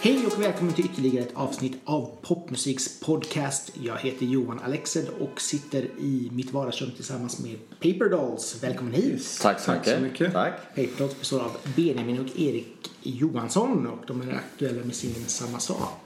Hej 0.00 0.26
och 0.26 0.42
välkommen 0.42 0.74
till 0.74 0.84
ytterligare 0.84 1.24
ett 1.26 1.34
avsnitt 1.34 1.76
av 1.84 2.16
Popmusiks 2.22 3.00
podcast. 3.00 3.72
Jag 3.82 3.96
heter 3.98 4.26
Johan 4.26 4.60
Alexed 4.64 5.08
och 5.20 5.40
sitter 5.40 5.82
i 5.98 6.28
mitt 6.32 6.52
vardagsrum 6.52 6.90
tillsammans 6.90 7.38
med 7.38 7.56
Paper 7.70 8.10
Dolls. 8.10 8.62
Välkommen 8.62 8.92
hit! 8.92 9.38
Tack 9.42 9.60
så 9.60 9.66
Tack 9.66 9.78
mycket. 9.78 9.96
så 9.98 10.02
mycket. 10.02 10.32
Tack. 10.32 10.52
Paper 10.68 10.98
Dolls 10.98 11.18
består 11.18 11.40
av 11.40 11.50
Benjamin 11.76 12.20
och 12.20 12.40
Erik 12.40 12.90
Johansson 13.02 13.86
och 13.86 14.06
de 14.06 14.20
är 14.28 14.34
aktuella 14.34 14.84
med 14.84 14.94
singeln 14.94 15.24
Samma 15.26 15.58
sak. 15.58 16.02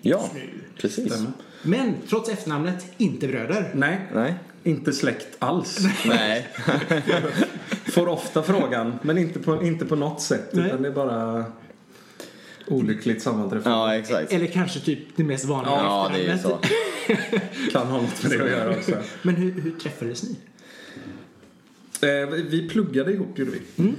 Ja, 0.00 0.28
nu. 0.34 0.50
precis. 0.76 1.12
Men 1.62 1.94
trots 2.08 2.28
efternamnet, 2.28 2.86
inte 2.98 3.28
bröder. 3.28 3.70
Nej, 3.74 4.08
Nej. 4.14 4.34
Inte 4.62 4.92
släkt 4.92 5.36
alls. 5.38 5.78
Nej. 6.06 6.48
Får 7.92 8.08
ofta 8.08 8.42
frågan, 8.42 8.98
men 9.02 9.18
inte 9.18 9.38
på, 9.38 9.62
inte 9.62 9.84
på 9.86 9.96
något 9.96 10.20
sätt. 10.22 10.50
Nej. 10.52 10.66
Utan 10.66 10.82
det 10.82 10.88
är 10.88 10.92
bara 10.92 11.44
olyckligt 12.66 13.22
sammanträffande. 13.22 13.78
Ja, 13.78 13.94
exakt. 13.96 14.32
Eller 14.32 14.46
kanske 14.46 14.80
typ 14.80 14.98
det 15.16 15.24
mest 15.24 15.44
vanliga 15.44 15.74
Ja, 15.74 16.10
det 16.14 16.26
är 16.26 16.32
ju 16.32 16.38
så. 16.38 16.58
Kan 17.72 17.86
ha 17.86 18.02
något 18.02 18.22
med 18.22 18.38
det 18.38 18.44
att 18.44 18.50
göra 18.50 18.70
också. 18.70 18.92
Men 19.22 19.34
hur, 19.34 19.60
hur 19.60 19.70
träffades 19.70 20.22
ni? 20.22 20.36
Eh, 22.08 22.28
vi- 22.30 22.68
pluggade 22.68 23.12
ihop 23.12 23.38
gjorde 23.38 23.50
vi. 23.50 23.60
Mm. 23.76 23.94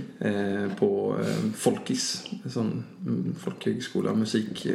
Eh, 0.66 0.74
på 0.78 1.16
eh, 1.20 1.52
Folkis. 1.58 2.24
Mm, 2.56 3.36
folkhögskola. 3.44 4.14
Musik. 4.14 4.68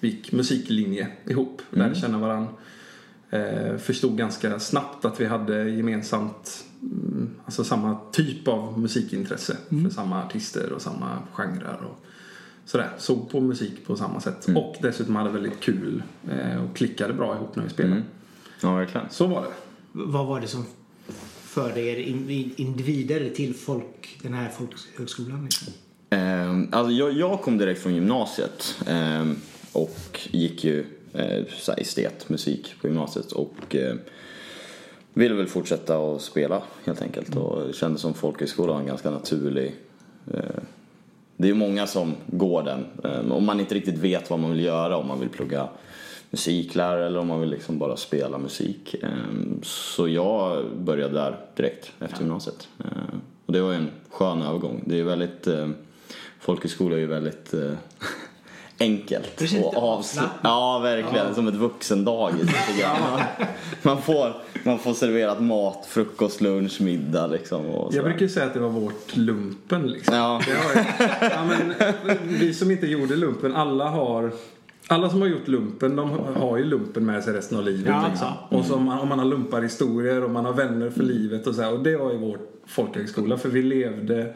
Vi 0.00 0.08
gick 0.08 0.32
musiklinje 0.32 1.08
ihop. 1.26 1.62
Lärde 1.70 1.94
känna 1.94 2.18
varandra. 2.18 2.48
Eh, 3.30 3.76
förstod 3.76 4.18
ganska 4.18 4.58
snabbt 4.60 5.04
att 5.04 5.20
vi 5.20 5.26
hade 5.26 5.70
gemensamt 5.70 6.64
mm, 6.82 7.30
alltså 7.44 7.64
samma 7.64 7.98
typ 8.12 8.48
av 8.48 8.78
musikintresse 8.78 9.56
för 9.68 9.90
samma 9.90 10.24
artister 10.24 10.72
och 10.72 10.82
samma 10.82 11.18
genrer 11.32 11.78
och 11.90 12.04
sådär. 12.64 12.90
Såg 12.98 13.30
på 13.30 13.40
musik 13.40 13.86
på 13.86 13.96
samma 13.96 14.20
sätt. 14.20 14.48
Och 14.56 14.76
dessutom 14.82 15.16
hade 15.16 15.30
väldigt 15.30 15.60
kul 15.60 16.02
eh, 16.30 16.64
och 16.64 16.76
klickade 16.76 17.12
bra 17.12 17.34
ihop 17.36 17.56
när 17.56 17.64
vi 17.64 17.70
spelade. 17.70 17.94
Mm. 17.94 18.06
Ja, 18.60 18.74
verkligen. 18.74 19.06
Så 19.10 19.26
var 19.26 19.42
det. 19.42 19.48
Vad 19.92 20.26
var 20.26 20.40
det 20.40 20.46
som 20.46 20.64
förde 21.42 21.80
er 21.80 21.96
in- 21.96 22.52
individer 22.56 23.30
till 23.30 23.54
folk, 23.54 24.18
den 24.22 24.34
här 24.34 24.48
folkhögskolan? 24.48 25.44
Liksom? 25.44 25.72
Ehm, 26.10 26.68
alltså 26.72 26.92
jag, 26.92 27.12
jag 27.12 27.42
kom 27.42 27.58
direkt 27.58 27.82
från 27.82 27.94
gymnasiet 27.94 28.76
ehm, 28.86 29.36
och 29.72 30.20
gick 30.30 30.64
ju 30.64 30.80
eh, 30.80 30.86
så 31.58 31.72
här 31.72 31.80
estet, 31.80 32.28
musik 32.28 32.74
på 32.80 32.86
gymnasiet 32.86 33.32
och 33.32 33.76
eh, 33.76 33.94
ville 35.14 35.34
väl 35.34 35.46
fortsätta 35.46 35.98
att 35.98 36.22
spela 36.22 36.62
helt 36.84 37.02
enkelt 37.02 37.36
och 37.36 37.66
det 37.66 37.72
kändes 37.72 38.02
som 38.02 38.14
folkhögskolan 38.14 38.74
var 38.74 38.80
en 38.80 38.86
ganska 38.86 39.10
naturlig 39.10 39.74
eh, 40.34 40.40
det 41.36 41.44
är 41.44 41.48
ju 41.48 41.54
många 41.54 41.86
som 41.86 42.14
går 42.26 42.62
den 42.62 42.86
eh, 43.04 43.32
om 43.32 43.44
man 43.46 43.60
inte 43.60 43.74
riktigt 43.74 43.98
vet 43.98 44.30
vad 44.30 44.38
man 44.38 44.50
vill 44.50 44.64
göra 44.64 44.96
om 44.96 45.06
man 45.08 45.20
vill 45.20 45.28
plugga 45.28 45.68
musiklärare 46.30 47.06
eller 47.06 47.18
om 47.18 47.26
man 47.26 47.40
vill 47.40 47.50
liksom 47.50 47.78
bara 47.78 47.96
spela 47.96 48.38
musik. 48.38 48.94
Eh, 49.02 49.08
Så 49.62 50.08
jag 50.08 50.64
började 50.76 51.14
där 51.14 51.36
direkt 51.56 51.92
efter 52.00 52.18
gymnasiet. 52.20 52.68
Eh, 52.78 53.18
Och 53.46 53.52
det 53.52 53.60
var 53.60 53.70
ju 53.70 53.76
en 53.76 53.90
skön 54.10 54.42
övergång. 54.42 54.82
Det 54.86 54.94
är 54.94 54.98
ju 54.98 55.04
väldigt, 55.04 55.46
eh, 55.46 55.68
folkhögskola 56.40 56.96
är 56.96 57.00
ju 57.00 57.06
väldigt 57.06 57.54
eh, 57.54 57.72
enkelt. 58.80 59.42
Och 59.62 59.76
avslappnat. 59.76 60.40
Ja, 60.42 60.78
verkligen. 60.78 61.34
Som 61.34 61.48
ett 61.48 61.54
vuxendagis 61.54 62.50
man, 63.82 64.02
får, 64.02 64.32
man 64.64 64.78
får 64.78 64.94
serverat 64.94 65.40
mat, 65.42 65.86
frukost, 65.88 66.40
lunch, 66.40 66.80
middag 66.80 67.26
liksom. 67.26 67.66
Och 67.66 67.94
Jag 67.94 68.04
brukar 68.04 68.20
ju 68.20 68.28
säga 68.28 68.46
att 68.46 68.54
det 68.54 68.60
var 68.60 68.68
vårt 68.68 69.16
lumpen 69.16 69.86
liksom. 69.86 70.14
Ja. 70.14 70.40
Det 70.46 70.52
har 70.52 70.74
ju, 70.74 70.86
ja, 71.20 71.44
men, 71.44 72.18
vi 72.38 72.54
som 72.54 72.70
inte 72.70 72.86
gjorde 72.86 73.16
lumpen, 73.16 73.56
alla 73.56 73.88
har 73.88 74.32
alla 74.90 75.10
som 75.10 75.20
har 75.20 75.28
gjort 75.28 75.48
lumpen, 75.48 75.96
de 75.96 76.10
har 76.36 76.58
ju 76.58 76.64
lumpen 76.64 77.06
med 77.06 77.24
sig 77.24 77.34
resten 77.34 77.58
av 77.58 77.64
livet. 77.64 77.86
Ja, 77.86 78.06
liksom. 78.10 78.28
ja. 78.50 78.56
Och 78.56 78.64
så 78.64 78.74
om 78.74 78.84
man, 78.84 78.98
om 78.98 79.08
man 79.08 79.18
har 79.18 79.26
lumparhistorier 79.26 80.24
och 80.24 80.30
man 80.30 80.44
har 80.44 80.52
vänner 80.52 80.90
för 80.90 81.02
livet 81.02 81.46
och 81.46 81.54
så 81.54 81.62
här. 81.62 81.72
Och 81.72 81.82
det 81.82 81.96
var 81.96 82.12
ju 82.12 82.18
vår 82.18 82.38
folkhögskola 82.66 83.38
för 83.38 83.48
vi 83.48 83.62
levde 83.62 84.34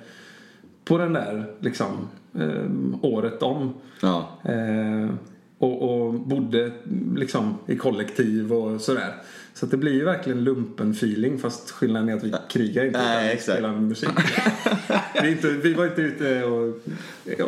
på 0.84 0.98
den 0.98 1.12
där 1.12 1.46
liksom 1.60 2.08
eh, 2.34 2.66
året 3.02 3.42
om. 3.42 3.74
Ja. 4.02 4.28
Eh, 4.42 5.14
och, 5.58 5.82
och 5.82 6.14
bodde 6.14 6.72
liksom 7.16 7.54
i 7.66 7.76
kollektiv 7.76 8.52
och 8.52 8.80
sådär. 8.80 9.14
Så 9.54 9.64
att 9.64 9.70
det 9.70 9.76
blir 9.76 9.92
ju 9.92 10.04
verkligen 10.04 10.44
lumpen-feeling 10.44 11.38
fast 11.38 11.70
skillnaden 11.70 12.08
är 12.08 12.14
att 12.16 12.24
vi 12.24 12.34
krigar 12.50 12.84
inte 12.84 12.98
Nej, 12.98 13.16
utan 13.24 13.32
exakt. 13.36 13.58
spelar 13.58 13.72
musik. 13.76 14.08
vi, 15.14 15.18
är 15.18 15.32
inte, 15.32 15.48
vi 15.48 15.74
var 15.74 15.86
inte 15.86 16.00
ute 16.02 16.44
och 16.44 16.76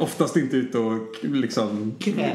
oftast 0.03 0.37
inte 0.37 0.57
ute 0.57 0.79
och 0.79 1.17
liksom 1.23 1.95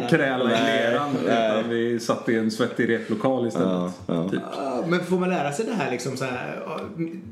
Kräla. 0.09 0.44
i 0.44 0.63
leran 0.63 1.09
utan 1.25 1.69
vi 1.69 2.00
satt 2.00 2.30
i 2.30 2.35
en 2.35 2.52
svettig 2.52 2.90
replokal 2.90 3.47
istället. 3.47 3.68
Ja, 3.68 3.94
ja. 4.07 4.30
Typ. 4.30 4.40
Men 4.88 5.03
får 5.06 5.19
man 5.19 5.30
lära 5.30 5.52
sig 5.52 5.66
det 5.66 5.74
här 5.74 5.91
liksom 5.91 6.18
så 6.18 6.25
här, 6.25 6.59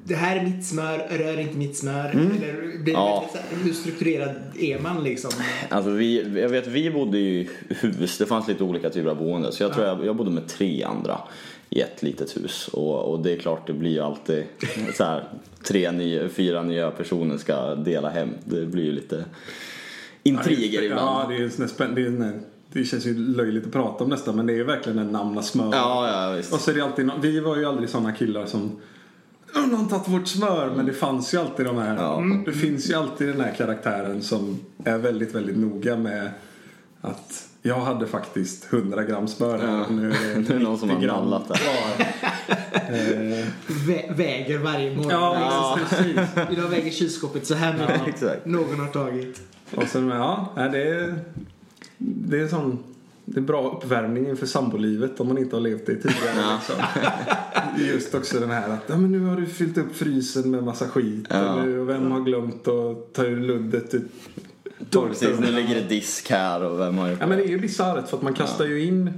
det 0.04 0.16
här 0.16 0.36
är 0.38 0.44
mitt 0.44 0.66
smör, 0.66 0.98
rör 1.18 1.40
inte 1.40 1.58
mitt 1.58 1.78
smör. 1.78 2.10
Eller 2.10 2.62
blir 2.84 2.86
det 2.86 2.92
Ja. 2.92 3.30
här, 3.34 3.42
hur 3.64 3.74
strukturerad 3.74 4.36
är 4.60 4.80
man 4.80 5.04
liksom? 5.04 5.32
Alltså 5.70 5.90
vi, 5.92 6.40
jag 6.42 6.50
vet, 6.50 6.68
vi 6.68 6.92
bodde 6.92 7.18
i 7.18 7.50
hus. 7.70 8.18
Det 8.18 8.26
fanns 8.26 8.48
lite 8.48 8.64
olika 8.64 8.90
typer 8.90 9.10
av 9.10 9.18
boende. 9.18 9.52
Så 9.52 9.64
jag 9.64 9.74
tror 9.74 9.86
jag, 9.86 10.06
jag 10.06 10.16
bodde 10.16 10.32
med 10.32 10.48
tre 10.48 10.84
andra 10.84 11.20
i 11.70 11.82
ett 11.82 12.04
litet 12.04 12.38
hus. 12.38 12.68
Och, 12.74 13.12
och 13.12 13.20
det 13.20 13.32
är 13.32 13.38
klart, 13.40 13.68
det 13.68 13.74
blir 13.74 13.92
ju 13.92 14.00
alltid 14.00 14.44
så 14.96 15.04
här, 15.04 15.24
tre, 15.64 15.92
nya, 15.92 16.30
fyra 16.30 16.64
nya 16.64 16.92
personer 16.92 17.38
ska 17.38 17.76
dela 17.76 18.10
hem. 18.10 18.30
Det 18.46 18.66
blir 18.66 18.84
ju 18.84 18.92
lite 18.92 19.26
intriger 20.24 20.82
Ja, 20.82 20.86
ibland. 20.86 21.30
det, 21.30 21.36
är, 21.64 21.68
spänn- 21.68 21.96
det, 21.96 22.02
är, 22.02 22.06
sån 22.06 22.22
här- 22.22 22.40
det 22.74 22.84
känns 22.84 23.06
ju 23.06 23.18
löjligt 23.36 23.66
att 23.66 23.72
prata 23.74 24.04
om 24.04 24.10
nästan 24.10 24.36
men 24.36 24.46
det 24.46 24.60
är 24.60 24.64
verkligen 24.64 25.00
en 25.00 25.12
namna 25.12 25.42
smör. 25.42 25.70
Ja, 25.74 26.26
ja, 26.30 26.36
visst. 26.36 26.54
Och 26.54 26.60
så 26.60 26.72
är 26.72 26.76
det 26.76 26.82
alltid, 26.84 27.12
vi 27.22 27.40
var 27.40 27.58
ju 27.58 27.66
aldrig 27.66 27.90
sådana 27.90 28.12
killar 28.12 28.46
som 28.46 28.72
"Åh, 29.56 29.68
någon 29.68 29.80
har 29.80 29.90
tagit 29.90 30.08
vårt 30.08 30.28
smör 30.28 30.72
men 30.76 30.86
det 30.86 30.94
fanns 30.94 31.34
ju 31.34 31.38
alltid 31.38 31.66
de 31.66 31.78
här. 31.78 31.96
Ja. 31.96 32.24
Det 32.46 32.52
finns 32.54 32.90
ju 32.90 32.94
alltid 32.94 33.28
den 33.28 33.42
här 33.42 33.54
karaktären 33.58 34.22
som 34.22 34.60
är 34.84 34.98
väldigt, 34.98 35.36
väldigt 35.36 35.58
noga 35.58 35.98
med 35.98 36.30
att 37.02 37.47
jag 37.68 37.80
hade 37.80 38.08
faktiskt 38.08 38.74
100 38.74 39.04
gram 39.04 39.28
smör 39.28 39.58
här 39.58 39.78
Ja. 39.78 39.86
nu 39.90 40.12
är 40.12 40.40
Det 40.48 40.54
är 40.56 40.60
någon 40.60 40.78
som 40.78 40.90
har 40.90 40.96
90 40.98 41.08
gram 41.10 41.24
nallat 41.24 41.48
det. 41.48 41.54
Eh, 42.76 43.46
Vä 43.88 44.14
väger 44.18 44.58
varje 44.58 44.96
morgon. 44.96 45.12
ja, 45.12 45.80
precis. 45.90 46.20
Idag 46.52 46.68
väger 46.70 46.92
kylskåpet 46.92 47.48
så 47.48 47.54
här 47.56 47.74
mycket. 47.74 47.90
Ja, 48.00 48.08
exakt. 48.08 48.46
Någon 48.46 48.80
har 48.80 48.88
tagit. 48.88 49.42
Och 49.76 49.88
sen, 49.88 50.08
ja, 50.08 50.54
det 50.56 50.84
är, 50.90 51.16
det 51.98 52.40
är 52.40 52.48
sån 52.48 52.80
det 53.30 53.40
är 53.40 53.44
bra 53.44 53.72
uppvärmning 53.72 54.28
inför 54.30 54.46
sambolivet 54.46 55.20
om 55.20 55.28
man 55.28 55.38
inte 55.38 55.56
har 55.56 55.62
levt 55.62 55.86
det 55.86 55.96
tidigare. 55.96 56.36
Ja. 56.42 56.60
Liksom. 56.60 57.86
Just 57.88 58.16
också 58.16 58.40
den 58.40 58.50
här 58.52 58.70
att 58.70 58.84
ja, 58.88 58.98
men 58.98 59.12
nu 59.12 59.20
har 59.26 59.36
du 59.36 59.46
fyllt 59.46 59.78
upp 59.78 59.96
frysen 59.96 60.52
med 60.52 60.64
massa 60.64 60.88
skit. 60.88 61.26
Ja. 61.30 61.36
Eller, 61.36 61.78
och 61.78 61.90
vem 61.90 62.12
har 62.12 62.20
glömt 62.20 62.68
att 62.68 63.14
ta 63.14 63.24
ur 63.24 63.40
luddet 63.40 63.94
Precis, 64.92 65.40
nu 65.40 65.52
ligger 65.52 65.76
det 65.76 65.82
disk 65.90 66.30
här 66.30 66.64
och 66.64 66.80
vem 66.80 66.98
har 66.98 67.10
gjort 67.10 67.18
Ja 67.22 67.28
men 67.28 67.38
det 67.38 67.44
är 67.44 67.50
ju 67.50 67.60
bisarrt 67.60 68.08
för 68.10 68.18
att 68.18 68.24
man 68.24 68.34
kastar 68.34 68.66
ju 68.66 68.84
in 68.84 69.14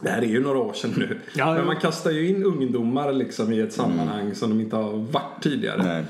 det 0.00 0.08
här 0.10 0.22
är 0.22 0.26
ju 0.26 0.40
några 0.40 0.58
år 0.58 0.72
sedan 0.72 0.94
nu. 0.96 1.18
Ja, 1.34 1.54
men 1.54 1.66
man 1.66 1.76
kastar 1.76 2.10
ju 2.10 2.28
in 2.28 2.44
ungdomar 2.44 3.12
liksom 3.12 3.52
i 3.52 3.60
ett 3.60 3.72
sammanhang 3.72 4.34
som 4.34 4.50
de 4.50 4.60
inte 4.60 4.76
har 4.76 4.92
varit 4.92 5.42
tidigare. 5.42 6.04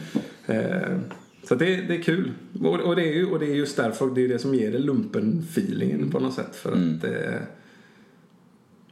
Nej. 0.47 0.57
Eh, 0.59 0.99
så 1.49 1.55
det, 1.55 1.77
det 1.77 1.97
är 1.97 2.03
kul. 2.03 2.33
Och, 2.63 2.81
och, 2.81 2.97
det 2.97 3.03
är 3.03 3.15
ju, 3.15 3.31
och 3.31 3.39
det 3.39 3.47
är 3.47 3.55
just 3.55 3.77
därför 3.77 4.07
det 4.15 4.25
är 4.25 4.29
det 4.29 4.39
som 4.39 4.55
ger 4.55 4.73
det 4.73 4.79
lumpen-feelingen 4.79 6.11
på 6.11 6.21
något 6.21 6.35
sätt. 6.35 6.57
För 6.57 6.73
Mm. 6.73 6.97
att 6.99 7.05
eh, 7.05 7.41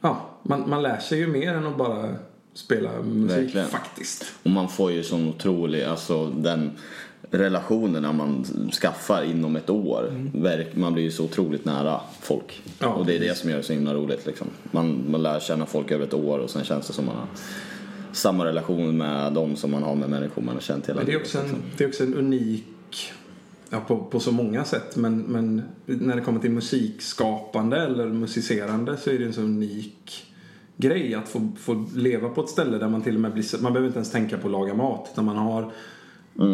ja, 0.00 0.30
man, 0.42 0.70
man 0.70 0.82
lär 0.82 0.98
sig 0.98 1.18
ju 1.18 1.26
mer 1.26 1.54
än 1.54 1.66
att 1.66 1.78
bara 1.78 2.14
spela 2.54 2.90
musik 3.02 3.38
Verkligen. 3.38 3.68
faktiskt. 3.68 4.24
Och 4.42 4.50
man 4.50 4.68
får 4.68 4.92
ju 4.92 5.02
sån 5.02 5.28
otrolig, 5.28 5.82
alltså 5.82 6.26
den 6.30 6.70
relationerna 7.30 8.12
man 8.12 8.44
skaffar 8.80 9.22
inom 9.24 9.56
ett 9.56 9.70
år. 9.70 10.28
Verk- 10.34 10.76
Man 10.76 10.92
blir 10.94 11.04
ju 11.04 11.10
så 11.10 11.24
otroligt 11.24 11.64
nära 11.64 12.00
folk. 12.20 12.62
Ja, 12.78 12.88
och 12.88 13.06
det 13.06 13.16
är 13.16 13.20
det 13.20 13.36
som 13.38 13.50
gör 13.50 13.56
det 13.56 13.62
så 13.62 13.72
himla 13.72 13.94
roligt 13.94 14.26
liksom. 14.26 14.46
Man, 14.70 15.04
man 15.10 15.22
lär 15.22 15.40
känna 15.40 15.66
folk 15.66 15.90
över 15.90 16.04
ett 16.04 16.14
år 16.14 16.38
och 16.38 16.50
sen 16.50 16.64
känns 16.64 16.86
det 16.86 16.92
som 16.92 17.06
man 17.06 17.16
har 17.16 17.26
samma 18.12 18.44
relation 18.44 18.96
med 18.96 19.32
dem 19.32 19.56
som 19.56 19.70
man 19.70 19.82
har 19.82 19.94
med 19.94 20.10
människor 20.10 20.42
man 20.42 20.54
har 20.54 20.60
känt 20.62 20.88
hela 20.88 20.96
Men 20.96 21.06
det 21.06 21.12
är 21.12 21.14
livet. 21.14 21.26
också 21.26 21.38
en, 21.38 21.44
liksom. 21.44 21.62
det 21.78 21.84
är 21.84 21.88
också 21.88 22.02
en 22.04 22.14
unik, 22.14 23.12
ja, 23.70 23.80
på, 23.80 23.96
på 24.04 24.20
så 24.20 24.32
många 24.32 24.64
sätt, 24.64 24.96
men, 24.96 25.18
men 25.18 25.62
när 25.86 26.16
det 26.16 26.20
kommer 26.22 26.40
till 26.40 26.50
musikskapande 26.50 27.76
eller 27.76 28.06
musicerande 28.06 28.96
så 28.96 29.10
är 29.10 29.18
det 29.18 29.24
en 29.24 29.32
så 29.32 29.40
unik 29.40 30.24
grej 30.76 31.14
att 31.14 31.28
få, 31.28 31.48
få 31.58 31.86
leva 31.94 32.28
på 32.28 32.40
ett 32.42 32.48
ställe 32.50 32.78
där 32.78 32.88
man 32.88 33.02
till 33.02 33.14
och 33.14 33.20
med 33.20 33.32
blir, 33.32 33.62
man 33.62 33.72
behöver 33.72 33.86
inte 33.86 33.98
ens 33.98 34.10
tänka 34.10 34.38
på 34.38 34.46
att 34.48 34.52
laga 34.52 34.74
mat 34.74 35.08
utan 35.12 35.24
man 35.24 35.36
har 35.36 35.72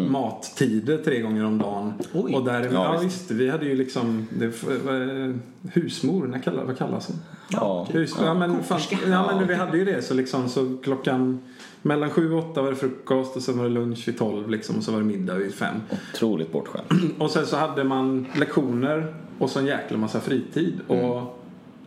mattider 0.09 0.97
tre 0.97 1.21
gånger 1.21 1.45
om 1.45 1.57
dagen. 1.57 1.93
Oj. 2.13 2.35
Och 2.35 2.43
där, 2.45 2.63
ja, 2.63 2.69
Ja, 2.95 2.99
visst. 3.03 3.31
vi 3.31 3.49
hade 3.49 3.65
ju 3.65 3.75
liksom 3.75 4.27
det, 4.29 4.45
eh, 4.45 5.35
husmor, 5.73 6.27
när 6.27 6.39
kallar, 6.39 6.63
vad 6.63 6.77
kallas 6.77 7.07
hon? 7.07 7.17
Ja. 7.49 7.87
Hus, 7.91 8.15
ja, 8.21 8.33
men, 8.33 8.63
fan, 8.63 8.79
ja, 9.09 9.35
men 9.35 9.47
vi 9.47 9.53
hade 9.55 9.77
ju 9.77 9.85
det 9.85 10.01
så 10.01 10.13
liksom 10.13 10.49
så 10.49 10.77
klockan 10.83 11.39
mellan 11.81 12.09
sju 12.09 12.33
och 12.33 12.39
åtta 12.39 12.61
var 12.61 12.69
det 12.69 12.75
frukost 12.75 13.35
och 13.35 13.41
sen 13.41 13.57
var 13.57 13.63
det 13.63 13.69
lunch 13.69 14.07
vid 14.07 14.17
tolv 14.17 14.49
liksom 14.49 14.77
och 14.77 14.83
så 14.83 14.91
var 14.91 14.99
det 14.99 15.05
middag 15.05 15.33
vid 15.35 15.53
fem. 15.53 15.75
Otroligt 16.13 16.51
bortskämd. 16.51 17.11
Och 17.19 17.31
sen 17.31 17.45
så 17.45 17.57
hade 17.57 17.83
man 17.83 18.25
lektioner 18.35 19.13
och 19.39 19.49
så 19.49 19.59
en 19.59 19.65
jäkla 19.65 19.97
massa 19.97 20.19
fritid. 20.19 20.73
Och 20.87 21.41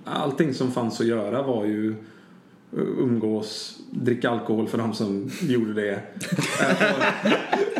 allting 0.05 0.55
som 0.55 0.71
fanns 0.71 1.01
att 1.01 1.07
göra 1.07 1.43
var 1.43 1.65
ju 1.65 1.95
umgås, 2.77 3.77
dricka 3.91 4.31
alkohol 4.31 4.69
för 4.69 4.79
de 4.79 4.95
som 4.95 5.31
gjorde 5.41 5.73
det. 5.75 5.93
Eh, 6.61 6.93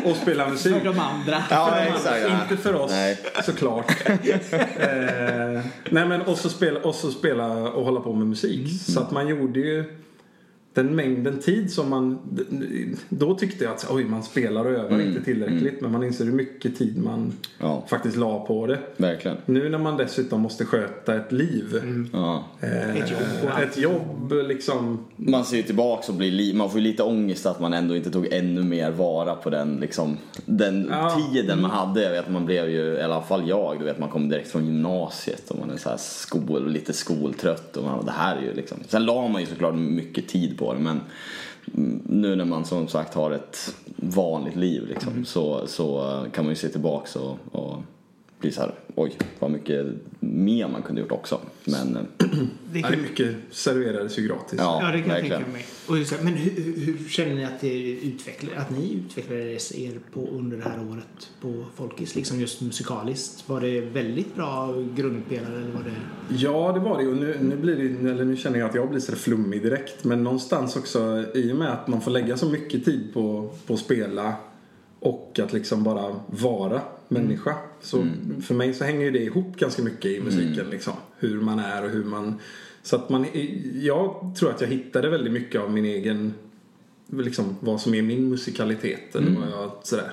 och, 0.03 0.11
och 0.11 0.17
spela 0.17 0.49
musik. 0.49 0.73
För 0.77 0.85
de 0.85 0.99
andra. 0.99 1.43
Ja, 1.49 1.69
För 1.69 1.85
de 1.85 1.91
exakt. 1.91 2.25
andra, 2.25 2.41
Inte 2.43 2.57
för 2.63 2.75
oss 2.75 2.91
Nej. 2.91 3.19
såklart. 3.45 3.91
eh, 4.07 5.61
nej 5.89 6.05
men 6.07 6.21
och 6.21 6.37
så, 6.37 6.49
spela, 6.49 6.79
och 6.79 6.95
så 6.95 7.11
spela 7.11 7.47
och 7.53 7.85
hålla 7.85 7.99
på 8.01 8.13
med 8.13 8.27
musik. 8.27 8.81
Så 8.81 8.99
att 8.99 9.11
man 9.11 9.27
gjorde 9.27 9.59
ju 9.59 9.83
den 10.75 10.95
mängden 10.95 11.39
tid 11.39 11.71
som 11.73 11.89
man... 11.89 12.19
Då 13.09 13.35
tyckte 13.35 13.63
jag 13.63 13.73
att 13.73 13.87
oj, 13.91 14.05
man 14.05 14.23
spelar 14.23 14.65
och 14.65 14.71
övar 14.71 15.01
inte 15.01 15.21
tillräckligt. 15.23 15.81
Men 15.81 15.91
man 15.91 16.03
inser 16.03 16.25
hur 16.25 16.31
mycket 16.31 16.77
tid 16.77 17.03
man 17.03 17.33
Ja. 17.59 17.83
faktiskt 17.89 18.17
la 18.17 18.45
på 18.45 18.67
det. 18.67 18.79
Verkligen. 18.97 19.37
Nu 19.45 19.69
när 19.69 19.77
man 19.77 19.97
dessutom 19.97 20.41
måste 20.41 20.65
sköta 20.65 21.15
ett 21.15 21.31
liv. 21.31 21.81
Ja. 22.13 22.43
Eh, 22.61 22.95
Ett 22.97 23.11
jobb 23.11 23.19
ett 23.63 23.77
jobb 23.77 24.33
liksom. 24.47 25.05
Man 25.15 25.45
ser 25.45 25.57
ju 25.57 25.63
tillbaks 25.63 26.09
och 26.09 26.15
blir 26.15 26.31
li- 26.31 26.53
man 26.53 26.69
får 26.69 26.79
ju 26.79 26.83
lite 26.87 27.03
ångest 27.03 27.45
att 27.45 27.59
man 27.59 27.73
ändå 27.73 27.95
inte 27.95 28.11
tog 28.11 28.27
ännu 28.33 28.63
mer 28.63 28.91
vara 28.91 29.35
på 29.35 29.49
den, 29.49 29.75
liksom, 29.81 30.17
den 30.45 30.87
Ja. 30.91 31.17
tiden 31.33 31.61
man 31.61 31.71
hade. 31.71 32.03
Jag 32.03 32.11
vet 32.11 32.29
man 32.31 32.45
blev 32.45 32.69
ju, 32.69 32.93
i 32.97 33.01
alla 33.01 33.21
fall 33.21 33.49
jag, 33.49 33.79
du 33.79 33.85
vet 33.85 33.99
man 33.99 34.09
kom 34.09 34.29
direkt 34.29 34.51
från 34.51 34.65
gymnasiet 34.65 35.51
och 35.51 35.59
man 35.59 35.69
är 35.69 35.77
så 35.77 35.89
här 35.89 35.97
skol, 35.97 36.71
lite 36.71 36.93
skoltrött 36.93 37.77
och 37.77 37.83
man, 37.83 38.05
det 38.05 38.11
här 38.11 38.35
är 38.37 38.41
ju 38.41 38.53
liksom. 38.53 38.77
Sen 38.87 39.05
la 39.05 39.27
man 39.27 39.41
ju 39.41 39.47
såklart 39.47 39.75
mycket 39.75 40.27
tid 40.27 40.57
på 40.57 40.64
det 40.73 40.79
men 40.79 41.01
mm, 41.73 42.01
nu 42.05 42.35
när 42.35 42.45
man 42.45 42.65
som 42.65 42.87
sagt 42.87 43.13
har 43.13 43.31
ett 43.31 43.75
vanligt 43.95 44.55
liv 44.55 44.87
liksom, 44.87 45.25
så, 45.25 45.67
så 45.67 46.19
kan 46.33 46.45
man 46.45 46.51
ju 46.51 46.55
se 46.55 46.69
tillbaks 46.69 47.15
och, 47.15 47.37
och 47.51 47.77
bli 48.39 48.51
så 48.51 48.61
här, 48.61 48.71
oj 48.95 49.17
vad 49.39 49.51
mycket 49.51 49.85
mer 50.19 50.67
man 50.67 50.81
kunde 50.81 51.01
gjort 51.01 51.11
också. 51.11 51.39
Men 51.65 51.95
eh, 51.95 52.01
Det 52.71 52.81
kan, 52.81 53.01
mycket 53.01 53.35
serverades 53.51 54.19
ju 54.19 54.27
gratis. 54.27 54.59
Ja. 54.59 54.79
ja, 54.81 54.91
det 54.91 55.01
kan 55.01 55.09
jag 55.09 55.15
verkligen. 55.15 55.41
tänka 55.41 55.51
mig. 55.51 55.65
Och 55.87 55.97
just, 55.97 56.23
men 56.23 56.33
hur, 56.33 56.85
hur, 56.85 57.09
känner 57.09 57.35
ni 57.35 57.45
att, 57.45 57.61
det 57.61 57.91
utvecklar, 57.91 58.55
att 58.55 58.69
ni 58.69 58.93
utvecklades 58.93 59.75
er 59.75 59.99
på 60.13 60.27
under 60.27 60.57
det 60.57 60.63
här 60.63 60.79
året 60.91 61.29
på 61.41 61.65
Folkis? 61.75 62.15
Liksom 62.15 62.39
just 62.39 62.61
musikaliskt. 62.61 63.49
Var 63.49 63.61
det 63.61 63.81
väldigt 63.81 64.35
bra 64.35 64.73
grundpelare 64.95 65.57
eller 65.57 65.71
var 65.71 65.83
det... 65.83 66.35
Ja, 66.35 66.71
det 66.71 66.79
var 66.79 67.01
det. 67.01 67.07
Och 67.07 67.17
nu, 67.17 67.37
nu, 67.41 67.57
blir 67.57 67.75
det, 67.75 68.09
eller 68.09 68.25
nu 68.25 68.37
känner 68.37 68.59
jag 68.59 68.69
att 68.69 68.75
jag 68.75 68.89
blir 68.89 68.99
så 68.99 69.15
flummig 69.15 69.61
direkt. 69.61 70.03
Men 70.03 70.23
någonstans 70.23 70.75
också 70.75 71.25
i 71.35 71.51
och 71.51 71.57
med 71.57 71.71
att 71.73 71.87
man 71.87 72.01
får 72.01 72.11
lägga 72.11 72.37
så 72.37 72.49
mycket 72.49 72.85
tid 72.85 73.13
på, 73.13 73.49
på 73.67 73.73
att 73.73 73.79
spela 73.79 74.33
och 74.99 75.39
att 75.43 75.53
liksom 75.53 75.83
bara 75.83 76.15
vara 76.27 76.81
människa. 77.07 77.55
Så 77.81 78.07
för 78.41 78.53
mig 78.53 78.73
så 78.73 78.83
hänger 78.83 79.05
ju 79.05 79.11
det 79.11 79.23
ihop 79.23 79.57
ganska 79.57 79.83
mycket 79.83 80.05
i 80.05 80.21
musiken. 80.21 80.69
Liksom. 80.69 80.93
Hur 81.17 81.41
man 81.41 81.59
är 81.59 81.83
och 81.83 81.89
hur 81.89 82.03
man... 82.03 82.39
Så 82.83 82.95
att 82.95 83.09
man... 83.09 83.25
Jag 83.73 84.35
tror 84.39 84.49
att 84.49 84.61
jag 84.61 84.67
hittade 84.67 85.09
väldigt 85.09 85.33
mycket 85.33 85.61
av 85.61 85.71
min 85.71 85.85
egen... 85.85 86.33
Liksom 87.07 87.55
vad 87.59 87.81
som 87.81 87.93
är 87.93 88.01
min 88.01 88.29
musikalitet. 88.29 89.15
Eller 89.15 89.31
vad 89.31 89.49
jag 89.49 89.71
sådär 89.83 90.11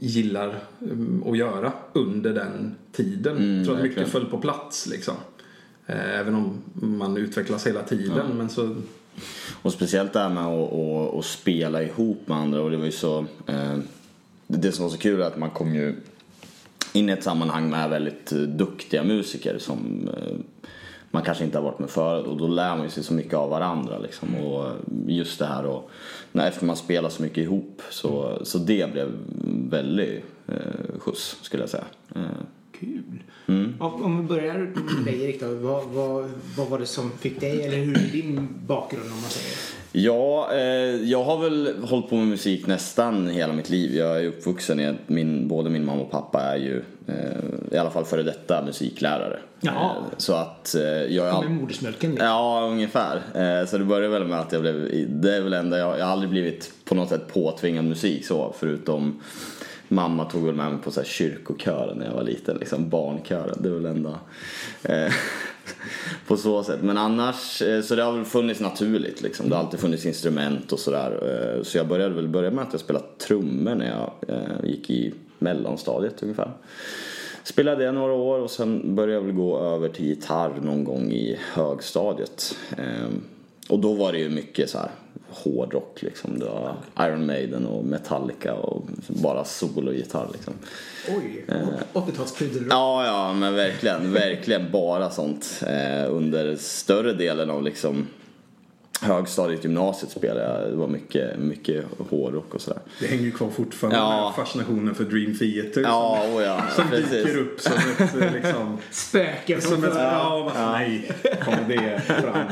gillar 0.00 0.60
um, 0.78 1.24
att 1.26 1.38
göra 1.38 1.72
under 1.92 2.34
den 2.34 2.74
tiden. 2.92 3.36
Mm, 3.36 3.56
jag 3.56 3.66
tror 3.66 3.76
att 3.76 3.82
mycket 3.82 4.08
föll 4.08 4.24
på 4.24 4.38
plats 4.38 4.86
liksom. 4.86 5.14
Eh, 5.86 6.18
Även 6.20 6.34
om 6.34 6.62
man 6.72 7.16
utvecklas 7.16 7.66
hela 7.66 7.82
tiden. 7.82 8.36
Men 8.36 8.48
så, 8.48 8.76
Och 9.62 9.72
speciellt 9.72 10.12
det 10.12 10.18
här 10.18 10.28
med 10.28 10.46
att, 10.46 10.72
att, 10.72 11.18
att 11.18 11.24
spela 11.24 11.82
ihop 11.82 12.28
med 12.28 12.36
andra 12.36 12.62
och 12.62 12.70
det 12.70 12.76
var 12.76 12.84
ju 12.84 12.92
så 12.92 13.26
eh, 13.46 13.78
Det 14.56 14.72
som 14.72 14.84
var 14.84 14.90
så 14.90 14.98
kul 14.98 15.20
är 15.20 15.26
att 15.26 15.38
man 15.38 15.50
kom 15.50 15.74
ju 15.74 15.94
in 16.92 17.08
i 17.08 17.12
ett 17.12 17.22
sammanhang 17.22 17.70
med 17.70 17.90
väldigt 17.90 18.32
eh, 18.32 18.38
duktiga 18.38 19.02
musiker 19.02 19.58
som 19.58 20.10
eh, 20.16 20.36
man 21.10 21.22
kanske 21.22 21.44
inte 21.44 21.58
har 21.58 21.64
varit 21.64 21.78
med 21.78 21.90
förut 21.90 22.26
och 22.26 22.36
då 22.36 22.46
lär 22.46 22.76
man 22.76 22.90
sig 22.90 23.02
så 23.02 23.14
mycket 23.14 23.34
av 23.34 23.50
varandra 23.50 23.98
liksom. 23.98 24.34
och 24.34 24.72
just 25.06 25.38
det 25.38 25.46
här 25.46 25.66
och 25.66 25.90
när 26.32 26.48
efter 26.48 26.66
man 26.66 26.76
spelar 26.76 27.08
så 27.08 27.22
mycket 27.22 27.38
ihop 27.38 27.82
så, 27.90 28.38
så 28.42 28.58
det 28.58 28.92
blev 28.92 29.08
väldigt 29.70 30.24
eh, 30.48 30.98
skjuts 30.98 31.36
skulle 31.42 31.62
jag 31.62 31.70
säga. 31.70 31.84
Kul. 32.84 33.22
Mm. 33.46 33.74
Om 33.78 34.22
vi 34.22 34.28
börjar 34.28 34.54
med 34.54 35.04
dig 35.04 35.24
Erik 35.24 35.40
då. 35.40 35.46
Vad, 35.46 35.84
vad, 35.84 36.30
vad 36.56 36.68
var 36.68 36.78
det 36.78 36.86
som 36.86 37.10
fick 37.10 37.40
dig, 37.40 37.62
eller 37.62 37.76
hur 37.76 37.96
är 37.96 38.12
din 38.12 38.48
bakgrund 38.66 39.04
om 39.04 39.20
man 39.20 39.30
säger? 39.30 39.84
Ja, 39.96 40.52
eh, 40.52 41.10
jag 41.10 41.24
har 41.24 41.38
väl 41.38 41.74
hållit 41.82 42.10
på 42.10 42.16
med 42.16 42.26
musik 42.26 42.66
nästan 42.66 43.28
hela 43.28 43.52
mitt 43.52 43.70
liv. 43.70 43.96
Jag 43.96 44.20
är 44.20 44.26
uppvuxen 44.26 44.80
i 44.80 44.86
att 44.86 44.96
min, 45.08 45.48
både 45.48 45.70
min 45.70 45.84
mamma 45.84 46.02
och 46.02 46.10
pappa 46.10 46.40
är 46.40 46.56
ju 46.56 46.82
eh, 47.06 47.74
i 47.74 47.78
alla 47.78 47.90
fall 47.90 48.04
före 48.04 48.22
detta 48.22 48.62
musiklärare. 48.64 49.38
Jaha. 49.60 49.90
Eh, 49.96 50.02
så 50.16 50.34
att 50.34 50.74
eh, 50.74 50.82
jag 50.82 51.28
all... 51.28 51.44
med 51.44 51.60
modersmjölken 51.60 52.10
liksom. 52.10 52.28
Ja, 52.28 52.68
ungefär. 52.72 53.16
Eh, 53.16 53.66
så 53.66 53.78
det 53.78 53.84
började 53.84 54.18
väl 54.18 54.28
med 54.28 54.40
att 54.40 54.52
jag 54.52 54.60
blev, 54.60 54.74
det 55.08 55.36
är 55.36 55.40
väl 55.40 55.52
enda, 55.52 55.78
jag, 55.78 55.98
jag 55.98 56.04
har 56.04 56.12
aldrig 56.12 56.30
blivit 56.30 56.72
på 56.84 56.94
något 56.94 57.08
sätt 57.08 57.32
påtvingad 57.32 57.84
musik 57.84 58.26
så, 58.26 58.54
förutom 58.58 59.20
Mamma 59.94 60.24
tog 60.24 60.46
väl 60.46 60.54
med 60.54 60.72
mig 60.72 60.82
på 60.82 60.90
så 60.90 61.00
här 61.00 61.06
kyrkokören 61.06 61.98
när 61.98 62.06
jag 62.06 62.14
var 62.14 62.22
liten, 62.22 62.56
liksom 62.56 62.88
barnkören. 62.88 63.58
Det 63.60 63.68
är 63.68 63.72
väl 63.72 63.86
enda 63.86 64.20
eh, 64.82 65.12
på 66.26 66.36
så 66.36 66.62
sätt. 66.62 66.82
Men 66.82 66.98
annars, 66.98 67.62
eh, 67.62 67.82
så 67.82 67.94
det 67.94 68.02
har 68.02 68.12
väl 68.12 68.24
funnits 68.24 68.60
naturligt 68.60 69.22
liksom. 69.22 69.48
Det 69.48 69.56
har 69.56 69.62
alltid 69.62 69.80
funnits 69.80 70.06
instrument 70.06 70.72
och 70.72 70.78
sådär. 70.78 71.10
Eh, 71.56 71.62
så 71.62 71.78
jag 71.78 71.88
började 71.88 72.14
väl 72.14 72.28
börja 72.28 72.50
med 72.50 72.64
att 72.64 72.72
jag 72.72 72.80
spelade 72.80 73.04
trummor 73.18 73.74
när 73.74 73.88
jag 73.88 74.10
eh, 74.28 74.70
gick 74.70 74.90
i 74.90 75.14
mellanstadiet 75.38 76.22
ungefär. 76.22 76.52
Spelade 77.42 77.84
det 77.84 77.92
några 77.92 78.12
år 78.12 78.38
och 78.38 78.50
sen 78.50 78.94
började 78.94 79.12
jag 79.12 79.20
väl 79.20 79.34
gå 79.34 79.58
över 79.60 79.88
till 79.88 80.06
gitarr 80.06 80.60
någon 80.62 80.84
gång 80.84 81.12
i 81.12 81.38
högstadiet. 81.52 82.56
Ehm, 82.78 83.22
och 83.68 83.78
då 83.78 83.92
var 83.92 84.12
det 84.12 84.18
ju 84.18 84.28
mycket 84.30 84.70
så 84.70 84.78
här 84.78 84.90
hårdrock 85.30 86.02
liksom. 86.02 86.38
Det 86.38 86.44
var 86.44 86.76
Iron 87.00 87.26
Maiden 87.26 87.66
och 87.66 87.84
Metallica 87.84 88.54
och 88.54 88.84
bara 89.08 89.44
sologitarr 89.44 90.28
liksom. 90.32 90.54
Oj, 91.08 91.44
80-talspudelrock. 91.92 92.66
Ja, 92.70 93.06
ja, 93.06 93.32
men 93.32 93.54
verkligen, 93.54 94.12
verkligen 94.12 94.70
bara 94.70 95.10
sånt. 95.10 95.62
Eh, 95.66 96.12
under 96.14 96.56
större 96.56 97.12
delen 97.12 97.50
av 97.50 97.62
liksom 97.62 98.06
högstadiet, 99.00 99.64
gymnasiet 99.64 100.10
spelade 100.12 100.40
jag. 100.62 100.70
Det 100.70 100.76
var 100.76 100.88
mycket, 100.88 101.38
mycket 101.38 101.84
hårdrock 102.10 102.54
och 102.54 102.60
sådär. 102.60 102.80
det 103.00 103.06
hänger 103.06 103.22
ju 103.24 103.30
kvar 103.32 103.50
fortfarande 103.50 103.98
Ja. 103.98 104.10
den 104.10 104.22
här 104.22 104.32
fascinationen 104.32 104.94
för 104.94 105.04
Dream 105.04 105.38
Theater. 105.38 105.80
Ja, 105.80 106.24
oh 106.34 106.42
ja, 106.42 106.62
Som, 106.74 106.82
som 106.84 106.90
precis. 106.90 107.10
dyker 107.10 107.38
upp 107.38 107.60
som 107.60 107.72
ett 107.72 108.14
eh, 108.22 108.32
liksom... 108.32 108.78
Spöken 108.90 109.60
från 109.60 109.72
Som 109.72 109.84
ett, 109.84 109.94
ja, 109.94 110.52
ja. 110.54 110.70
nej, 110.72 111.10
kommer 111.44 111.64
det 111.68 112.00
fram. 112.00 112.46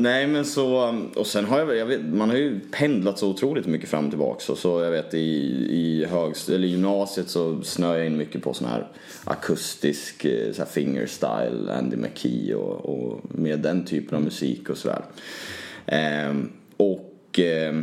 Nej 0.00 0.26
men 0.26 0.44
så, 0.44 0.94
och 1.16 1.26
sen 1.26 1.44
har 1.44 1.58
jag, 1.58 1.76
jag 1.76 1.86
vet, 1.86 2.04
man 2.04 2.30
har 2.30 2.36
ju 2.36 2.60
pendlat 2.60 3.18
så 3.18 3.28
otroligt 3.28 3.66
mycket 3.66 3.88
fram 3.88 4.04
och 4.04 4.10
tillbaka. 4.10 4.40
Så, 4.40 4.56
så 4.56 4.80
jag 4.80 4.90
vet 4.90 5.14
i, 5.14 5.18
i 5.70 6.06
högst, 6.10 6.48
eller 6.48 6.68
gymnasiet 6.68 7.28
så 7.28 7.62
snöade 7.62 7.98
jag 7.98 8.06
in 8.06 8.16
mycket 8.16 8.42
på 8.42 8.54
sån 8.54 8.68
här 8.68 8.88
akustisk 9.24 10.24
eh, 10.24 10.52
så 10.52 10.62
här 10.62 10.68
fingerstyle, 10.68 11.72
Andy 11.78 11.96
McKee 11.96 12.54
och, 12.54 12.84
och 12.84 13.20
med 13.28 13.58
den 13.58 13.84
typen 13.84 14.16
av 14.16 14.22
musik 14.22 14.70
och 14.70 14.76
sådär. 14.76 15.04
Eh, 15.86 16.34
och 16.76 17.38
eh, 17.38 17.82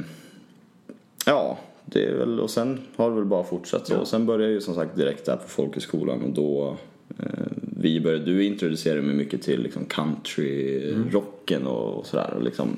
ja, 1.25 1.57
det 1.85 2.05
är 2.05 2.13
väl, 2.13 2.39
och 2.39 2.49
sen 2.49 2.79
har 2.95 3.09
det 3.09 3.15
väl 3.15 3.25
bara 3.25 3.43
fortsatt 3.43 3.87
så. 3.87 3.97
Och 3.97 4.07
sen 4.07 4.25
började 4.25 4.43
jag 4.43 4.53
ju 4.53 4.61
som 4.61 4.75
sagt 4.75 4.95
direkt 4.95 5.25
där 5.25 5.35
på 5.35 5.47
folkhögskolan 5.47 6.21
och 6.21 6.29
då 6.29 6.77
eh, 7.19 7.66
vi 7.79 8.01
började, 8.01 8.25
du 8.25 8.43
introducerade 8.45 9.01
mig 9.01 9.15
mycket 9.15 9.41
till 9.41 9.61
liksom 9.61 9.85
country-rocken 9.85 11.67
och, 11.67 11.99
och 11.99 12.05
sådär. 12.05 12.33
Och 12.33 12.43
liksom 12.43 12.77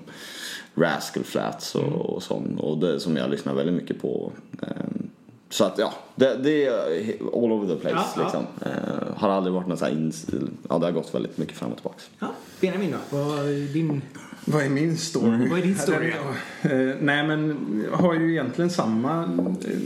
Rascal 0.75 1.24
Flats 1.24 1.75
och, 1.75 2.15
och 2.15 2.24
sånt. 2.24 2.60
Och 2.60 2.77
det 2.77 3.00
som 3.00 3.18
jag 3.18 3.29
lyssnar 3.29 3.53
väldigt 3.53 3.75
mycket 3.75 4.01
på. 4.01 4.32
Eh, 4.62 4.68
så 5.50 5.63
att 5.63 5.77
ja, 5.77 5.94
det, 6.15 6.36
det 6.44 6.65
är 6.65 6.74
all 7.34 7.51
over 7.51 7.75
the 7.75 7.82
place 7.82 8.08
Ja, 8.15 8.22
ja. 8.22 8.24
liksom. 8.24 8.46
Eh, 8.62 9.15
har 9.15 9.29
aldrig 9.29 9.53
varit 9.53 9.68
någon 9.68 9.77
så 9.77 9.86
här 9.86 10.12
ja 10.70 10.79
det 10.79 10.86
har 10.86 10.91
gått 10.91 11.15
väldigt 11.15 11.38
mycket 11.38 11.58
fram 11.58 11.72
och 11.72 11.77
tillbaka. 11.77 12.00
Ja, 12.20 12.27
Benjamin 12.62 12.91
då? 12.91 13.18
Vad 13.18 13.39
är 13.39 13.74
din 13.74 14.01
Vad 14.51 14.65
är 14.65 14.70
min 14.70 14.98
story? 14.98 15.50
Vad 15.50 15.60
är 15.60 15.63
din 15.63 15.77
story? 15.77 16.13
Eh, 16.62 16.70
nej 17.00 17.27
men 17.27 17.58
jag 17.91 17.98
har 17.98 18.13
ju 18.13 18.32
egentligen 18.32 18.70
samma... 18.70 19.25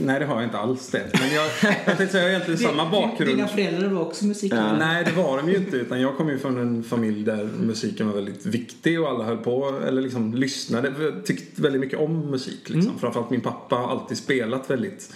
Nej 0.04 0.20
det 0.20 0.26
har 0.26 0.34
jag 0.34 0.44
inte 0.44 0.58
alls 0.58 0.90
det. 0.90 1.10
Men 1.12 1.34
jag, 1.34 1.44
jag 1.86 1.96
tänkte 1.96 2.06
säga 2.06 2.22
jag 2.22 2.22
har 2.22 2.30
egentligen 2.30 2.60
samma 2.60 2.90
bakgrund. 2.90 3.30
Dina 3.30 3.48
föräldrar 3.48 3.88
var 3.88 4.02
också 4.02 4.24
musiklärare? 4.24 4.78
Nej 4.78 5.04
det 5.04 5.22
var 5.22 5.36
de 5.36 5.48
ju 5.48 5.56
inte 5.56 5.76
utan 5.76 6.00
jag 6.00 6.16
kom 6.16 6.28
ju 6.28 6.38
från 6.38 6.58
en 6.58 6.82
familj 6.82 7.24
där 7.24 7.48
musiken 7.60 8.06
var 8.06 8.14
väldigt 8.14 8.46
viktig 8.46 9.00
och 9.00 9.08
alla 9.08 9.24
höll 9.24 9.36
på 9.36 9.80
eller 9.86 10.02
liksom 10.02 10.34
lyssnade. 10.34 10.92
Tyckte 11.24 11.62
väldigt 11.62 11.80
mycket 11.80 11.98
om 11.98 12.30
musik 12.30 12.68
liksom. 12.68 12.80
Mm. 12.80 12.98
Framförallt 12.98 13.30
min 13.30 13.40
pappa 13.40 13.76
har 13.76 13.88
alltid 13.88 14.18
spelat 14.18 14.70
väldigt 14.70 15.14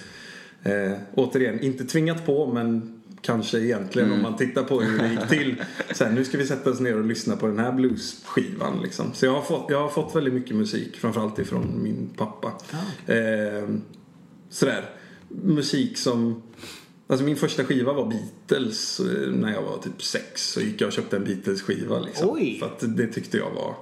eh, 0.63 0.93
återigen, 1.15 1.61
inte 1.61 1.85
tvingat 1.85 2.27
på 2.27 2.53
men 2.53 2.98
kanske 3.21 3.59
egentligen 3.59 4.09
mm. 4.09 4.19
om 4.19 4.31
man 4.31 4.39
tittar 4.39 4.63
på 4.63 4.81
hur 4.81 4.99
det 4.99 5.09
gick 5.09 5.29
till. 5.29 5.63
Sen 5.93 6.15
nu 6.15 6.25
ska 6.25 6.39
vi 6.39 6.47
sätta 6.47 6.71
oss 6.71 6.81
ner 6.81 6.97
och 6.97 7.05
lyssna 7.05 7.37
på 7.37 7.47
den 7.47 7.59
här 7.59 7.73
bluesskivan 7.73 8.83
liksom. 8.83 9.13
Så 9.15 9.27
jag 9.27 9.33
har 9.33 9.43
fått, 9.43 9.67
jag 9.71 9.81
har 9.81 9.89
fått 9.89 10.17
väldigt 10.17 10.35
mycket 10.35 10.57
musik, 10.57 10.97
framförallt 10.97 11.39
ifrån 11.39 11.83
min 11.83 12.11
pappa. 12.17 12.53
Ah. 12.71 13.13
Eh, 13.13 13.69
sådär. 14.51 14.91
Musik 15.29 15.99
som 15.99 16.43
Alltså 17.11 17.25
min 17.25 17.37
första 17.37 17.65
skiva 17.65 17.93
var 17.93 18.07
Beatles 18.07 19.01
eh, 19.01 19.33
när 19.33 19.53
jag 19.53 19.63
var 19.63 19.79
typ 19.79 20.03
sex. 20.03 20.53
Så 20.53 20.61
gick 20.61 20.81
jag 20.81 20.87
och 20.87 20.93
köpte 20.93 21.17
en 21.17 21.25
Beatles-skiva 21.25 21.99
liksom. 22.01 22.31
Oj. 22.31 22.59
För 22.59 22.67
att 22.67 22.97
det 22.97 23.07
tyckte 23.07 23.37
jag 23.37 23.51
var 23.51 23.75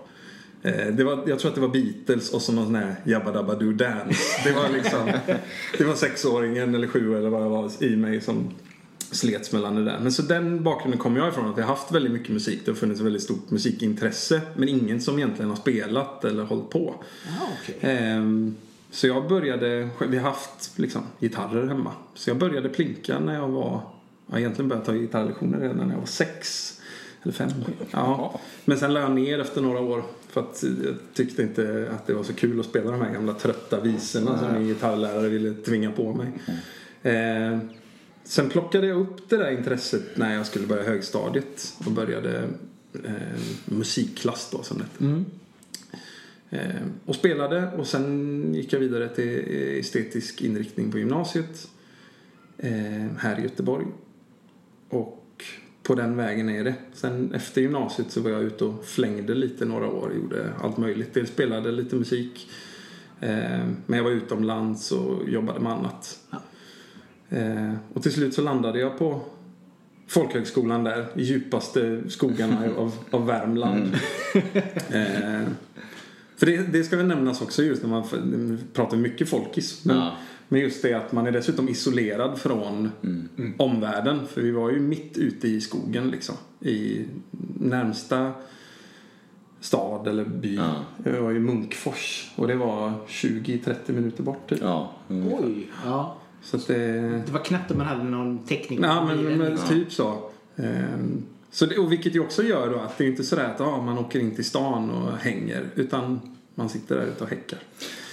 eh, 0.63 0.95
det 0.95 1.05
var, 1.05 1.25
jag 1.27 1.39
tror 1.39 1.49
att 1.49 1.55
det 1.55 1.61
var 1.61 1.69
Beatles 1.69 2.33
och 2.33 2.43
så 2.43 2.53
någon 2.53 2.65
sån 2.65 2.75
här 2.75 2.95
Jabba 3.05 3.33
Dabba 3.33 3.55
Doo 3.55 3.73
Dance. 3.73 4.23
Det 4.45 4.53
var 4.53 4.69
liksom, 4.69 5.13
det 5.79 5.85
var 5.85 5.95
sexåringen 5.95 6.75
eller 6.75 6.87
sju 6.87 7.17
eller 7.19 7.29
vad 7.29 7.43
jag 7.43 7.51
var 7.51 7.85
i 7.85 7.97
mig 7.97 8.21
som 8.21 8.51
slets 9.11 9.53
mellan 9.53 9.75
det 9.75 9.85
där. 9.85 9.99
Men 9.99 10.13
så 10.13 10.23
den 10.23 10.63
bakgrunden 10.63 11.01
kommer 11.01 11.21
jag 11.21 11.29
ifrån 11.29 11.51
att 11.51 11.57
jag 11.57 11.65
har 11.65 11.75
haft 11.75 11.93
väldigt 11.93 12.13
mycket 12.13 12.29
musik. 12.29 12.61
Det 12.65 12.71
har 12.71 12.77
funnits 12.77 13.01
väldigt 13.01 13.23
stort 13.23 13.51
musikintresse. 13.51 14.41
Men 14.57 14.69
ingen 14.69 15.01
som 15.01 15.19
egentligen 15.19 15.51
har 15.51 15.57
spelat 15.57 16.25
eller 16.25 16.45
hållit 16.45 16.71
på. 16.71 16.95
Ah, 17.41 17.49
okay. 17.63 17.91
ehm, 17.91 18.57
så 18.91 19.07
jag 19.07 19.29
började, 19.29 19.89
vi 20.09 20.17
har 20.17 20.31
haft 20.31 20.79
liksom 20.79 21.03
gitarrer 21.21 21.67
hemma. 21.67 21.93
Så 22.15 22.31
jag 22.31 22.37
började 22.37 22.69
plinka 22.69 23.19
när 23.19 23.35
jag 23.35 23.49
var, 23.49 23.81
jag 24.27 24.39
egentligen 24.39 24.69
började 24.69 24.87
ta 24.87 24.93
gitarrlektioner 24.93 25.61
redan 25.61 25.77
när 25.77 25.95
jag 25.95 26.01
var 26.01 26.07
sex. 26.07 26.73
Eller 27.23 27.33
fem. 27.33 27.51
Ja. 27.91 28.41
Men 28.65 28.79
sen 28.79 28.95
la 28.95 29.01
jag 29.01 29.13
ner 29.13 29.39
efter 29.39 29.61
några 29.61 29.81
år. 29.81 30.03
För 30.29 30.41
att 30.41 30.65
jag 30.85 30.95
tyckte 31.15 31.43
inte 31.43 31.91
att 31.95 32.07
det 32.07 32.15
var 32.15 32.23
så 32.23 32.33
kul 32.33 32.61
att 32.61 32.67
spela 32.67 32.91
de 32.91 33.01
här 33.01 33.13
gamla 33.13 33.35
trötta 33.35 33.81
visorna 33.81 34.39
som 34.39 34.53
min 34.53 34.69
gitarrlärare 34.69 35.29
ville 35.29 35.55
tvinga 35.55 35.91
på 35.91 36.15
mig. 36.15 36.33
Mm. 36.47 36.59
Ehm, 37.03 37.69
Sen 38.29 38.49
plockade 38.49 38.87
jag 38.87 39.01
upp 39.01 39.29
det 39.29 39.37
där 39.37 39.51
intresset 39.51 40.17
när 40.17 40.35
jag 40.35 40.47
skulle 40.47 40.67
börja 40.67 40.83
högstadiet 40.83 41.75
och 41.87 41.93
började 41.93 42.49
eh, 43.05 43.41
musikklass 43.65 44.49
då 44.53 44.63
som 44.63 44.79
det 44.79 45.05
mm. 45.05 45.25
eh, 46.51 46.83
Och 47.05 47.15
spelade 47.15 47.71
och 47.73 47.87
sen 47.87 48.55
gick 48.55 48.73
jag 48.73 48.81
vidare 48.81 49.09
till 49.09 49.45
estetisk 49.79 50.43
inriktning 50.43 50.93
på 50.93 50.99
gymnasiet 50.99 51.69
eh, 52.59 53.07
här 53.19 53.39
i 53.39 53.43
Göteborg. 53.43 53.87
Och 54.89 55.45
på 55.83 55.95
den 55.95 56.17
vägen 56.17 56.49
är 56.49 56.65
det. 56.65 56.75
Sen 56.93 57.35
efter 57.35 57.61
gymnasiet 57.61 58.11
så 58.11 58.21
var 58.21 58.31
jag 58.31 58.43
ute 58.43 58.65
och 58.65 58.85
flängde 58.85 59.35
lite 59.35 59.65
några 59.65 59.87
år, 59.87 60.15
gjorde 60.15 60.53
allt 60.63 60.77
möjligt. 60.77 61.15
Dels 61.15 61.31
spelade 61.31 61.73
lite 61.73 61.97
musik 61.97 62.51
eh, 63.21 63.67
men 63.87 63.97
jag 63.97 64.05
var 64.05 64.11
utomlands 64.11 64.93
och 64.93 65.29
jobbade 65.29 65.61
med 65.61 65.73
annat. 65.73 66.19
Ja. 66.31 66.43
Eh, 67.31 67.73
och 67.95 68.03
till 68.03 68.13
slut 68.13 68.35
så 68.35 68.43
landade 68.43 68.79
jag 68.79 68.99
på 68.99 69.21
folkhögskolan 70.07 70.85
där 70.85 71.07
i 71.15 71.23
djupaste 71.23 72.03
skogarna 72.09 72.69
av, 72.77 72.93
av 73.11 73.27
Värmland. 73.27 73.99
Mm. 74.35 75.43
eh, 75.43 75.49
för 76.37 76.47
det, 76.47 76.57
det, 76.73 76.85
ska 76.85 76.97
väl 76.97 77.07
nämnas 77.07 77.43
också 77.43 77.63
just 77.63 77.83
när 77.83 77.91
man 77.91 78.05
pratar 78.73 78.97
mycket 78.97 79.29
folkis. 79.29 79.85
Men, 79.85 79.97
ja. 79.97 80.17
men 80.49 80.61
just 80.61 80.83
det 80.83 80.95
att 80.95 81.13
man 81.13 81.27
är 81.27 81.33
dessutom 81.33 81.69
isolerad 81.69 82.39
från 82.39 82.91
mm. 83.03 83.29
Mm. 83.39 83.55
omvärlden. 83.59 84.27
För 84.27 84.41
vi 84.41 84.51
var 84.51 84.71
ju 84.71 84.81
mitt 84.81 85.19
ute 85.19 85.49
i 85.49 85.61
skogen 85.61 86.11
liksom. 86.11 86.35
I 86.61 87.05
närmsta 87.61 88.33
stad 89.61 90.09
eller 90.09 90.25
by. 90.25 90.55
Ja. 90.55 90.75
Jag 91.05 91.23
var 91.23 91.33
i 91.33 91.41
Munkfors 91.41 92.33
och 92.37 92.49
det 92.49 92.55
var 92.55 92.93
20-30 93.09 93.93
minuter 93.93 94.23
bort 94.23 94.49
typ. 94.49 94.59
Ja. 94.63 94.93
Oj. 95.09 95.71
Ja. 95.85 96.17
Så 96.51 96.57
det... 96.57 97.01
det 97.27 97.33
var 97.33 97.45
knappt 97.45 97.71
om 97.71 97.79
man 97.79 97.87
hade 97.87 98.05
någon 98.05 98.47
täckning 98.47 98.83
Ja, 98.83 99.05
men, 99.05 99.39
men 99.39 99.51
liksom. 99.51 99.69
typ 99.69 99.93
så. 99.93 100.31
Ehm, 100.57 101.23
så 101.51 101.67
det, 101.67 101.79
och 101.79 101.93
vilket 101.93 102.15
ju 102.15 102.21
också 102.21 102.43
gör 102.43 102.71
då 102.71 102.79
att 102.79 102.99
det 102.99 103.05
är 103.05 103.09
inte 103.09 103.25
sådär 103.25 103.45
att 103.45 103.61
ah, 103.61 103.83
man 103.83 103.99
åker 103.99 104.21
in 104.21 104.35
till 104.35 104.45
stan 104.45 104.91
och 104.91 105.13
hänger. 105.19 105.65
Utan 105.75 106.21
man 106.55 106.69
sitter 106.69 106.95
där 106.95 107.07
ute 107.07 107.25
och 107.25 107.31
häckar. 107.31 107.59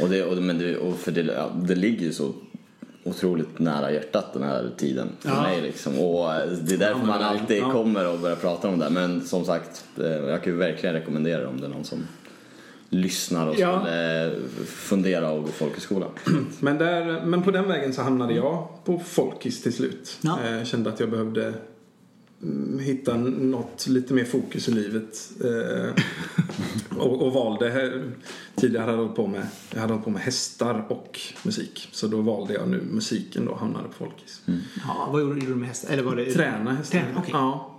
Och 0.02 0.10
det, 0.10 0.24
och, 0.24 0.38
men 0.38 0.58
det, 0.58 0.78
och 0.78 0.98
för 1.00 1.12
det, 1.12 1.50
det 1.56 1.76
ligger 1.76 2.06
ju 2.06 2.14
så 2.14 2.34
otroligt 3.04 3.60
nära 3.60 3.92
hjärtat 3.92 4.34
den 4.34 4.44
här 4.44 4.72
tiden 4.78 5.10
för 5.20 5.30
ja. 5.30 5.42
mig 5.42 5.62
liksom. 5.62 6.00
Och 6.00 6.28
det 6.64 6.74
är 6.74 6.78
därför 6.78 7.00
ja, 7.00 7.06
man 7.06 7.22
alltid 7.22 7.58
ja. 7.58 7.72
kommer 7.72 8.08
och 8.14 8.20
börjar 8.20 8.36
prata 8.36 8.68
om 8.68 8.80
det. 8.80 8.90
Men 8.90 9.22
som 9.22 9.46
sagt, 9.46 9.86
eh, 9.98 10.06
jag 10.06 10.44
kan 10.44 10.54
ju 10.54 10.60
verkligen 10.60 10.96
rekommendera 10.96 11.42
det 11.42 11.48
om 11.48 11.60
det 11.60 11.66
är 11.66 11.70
någon 11.70 11.84
som 11.84 12.08
lyssnar 12.94 13.48
och 13.48 13.60
ja. 13.60 13.80
skulle 13.80 14.32
fundera 14.66 15.32
och 15.32 15.44
gå 15.44 15.52
folkhögskola. 15.52 16.06
Men, 16.60 16.78
där, 16.78 17.26
men 17.26 17.44
på 17.44 17.52
den 17.52 17.68
vägen 17.68 17.94
så 17.94 18.02
hamnade 18.02 18.34
jag 18.34 18.68
på 18.86 19.00
folkis 19.00 19.64
till 19.64 19.74
slut. 19.74 20.18
Ja. 20.22 20.40
Jag 20.46 20.58
eh, 20.58 20.64
kände 20.64 20.90
att 20.90 21.00
jag 21.00 21.10
behövde 21.10 21.54
mm, 22.42 22.80
hitta 22.80 23.18
något 23.18 23.88
lite 23.88 24.14
mer 24.14 24.26
fokus 24.26 24.70
i 24.70 24.72
livet. 24.72 25.32
Eh, 25.44 26.04
och, 26.98 27.22
och, 27.22 27.34
valde, 27.34 28.02
tidigare 28.56 28.82
hade 28.82 28.94
jag 28.94 28.98
hållit 28.98 29.16
på 29.16 29.28
med, 29.28 29.48
jag 29.74 29.82
hade 29.82 29.94
hållit 29.94 30.06
på 30.06 30.12
med 30.12 30.22
hästar 30.22 30.86
och 30.90 31.20
musik. 31.44 31.90
Så 31.92 32.08
då 32.08 32.22
valde 32.22 32.54
jag 32.54 32.68
nu 32.68 32.82
musiken 32.92 33.46
då 33.46 33.56
hamnade 33.56 33.88
på 33.88 33.94
folkis. 33.94 34.42
Mm. 34.48 34.60
Ja, 34.88 35.10
vad 35.12 35.22
gjorde 35.22 35.40
du 35.40 35.56
med 35.56 35.68
hästar? 35.68 35.94
Eller 35.94 36.04
var 36.04 36.16
det... 36.16 36.34
Träna 36.34 36.74
hästar. 36.74 37.00
Träna, 37.00 37.20
okay. 37.20 37.32
Ja 37.34 37.70
eh, 37.70 37.73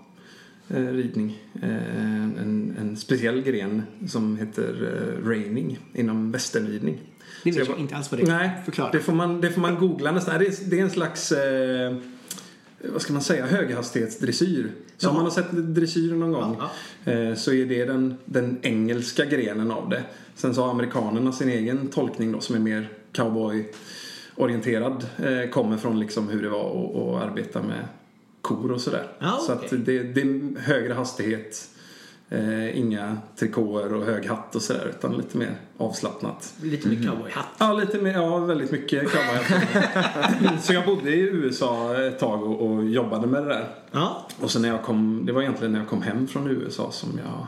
ridning. 0.68 1.42
Eh, 1.62 2.22
en, 2.24 2.76
en 2.80 2.96
speciell 2.96 3.42
gren 3.42 3.82
som 4.08 4.36
heter 4.36 4.74
eh, 4.82 5.28
reining 5.28 5.78
inom 5.92 6.32
västernridning. 6.32 7.00
Det 7.44 7.50
vet 7.50 7.58
jag, 7.58 7.68
jag 7.68 7.78
inte 7.78 7.96
alls 7.96 8.10
vad 8.10 8.20
det 8.20 8.24
är. 8.24 8.38
Nej, 8.38 8.50
Förklara. 8.64 8.90
Det 8.90 9.00
får 9.00 9.12
man, 9.12 9.40
det 9.40 9.50
får 9.50 9.60
man 9.60 9.74
googla 9.74 10.12
nästan. 10.12 10.38
Det 10.38 10.46
är, 10.46 10.70
det 10.70 10.78
är 10.78 10.82
en 10.82 10.90
slags 10.90 11.32
eh, 11.32 11.96
vad 12.92 13.02
ska 13.02 13.12
man 13.12 13.22
säga, 13.22 13.46
höghastighetsdressyr. 13.46 14.72
Så 14.96 15.08
om 15.08 15.14
man 15.14 15.24
har 15.24 15.30
sett 15.30 15.74
dressyr 15.74 16.14
någon 16.14 16.32
gång. 16.32 16.56
Eh, 17.04 17.34
så 17.34 17.52
är 17.52 17.66
det 17.66 17.84
den, 17.84 18.14
den 18.24 18.58
engelska 18.62 19.24
grenen 19.24 19.70
av 19.70 19.88
det. 19.88 20.02
Sen 20.34 20.54
så 20.54 20.62
har 20.62 20.70
amerikanerna 20.70 21.32
sin 21.32 21.48
egen 21.48 21.88
tolkning 21.88 22.32
då 22.32 22.40
som 22.40 22.54
är 22.56 22.60
mer 22.60 22.88
cowboy 23.12 23.64
orienterad. 24.36 25.06
Eh, 25.16 25.50
kommer 25.50 25.76
från 25.76 26.00
liksom 26.00 26.28
hur 26.28 26.42
det 26.42 26.48
var 26.48 26.70
att 26.70 27.30
arbeta 27.30 27.62
med 27.62 27.84
kor 28.44 28.72
och 28.72 28.80
sådär. 28.80 29.06
Ah, 29.18 29.34
okay. 29.34 29.46
Så 29.46 29.52
att 29.52 29.86
det, 29.86 30.02
det 30.02 30.20
är 30.20 30.58
högre 30.60 30.94
hastighet. 30.94 31.68
Eh, 32.28 32.78
inga 32.78 33.16
trikåer 33.36 33.94
och 33.94 34.04
hög 34.04 34.26
hatt 34.26 34.54
och 34.54 34.62
sådär 34.62 34.94
utan 34.98 35.16
lite 35.16 35.38
mer 35.38 35.56
avslappnat. 35.78 36.54
Lite 36.62 36.88
mer 36.88 37.08
cowboyhatt? 37.08 37.46
Ja, 37.58 37.72
lite 37.72 37.98
mer, 37.98 38.12
ja, 38.12 38.38
väldigt 38.38 38.70
mycket 38.70 39.10
cowboyhatt. 39.10 40.62
så 40.64 40.72
jag 40.72 40.86
bodde 40.86 41.10
i 41.10 41.20
USA 41.20 41.96
ett 41.96 42.18
tag 42.18 42.42
och, 42.42 42.70
och 42.70 42.84
jobbade 42.84 43.26
med 43.26 43.42
det 43.42 43.48
där. 43.48 43.68
Ja. 43.90 44.26
Och 44.40 44.50
så 44.50 44.60
när 44.60 44.68
jag 44.68 44.82
kom, 44.82 45.26
det 45.26 45.32
var 45.32 45.42
egentligen 45.42 45.72
när 45.72 45.80
jag 45.80 45.88
kom 45.88 46.02
hem 46.02 46.26
från 46.26 46.50
USA 46.50 46.90
som 46.90 47.20
jag 47.24 47.46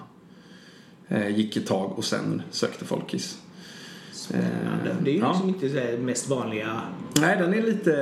eh, 1.18 1.36
gick 1.36 1.56
ett 1.56 1.66
tag 1.66 1.98
och 1.98 2.04
sen 2.04 2.42
sökte 2.50 2.84
folkis. 2.84 3.38
Spännande. 4.28 4.97
Det 5.02 5.11
är 5.11 5.14
ju 5.14 5.21
ja. 5.21 5.28
liksom 5.28 5.49
inte 5.49 5.68
det 5.68 5.99
mest 5.99 6.28
vanliga. 6.28 6.80
Nej, 7.21 7.37
den 7.38 7.54
är 7.54 7.62
lite 7.62 7.92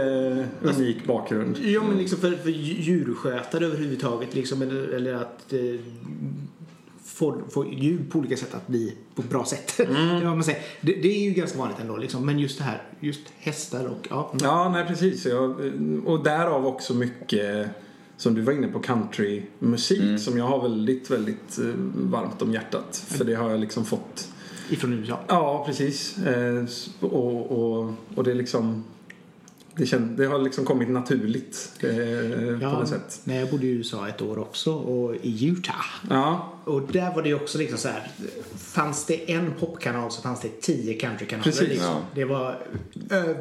unik 0.62 0.96
alltså, 0.96 1.06
bakgrund. 1.06 1.58
Ja, 1.58 1.82
men 1.88 1.98
liksom 1.98 2.18
för, 2.18 2.30
för 2.30 2.50
djurskötare 2.50 3.66
överhuvudtaget 3.66 4.34
liksom, 4.34 4.62
eller, 4.62 4.88
eller 4.88 5.14
att 5.14 5.52
eh, 5.52 5.80
få, 7.04 7.40
få 7.50 7.66
djur 7.66 8.04
på 8.10 8.18
olika 8.18 8.36
sätt 8.36 8.54
att 8.54 8.66
bli 8.66 8.96
på 9.14 9.22
ett 9.22 9.30
bra 9.30 9.44
sätt. 9.44 9.80
Mm. 9.88 10.24
man 10.24 10.44
säger. 10.44 10.62
Det, 10.80 10.92
det, 10.92 11.08
är 11.08 11.28
ju 11.28 11.30
ganska 11.30 11.58
vanligt 11.58 11.80
ändå 11.80 11.96
liksom. 11.96 12.26
Men 12.26 12.38
just 12.38 12.58
det 12.58 12.64
här, 12.64 12.82
just 13.00 13.20
hästar 13.38 13.86
och 13.86 14.08
ja. 14.10 14.32
Ja, 14.42 14.68
nej 14.68 14.86
precis. 14.86 15.26
Jag, 15.26 15.72
och 16.04 16.24
därav 16.24 16.66
också 16.66 16.94
mycket 16.94 17.68
som 18.16 18.34
du 18.34 18.42
var 18.42 18.52
inne 18.52 18.68
på 18.68 18.78
countrymusik 18.78 20.02
mm. 20.02 20.18
som 20.18 20.38
jag 20.38 20.44
har 20.44 20.62
väldigt, 20.62 21.10
väldigt 21.10 21.58
eh, 21.58 21.64
varmt 21.94 22.42
om 22.42 22.52
hjärtat. 22.52 23.04
För 23.08 23.24
det 23.24 23.34
har 23.34 23.50
jag 23.50 23.60
liksom 23.60 23.84
fått 23.84 24.28
Ifrån 24.70 24.92
USA? 24.92 25.18
Ja, 25.28 25.64
precis. 25.66 26.18
Eh, 26.18 26.64
och, 27.00 27.50
och, 27.50 27.94
och 28.14 28.24
det 28.24 28.30
är 28.30 28.34
liksom 28.34 28.84
det, 29.76 29.86
känd, 29.86 30.16
det 30.16 30.26
har 30.26 30.38
liksom 30.38 30.64
kommit 30.64 30.88
naturligt 30.88 31.72
eh, 31.80 31.98
ja, 32.62 32.70
på 32.70 32.78
något 32.78 32.88
sätt. 32.88 33.20
Nej, 33.24 33.38
jag 33.38 33.50
bodde 33.50 33.66
i 33.66 33.70
USA 33.70 34.08
ett 34.08 34.22
år 34.22 34.38
också 34.38 34.74
och 34.74 35.14
i 35.22 35.46
Utah. 35.46 35.84
Ja. 36.10 36.52
Och 36.64 36.82
där 36.92 37.14
var 37.14 37.22
det 37.22 37.34
också 37.34 37.58
liksom 37.58 37.78
så 37.78 37.88
här. 37.88 38.10
Fanns 38.56 39.06
det 39.06 39.32
en 39.32 39.52
popkanal 39.60 40.10
så 40.10 40.22
fanns 40.22 40.40
det 40.40 40.60
tio 40.60 40.94
countrykanaler. 40.94 41.44
Precis. 41.44 41.68
Liksom. 41.68 41.86
Ja. 41.86 42.00
Det 42.14 42.24
var 42.24 42.58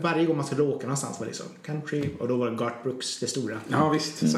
varje 0.01 0.25
gång 0.25 0.38
man 0.38 0.46
skulle 0.46 0.63
åka 0.63 0.84
någonstans 0.84 1.20
var 1.20 1.25
det 1.25 1.30
liksom 1.30 1.46
country 1.63 2.10
och 2.20 2.27
då 2.27 2.38
var 2.38 2.50
det 2.50 2.56
Garth 2.56 2.84
Brooks 2.84 3.20
det 3.20 3.27
stora. 3.27 3.58
Ja, 3.68 3.89
visst. 3.89 4.32
Så, 4.32 4.38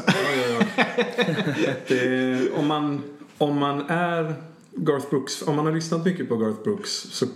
det, 1.88 2.50
om, 2.50 2.66
man, 2.66 3.02
om 3.38 3.58
man 3.58 3.90
är 3.90 4.34
Garth 4.76 5.10
Brooks, 5.10 5.42
om 5.42 5.56
man 5.56 5.66
har 5.66 5.72
lyssnat 5.72 6.04
mycket 6.04 6.28
på 6.28 6.36
Garth 6.36 6.62
Brooks 6.62 6.90
så 6.90 7.26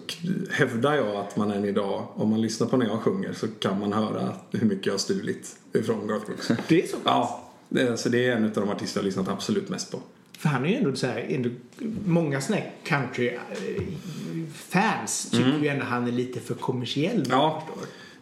hävdar 0.50 0.94
jag 0.94 1.16
att 1.16 1.36
man 1.36 1.50
än 1.50 1.64
idag, 1.64 2.06
om 2.14 2.30
man 2.30 2.40
lyssnar 2.40 2.66
på 2.66 2.76
när 2.76 2.86
jag 2.86 3.00
sjunger 3.00 3.32
så 3.32 3.48
kan 3.48 3.80
man 3.80 3.92
höra 3.92 4.34
hur 4.50 4.66
mycket 4.66 4.86
jag 4.86 4.92
har 4.92 4.98
stulit 4.98 5.56
ifrån 5.72 6.06
Garth 6.08 6.26
Brooks. 6.26 6.48
Det 6.68 6.82
är 6.82 6.86
så? 6.86 6.96
ja, 7.04 7.50
det, 7.68 7.82
är- 7.82 7.96
så 7.96 8.08
det 8.08 8.26
är 8.26 8.36
en 8.36 8.44
av 8.44 8.50
de 8.50 8.68
artister 8.68 8.98
jag 8.98 9.02
har 9.02 9.06
lyssnat 9.06 9.28
absolut 9.28 9.68
mest 9.68 9.90
på. 9.90 10.00
För 10.38 10.48
han 10.48 10.64
är 10.64 10.68
ju 10.68 10.74
ändå 10.76 10.96
så 10.96 11.06
här, 11.06 11.26
ändå, 11.28 11.50
många 12.06 12.40
såna 12.40 12.58
här 12.58 12.72
country-fans 12.84 15.30
tycker 15.30 15.58
ju 15.62 15.68
ändå 15.68 15.84
han 15.84 16.08
är 16.08 16.12
lite 16.12 16.40
för 16.40 16.54
kommersiell. 16.54 17.26
Ja, 17.30 17.62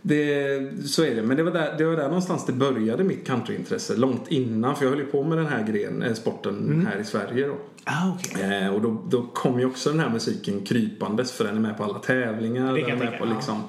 det, 0.09 0.89
så 0.89 1.05
är 1.05 1.15
det. 1.15 1.23
Men 1.23 1.37
det 1.37 1.43
var, 1.43 1.51
där, 1.51 1.75
det 1.79 1.85
var 1.85 1.97
där 1.97 2.09
någonstans 2.09 2.47
det 2.47 2.53
började 2.53 3.05
mitt 3.05 3.27
countryintresse. 3.27 3.97
Långt 3.97 4.29
innan, 4.29 4.77
för 4.77 4.85
jag 4.85 4.91
höll 4.91 5.01
ju 5.01 5.07
på 5.07 5.23
med 5.23 5.39
den 5.39 5.47
här 5.47 5.67
gren, 5.67 6.03
eh, 6.03 6.15
sporten 6.15 6.87
här 6.93 7.01
i 7.01 7.05
Sverige 7.05 7.47
då. 7.47 7.57
Ah, 7.85 8.13
okej. 8.15 8.63
Eh, 8.63 8.75
och 8.75 8.81
då, 8.83 9.05
då 9.11 9.23
kom 9.23 9.61
ju 9.61 9.67
också 9.67 9.91
den 9.91 10.01
här 10.01 10.11
musiken 10.11 10.61
krypandes 10.65 11.33
för 11.33 11.45
den 11.45 11.57
är 11.57 11.61
med 11.61 11.77
på 11.77 11.85
alla 11.85 11.99
tävlingar. 11.99 12.75
Den 12.75 12.91
är 12.91 12.97
med 12.97 13.19
på 13.19 13.25
liksom, 13.25 13.63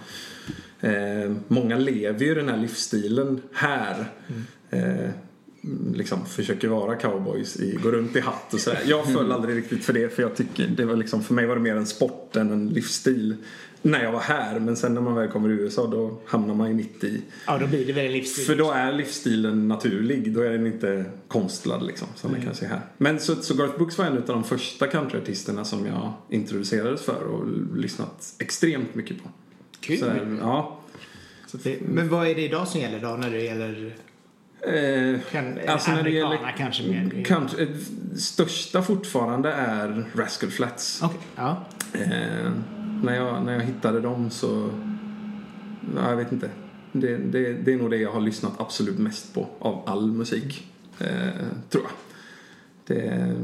eh, 0.80 1.36
många 1.48 1.78
lever 1.78 2.26
ju 2.26 2.36
den 2.36 2.50
här 2.50 2.58
livsstilen 2.58 3.42
här. 3.54 4.06
Eh, 4.70 5.10
liksom 5.94 6.26
försöker 6.26 6.68
vara 6.68 6.96
cowboys, 6.96 7.60
i, 7.60 7.80
går 7.84 7.92
runt 7.92 8.16
i 8.16 8.20
hatt 8.20 8.54
och 8.54 8.60
sådär. 8.60 8.82
Jag 8.86 9.14
föll 9.14 9.32
aldrig 9.32 9.58
riktigt 9.58 9.86
för 9.86 9.94
det 9.94 10.16
för 10.16 10.22
jag 10.22 10.36
tycker 10.36 10.68
det 10.68 10.86
var 10.86 10.96
liksom, 10.96 11.24
för 11.24 11.34
mig 11.34 11.46
var 11.46 11.56
det 11.56 11.62
mer 11.62 11.76
en 11.76 11.88
sport 11.88 12.36
än 12.36 12.52
en 12.52 12.70
livsstil. 12.70 13.36
När 13.82 14.04
jag 14.04 14.12
var 14.12 14.20
här, 14.20 14.60
men 14.60 14.76
sen 14.76 14.94
när 14.94 15.02
man 15.02 15.16
väl 15.16 15.28
kommer 15.28 15.50
i 15.50 15.52
USA 15.52 15.88
då 15.88 16.22
hamnar 16.26 16.56
man 16.56 16.68
ju 16.68 16.74
mitt 16.74 17.04
i. 17.04 17.22
Ja, 17.48 17.58
då 17.58 17.68
blir 17.68 17.86
det 17.86 17.94
väl 17.94 18.06
en 18.06 18.12
livsstil. 18.12 18.46
För 18.46 18.56
då 18.56 18.72
är 18.72 18.94
livsstilen 18.94 19.68
naturlig, 19.68 20.34
då 20.34 20.42
är 20.42 20.50
den 20.50 20.68
inte 20.68 21.06
konstlad 21.28 21.86
liksom 21.86 22.08
som 22.16 22.32
den 22.32 22.42
kanske 22.42 22.66
är 22.66 22.70
här. 22.70 22.82
Men 22.98 23.20
så, 23.20 23.36
så 23.36 23.54
Garth 23.54 23.78
Brooks 23.78 23.98
var 23.98 24.06
en 24.06 24.18
av 24.18 24.24
de 24.26 24.44
första 24.44 24.88
countryartisterna 24.88 25.66
som 25.66 25.86
jag 25.86 26.14
introducerades 26.30 27.02
för 27.02 27.24
och 27.24 27.46
lyssnat 27.78 28.36
extremt 28.40 28.96
mycket 28.96 29.24
på. 29.24 29.30
Kul. 29.80 29.98
Så, 29.98 30.06
ja. 30.42 30.80
Så 31.48 31.58
det, 31.58 31.78
men 31.82 32.10
vad 32.10 32.28
är 32.28 32.36
det 32.36 32.42
idag 32.42 32.68
som 32.68 32.82
gäller 32.82 33.00
då 33.00 33.08
när 33.08 33.32
det 33.32 33.42
gäller 33.42 33.96
Eh, 34.62 35.20
kan, 35.32 35.60
alltså 35.68 35.92
när 35.92 36.04
det 36.04 36.10
gäller 36.10 36.54
kanske 36.58 36.84
mer? 36.84 37.24
country, 37.24 37.64
eh, 37.64 37.70
största 38.18 38.82
fortfarande 38.82 39.52
är 39.54 40.06
Rascal 40.16 40.50
Flats. 40.50 41.02
Okej, 41.04 41.20
ja. 41.36 41.66
Eh, 41.94 42.52
när, 43.04 43.16
jag, 43.16 43.44
när 43.46 43.54
jag 43.54 43.62
hittade 43.62 44.02
dem 44.02 44.30
så... 44.30 44.70
Ja, 45.96 46.10
jag 46.10 46.16
vet 46.18 46.32
inte. 46.32 46.50
Det, 46.92 47.18
det, 47.18 47.54
det 47.54 47.74
är 47.74 47.78
nog 47.78 47.90
det 47.90 47.98
jag 47.98 48.12
har 48.12 48.22
lyssnat 48.22 48.60
absolut 48.60 48.98
mest 48.98 49.34
på 49.34 49.48
av 49.60 49.84
all 49.86 50.12
musik. 50.12 50.68
Eh, 51.00 51.08
tror 51.70 51.84
jag. 51.84 51.92
Det, 52.86 53.36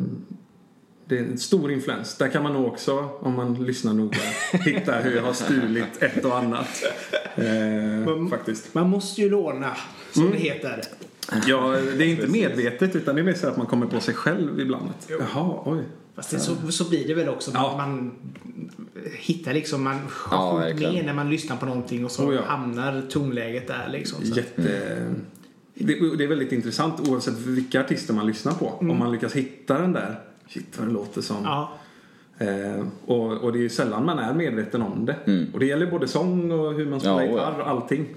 det 1.07 1.17
är 1.17 1.23
en 1.23 1.37
stor 1.37 1.71
influens. 1.71 2.17
Där 2.17 2.27
kan 2.27 2.43
man 2.43 2.53
nog 2.53 2.67
också, 2.67 3.09
om 3.19 3.33
man 3.35 3.53
lyssnar 3.53 3.93
noga, 3.93 4.17
hitta 4.51 4.95
hur 4.95 5.15
jag 5.15 5.23
har 5.23 5.33
stulit 5.33 6.03
ett 6.03 6.25
och 6.25 6.37
annat. 6.37 6.83
Eh, 7.35 8.27
faktiskt. 8.29 8.73
Man 8.73 8.89
måste 8.89 9.21
ju 9.21 9.29
låna, 9.29 9.77
som 10.11 10.31
det 10.31 10.37
heter. 10.37 10.81
Ja, 11.47 11.77
det 11.97 12.03
är 12.03 12.07
inte 12.07 12.27
medvetet 12.27 12.95
utan 12.95 13.15
det 13.15 13.21
är 13.21 13.23
mer 13.23 13.33
så 13.33 13.47
att 13.47 13.57
man 13.57 13.65
kommer 13.65 13.85
på 13.85 13.99
sig 13.99 14.13
själv 14.13 14.59
ibland. 14.59 14.89
Jaha, 15.07 15.61
oj. 15.65 15.83
Fast 16.15 16.31
det, 16.31 16.39
så, 16.39 16.55
så 16.71 16.89
blir 16.89 17.07
det 17.07 17.13
väl 17.13 17.29
också. 17.29 17.51
Ja. 17.53 17.77
Man 17.77 18.11
hittar 19.17 19.53
liksom, 19.53 19.83
man 19.83 19.95
Ja, 20.31 20.37
har 20.37 20.59
ja, 20.61 20.65
verkligen. 20.65 20.93
med 20.93 21.05
när 21.05 21.13
man 21.13 21.29
lyssnar 21.29 21.57
på 21.57 21.65
någonting 21.65 22.05
och 22.05 22.11
så 22.11 22.27
Oh, 22.27 22.35
ja. 22.35 22.41
hamnar 22.45 23.01
tonläget 23.09 23.67
där 23.67 23.89
liksom. 23.91 24.25
Så. 24.25 24.35
Jätte... 24.35 24.61
Det, 25.77 26.15
det 26.17 26.23
är 26.23 26.27
väldigt 26.27 26.51
intressant 26.51 27.09
oavsett 27.09 27.39
vilka 27.39 27.81
artister 27.81 28.13
man 28.13 28.27
lyssnar 28.27 28.53
på. 28.53 28.67
Om 28.79 28.99
man 28.99 29.11
lyckas 29.11 29.33
hitta 29.33 29.79
den 29.79 29.93
där, 29.93 30.19
shit 30.49 30.77
vad 30.77 30.87
det 30.87 30.93
låter 30.93 31.21
som. 31.21 31.43
Ja. 31.43 31.71
Eh, 32.37 32.87
och, 33.05 33.31
och 33.31 33.51
det 33.51 33.59
är 33.59 33.61
ju 33.61 33.69
sällan 33.69 34.05
man 34.05 34.19
är 34.19 34.33
medveten 34.33 34.81
om 34.81 35.05
det. 35.05 35.47
Och 35.53 35.59
det 35.59 35.65
gäller 35.65 35.91
både 35.91 36.07
sång 36.07 36.51
och 36.51 36.73
hur 36.73 36.85
man 36.85 36.99
spelar 36.99 37.21
Ja, 37.21 37.27
oh 37.27 37.31
gitarr 37.31 37.59
och 37.59 37.69
allting. 37.69 38.07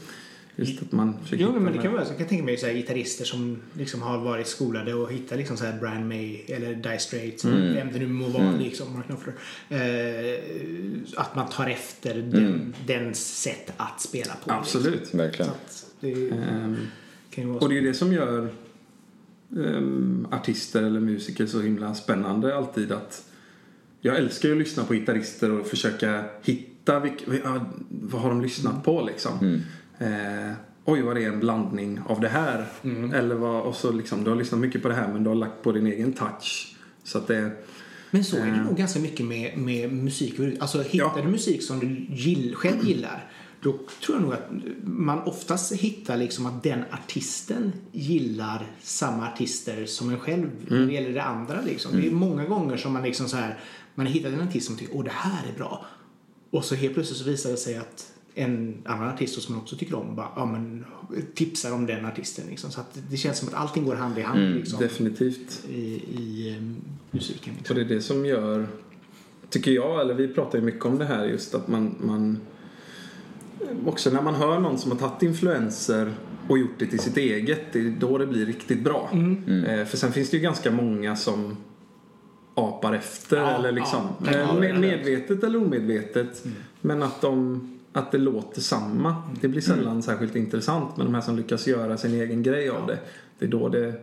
Just 0.60 0.82
att 0.82 0.92
man 0.92 1.20
försöker 1.22 1.44
Jo, 1.44 1.60
men 1.60 1.72
det 1.72 1.82
kan 1.82 1.92
vara 1.92 2.04
så. 2.04 2.10
Jag 2.10 2.18
kan 2.18 2.26
tänka 2.26 2.44
mig 2.44 2.56
så 2.56 2.66
här, 2.66 2.74
gitarrister 2.74 3.24
som 3.24 3.58
liksom 3.72 4.02
har 4.02 4.18
varit 4.18 4.46
skolade 4.46 4.94
och 4.94 5.12
hittar 5.12 5.36
liksom 5.36 5.56
så 5.56 5.64
här 5.64 5.78
Brian 5.80 6.08
May 6.08 6.36
eller 6.48 6.74
Die 6.74 6.98
Straits, 6.98 7.44
vem 7.44 7.92
det 7.92 7.98
nu 7.98 8.06
må 8.06 8.28
vara, 8.28 8.50
liksom, 8.50 8.94
Mark 8.94 9.06
Knopfler. 9.06 9.34
Eh, 9.68 10.38
att 11.16 11.34
man 11.34 11.48
tar 11.48 11.66
efter 11.66 12.14
den, 12.14 12.74
den 12.86 13.14
sätt 13.14 13.72
att 13.76 14.00
spela 14.00 14.32
på. 14.44 14.52
Absolut. 14.52 15.00
Liksom. 15.00 15.18
Verkligen. 15.18 15.50
Så 15.68 15.86
att 15.86 15.94
det 16.00 16.30
kan 17.30 17.44
ju 17.44 17.50
vara 17.50 17.58
och 17.58 17.68
det 17.68 17.74
är 17.74 17.80
ju 17.80 17.88
det 17.88 17.94
som 17.94 18.12
gör 18.12 18.50
ehm, 19.56 20.26
artister 20.30 20.82
eller 20.82 21.00
musiker 21.00 21.46
så 21.46 21.60
himla 21.60 21.94
spännande 21.94 22.56
alltid 22.56 22.92
att 22.92 23.24
jag 24.00 24.16
älskar 24.16 24.48
ju 24.48 24.54
att 24.54 24.58
lyssna 24.58 24.84
på 24.84 24.94
gitarrister 24.94 25.50
och 25.50 25.66
försöka 25.66 26.24
hitta 26.42 27.00
vilk, 27.00 27.24
ja, 27.44 27.66
vad 27.88 28.22
har 28.22 28.28
de 28.30 28.42
lyssnat 28.42 28.84
på 28.84 29.02
liksom. 29.02 29.60
Eh, 29.98 30.52
oj, 30.84 31.02
vad 31.02 31.16
det 31.16 31.24
är 31.24 31.28
en 31.28 31.40
blandning 31.40 32.00
av 32.06 32.20
det 32.20 32.28
här. 32.28 32.66
Eller 33.14 33.34
vad, 33.34 33.62
och 33.62 33.74
så 33.74 33.92
liksom, 33.92 34.24
du 34.24 34.30
har 34.30 34.36
lyssnat 34.36 34.60
mycket 34.60 34.82
på 34.82 34.88
det 34.88 34.94
här 34.94 35.08
men 35.12 35.22
du 35.22 35.28
har 35.28 35.34
lagt 35.34 35.62
på 35.62 35.72
din 35.72 35.86
egen 35.86 36.12
touch. 36.12 36.76
Så 37.04 37.18
att 37.18 37.26
det, 37.26 37.50
Men 38.10 38.24
så 38.24 38.36
är 38.36 38.46
det 38.46 38.62
nog 38.64 38.76
ganska 38.76 39.00
mycket 39.00 39.26
med, 39.26 39.58
med 39.58 39.92
musik. 39.92 40.34
Alltså 40.60 40.82
hittar 40.82 40.98
Ja. 41.16 41.22
du 41.24 41.28
musik 41.28 41.62
som 41.62 41.78
du 41.80 42.06
gill, 42.14 42.54
själv 42.54 42.84
gillar 42.84 43.30
då 43.60 43.72
tror 43.72 44.16
jag 44.16 44.22
nog 44.22 44.32
att 44.32 44.48
man 44.84 45.22
oftast 45.22 45.72
hittar 45.72 46.16
liksom 46.16 46.46
att 46.46 46.62
den 46.62 46.84
artisten 46.90 47.72
gillar 47.92 48.66
samma 48.82 49.28
artister 49.32 49.86
som 49.86 50.10
en 50.10 50.18
själv 50.18 50.50
när 50.68 50.86
det 50.86 50.92
gäller 50.92 51.14
det 51.14 51.22
andra. 51.22 51.60
Liksom. 51.60 52.00
Det 52.00 52.06
är 52.06 52.10
många 52.10 52.44
gånger 52.44 52.76
som 52.76 52.92
man 52.92 53.02
liksom 53.02 53.28
så 53.28 53.36
här, 53.36 53.58
man 53.94 54.06
har 54.06 54.12
hittat 54.12 54.32
en 54.32 54.40
artist 54.40 54.66
som 54.66 54.76
tycker 54.76 54.96
åh 54.96 55.04
det 55.04 55.10
här 55.10 55.48
är 55.52 55.58
bra. 55.58 55.86
Och 56.50 56.64
så 56.64 56.74
helt 56.74 56.94
plötsligt 56.94 57.18
så 57.18 57.24
visar 57.24 57.50
det 57.50 57.56
sig 57.56 57.76
att 57.76 58.12
en 58.34 58.82
annan 58.84 59.08
artist 59.08 59.42
som 59.42 59.54
man 59.54 59.62
också 59.62 59.76
tycker 59.76 59.94
om 59.94 60.16
bara, 60.16 60.28
ja, 60.36 60.46
men, 60.46 60.84
tipsar 61.34 61.72
om 61.72 61.86
den 61.86 62.06
artisten. 62.06 62.44
Liksom. 62.50 62.70
Så 62.70 62.80
det 63.10 63.16
känns 63.16 63.38
som 63.38 63.48
att 63.48 63.54
allting 63.54 63.84
går 63.84 63.94
hand 63.94 64.18
i 64.18 64.22
hand 64.22 64.54
liksom, 64.54 64.80
definitivt. 64.80 65.64
i, 65.68 65.80
i 66.18 66.54
eh, 66.56 66.62
musiken. 67.10 67.52
Och 67.52 67.58
Liksom. 67.58 67.76
det 67.76 67.82
är 67.82 67.84
det 67.84 68.00
som 68.00 68.26
gör, 68.26 68.68
tycker 69.50 69.70
jag, 69.70 70.00
eller 70.00 70.14
vi 70.14 70.28
pratar 70.28 70.58
ju 70.58 70.64
mycket 70.64 70.84
om 70.84 70.98
det 70.98 71.04
här 71.04 71.24
just 71.24 71.54
att 71.54 71.68
man, 71.68 71.94
man 72.00 72.40
också 73.86 74.10
när 74.10 74.22
man 74.22 74.34
hör 74.34 74.58
någon 74.58 74.78
som 74.78 74.90
har 74.90 74.98
tagit 74.98 75.22
influenser 75.22 76.12
och 76.48 76.58
gjort 76.58 76.78
det 76.78 76.86
till 76.86 76.98
sitt 76.98 77.16
eget, 77.16 77.60
det 77.72 77.78
är 77.80 77.94
då 78.00 78.18
det 78.18 78.26
blir 78.26 78.46
riktigt 78.46 78.84
bra. 78.84 79.10
Eh, 79.66 79.84
för 79.84 79.96
sen 79.96 80.12
finns 80.12 80.30
det 80.30 80.36
ju 80.36 80.42
ganska 80.42 80.70
många 80.70 81.16
som 81.16 81.56
apar 82.54 82.92
efter 82.94 83.36
Ja, 83.36 83.50
eller 83.50 83.72
liksom 83.72 84.00
ja. 84.24 84.30
eh, 84.30 84.38
Ja, 84.38 84.64
är 84.64 84.78
medvetet 84.78 85.44
eller 85.44 85.62
omedvetet. 85.62 86.44
Men 86.80 87.02
att 87.02 87.20
de 87.20 87.60
att 87.92 88.12
det 88.12 88.18
låter 88.18 88.60
samma. 88.60 89.16
Det 89.40 89.48
blir 89.48 89.60
sällan 89.60 90.02
särskilt 90.02 90.36
intressant. 90.36 90.96
Men 90.96 91.06
de 91.06 91.14
här 91.14 91.22
som 91.22 91.36
lyckas 91.36 91.66
göra 91.66 91.96
sin 91.96 92.14
egen 92.14 92.42
grej 92.42 92.68
av 92.68 92.86
det. 92.86 92.98
Det 93.38 93.44
är 93.44 93.50
då 93.50 93.68
det 93.68 93.94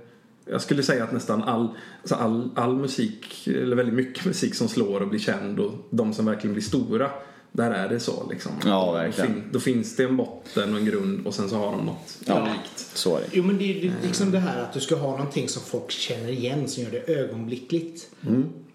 jag 0.46 0.62
skulle 0.62 0.84
säga 0.84 1.04
att 1.04 1.12
nästan 1.12 1.44
all, 1.44 1.70
alltså 2.02 2.16
all, 2.16 2.50
all 2.56 2.76
musik, 2.76 3.48
eller 3.48 3.76
väldigt 3.76 3.96
mycket 3.96 4.26
musik 4.26 4.56
som 4.56 4.68
slår 4.68 5.02
och 5.02 5.08
blir 5.08 5.20
känd 5.20 5.60
och 5.60 5.74
de 5.90 6.14
som 6.14 6.26
verkligen 6.26 6.54
blir 6.54 6.64
stora, 6.64 7.10
där 7.56 7.72
är 7.72 7.90
det 7.90 8.00
så 8.00 8.28
liksom. 8.30 8.52
Ja, 8.66 8.86
Då, 8.86 8.92
verkligen. 8.92 9.34
fin, 9.34 9.44
då 9.52 9.60
finns 9.60 9.96
det 9.96 10.04
en 10.04 10.18
botten 10.18 10.74
och 10.74 10.80
en 10.80 10.86
grund 10.86 11.28
och 11.28 11.34
sen 11.34 11.50
så 11.50 11.56
har 11.58 11.72
de 11.72 11.86
något 11.86 12.18
Ja, 12.26 12.40
unikt. 12.40 12.78
så 12.94 13.16
är 13.18 13.22
det. 13.22 13.28
Jo 13.32 13.44
men 13.44 13.58
det 13.58 13.64
är 13.88 13.94
liksom 14.04 14.32
det 14.32 14.40
här 14.40 14.62
att 14.64 14.74
du 14.74 14.80
ska 14.80 14.96
ha 14.96 15.12
någonting 15.12 15.50
som 15.50 15.62
folk 15.64 15.92
känner 15.92 16.30
igen 16.30 16.68
som 16.68 16.84
gör 16.84 16.92
det 16.92 17.14
ögonblickligt. 17.14 18.10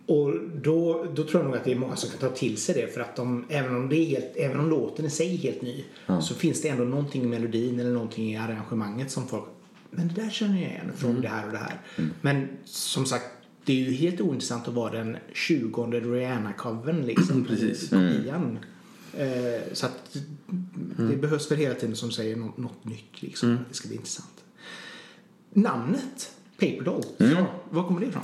Och 0.06 0.34
då, 0.62 1.06
då 1.14 1.22
tror 1.24 1.42
jag 1.42 1.44
nog 1.44 1.56
att 1.56 1.64
det 1.64 1.72
är 1.72 1.76
många 1.76 1.96
som 1.96 2.10
kan 2.10 2.18
ta 2.30 2.36
till 2.36 2.56
sig 2.56 2.74
det 2.74 2.94
för 2.94 3.00
att 3.00 3.16
de, 3.16 3.44
även 3.48 3.76
om, 3.76 3.88
det 3.88 3.96
är 3.96 4.04
helt, 4.06 4.32
även 4.36 4.60
om 4.60 4.70
låten 4.70 5.04
i 5.04 5.10
sig 5.10 5.34
är 5.34 5.38
helt 5.38 5.62
ny 5.62 5.84
så 6.22 6.34
finns 6.34 6.62
det 6.62 6.68
ändå 6.68 6.84
någonting 6.84 7.22
i 7.22 7.26
melodin 7.26 7.80
eller 7.80 7.90
någonting 7.90 8.32
i 8.32 8.36
arrangemanget 8.36 9.10
som 9.10 9.28
folk 9.28 9.44
men 9.90 10.08
det 10.08 10.22
där 10.22 10.30
känner 10.30 10.54
jag 10.62 10.70
igen 10.70 10.92
från 10.96 11.20
det 11.20 11.28
här 11.28 11.46
och 11.46 11.52
det 11.52 11.58
här. 11.58 11.78
Men 12.20 12.48
som 12.64 13.06
sagt 13.06 13.24
det 13.64 13.72
är 13.72 13.76
ju 13.76 13.92
helt 13.92 14.20
ointressant 14.20 14.68
att 14.68 14.74
vara 14.74 14.92
den 14.92 15.16
20 15.34 15.86
Rihanna-covern 16.00 17.06
liksom. 17.06 17.44
Precis. 17.48 17.88
Kopian. 17.90 18.58
Eh, 19.18 19.73
så 19.73 19.87
att 19.87 20.16
det 20.96 21.16
behövs 21.16 21.51
väl 21.51 21.59
hela 21.59 21.75
tiden 21.75 21.96
som 21.96 22.11
säger 22.11 22.37
något, 22.37 22.57
något 22.57 22.85
nytt 22.85 23.23
liksom. 23.23 23.59
Det 23.68 23.75
ska 23.75 23.88
bli 23.88 23.96
intressant. 23.96 24.44
Namnet 25.53 26.33
Paperdoll. 26.61 27.05
Ja. 27.16 27.46
Var 27.70 27.87
kommer 27.87 28.01
det 28.01 28.07
ifrån? 28.07 28.23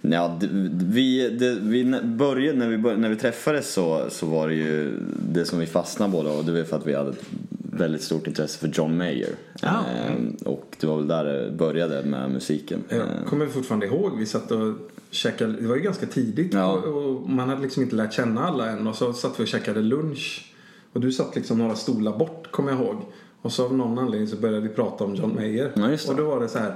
Ja, 0.00 0.38
det, 0.40 0.48
vi, 0.84 1.28
det, 1.28 1.54
vi 1.54 2.00
började, 2.02 2.58
när, 2.58 2.68
vi 2.68 2.78
började, 2.78 3.02
när 3.02 3.08
vi 3.08 3.16
träffades 3.16 3.72
så, 3.72 4.06
så 4.10 4.26
var 4.26 4.48
det 4.48 4.54
ju 4.54 4.98
det 5.28 5.44
som 5.44 5.58
vi 5.58 5.66
fastnade 5.66 6.12
båda 6.12 6.30
och 6.30 6.44
det 6.44 6.52
var 6.52 6.64
för 6.64 6.76
att 6.76 6.86
vi 6.86 6.94
hade 6.94 7.10
ett 7.10 7.24
väldigt 7.72 8.02
stort 8.02 8.26
intresse 8.26 8.58
för 8.58 8.68
John 8.68 8.96
Mayer. 8.98 9.30
Ja. 9.62 9.84
Ehm, 10.08 10.36
och 10.44 10.76
det 10.80 10.86
var 10.86 10.96
väl 10.96 11.08
där 11.08 11.24
det 11.24 11.50
började 11.50 12.02
med 12.02 12.30
musiken. 12.30 12.84
Jag 12.88 12.98
Ehm, 13.00 13.06
kommer 13.28 13.46
fortfarande 13.46 13.86
ihåg, 13.86 14.18
vi 14.18 14.26
satt 14.26 14.50
och 14.50 14.74
käkade, 15.10 15.52
det 15.60 15.66
var 15.68 15.76
ju 15.76 15.82
ganska 15.82 16.06
tidigt 16.06 16.54
Ja. 16.54 16.72
och, 16.72 17.30
man 17.30 17.48
hade 17.48 17.62
liksom 17.62 17.82
inte 17.82 17.96
lärt 17.96 18.12
känna 18.12 18.44
alla 18.46 18.70
än 18.70 18.86
och 18.86 18.94
så 18.96 19.12
satt 19.12 19.40
vi 19.40 19.44
och 19.44 19.48
käkade 19.48 19.80
lunch. 19.80 20.52
Och 20.92 21.00
du 21.00 21.12
satt 21.12 21.34
liksom 21.36 21.58
några 21.58 21.74
stolar 21.74 22.18
bort, 22.18 22.50
kommer 22.50 22.72
jag 22.72 22.80
ihåg. 22.80 22.96
Och 23.42 23.52
så 23.52 23.64
av 23.64 23.74
någon 23.76 23.98
anledning 23.98 24.28
så 24.28 24.36
började 24.36 24.60
vi 24.60 24.68
prata 24.68 25.04
om 25.04 25.14
John 25.14 25.34
Mayer. 25.34 25.72
Ja. 25.74 25.98
Och 26.10 26.16
då 26.16 26.24
var 26.24 26.40
det 26.40 26.48
så 26.48 26.58
här, 26.58 26.74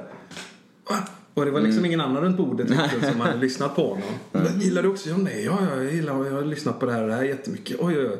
"Va? 0.91 0.97
Och 1.35 1.45
det 1.45 1.51
var 1.51 1.61
liksom 1.61 1.85
ingen 1.85 2.01
annan 2.01 2.23
runt 2.23 2.37
bordet 2.37 2.71
riktigt 2.71 3.11
som 3.11 3.21
hade 3.21 3.39
lyssnat 3.39 3.77
på 3.77 3.83
honom. 3.89 4.03
Men 4.33 4.61
gillar 4.61 4.83
du 4.83 4.89
också 4.89 5.09
John 5.11 5.23
Mayer? 5.23 5.45
Ja, 5.45 5.59
ja, 5.71 5.83
jag 5.83 5.95
gillar 5.95 6.25
jag 6.25 6.33
har 6.33 6.43
lyssnat 6.45 6.81
på 6.81 6.87
det 6.87 6.93
här 6.93 7.03
och 7.03 7.09
det 7.09 7.15
här 7.15 7.23
jättemycket. 7.25 7.77
Oj, 7.81 7.99
oj, 7.99 8.07
oj. 8.09 8.19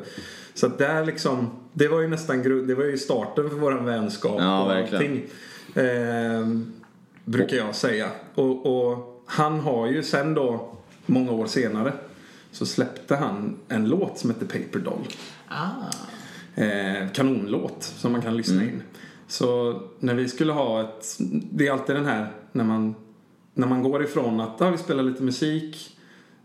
Så 0.53 0.65
att 0.65 0.77
där 0.77 1.05
liksom, 1.05 1.47
det 1.77 1.87
var 1.87 2.01
ju 2.01 2.07
nästan 2.07 2.43
grund, 2.43 2.67
det 2.67 2.75
var 2.75 2.83
ju 2.83 2.97
starten 2.97 3.49
för 3.49 3.57
våran 3.57 3.85
vänskap 3.85 4.35
Ja, 4.39 4.63
och 4.63 4.69
verkligen. 4.69 5.11
allting. 5.11 5.25
Ehm, 5.75 6.73
brukar 7.25 7.57
jag 7.57 7.75
säga. 7.75 8.09
Och, 8.35 8.65
och 8.65 9.23
han 9.25 9.59
har 9.59 9.87
ju 9.87 10.03
sen 10.03 10.33
då, 10.33 10.75
många 11.05 11.31
år 11.31 11.45
senare, 11.45 11.93
så 12.51 12.65
släppte 12.65 13.15
han 13.15 13.57
en 13.67 13.89
låt 13.89 14.17
som 14.17 14.29
heter 14.29 14.45
Paper 14.45 14.79
Doll. 14.79 15.07
Ah. 15.47 16.61
Eh, 16.61 17.09
kanonlåt 17.13 17.83
som 17.83 18.11
man 18.11 18.21
kan 18.21 18.37
lyssna 18.37 18.63
in. 18.63 18.81
Så 19.27 19.81
när 19.99 20.15
vi 20.15 20.27
skulle 20.29 20.53
ha 20.53 20.81
ett, 20.81 21.17
det 21.51 21.67
är 21.67 21.71
alltid 21.71 21.95
den 21.95 22.05
här 22.05 22.31
när 22.51 22.63
man, 22.63 22.95
när 23.53 23.67
man 23.67 23.83
går 23.83 24.03
ifrån 24.03 24.39
att 24.39 24.61
ah, 24.61 24.69
vi 24.69 24.77
spelar 24.77 25.03
lite 25.03 25.23
musik 25.23 25.97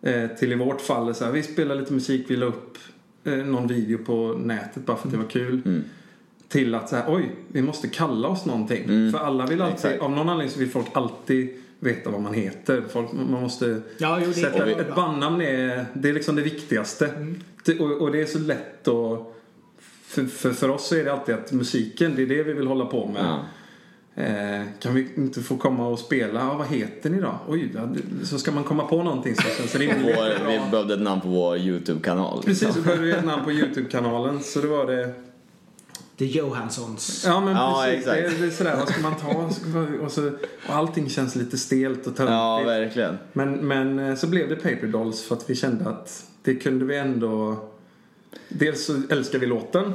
eh, 0.02 0.26
till 0.26 0.52
i 0.52 0.54
vårt 0.54 0.80
fall 0.80 1.14
så 1.14 1.24
här, 1.24 1.32
vi 1.32 1.42
spelar 1.42 1.74
lite 1.74 1.92
musik, 1.92 2.26
vi 2.28 2.36
la 2.36 2.46
upp 2.46 2.78
eh, 2.78 2.82
någon 3.24 3.66
video 3.66 3.98
på 3.98 4.34
nätet 4.38 4.86
bara 4.86 4.96
för 4.96 5.06
att 5.08 5.12
det 5.12 5.18
var 5.18 5.30
kul. 5.30 5.82
Till 6.48 6.74
att 6.74 6.88
så 6.88 6.96
här, 6.96 7.14
oj, 7.14 7.30
vi 7.48 7.62
måste 7.62 7.88
kalla 7.88 8.28
oss 8.28 8.44
någonting. 8.44 9.12
För 9.12 9.18
alla 9.18 9.46
vill 9.46 9.62
alltid, 9.62 9.74
Exakt. 9.74 10.02
av 10.02 10.10
någon 10.10 10.28
anledning 10.28 10.52
så 10.52 10.58
vill 10.58 10.70
folk 10.70 10.86
alltid 10.92 11.48
veta 11.80 12.10
vad 12.10 12.20
man 12.20 12.34
heter. 12.34 12.82
Folk, 12.92 13.12
man 13.12 13.42
måste 13.42 13.80
Ja, 13.98 14.20
jo, 14.26 14.32
sätta 14.32 14.70
ett 14.70 14.94
bandnamn 14.94 15.40
är, 15.40 15.84
det 15.94 16.08
är 16.08 16.12
liksom 16.12 16.36
det 16.36 16.42
viktigaste. 16.42 17.34
Det, 17.64 17.80
och, 17.80 18.02
och 18.02 18.12
det 18.12 18.20
är 18.20 18.26
så 18.26 18.38
lätt 18.38 18.88
att 18.88 19.34
för, 20.02 20.24
för, 20.24 20.52
för 20.52 20.68
oss 20.68 20.88
så 20.88 20.96
är 20.96 21.04
det 21.04 21.12
alltid 21.12 21.34
att 21.34 21.52
musiken, 21.52 22.12
det 22.16 22.22
är 22.22 22.26
det 22.26 22.42
vi 22.42 22.52
vill 22.52 22.66
hålla 22.66 22.86
på 22.86 23.06
med. 23.06 23.24
Ja. 23.24 23.44
Eh, 24.14 24.62
kan 24.80 24.94
vi 24.94 25.08
inte 25.16 25.40
få 25.42 25.56
komma 25.56 25.86
och 25.88 25.98
spela? 25.98 26.40
Ja, 26.40 26.54
vad 26.54 26.66
heter 26.66 27.10
ni 27.10 27.20
då? 27.20 27.34
Oj, 27.48 27.72
ja, 27.74 27.88
så 28.24 28.38
ska 28.38 28.52
man 28.52 28.64
komma 28.64 28.84
på 28.86 29.02
någonting 29.02 29.34
som 29.34 29.44
känns 29.58 29.74
rimligt. 29.74 30.16
Vår, 30.16 30.46
vi 30.52 30.70
behövde 30.70 30.94
ett 30.94 31.00
namn 31.00 31.20
på 31.20 31.28
vår 31.28 31.56
YouTube-kanal. 31.56 32.42
Precis, 32.42 32.74
så 32.74 32.80
började 32.80 33.02
vi 33.02 33.10
ett 33.12 33.24
namn 33.24 33.44
på 33.44 33.52
YouTube-kanalen. 33.52 34.40
Så 34.42 34.60
det 34.60 34.66
var 34.66 34.86
det. 34.86 35.12
The 36.18 36.24
Johanssons. 36.26 37.24
Ja, 37.26 37.40
men 37.40 37.56
Ja, 37.56 37.82
precis. 37.84 37.98
exakt. 37.98 38.16
Det, 38.22 38.36
är- 38.36 38.40
det 38.40 38.46
är 38.46 38.50
sådär, 38.56 38.76
vad 38.76 38.88
ska 38.88 39.00
man 39.02 39.14
ta? 39.16 39.50
Och, 40.04 40.12
så, 40.12 40.26
och 40.68 40.74
allting 40.74 41.08
känns 41.10 41.36
lite 41.36 41.58
stelt 41.58 41.98
och 41.98 42.04
töntigt. 42.04 42.30
Ja, 42.30 42.62
verkligen. 42.66 43.18
Men, 43.32 43.52
men 43.52 43.98
eh, 43.98 44.14
så 44.14 44.26
blev 44.26 44.48
det 44.48 44.56
Paper 44.56 44.86
Dolls 44.86 45.22
för 45.22 45.34
att 45.36 45.50
vi 45.50 45.54
kände 45.54 45.88
att 45.88 46.24
det 46.42 46.54
kunde 46.54 46.84
vi 46.84 46.96
ändå... 46.96 47.56
Dels 48.48 48.84
så 48.86 49.02
älskar 49.10 49.38
vi 49.38 49.46
låten. 49.46 49.92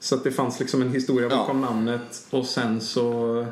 Så 0.00 0.14
att 0.14 0.24
det 0.24 0.30
fanns 0.30 0.60
liksom 0.60 0.82
en 0.82 0.90
historia 0.90 1.28
bakom 1.28 1.60
namnet. 1.60 2.26
Och 2.30 2.46
sen 2.46 2.80
så... 2.80 3.46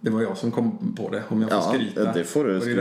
Det 0.00 0.10
var 0.10 0.22
jag 0.22 0.36
som 0.36 0.50
kom 0.50 0.94
på 0.96 1.08
det, 1.10 1.22
om 1.28 1.42
jag 1.42 1.50
får 1.50 1.58
Ja, 1.58 1.72
skryta. 1.74 2.12
det 2.12 2.24
får 2.24 2.44
du 2.44 2.56
och 2.56 2.64
det 2.64 2.72
är 2.72 2.76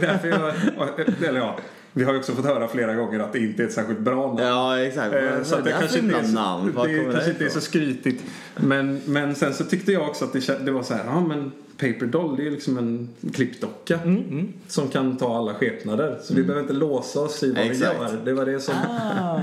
därför 0.00 0.28
jag, 0.28 0.52
jag... 0.76 1.24
Eller 1.28 1.40
ja, 1.40 1.56
vi 1.92 2.04
har 2.04 2.12
ju 2.12 2.18
också 2.18 2.32
fått 2.32 2.44
höra 2.44 2.68
flera 2.68 2.94
gånger 2.94 3.20
att 3.20 3.32
det 3.32 3.38
inte 3.38 3.62
är 3.62 3.66
ett 3.66 3.72
särskilt 3.72 4.00
bra 4.00 4.26
namn. 4.26 4.38
Ja, 4.42 4.78
exakt. 4.78 5.14
Eh, 5.14 5.42
Så 5.42 5.56
det 5.56 5.62
det 5.62 5.70
kanske 5.80 5.98
inte 5.98 6.16
är 6.18 6.32
namn? 6.32 6.66
Det 6.84 7.04
kanske 7.12 7.30
inte 7.30 7.44
är 7.44 7.48
så 7.48 7.60
skrytigt. 7.60 8.22
Men, 8.56 9.00
men 9.04 9.34
sen 9.34 9.54
så 9.54 9.64
tyckte 9.64 9.92
jag 9.92 10.08
också 10.08 10.24
att 10.24 10.32
det, 10.32 10.64
det 10.64 10.70
var 10.70 10.82
så 10.82 10.94
här, 10.94 11.04
ja 11.06 11.20
men 11.20 11.52
Paper 11.76 12.06
Doll 12.06 12.36
det 12.36 12.42
är 12.42 12.44
ju 12.44 12.50
liksom 12.50 12.78
en 12.78 13.08
klippdocka. 13.34 13.98
Mm, 14.04 14.48
Som 14.68 14.88
kan 14.88 15.16
ta 15.16 15.36
alla 15.38 15.54
skepnader. 15.54 16.18
Så 16.22 16.34
vi 16.34 16.42
behöver 16.42 16.60
inte 16.62 16.72
låsa 16.74 17.20
oss 17.20 17.42
i 17.42 17.52
vad 17.52 17.68
vi 17.68 17.76
gör. 17.76 18.20
Det 18.24 18.32
var 18.32 18.46
det 18.46 18.60
som 18.60 18.74
Ah. 18.74 19.40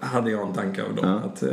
hade 0.06 0.30
jag 0.30 0.48
en 0.48 0.54
tanke 0.54 0.82
av 0.82 0.94
då. 0.96 1.02
Ja. 1.02 1.08
Att 1.14 1.42
eh, 1.42 1.48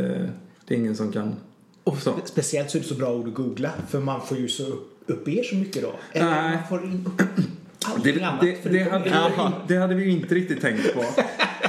det 0.65 0.73
är 0.73 0.77
ingen 0.77 0.95
som 0.95 1.11
kan... 1.11 1.35
Och 1.83 1.97
Så. 1.97 2.11
spe- 2.11 2.25
speciellt 2.25 2.69
så 2.71 2.77
är 2.77 2.81
det 2.81 2.87
så 2.87 2.95
bra 2.95 3.13
ord 3.13 3.27
att 3.27 3.33
googla. 3.33 3.71
För 3.89 3.99
man 3.99 4.21
får 4.21 4.37
ju 4.37 4.47
så 4.47 4.63
upp, 4.65 5.03
upp 5.07 5.27
er 5.27 5.43
så 5.43 5.55
mycket 5.55 5.81
då. 5.81 5.93
Eller 6.11 6.29
Nej. 6.31 6.55
man 6.55 6.67
får 6.79 6.85
in 6.87 7.05
upp 7.07 7.21
Det, 8.03 8.11
det, 8.11 8.19
det, 8.63 8.79
hade, 8.83 9.03
vi, 9.05 9.51
det 9.67 9.75
hade 9.75 9.95
vi 9.95 10.03
ju 10.03 10.11
inte 10.11 10.35
riktigt 10.35 10.61
tänkt 10.61 10.93
på. 10.93 11.03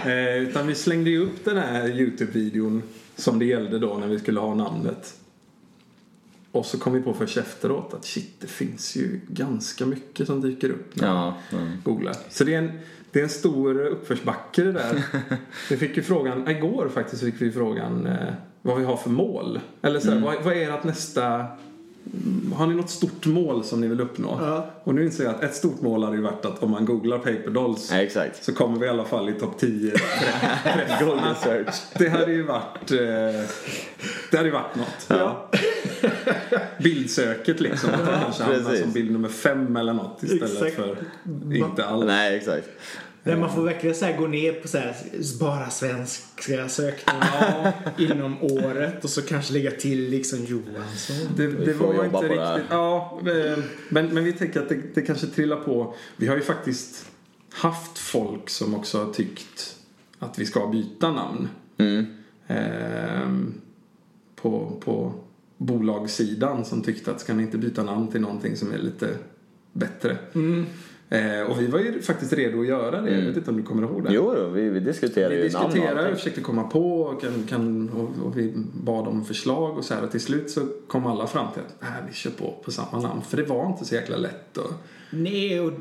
Eh, 0.05 0.37
utan 0.37 0.67
vi 0.67 0.75
slängde 0.75 1.11
ju 1.11 1.19
upp 1.25 1.45
den 1.45 1.57
här 1.57 1.89
Youtube-videon 1.89 2.83
som 3.17 3.39
det 3.39 3.45
gällde 3.45 3.79
då 3.79 3.95
när 3.95 4.07
vi 4.07 4.19
skulle 4.19 4.41
ha 4.41 4.55
namnet. 4.55 5.15
Och 6.53 6.67
så 6.67 6.79
kom 6.79 6.93
vi 6.93 7.01
på 7.01 7.15
först 7.15 7.37
efteråt 7.37 7.95
att 7.95 8.05
shit, 8.05 8.35
det 8.41 8.47
finns 8.47 8.97
ju 8.97 9.21
ganska 9.29 9.87
mycket 9.87 10.27
som 10.27 10.41
dyker 10.41 10.71
upp 10.71 10.97
när 10.97 11.15
man 11.15 11.17
Ja, 11.51 11.59
ja. 11.59 11.59
googlar. 11.85 12.15
Så 12.31 12.45
det 12.45 12.55
är 12.55 12.59
en, 12.59 12.71
det 13.11 13.19
är 13.19 13.23
en 13.23 13.29
stor 13.31 13.81
uppförsbacke 13.87 14.63
det 14.63 14.73
där. 14.73 15.03
Vi 15.71 15.77
fick 15.77 15.97
ju 15.97 16.03
frågan, 16.03 16.49
igår 16.49 16.89
faktiskt 16.95 17.23
fick 17.23 17.43
vi 17.43 17.53
frågan 17.53 18.07
eh, 18.07 18.35
vad 18.63 18.79
vi 18.79 18.85
har 18.85 18.97
för 18.97 19.11
mål. 19.11 19.61
Eller 19.83 20.01
så 20.01 20.11
här, 20.11 20.21
vad, 20.21 20.43
vad 20.43 20.57
är 20.57 20.71
ert 20.71 20.85
nästa 20.85 21.47
har 22.55 22.67
ni 22.67 22.75
något 22.75 22.91
stort 22.91 23.27
mål 23.27 23.65
som 23.65 23.81
ni 23.81 23.87
vill 23.87 24.01
uppnå? 24.01 24.39
Ja. 24.41 24.67
Och 24.85 24.95
nu 24.95 25.05
inser 25.05 25.25
jag 25.25 25.35
att 25.35 25.43
ett 25.43 25.55
stort 25.55 25.81
mål 25.81 26.05
hade 26.05 26.17
ju 26.17 26.23
varit 26.23 26.45
att 26.45 26.63
om 26.63 26.71
man 26.71 26.85
googlar 26.85 27.19
Paper 27.19 27.51
Dolls 27.51 27.91
Ja, 27.93 27.97
exakt. 27.99 28.45
så 28.45 28.55
kommer 28.55 28.79
vi 28.79 28.87
i 28.87 28.89
alla 28.89 29.05
fall 29.05 29.29
i 29.29 29.33
topp 29.33 29.59
10 29.59 29.93
Golden 31.01 31.35
search. 31.43 31.75
Det 31.99 32.09
hade 32.09 32.33
ju 32.33 32.43
varit, 32.43 32.91
eh, 32.91 32.99
det 34.31 34.37
hade 34.37 34.49
ju 34.49 34.51
varit 34.51 34.77
något. 34.77 35.07
Ja. 35.09 35.51
Bildsöket 36.83 37.61
liksom. 37.61 37.91
Att 37.91 38.05
man 38.05 38.21
kanske 38.21 38.43
hamnar 38.43 38.77
som 38.77 38.93
bild 38.93 39.11
nummer 39.11 39.29
fem 39.29 39.77
eller 39.77 39.93
något 39.93 40.23
istället 40.23 40.63
Exakt. 40.63 40.75
för 40.77 40.97
inte 41.55 41.85
alls. 41.85 42.07
Nej, 42.07 42.37
exakt. 42.37 42.69
Där 43.23 43.37
man 43.37 43.55
får 43.55 43.63
verkligen 43.63 43.97
så 43.97 44.05
här 44.05 44.17
gå 44.17 44.27
ner 44.27 44.53
på 44.53 44.69
så 44.69 44.79
här, 44.79 44.95
bara 45.41 45.71
svenska 45.71 46.69
sökningar 46.69 47.73
inom 47.99 48.43
året 48.43 49.05
och 49.05 49.11
så 49.11 49.23
kanske 49.23 49.53
lägga 49.53 49.71
till 49.71 50.11
liksom 50.11 50.45
Johansson. 50.45 51.17
Det, 51.37 51.47
det 51.47 51.73
var 51.73 52.05
inte 52.05 52.11
på 52.11 52.23
det 52.23 52.29
riktigt... 52.29 52.71
Ja, 52.71 53.21
men, 53.89 54.09
men 54.09 54.25
vi 54.25 54.33
tänker 54.33 54.61
att 54.61 54.69
det, 54.69 54.95
det 54.95 55.03
kanske 55.03 55.27
trillar 55.27 55.57
på. 55.57 55.95
Vi 56.17 56.27
har 56.27 56.37
ju 56.37 56.43
faktiskt 56.43 57.07
haft 57.51 57.99
folk 57.99 58.51
som 58.51 58.75
också 58.75 59.05
har 59.05 59.13
tyckt 59.13 59.77
att 60.19 60.39
vi 60.39 60.47
ska 60.47 60.67
byta 60.67 61.11
namn. 61.11 61.49
Mm. 61.79 62.07
Ehm, 62.47 63.61
på, 64.37 64.81
på 64.85 65.15
bolagssidan 65.61 66.65
som 66.65 66.83
tyckte 66.83 67.11
att 67.11 67.21
ska 67.21 67.35
ni 67.35 67.43
inte 67.43 67.59
byta 67.59 67.83
namn 67.83 68.09
till 68.09 68.21
någonting 68.21 68.57
som 68.57 68.73
är 68.73 68.79
lite 68.79 69.09
bättre. 69.73 70.17
Mm. 70.35 70.67
Eh, 71.09 71.41
och 71.51 71.61
vi 71.61 71.67
var 71.67 71.79
ju 71.79 72.03
faktiskt 72.03 72.33
redo 72.33 72.61
att 72.61 72.67
göra 72.67 73.01
det. 73.01 73.11
Jag 73.19 73.27
vet 73.27 73.37
inte 73.37 73.51
om 73.51 73.57
du 73.57 73.63
kommer 73.63 73.83
ihåg 73.83 74.05
det. 74.05 74.13
Jo, 74.15 74.49
vi, 74.55 74.69
vi 74.69 74.81
diskuterade 74.81 75.37
Vi 75.37 75.43
ju 75.47 75.53
namn 75.53 75.65
och 75.81 75.89
allting. 75.89 76.15
försökte 76.17 76.41
komma 76.41 76.63
på 76.63 77.01
och, 77.03 77.21
kan, 77.21 77.43
kan, 77.49 77.89
och, 77.91 78.27
och 78.27 78.39
vi 78.39 78.53
bad 78.75 79.09
om 79.09 79.25
förslag 79.25 79.79
och 79.79 79.85
så 79.85 79.95
här. 79.95 80.05
Och 80.05 80.11
till 80.11 80.21
slut 80.21 80.51
så 80.51 80.61
kom 80.89 81.07
alla 81.07 81.27
fram 81.27 81.53
till 81.53 81.63
att 81.63 81.83
äh, 81.83 81.89
vi 82.09 82.15
kör 82.15 82.31
på 82.31 82.55
på 82.65 82.71
samma 82.71 83.01
namn. 83.03 83.23
För 83.23 83.37
det 83.37 83.43
var 83.43 83.67
inte 83.67 83.85
så 83.85 83.95
jäkla 83.95 84.17
lätt. 84.17 84.57
Och, 84.57 84.71
Nej, 85.11 85.61
och 85.61 85.73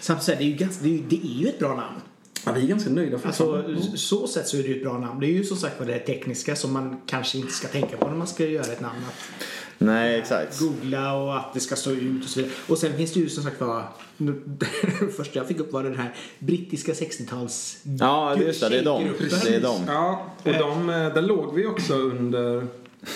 samtidigt 0.00 0.38
det 0.38 0.44
är 0.44 0.48
ju 0.48 0.54
ganska, 0.56 0.84
det 0.84 0.90
är, 0.90 0.96
ju- 0.96 1.04
det 1.08 1.16
är 1.26 1.40
ju 1.42 1.48
ett 1.48 1.58
bra 1.58 1.68
namn. 1.76 2.00
Ja, 2.46 2.52
vi 2.52 2.62
är 2.62 2.66
ganska 2.66 2.90
nöjda 2.90 3.18
för 3.18 3.28
Alltså, 3.28 3.62
det. 3.92 3.98
så 3.98 4.26
sätt 4.26 4.48
så 4.48 4.56
är 4.56 4.62
det 4.62 4.68
ju 4.68 4.76
ett 4.76 4.82
bra 4.82 4.98
namn. 4.98 5.20
Det 5.20 5.26
är 5.26 5.32
ju 5.32 5.44
som 5.44 5.56
sagt 5.56 5.74
vad 5.78 5.88
det 5.88 5.98
tekniska 5.98 6.56
som 6.56 6.72
man 6.72 7.00
kanske 7.06 7.38
inte 7.38 7.52
ska 7.52 7.68
tänka 7.68 7.96
på 7.96 8.08
när 8.08 8.16
man 8.16 8.26
ska 8.26 8.46
göra 8.46 8.72
ett 8.72 8.80
namn. 8.80 8.98
Att 9.08 9.44
Nej, 9.80 10.18
exakt. 10.18 10.58
googla 10.60 11.14
och 11.14 11.36
att 11.36 11.54
det 11.54 11.60
ska 11.60 11.76
stå 11.76 11.90
ut 11.90 12.24
och 12.24 12.30
så 12.30 12.40
vidare. 12.40 12.54
Och 12.68 12.78
sen 12.78 12.96
finns 12.96 13.12
det 13.12 13.20
ju 13.20 13.28
som 13.28 13.44
sagt 13.44 13.60
var, 13.60 13.82
det 14.16 14.66
första 15.16 15.38
jag 15.38 15.48
fick 15.48 15.58
upp 15.60 15.72
var 15.72 15.82
den 15.82 15.96
här 15.96 16.14
brittiska 16.38 16.92
60-tals 16.92 17.78
Ja, 18.00 18.36
just 18.36 18.60
det. 18.60 18.68
Det 18.68 18.78
är 18.78 18.84
de. 18.84 19.04
Det 19.44 19.54
är 19.54 19.60
de. 19.60 19.80
Ja, 19.86 20.26
och 20.44 20.52
de, 20.52 20.90
eh, 20.90 21.14
där 21.14 21.22
låg 21.22 21.54
vi 21.54 21.66
också 21.66 21.94
under 21.94 22.66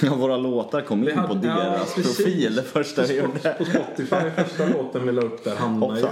Ja, 0.02 0.14
våra 0.14 0.36
låtar 0.36 0.80
kom 0.80 1.08
in 1.08 1.16
hade- 1.18 1.28
på 1.40 1.46
ja, 1.46 1.54
deras 1.54 1.94
precis. 1.94 2.16
profil 2.16 2.54
det 2.54 2.62
första 2.62 3.02
vi 3.02 3.20
på, 3.20 3.26
gjorde. 3.26 3.54
på 3.58 3.64
Spotify. 3.64 4.30
Första 4.44 4.66
låten 4.66 5.06
vi 5.06 5.12
la 5.12 5.22
upp 5.22 5.44
där 5.44 5.56
hamnar 5.56 5.96
ju, 5.96 6.04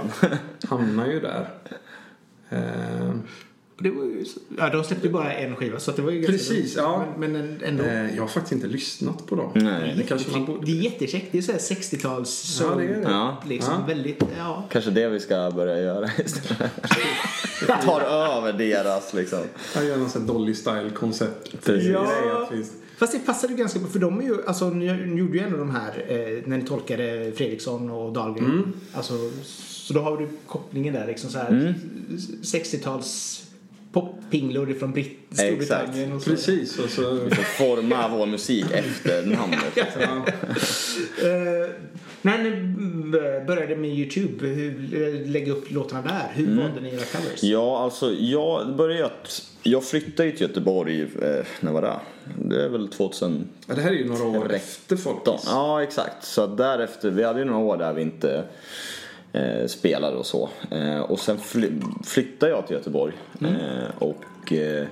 hamnar 0.69 1.07
ju 1.07 1.19
där. 1.19 1.49
Eh, 2.51 3.11
Det 3.83 3.89
var 3.91 4.03
ju, 4.03 4.25
ja, 4.57 4.69
de 4.69 4.83
släppte 4.83 5.07
ju 5.07 5.13
bara 5.13 5.33
en 5.33 5.55
skiva 5.55 5.79
så 5.79 5.91
det 5.91 6.01
var 6.01 6.11
ju 6.11 6.25
Precis, 6.25 6.75
ja. 6.77 7.05
Men, 7.17 7.31
men 7.31 7.61
ändå. 7.65 7.83
eh, 7.83 8.15
jag 8.15 8.21
har 8.23 8.27
faktiskt 8.27 8.51
inte 8.51 8.67
lyssnat 8.67 9.25
på 9.27 9.35
dem. 9.35 9.51
Nej. 9.55 9.93
Det 9.97 10.03
kanske 10.03 10.31
man 10.31 10.45
borde. 10.45 10.65
Det 10.65 10.71
är 10.71 10.81
jättekäckt. 10.83 11.27
Det 11.31 11.37
är 11.37 11.41
så 11.41 11.51
här 11.51 11.59
60-tals 11.59 12.61
Ja, 12.61 12.75
det 12.75 12.83
är 12.83 12.87
det. 12.87 13.01
Ja. 13.11 13.43
Liksom 13.47 13.73
Ja. 13.73 13.85
väldigt, 13.87 14.23
ja. 14.37 14.63
Kanske 14.71 14.91
det 14.91 15.09
vi 15.09 15.19
ska 15.19 15.51
börja 15.55 15.79
göra 15.79 16.09
istället. 16.25 16.71
Tar 17.85 18.01
över 18.01 18.53
deras 18.53 19.13
liksom. 19.13 19.39
Jag 19.75 19.85
gör 19.85 19.97
någon 19.97 20.09
sån 20.09 20.27
Dolly 20.27 20.55
Ja. 21.91 22.43
att 22.45 22.51
vi- 22.51 22.65
Fast 22.97 23.13
det 23.13 23.19
passade 23.19 23.53
ju 23.53 23.59
ganska 23.59 23.79
bra 23.79 23.89
för 23.89 23.99
de 23.99 24.19
är 24.19 24.23
ju, 24.23 24.45
alltså 24.45 24.69
ni 24.69 24.85
gjorde 25.17 25.37
ju 25.37 25.43
ändå 25.43 25.57
de 25.57 25.69
här 25.69 26.05
eh, 26.07 26.17
när 26.49 26.57
ni 26.57 26.63
tolkade 26.65 27.31
Fredriksson 27.35 27.89
och 27.91 28.13
Dahlgren. 28.13 28.45
Mm. 28.45 28.73
Alltså, 28.93 29.13
så 29.91 29.97
då 29.99 30.03
har 30.03 30.17
du 30.17 30.27
kopplingen 30.47 30.93
där 30.93 31.07
liksom 31.07 31.29
så 31.29 31.37
här 31.37 31.75
60-tals 32.41 33.43
poppinglor 33.91 34.73
från 34.79 34.91
Britt 34.91 35.19
Storbritannien 35.31 36.13
och 36.13 36.21
så. 36.21 36.29
Precis, 36.29 36.79
och 36.79 36.89
så... 36.89 37.13
Vi 37.13 37.35
får 37.35 37.43
forma 37.43 38.07
vår 38.07 38.25
musik 38.25 38.65
efter 38.71 39.25
namnet. 39.25 39.77
Eh, 41.21 41.69
När 42.21 42.43
ni 42.43 42.49
mm, 42.49 43.11
började 43.47 43.75
med 43.75 43.89
Youtube, 43.89 44.47
hur, 44.47 45.25
lägga 45.25 45.51
upp 45.51 45.71
låtarna 45.71 46.01
där, 46.01 46.31
hur 46.33 46.61
valde 46.61 46.81
ni 46.81 46.89
era 46.89 47.01
covers? 47.01 47.43
Ja, 47.43 47.79
alltså 47.79 48.11
jag 48.13 48.75
började 48.75 49.05
att... 49.05 49.43
Jag 49.63 49.83
flyttade 49.83 50.29
ju 50.29 50.35
till 50.35 50.47
Göteborg, 50.47 51.01
eh, 51.01 51.45
när 51.59 51.71
var 51.71 51.81
det? 51.81 51.99
Det 52.49 52.63
är 52.63 52.69
väl 52.69 52.87
2000... 52.87 53.47
Ja, 53.67 53.75
det 53.75 53.81
här 53.81 53.89
är 53.89 53.95
ju 53.95 54.07
några 54.07 54.39
år 54.39 54.53
efter 54.53 54.95
Folkis. 54.95 55.43
Ja, 55.45 55.83
exakt. 55.83 56.25
Så 56.25 56.47
därefter, 56.47 57.09
vi 57.09 57.23
hade 57.23 57.39
ju 57.39 57.45
några 57.45 57.59
år 57.59 57.77
där 57.77 57.93
vi 57.93 58.01
inte 58.01 58.43
eh, 59.33 59.67
spelade 59.67 60.17
och 60.17 60.25
så. 60.25 60.49
Eh, 60.71 60.99
och 60.99 61.19
sen 61.19 61.37
fly, 61.37 61.69
flyttade 62.03 62.51
jag 62.51 62.67
till 62.67 62.75
Göteborg. 62.75 63.13
Eh, 63.41 63.89
och 63.99 64.53
eh, 64.53 64.87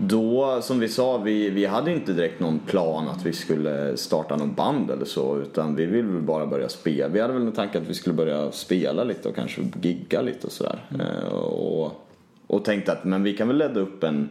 då, 0.00 0.58
som 0.62 0.80
vi 0.80 0.88
sa, 0.88 1.18
vi, 1.18 1.50
vi 1.50 1.66
hade 1.66 1.92
inte 1.92 2.12
direkt 2.12 2.40
någon 2.40 2.58
plan 2.58 3.08
att 3.08 3.26
vi 3.26 3.32
skulle 3.32 3.96
starta 3.96 4.36
någon 4.36 4.54
band 4.54 4.90
eller 4.90 5.04
så. 5.04 5.38
Utan 5.38 5.74
vi 5.74 5.86
ville 5.86 6.08
väl 6.08 6.22
bara 6.22 6.46
börja 6.46 6.68
spela. 6.68 7.08
Vi 7.08 7.20
hade 7.20 7.32
väl 7.32 7.42
en 7.42 7.52
tanke 7.52 7.78
att 7.78 7.88
vi 7.88 7.94
skulle 7.94 8.14
börja 8.14 8.52
spela 8.52 9.04
lite 9.04 9.28
och 9.28 9.34
kanske 9.34 9.62
gigga 9.82 10.22
lite 10.22 10.46
och 10.46 10.52
sådär. 10.52 10.78
Eh, 11.00 11.34
och, 11.34 12.06
och 12.46 12.64
tänkte 12.64 12.92
att 12.92 13.04
men 13.04 13.22
vi 13.22 13.36
kan 13.36 13.48
väl 13.48 13.56
ladda 13.56 13.80
upp 13.80 14.04
en 14.04 14.28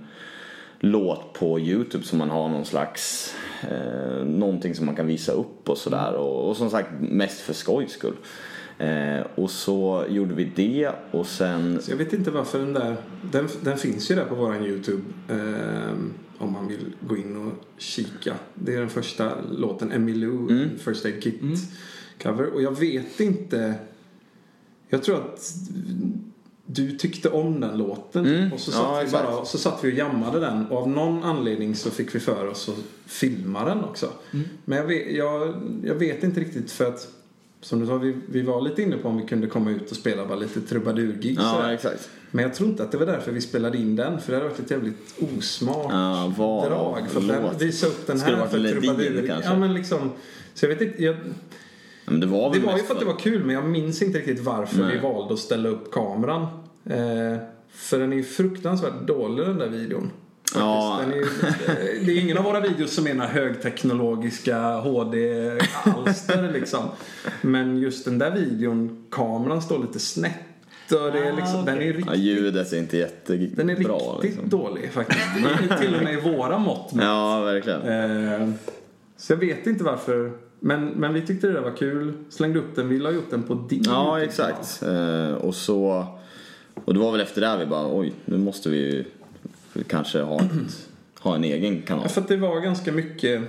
låt 0.80 1.34
på 1.34 1.60
Youtube 1.60 2.04
som 2.04 2.20
man 2.20 2.30
har 2.30 2.50
någon 2.50 2.66
slags 2.66 3.36
eh, 3.72 4.26
någonting 4.26 4.76
som 4.76 4.86
man 4.86 4.96
kan 4.96 5.08
visa 5.08 5.32
upp 5.32 5.70
och 5.70 5.78
sådär 5.78 6.14
och, 6.14 6.50
och 6.50 6.58
som 6.58 6.70
sagt 6.70 6.90
mest 7.00 7.40
för 7.40 7.54
skojs 7.54 7.92
skull. 7.92 8.16
Eh, 8.82 9.26
och 9.36 9.50
så 9.52 10.06
gjorde 10.10 10.34
vi 10.36 10.52
det 10.56 10.92
och 11.12 11.28
sen 11.28 11.82
Så 11.82 11.92
jag 11.92 11.98
vet 11.98 12.14
inte 12.14 12.32
varför 12.32 12.60
den 12.60 12.74
där, 12.74 12.96
den, 13.32 13.48
den 13.64 13.78
finns 13.78 14.12
ju 14.12 14.16
där 14.16 14.26
på 14.26 14.36
våran 14.36 14.66
Youtube. 14.66 15.02
ehm, 15.30 16.14
om 16.38 16.54
man 16.54 16.68
vill 16.68 16.86
gå 17.08 17.18
in 17.18 17.38
och 17.48 17.54
kika. 17.78 18.34
Det 18.56 18.74
är 18.76 18.80
den 18.80 18.90
första 18.90 19.32
låten, 19.52 19.92
Emmylou, 19.92 20.50
Mm. 20.50 20.70
First 20.80 21.06
Aid 21.06 21.24
Kit 21.24 21.42
cover. 22.24 22.54
Och 22.54 22.62
jag 22.62 22.80
vet 22.80 23.20
inte, 23.20 23.74
jag 24.90 25.04
tror 25.04 25.16
att 25.16 25.54
du 26.66 26.98
tyckte 26.98 27.30
om 27.30 27.60
den 27.60 27.78
låten. 27.78 28.26
Mm. 28.26 28.54
Och 28.54 28.60
så 28.60 28.72
Ja, 28.72 28.76
satt, 28.78 29.00
vi 29.02 29.04
exakt. 29.06 29.24
bara, 29.26 29.46
så 29.46 29.58
satt 29.58 29.84
vi 29.84 29.92
och 29.92 29.98
jammade 29.98 30.40
den. 30.40 30.66
Och 30.68 30.78
av 30.78 30.90
någon 30.90 31.24
anledning 31.24 31.76
så 31.76 31.90
fick 31.92 32.16
vi 32.16 32.20
för 32.20 32.48
oss 32.48 32.70
att 32.70 33.10
filma 33.12 33.66
den 33.66 33.84
också. 33.84 34.10
Mm. 34.34 34.46
Men 34.66 34.78
jag 34.78 34.86
vet, 34.86 35.12
jag, 35.16 35.54
jag 35.84 35.96
vet 35.96 36.24
inte 36.24 36.40
riktigt 36.40 36.72
för 36.72 36.86
att 36.86 37.08
som 37.62 37.80
du 37.80 37.86
sa, 37.88 37.98
vi, 37.98 38.16
vi 38.30 38.42
var 38.42 38.62
lite 38.62 38.82
inne 38.82 38.98
på 38.98 39.10
om 39.10 39.18
vi 39.18 39.24
kunde 39.26 39.48
komma 39.48 39.72
ut 39.72 39.92
och 39.92 39.98
spela 39.98 40.26
bara 40.26 40.38
lite 40.38 40.62
trubadurgig 40.62 41.38
Ja, 41.40 41.74
exakt. 41.74 42.10
Men 42.32 42.44
jag 42.44 42.54
tror 42.54 42.70
inte 42.70 42.84
att 42.84 42.92
det 42.92 42.98
var 42.98 43.06
därför 43.06 43.32
vi 43.32 43.42
spelade 43.42 43.78
in 43.78 43.96
den. 43.96 44.22
För 44.22 44.32
det 44.32 44.38
hade 44.38 44.50
varit 44.50 44.60
ett 44.60 44.72
jävligt 44.72 45.16
osmart 45.38 45.88
Ja, 45.92 46.34
vad- 46.38 46.70
drag. 46.70 47.10
För 47.10 47.48
att 47.50 47.62
visa 47.62 47.88
upp 47.88 48.08
den 48.08 48.20
här 48.20 48.48
för 48.48 48.70
trubadur. 48.70 49.42
Ja, 49.44 49.56
men 49.56 49.74
liksom. 49.74 50.12
Så 50.54 50.66
jag 50.66 50.70
vet 50.70 50.82
inte. 50.82 51.04
Jag, 51.04 51.16
Men 52.06 52.20
det 52.20 52.28
var 52.28 52.54
det 52.54 52.60
var 52.60 52.78
ju 52.78 52.84
för 52.84 52.94
att 52.94 53.00
det 53.00 53.06
var 53.06 53.20
kul 53.20 53.46
men 53.46 53.56
jag 53.56 53.66
minns 53.66 54.02
inte 54.02 54.18
riktigt 54.20 54.44
varför 54.44 54.82
Nej. 54.82 54.96
vi 54.96 55.00
valde 55.00 55.34
att 55.34 55.40
ställa 55.40 55.70
upp 55.70 55.92
kameran. 55.92 56.42
Eh, 56.86 57.38
för 57.70 58.00
den 58.00 58.14
är 58.14 58.18
ju 58.18 58.24
fruktansvärt 58.24 59.08
dålig 59.08 59.46
den 59.46 59.58
där 59.58 59.70
videon. 59.70 60.12
Ja. 60.56 61.02
Är, 61.02 62.06
det 62.06 62.12
är 62.12 62.20
ingen 62.20 62.38
av 62.38 62.44
våra 62.44 62.60
videos 62.60 62.94
som 62.94 63.08
är 63.08 63.14
några 63.14 63.30
högteknologiska 63.30 64.76
HD-alster 64.76 66.52
liksom. 66.54 66.80
Men 67.42 67.78
just 67.78 68.06
den 68.06 68.18
där 68.18 68.32
videon, 68.32 69.06
kameran 69.12 69.62
står 69.62 69.80
lite 69.80 70.00
snett. 70.00 70.34
Och 70.92 71.12
det 71.12 71.20
är 71.20 71.34
liksom, 71.36 71.60
Ah, 71.60 71.64
Den 71.66 71.82
är 71.82 71.92
okej. 71.92 72.04
Ja, 72.06 72.12
riktigt, 72.12 72.18
ljudet 72.20 72.74
är 72.74 72.78
inte 72.78 72.98
jättebra. 72.98 73.48
den 73.56 73.70
är 73.70 73.76
riktigt 73.76 74.24
liksom. 74.24 74.50
dålig 74.50 74.92
faktiskt. 74.92 75.20
Det 75.70 75.74
är 75.74 75.78
till 75.78 75.96
och 75.96 76.04
med 76.04 76.14
i 76.14 76.22
våra 76.22 76.58
mått. 76.60 76.92
Ja, 76.94 77.42
verkligen. 77.42 77.82
Eh, 77.82 78.50
så 79.18 79.34
jag 79.34 79.38
vet 79.38 79.68
inte 79.68 79.84
varför. 79.84 80.32
Men, 80.60 80.86
men 80.88 81.14
vi 81.14 81.22
tyckte 81.22 81.48
det 81.48 81.54
där 81.54 81.62
var 81.62 81.78
kul. 81.78 82.14
Slängde 82.30 82.60
upp 82.60 82.76
den. 82.76 82.90
Vi 82.90 83.00
la 83.00 83.10
upp 83.10 83.30
den 83.30 83.44
på 83.44 83.54
din 83.54 83.84
Ja, 83.86 84.22
exakt. 84.22 84.84
Eh, 84.84 85.32
och 85.34 85.56
så... 85.56 86.06
Och 86.86 86.94
det 86.94 87.00
var 87.00 87.12
väl 87.12 87.22
efter 87.22 87.42
det 87.42 87.48
här 87.48 87.58
vi 87.58 87.66
bara, 87.66 87.98
oj, 87.98 88.14
nu 88.26 88.38
måste 88.38 88.70
vi 88.70 88.78
ju 88.78 89.04
kanske 89.88 90.22
ha, 90.22 90.40
ett, 90.42 90.52
ha 91.20 91.36
en 91.36 91.44
egen 91.44 91.82
kanal. 91.82 92.04
Ja, 92.06 92.10
för 92.10 92.22
att 92.22 92.28
det 92.28 92.38
var 92.38 92.60
ganska 92.62 92.92
mycket 92.92 93.42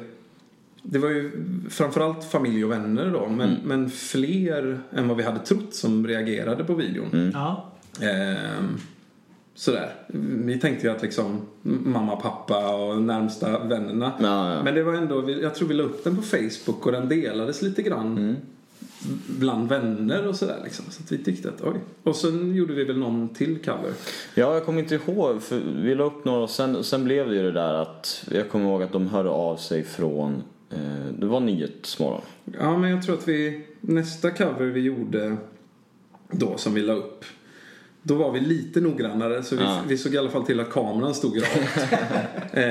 Det 0.82 0.98
var 0.98 1.08
ju 1.08 1.30
framförallt 1.70 2.24
familj 2.24 2.64
och 2.64 2.70
vänner 2.70 3.10
då 3.10 3.28
men, 3.28 3.48
Mm. 3.50 3.60
men 3.64 3.90
fler 3.90 4.80
än 4.92 5.08
vad 5.08 5.16
vi 5.16 5.22
hade 5.22 5.38
trott 5.38 5.74
som 5.74 6.06
reagerade 6.06 6.64
på 6.64 6.74
videon. 6.74 7.08
Mm. 7.12 7.30
Ja. 7.34 7.72
Ehm, 8.00 8.78
sådär. 9.54 9.94
Vi 10.44 10.58
tänkte 10.60 10.86
ju 10.86 10.92
att 10.92 11.02
liksom 11.02 11.40
mamma, 11.64 12.16
pappa 12.16 12.74
och 12.74 13.02
närmsta 13.02 13.64
vännerna. 13.64 14.12
Ja, 14.20 14.54
ja. 14.54 14.62
Men 14.62 14.74
det 14.74 14.82
var 14.82 14.94
ändå, 14.94 15.30
jag 15.30 15.54
tror 15.54 15.68
vi 15.68 15.74
la 15.74 15.82
upp 15.82 16.04
den 16.04 16.16
på 16.16 16.22
Facebook 16.22 16.86
och 16.86 16.92
den 16.92 17.08
delades 17.08 17.62
lite 17.62 17.82
grann 17.82 18.18
Mm. 18.18 18.36
Bland 19.26 19.68
vänner 19.68 20.26
och 20.26 20.36
sådär 20.36 20.60
liksom. 20.64 20.84
Så 20.90 21.02
att 21.02 21.12
vi 21.12 21.18
tyckte 21.18 21.48
att 21.48 21.62
oj. 21.62 21.76
Och 22.02 22.16
sen 22.16 22.54
gjorde 22.54 22.74
vi 22.74 22.84
väl 22.84 22.98
någon 22.98 23.28
till 23.28 23.58
cover. 23.64 23.92
Ja, 24.34 24.54
jag 24.54 24.64
kommer 24.64 24.80
inte 24.80 24.94
ihåg. 24.94 25.42
För 25.42 25.60
vi 25.82 25.94
la 25.94 26.04
upp 26.04 26.24
några 26.24 26.42
och 26.42 26.50
sen, 26.50 26.84
sen 26.84 27.04
blev 27.04 27.28
det 27.28 27.34
ju 27.36 27.42
det 27.42 27.52
där 27.52 27.74
att 27.74 28.24
jag 28.30 28.50
kommer 28.50 28.64
ihåg 28.64 28.82
att 28.82 28.92
de 28.92 29.06
hörde 29.06 29.28
av 29.28 29.56
sig 29.56 29.82
från 29.84 30.42
eh, 30.70 30.78
det 31.18 31.26
var 31.26 31.40
Nyhetsmorgon. 31.40 32.20
Ja, 32.58 32.78
men 32.78 32.90
jag 32.90 33.02
tror 33.02 33.14
att 33.14 33.28
vi, 33.28 33.66
nästa 33.80 34.30
cover 34.30 34.66
vi 34.66 34.80
gjorde 34.80 35.36
då 36.30 36.56
som 36.56 36.74
vi 36.74 36.82
la 36.82 36.92
upp. 36.92 37.24
Då 38.02 38.14
var 38.14 38.32
vi 38.32 38.40
lite 38.40 38.80
noggrannare 38.80 39.42
så 39.42 39.56
vi, 39.56 39.62
Ja. 39.62 39.80
vi 39.88 39.98
såg 39.98 40.14
i 40.14 40.18
alla 40.18 40.30
fall 40.30 40.46
till 40.46 40.60
att 40.60 40.70
kameran 40.70 41.14
stod 41.14 41.42
rakt. 41.42 41.82
eh, 42.52 42.62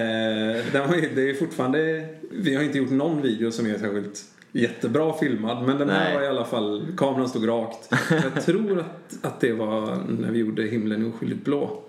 det 1.16 1.30
är 1.30 1.40
fortfarande, 1.40 2.08
vi 2.32 2.56
har 2.56 2.64
inte 2.64 2.78
gjort 2.78 2.90
någon 2.90 3.22
video 3.22 3.52
som 3.52 3.66
är 3.66 3.78
särskilt 3.78 4.24
jättebra 4.52 5.14
filmad. 5.14 5.66
Men 5.66 5.78
den 5.78 5.90
här 5.90 6.04
Nej. 6.04 6.16
var 6.16 6.24
i 6.24 6.28
alla 6.28 6.46
fall, 6.46 6.88
kameran 6.98 7.30
stod 7.30 7.48
rakt. 7.48 7.90
Jag 8.10 8.44
tror 8.46 8.80
att, 8.80 9.18
att 9.26 9.40
det 9.40 9.54
var 9.54 9.98
när 10.20 10.32
vi 10.32 10.40
gjorde 10.40 10.64
Himlen 10.64 11.02
är 11.06 11.10
oskyldigt 11.10 11.46
blå. 11.46 11.82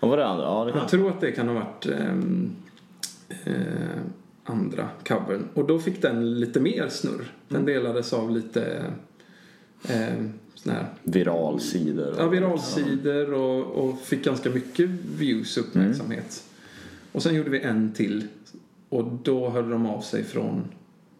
Vad 0.00 0.10
var 0.10 0.16
det 0.18 0.26
andra? 0.26 0.44
Ja, 0.44 0.64
det 0.64 0.70
Jag 0.70 0.78
kan... 0.80 0.88
tror 0.88 1.10
att 1.10 1.20
det 1.20 1.32
kan 1.32 1.48
ha 1.48 1.54
varit 1.54 1.86
ehm, 1.86 2.50
eh, 3.44 3.54
andra 4.44 4.88
covern. 5.08 5.48
Och 5.54 5.66
då 5.66 5.78
fick 5.78 6.02
den 6.02 6.40
lite 6.40 6.60
mer 6.60 6.88
snurr. 6.88 7.32
Den 7.48 7.60
Mm. 7.60 7.74
delades 7.74 8.12
av 8.12 8.30
lite 8.30 8.84
eh, 9.88 10.24
sån 10.54 10.72
Viralsidor. 11.02 12.12
och- 12.12 12.20
ja, 12.20 12.28
viralsidor 12.28 13.32
och, 13.34 13.64
och 13.66 14.00
fick 14.00 14.24
ganska 14.24 14.50
mycket 14.50 14.88
views 15.18 15.56
och 15.56 15.64
uppmärksamhet. 15.64 16.44
Och 17.12 17.22
sen 17.22 17.34
gjorde 17.34 17.50
vi 17.50 17.60
en 17.60 17.92
till. 17.92 18.24
Och 18.88 19.04
då 19.22 19.48
hörde 19.50 19.70
de 19.70 19.86
av 19.86 20.00
sig 20.00 20.24
från 20.24 20.64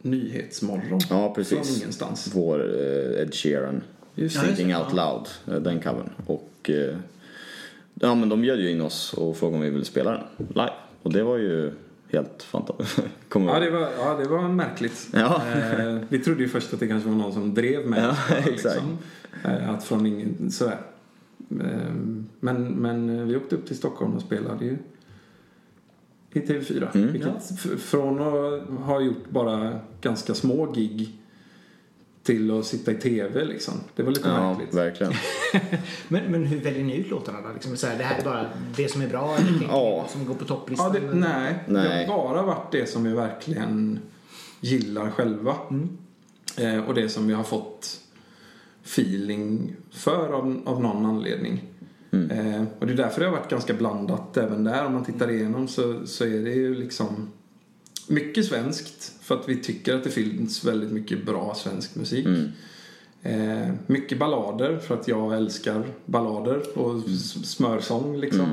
Nyhetsmorgon. 0.03 1.01
Ja, 1.01 1.07
Från 1.09 1.35
precis. 1.35 1.77
ingenstans. 1.79 2.31
Vår 2.35 2.61
eh, 2.81 3.23
Ed 3.23 3.35
Sheeran. 3.35 3.83
Just 4.15 4.37
Ja, 4.37 4.43
det. 4.43 4.47
Thinking 4.49 4.69
det, 4.69 4.77
Out 4.79 4.87
ja. 4.97 5.13
Loud, 5.47 5.57
eh, 5.57 5.63
den 5.63 5.81
covern. 5.81 6.11
Och 6.27 6.71
eh, 6.71 6.97
ja, 7.95 8.15
men 8.15 8.29
de 8.29 8.41
bjöd 8.43 8.61
ju 8.61 8.71
in 8.71 8.81
oss 8.81 9.13
och 9.15 9.37
frågade 9.37 9.57
om 9.57 9.63
vi 9.63 9.71
ville 9.71 9.85
spela 9.85 10.11
den 10.11 10.47
live. 10.49 10.71
Och 11.03 11.13
det 11.13 11.23
var 11.23 11.37
ju 11.37 11.73
helt 12.13 12.43
fantastiskt. 12.43 12.99
Ja 13.35 13.61
det, 13.61 13.71
var, 13.71 13.89
ja, 13.99 14.15
det 14.23 14.29
var 14.29 14.49
märkligt. 14.49 15.09
Ja. 15.13 15.43
Eh, 15.55 15.99
vi 16.09 16.19
trodde 16.19 16.43
ju 16.43 16.49
först 16.49 16.75
att 16.75 16.81
det 16.81 16.89
kanske 16.89 17.09
var 17.09 17.17
någon 17.17 17.33
som 17.33 17.55
drev 17.55 17.87
med 17.87 18.03
Ja, 18.05 18.17
bara, 18.29 18.39
exakt. 18.53 18.83
Eh, 19.45 19.71
att 19.71 19.85
från 19.85 20.07
ingen, 20.07 20.51
sådär. 20.51 20.79
Eh, 21.51 21.95
men, 22.41 22.65
men 22.65 23.29
vi 23.29 23.37
åkte 23.37 23.55
upp 23.57 23.67
till 23.67 23.77
Stockholm 23.77 24.15
och 24.15 24.23
spelade 24.23 24.65
ju 24.65 24.77
i 26.33 26.41
TV4. 26.41 26.89
Mm. 26.95 27.13
Vilket, 27.13 27.31
Ja. 27.65 27.77
Från 27.79 28.21
att 28.21 28.69
ha 28.87 29.01
gjort 29.01 29.31
bara 29.31 29.79
ganska 30.01 30.35
små 30.35 30.73
gig 30.73 31.19
till 32.23 32.59
att 32.59 32.67
sitta 32.67 32.93
i 32.93 32.95
TV 32.95 33.45
liksom. 33.45 33.75
Det 33.97 34.03
var 34.03 34.11
lite 34.13 34.29
Ja, 34.29 34.53
märkligt. 34.53 34.75
verkligen. 34.75 35.13
Men, 36.09 36.25
men 36.33 36.45
hur 36.45 36.61
väljer 36.61 36.85
ni 36.85 36.97
ut 36.97 37.11
låtarna 37.11 37.41
då? 37.41 37.53
Liksom 37.55 37.77
så 37.77 37.87
här, 37.87 37.99
det 37.99 38.05
här 38.05 38.21
är 38.21 38.25
bara 38.25 38.47
det 38.77 38.89
som 38.89 39.03
är 39.03 39.09
bra 39.09 39.37
eller 39.37 39.67
Ja. 39.69 40.07
som 40.09 40.25
går 40.27 40.35
på 40.35 40.45
Ja, 40.45 40.49
topplistan? 40.49 40.93
det, 40.93 41.01
nej, 41.01 41.55
det 41.67 41.73
Nej. 41.73 42.07
har 42.07 42.17
bara 42.17 42.43
varit 42.43 42.73
det 42.73 42.87
som 42.87 43.05
vi 43.05 43.13
verkligen 43.13 43.99
gillar 44.61 45.11
själva. 45.11 45.55
Mm. 45.71 45.89
Eh, 46.57 46.85
och 46.89 46.95
det 46.95 47.09
som 47.09 47.27
vi 47.27 47.35
har 47.35 47.45
fått 47.45 48.01
feeling 48.85 49.77
för 49.91 50.33
av, 50.33 50.63
av 50.65 50.83
någon 50.83 51.07
anledning. 51.07 51.63
Mm. 52.11 52.31
Eh, 52.31 52.63
och 52.79 52.87
det 52.87 52.93
är 52.93 52.97
därför 52.97 53.21
det 53.21 53.27
har 53.27 53.37
varit 53.37 53.51
ganska 53.51 53.75
blandat 53.75 54.37
även 54.37 54.65
där. 54.65 54.85
Om 54.87 54.93
man 54.93 55.05
tittar 55.05 55.31
igenom 55.31 55.69
så, 55.69 56.07
så 56.07 56.25
är 56.25 56.45
det 56.45 56.51
ju 56.51 56.75
liksom 56.75 57.31
mycket 58.09 58.45
svenskt. 58.47 59.13
För 59.23 59.35
att 59.35 59.49
vi 59.49 59.57
tycker 59.57 59.95
att 59.95 60.05
det 60.05 60.11
finns 60.11 60.65
väldigt 60.65 60.91
mycket 60.93 61.27
bra 61.27 61.55
svensk 61.55 61.95
musik. 61.97 62.27
Mm. 62.27 62.49
Eh, 63.23 63.73
mycket 63.87 64.19
ballader 64.19 64.79
för 64.79 64.95
att 64.95 65.09
jag 65.09 65.35
älskar 65.37 65.83
ballader 66.05 66.79
och 66.79 66.97
s- 67.09 67.51
smörsång 67.51 68.17
liksom. 68.17 68.47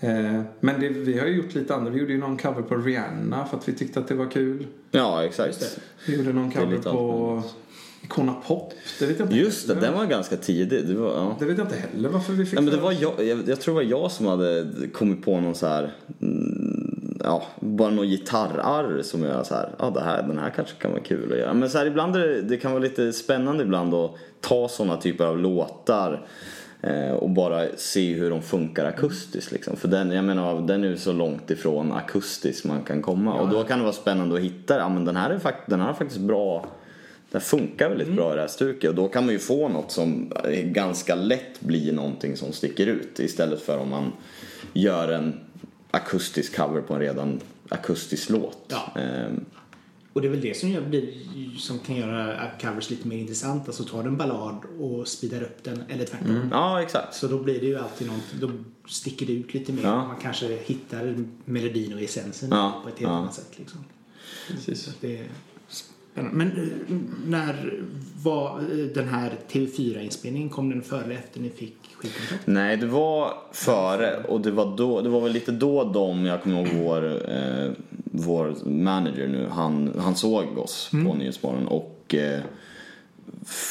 Eh, 0.00 0.42
men 0.60 0.80
det, 0.80 0.88
vi 0.88 1.18
har 1.18 1.26
ju 1.26 1.36
gjort 1.36 1.54
lite 1.54 1.74
andra. 1.74 1.90
Vi 1.90 2.00
gjorde 2.00 2.12
ju 2.12 2.18
någon 2.18 2.36
cover 2.38 2.62
på 2.62 2.76
Rihanna 2.76 3.46
för 3.46 3.56
att 3.56 3.68
vi 3.68 3.72
tyckte 3.72 4.00
att 4.00 4.08
det 4.08 4.14
var 4.14 4.30
kul. 4.30 4.66
Ja, 4.90 5.24
exakt. 5.24 5.78
Vi 6.06 6.16
gjorde 6.16 6.32
någon 6.32 6.50
cover 6.50 6.66
på 6.78 7.42
allt 7.44 7.54
Icona 8.02 8.34
Pop. 8.46 8.72
Det 8.98 9.06
vet 9.06 9.18
jag 9.18 9.26
inte 9.26 9.36
Just 9.36 9.68
det, 9.68 9.74
den 9.74 9.94
var 9.94 10.06
ganska 10.06 10.36
tidig. 10.36 10.86
Det 10.86 10.94
var, 10.94 11.10
ja. 11.10 11.36
Det 11.38 11.44
vet 11.44 11.58
jag 11.58 11.66
inte 11.66 11.76
heller 11.76 12.08
varför 12.08 12.32
vi 12.32 12.44
fick 12.46 12.58
Ja, 12.58 12.62
men 12.62 12.74
det 12.74 12.80
var 12.80 12.92
jag, 12.92 13.26
jag, 13.26 13.48
jag 13.48 13.60
tror 13.60 13.74
det 13.74 13.84
var 13.84 13.90
jag 13.90 14.10
som 14.10 14.26
hade 14.26 14.66
kommit 14.92 15.24
på 15.24 15.40
någon 15.40 15.54
så 15.54 15.66
här 15.66 15.92
mm, 16.20 17.18
ja, 17.24 17.42
bara 17.60 17.90
någon 17.90 18.08
gitarrarr 18.08 19.02
som 19.02 19.22
jag 19.22 19.46
så 19.46 19.54
här, 19.54 19.70
ja 19.78 19.90
det 19.90 20.00
här, 20.00 20.22
den 20.22 20.38
här 20.38 20.50
kanske 20.50 20.74
kan 20.74 20.90
vara 20.90 21.02
kul 21.02 21.32
att 21.32 21.38
göra. 21.38 21.54
Men 21.54 21.70
så 21.70 21.78
här, 21.78 21.86
ibland 21.86 22.16
är 22.16 22.20
det, 22.20 22.42
det 22.42 22.56
kan 22.56 22.72
vara 22.72 22.82
lite 22.82 23.12
spännande 23.12 23.62
ibland 23.62 23.94
att 23.94 24.10
ta 24.40 24.68
sådana 24.68 24.96
typer 24.96 25.24
av 25.24 25.38
låtar 25.38 26.26
eh, 26.82 27.10
och 27.10 27.30
bara 27.30 27.66
se 27.76 28.12
hur 28.12 28.30
de 28.30 28.42
funkar 28.42 28.84
akustiskt 28.84 29.52
liksom. 29.52 29.76
För 29.76 29.88
den, 29.88 30.10
jag 30.10 30.24
menar, 30.24 30.60
den 30.60 30.84
är 30.84 30.88
ju 30.88 30.96
så 30.96 31.12
långt 31.12 31.50
ifrån 31.50 31.92
akustiskt 31.92 32.64
man 32.64 32.82
kan 32.82 33.02
komma. 33.02 33.34
Och 33.34 33.48
då 33.48 33.64
kan 33.64 33.78
det 33.78 33.84
vara 33.84 33.94
spännande 33.94 34.34
att 34.34 34.40
hitta, 34.40 34.76
ja 34.78 34.88
men 34.88 35.04
den 35.04 35.16
här 35.16 35.30
är 35.30 35.38
fakt 35.38 35.70
den 35.70 35.80
här 35.80 35.88
är 35.88 35.94
faktiskt 35.94 36.20
bra 36.20 36.66
den 37.30 37.40
funkar 37.40 37.88
väldigt 37.88 38.12
bra 38.12 38.32
i 38.32 38.34
det 38.34 38.40
här 38.40 38.48
stuket 38.48 38.90
och 38.90 38.96
då 38.96 39.08
kan 39.08 39.24
man 39.24 39.32
ju 39.32 39.38
få 39.38 39.68
något 39.68 39.92
som 39.92 40.32
ganska 40.64 41.14
lätt 41.14 41.60
blir 41.60 41.92
någonting 41.92 42.36
som 42.36 42.52
sticker 42.52 42.86
ut 42.86 43.18
istället 43.20 43.62
för 43.62 43.78
om 43.78 43.88
man 43.90 44.12
gör 44.72 45.08
en 45.12 45.40
akustisk 45.90 46.56
cover 46.56 46.80
på 46.80 46.94
en 46.94 47.00
redan 47.00 47.40
akustisk 47.68 48.30
låt. 48.30 48.58
Ja. 48.68 49.00
Ehm, 49.00 49.44
Och 50.12 50.20
det 50.22 50.28
är 50.28 50.30
väl 50.30 50.40
det 50.40 50.56
som, 50.56 50.68
gör, 50.68 50.82
som 51.58 51.78
kan 51.78 51.96
göra 51.96 52.50
covers 52.60 52.90
lite 52.90 53.08
mer 53.08 53.16
intressant. 53.18 53.66
Alltså 53.66 53.84
tar 53.84 54.02
du 54.02 54.08
en 54.08 54.16
ballad 54.16 54.56
och 54.80 55.08
speedar 55.08 55.42
upp 55.42 55.64
den 55.64 55.82
eller 55.88 56.04
tvärtom. 56.04 56.48
ja, 56.52 56.82
exakt. 56.82 57.14
Så 57.14 57.26
då 57.28 57.38
blir 57.38 57.60
det 57.60 57.66
ju 57.66 57.78
alltid 57.78 58.06
något, 58.06 58.32
då 58.40 58.50
sticker 58.88 59.26
det 59.26 59.32
ut 59.32 59.54
lite 59.54 59.72
mer. 59.72 59.82
Ja. 59.82 60.06
Man 60.06 60.16
kanske 60.22 60.58
hittar 60.64 61.24
melodin 61.44 61.94
och 61.94 62.00
essensen 62.02 62.48
Ja, 62.52 62.80
på 62.82 62.88
ett 62.88 62.98
helt 62.98 63.10
ja. 63.10 63.16
annat 63.16 63.34
sätt. 63.34 63.52
Liksom. 63.58 63.84
Precis. 64.48 64.82
Så 64.82 64.90
det. 65.00 65.24
Men 66.32 66.48
eh, 66.48 66.96
när 67.26 67.82
var 68.22 68.60
eh, 68.60 68.86
den 68.94 69.08
här 69.08 69.32
TV4-inspelningen? 69.48 70.48
Kom 70.48 70.70
den 70.70 70.82
före 70.82 71.04
eller 71.04 71.14
efter 71.14 71.40
ni 71.40 71.50
fick 71.50 71.76
skivkontrakt? 71.94 72.46
Nej, 72.46 72.76
det 72.76 72.86
var 72.86 73.34
före 73.52 74.24
och 74.28 74.40
det 74.40 74.50
var, 74.50 74.76
då, 74.76 75.00
det 75.00 75.08
var 75.08 75.20
väl 75.20 75.32
lite 75.32 75.52
då 75.52 75.84
de, 75.84 76.26
jag 76.26 76.42
kommer 76.42 76.56
ihåg 76.56 76.68
vår, 76.74 77.30
eh, 77.32 77.70
vår 78.04 78.68
manager 78.68 79.28
nu, 79.28 79.46
han, 79.50 79.92
han 79.98 80.16
såg 80.16 80.58
oss 80.58 80.90
på 80.90 81.14
Nyhetsmorgon 81.14 81.68
och 81.68 82.14
eh, 82.14 82.40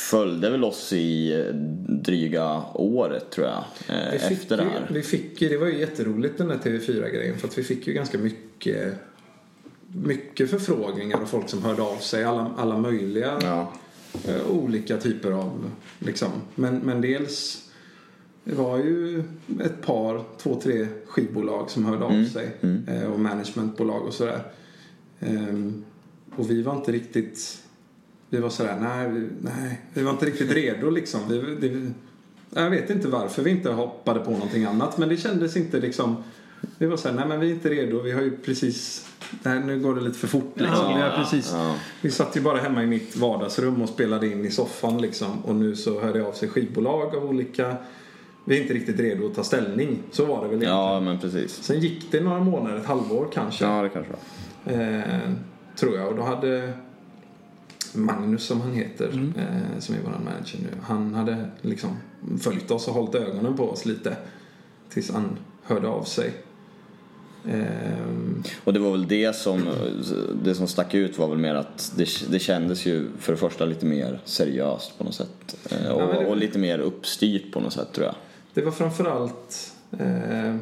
följde 0.10 0.50
väl 0.50 0.64
oss 0.64 0.94
i 0.94 1.34
eh, 1.34 1.56
dryga 2.04 2.62
året 2.74 3.30
tror 3.30 3.48
jag, 3.48 3.64
eh, 3.90 4.32
efter 4.32 4.58
det 4.58 4.64
ju, 4.64 4.70
här. 4.70 4.88
vi 4.90 5.02
fick 5.02 5.42
ju, 5.42 5.50
det 5.50 5.58
var 5.58 5.68
ju 5.68 5.80
jätteroligt 5.80 6.38
den 6.38 6.48
där 6.48 6.56
TV4-grejen 6.56 7.38
för 7.38 7.48
att 7.48 7.58
vi 7.58 7.64
fick 7.64 7.88
ju 7.88 7.94
ganska 7.94 8.18
mycket 8.18 8.94
mycket 9.88 10.50
förfrågningar 10.50 11.22
och 11.22 11.30
folk 11.30 11.50
som 11.50 11.64
hörde 11.64 11.82
av 11.82 11.98
sig. 11.98 12.24
Alla, 12.24 12.52
alla 12.58 12.78
möjliga 12.78 13.40
Ja. 13.42 13.74
eh, 14.28 14.48
olika 14.52 14.98
typer 14.98 15.32
av 15.32 15.72
liksom. 16.00 16.30
Men, 16.56 16.78
men 16.78 17.02
dels 17.02 17.64
det 18.44 18.56
var 18.56 18.78
ju 18.78 19.24
ett 19.64 19.82
par, 19.82 20.24
två, 20.38 20.60
tre 20.64 20.88
skivbolag 21.08 21.70
som 21.70 21.86
hörde 21.86 22.06
av 22.06 22.26
sig. 22.26 22.52
Eh, 22.88 23.12
och 23.12 23.20
managementbolag 23.20 24.02
och 24.06 24.14
sådär. 24.14 24.44
Ehm, 25.20 25.84
och 26.36 26.52
vi 26.52 26.62
var 26.62 26.76
inte 26.76 26.92
riktigt 26.92 27.64
vi 28.30 28.38
var 28.40 28.50
sådär, 28.50 28.78
nej, 28.82 29.10
vi, 29.12 29.28
nej, 29.42 29.82
vi 29.94 30.02
var 30.04 30.12
inte 30.12 30.26
riktigt 30.26 30.52
redo 30.52 30.90
liksom. 30.90 31.22
Vi, 31.30 31.40
det, 31.68 31.92
jag 32.62 32.70
vet 32.70 32.90
inte 32.90 33.08
varför 33.08 33.44
vi 33.44 33.50
inte 33.50 33.70
hoppade 33.72 34.20
på 34.20 34.32
någonting 34.32 34.64
annat 34.64 34.98
men 34.98 35.10
det 35.10 35.18
kändes 35.18 35.58
inte 35.58 35.80
liksom 35.80 36.24
vi 36.78 36.86
var 36.86 36.98
såhär, 36.98 37.16
nej 37.16 37.28
men 37.28 37.40
vi 37.40 37.50
är 37.50 37.54
inte 37.54 37.70
redo, 37.70 38.02
vi 38.02 38.12
har 38.12 38.22
ju 38.22 38.38
precis 38.38 39.08
Nej, 39.44 39.60
nu 39.60 39.80
går 39.80 39.96
det 39.96 40.02
lite 40.02 40.18
för 40.20 40.28
fort 40.28 40.54
liksom. 40.56 40.76
Ja, 40.76 40.96
vi, 40.96 41.02
har 41.02 41.10
precis, 41.10 41.52
ja. 41.54 41.76
vi 42.02 42.12
satt 42.12 42.38
ju 42.38 42.42
bara 42.42 42.58
hemma 42.58 42.84
i 42.84 42.88
mitt 42.88 43.18
vardagsrum 43.18 43.82
och 43.82 43.90
spelade 43.90 44.28
in 44.28 44.46
i 44.46 44.52
soffan 44.52 45.02
liksom. 45.02 45.40
Och 45.44 45.56
nu 45.56 45.76
så 45.76 46.02
hörde 46.02 46.20
jag 46.20 46.28
av 46.28 46.32
sig 46.32 46.50
skivbolag 46.50 47.16
av 47.16 47.26
olika 47.26 47.76
Vi 48.46 48.58
är 48.58 48.62
inte 48.62 48.74
riktigt 48.74 49.00
redo 49.00 49.28
att 49.28 49.36
ta 49.36 49.44
ställning. 49.44 50.00
Så 50.12 50.26
var 50.26 50.36
det 50.36 50.42
väl 50.42 50.50
egentligen. 50.50 50.76
ja, 50.76 51.00
men 51.00 51.20
precis. 51.20 51.64
Sen 51.64 51.80
gick 51.80 52.12
det 52.12 52.22
några 52.22 52.40
månader, 52.40 52.78
ett 52.78 52.86
halvår 52.86 53.28
kanske. 53.34 53.66
Ja, 53.66 53.82
det 53.82 53.90
kanske 53.90 54.12
var. 54.12 54.74
Eh, 54.74 55.32
tror 55.76 55.96
jag. 55.98 56.08
Och 56.08 56.16
då 56.16 56.22
hade 56.22 56.74
Magnus 57.94 58.44
som 58.44 58.62
han 58.62 58.74
heter, 58.74 59.32
eh, 59.38 59.80
som 59.80 59.96
är 59.96 60.00
vår 60.04 60.12
manager 60.12 60.60
nu. 60.60 60.78
Han 60.82 61.14
hade 61.14 61.50
liksom 61.62 61.90
följt 62.40 62.72
oss 62.72 62.88
och 62.88 62.94
hållit 62.94 63.16
ögonen 63.16 63.58
på 63.58 63.70
oss 63.70 63.86
lite. 63.86 64.16
Tills 64.90 65.12
han 65.12 65.38
hörde 65.64 65.88
av 65.88 66.04
sig. 66.04 66.34
Ehm, 67.52 68.44
Och 68.64 68.74
det 68.74 68.80
var 68.80 68.92
väl 68.92 69.08
det 69.08 69.36
som, 69.36 69.62
det 70.44 70.56
som 70.56 70.68
stack 70.68 70.94
ut 70.94 71.18
var 71.18 71.28
väl 71.28 71.38
mer 71.38 71.56
att 71.56 71.94
det, 71.98 72.08
det 72.30 72.40
kändes 72.40 72.86
ju 72.86 73.08
för 73.20 73.32
det 73.34 73.38
första 73.38 73.66
lite 73.66 73.86
mer 73.86 74.20
seriöst 74.26 74.98
på 74.98 75.04
något 75.04 75.16
sätt. 75.16 75.58
Eh, 75.72 75.92
Och, 75.92 76.14
det- 76.14 76.26
och 76.26 76.38
lite 76.38 76.60
mer 76.60 76.80
uppstyrt 76.80 77.52
på 77.52 77.60
något 77.60 77.74
sätt 77.74 77.94
tror 77.94 78.06
jag. 78.06 78.16
Det 78.54 78.62
var 78.62 78.72
framförallt 78.72 79.74
eh, 80.00 80.56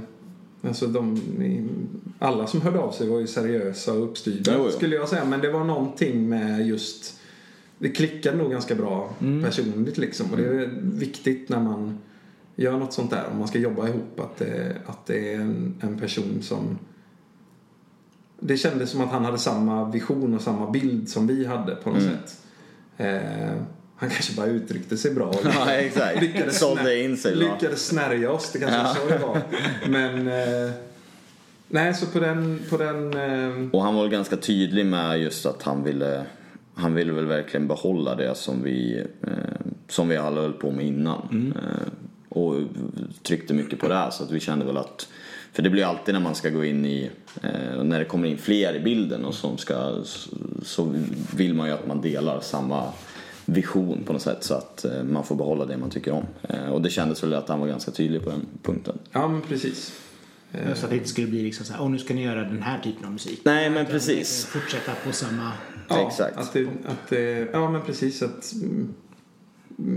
alltså 0.61 0.87
de, 0.87 1.21
alla 2.19 2.47
som 2.47 2.61
hörde 2.61 2.79
av 2.79 2.91
sig 2.91 3.07
var 3.09 3.19
ju 3.19 3.27
seriösa 3.27 3.93
och 3.93 4.03
uppstyrda 4.03 4.51
Jo, 4.55 4.61
jo. 4.65 4.71
skulle 4.71 4.95
jag 4.95 5.09
säga. 5.09 5.25
Men 5.25 5.41
det 5.41 5.51
var 5.51 5.63
någonting 5.63 6.29
med 6.29 6.67
just 6.67 7.19
det 7.79 7.89
klickade 7.89 8.37
nog 8.37 8.51
ganska 8.51 8.75
bra 8.75 9.13
personligt 9.43 9.97
liksom. 9.97 10.31
Och 10.31 10.37
det 10.37 10.43
är 10.45 10.69
viktigt 10.81 11.49
när 11.49 11.59
man 11.59 11.97
gör 12.55 12.77
något 12.77 12.93
sånt 12.93 13.11
där. 13.11 13.23
Om 13.31 13.39
man 13.39 13.47
ska 13.47 13.59
jobba 13.59 13.87
ihop 13.87 14.19
att 14.19 14.37
det, 14.37 14.75
att 14.85 15.05
det 15.05 15.33
är 15.33 15.39
en, 15.39 15.75
en 15.81 15.99
person 15.99 16.39
som 16.41 16.79
det 18.39 18.57
kändes 18.57 18.89
som 18.89 19.01
att 19.01 19.09
han 19.11 19.25
hade 19.25 19.37
samma 19.37 19.89
vision 19.91 20.33
och 20.35 20.41
samma 20.41 20.71
bild 20.71 21.09
som 21.09 21.27
vi 21.27 21.45
hade 21.45 21.75
på 21.75 21.89
något 21.89 22.01
sätt. 22.03 22.37
Eh, 22.97 23.51
han 23.97 24.09
kanske 24.09 24.35
bara 24.35 24.45
uttryckte 24.47 24.97
sig 24.97 25.13
bra. 25.13 25.25
och 25.27 25.35
Ja, 25.55 25.71
exakt. 25.71 26.21
lyckades, 26.21 26.63
snär- 26.63 27.03
in 27.05 27.17
sig 27.17 27.35
lyckades 27.35 27.87
snärja 27.87 28.31
oss. 28.31 28.51
Det 28.51 28.59
kanske 28.59 28.77
Ja. 28.77 28.95
så 28.95 29.07
det 29.09 29.17
var. 29.17 29.41
Men 29.89 30.27
eh, 30.27 30.71
nej, 31.67 31.93
så 31.93 32.05
på 32.05 32.19
den, 32.19 32.59
på 32.69 32.77
den 32.77 33.13
eh, 33.13 33.69
Och 33.71 33.81
han 33.83 33.95
var 33.95 34.07
ganska 34.07 34.37
tydlig 34.37 34.85
med 34.85 35.19
just 35.21 35.45
att 35.45 35.63
han 35.63 35.83
ville 35.83 36.25
han 36.77 36.93
ville 36.93 37.13
väl 37.13 37.25
verkligen 37.25 37.67
behålla 37.67 38.15
det 38.15 38.35
som 38.35 38.63
vi, 38.63 39.03
eh, 39.23 39.29
som 39.87 40.09
vi 40.09 40.17
alla 40.17 40.41
höll 40.41 40.53
på 40.53 40.71
med 40.71 40.85
innan. 40.85 41.53
Eh, 41.55 41.87
och 42.35 42.61
tryckte 43.23 43.53
mycket 43.53 43.79
på 43.79 43.87
det 43.87 43.95
här 43.95 44.09
så 44.09 44.23
att 44.23 44.31
vi 44.31 44.39
kände 44.39 44.65
väl 44.65 44.77
att 44.77 45.07
för 45.55 45.63
det 45.63 45.69
blir 45.69 45.85
alltid 45.85 46.13
när 46.13 46.21
man 46.21 46.35
ska 46.35 46.49
gå 46.49 46.65
in 46.65 46.85
i, 46.85 47.09
eh, 47.41 47.83
när 47.83 47.99
det 47.99 48.05
kommer 48.05 48.27
in 48.27 48.37
fler 48.37 48.75
i 48.75 48.79
bilden 48.79 49.25
och 49.25 49.33
som 49.33 49.57
ska, 49.57 50.03
så 50.63 50.95
vill 51.35 51.53
man 51.53 51.67
ju 51.67 51.73
att 51.73 51.87
man 51.87 52.01
delar 52.01 52.39
samma 52.39 52.91
vision 53.45 54.03
på 54.05 54.13
något 54.13 54.21
sätt 54.21 54.43
så 54.43 54.53
att 54.53 54.85
eh, 54.85 55.03
man 55.03 55.23
får 55.23 55.35
behålla 55.35 55.65
det 55.65 55.77
man 55.77 55.89
tycker 55.89 56.11
om. 56.11 56.25
Eh, 56.49 56.67
och 56.67 56.81
det 56.81 56.89
kändes 56.89 57.23
väl 57.23 57.33
att 57.33 57.49
han 57.49 57.59
var 57.59 57.67
ganska 57.67 57.91
tydlig 57.91 58.23
på 58.23 58.29
den 58.29 58.45
punkten. 58.63 58.99
ja 59.11 59.27
men 59.27 59.41
precis. 59.41 60.01
Så 60.75 60.85
att 60.85 60.89
det 60.89 60.95
inte 60.95 61.09
skulle 61.09 61.27
bli 61.27 61.43
liksom 61.43 61.65
så 61.65 61.73
här, 61.73 61.81
åh 61.81 61.89
nu 61.89 61.99
ska 61.99 62.13
ni 62.13 62.23
göra 62.23 62.43
den 62.43 62.61
här 62.61 62.79
typen 62.79 63.05
av 63.05 63.11
musik. 63.11 63.41
Nej, 63.43 63.69
men 63.69 63.81
Utan 63.81 63.91
precis. 63.91 64.45
Fortsätta 64.45 64.91
på 65.05 65.11
samma... 65.11 65.51
Ja, 65.89 66.07
Exakt. 66.07 66.37
Att 66.37 66.53
det, 66.53 66.67
att 66.85 67.09
det, 67.09 67.49
ja 67.53 67.71
men 67.71 67.81
precis 67.81 68.21
att 68.21 68.53
mm, 68.53 68.93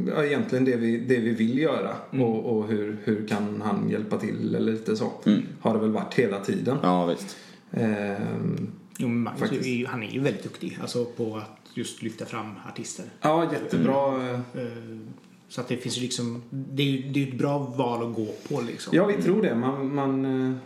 ja, 0.07 0.25
egentligen 0.25 0.65
det 0.65 0.77
vi, 0.77 0.99
det 0.99 1.19
vi 1.19 1.31
vill 1.31 1.59
göra 1.59 1.97
och, 2.11 2.57
och 2.59 2.69
hur, 2.69 2.97
hur 3.05 3.27
kan 3.29 3.63
han 3.65 3.89
hjälpa 3.91 4.19
till 4.19 4.55
eller 4.55 4.73
lite 4.73 4.97
så. 4.97 5.13
Har 5.61 5.75
det 5.75 5.81
väl 5.81 5.91
varit 5.91 6.15
hela 6.15 6.41
tiden. 6.41 6.77
Ja, 6.83 7.07
visst. 7.07 7.37
Ehm, 7.73 8.71
Jo, 9.01 9.09
men 9.09 9.23
Magnus 9.23 9.67
är 9.67 9.71
ju, 9.75 9.87
han 9.87 10.03
är 10.03 10.11
ju 10.11 10.21
väldigt 10.21 10.43
duktig 10.43 10.79
alltså 10.81 11.05
på 11.05 11.37
att 11.37 11.71
just 11.75 12.03
lyfta 12.03 12.25
fram 12.25 12.55
artister. 12.69 13.05
ja, 13.21 13.53
jättebra. 13.53 14.31
Eh, 14.33 14.41
Så 15.49 15.61
att 15.61 15.69
det 15.69 15.77
finns 15.77 15.99
ju 15.99 16.03
liksom, 16.03 16.43
det 16.51 16.83
är 16.83 16.87
ju 16.87 17.03
det 17.13 17.21
är 17.21 17.25
ju 17.25 17.33
ett 17.33 17.39
bra 17.39 17.59
val 17.59 18.11
att 18.11 18.15
gå 18.17 18.27
på 18.49 18.61
liksom. 18.61 18.97
Ja, 18.97 19.07
vi 19.07 19.23
tror 19.23 19.43
det. 19.43 19.55
Man, 19.55 19.95
man, 19.95 20.25
eh, 20.51 20.57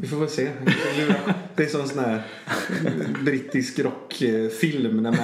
vi 0.00 0.06
får 0.08 0.16
väl 0.16 0.28
se. 0.28 0.50
Det 1.56 1.62
är 1.64 1.66
som 1.68 1.80
en 1.80 1.88
sån 1.88 1.98
här 2.04 2.22
brittisk 3.24 3.78
rockfilm 3.78 4.96
när 5.02 5.10
man- 5.10 5.18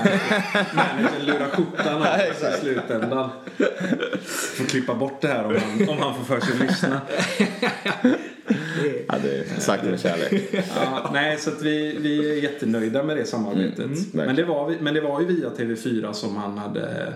managern 0.75 1.27
lurar 1.27 1.49
skjortan 1.51 2.03
av 2.03 2.05
sig 2.35 2.55
i 2.55 2.61
slutändan. 2.61 3.31
Får 4.57 4.65
klippa 4.65 4.95
bort 4.95 5.21
det 5.21 5.29
här 5.29 5.45
om 5.45 5.57
han, 5.57 5.89
om 5.89 5.99
han 5.99 6.15
får 6.15 6.25
för 6.25 6.41
sig 6.47 6.55
att 6.55 6.61
lyssna. 6.61 7.01
Ja, 9.09 9.15
det 9.23 9.35
är 9.39 9.61
sagt 9.61 9.85
med 9.85 10.01
kärlek. 10.01 10.49
Ja, 10.77 11.11
nej, 11.13 11.39
så 11.39 11.51
att 11.51 11.63
vi, 11.63 11.97
vi 12.01 12.31
är 12.39 12.43
jättenöjda 12.43 13.03
med 13.03 13.17
det 13.17 13.25
samarbetet. 13.27 14.15
men, 14.15 14.37
det 14.37 14.45
var, 14.45 14.75
men 14.81 14.95
det 14.95 15.01
var 15.01 15.21
ju 15.21 15.27
via 15.27 15.49
TV4 15.51 16.13
som 16.13 16.37
han 16.37 16.59
hade, 16.59 17.13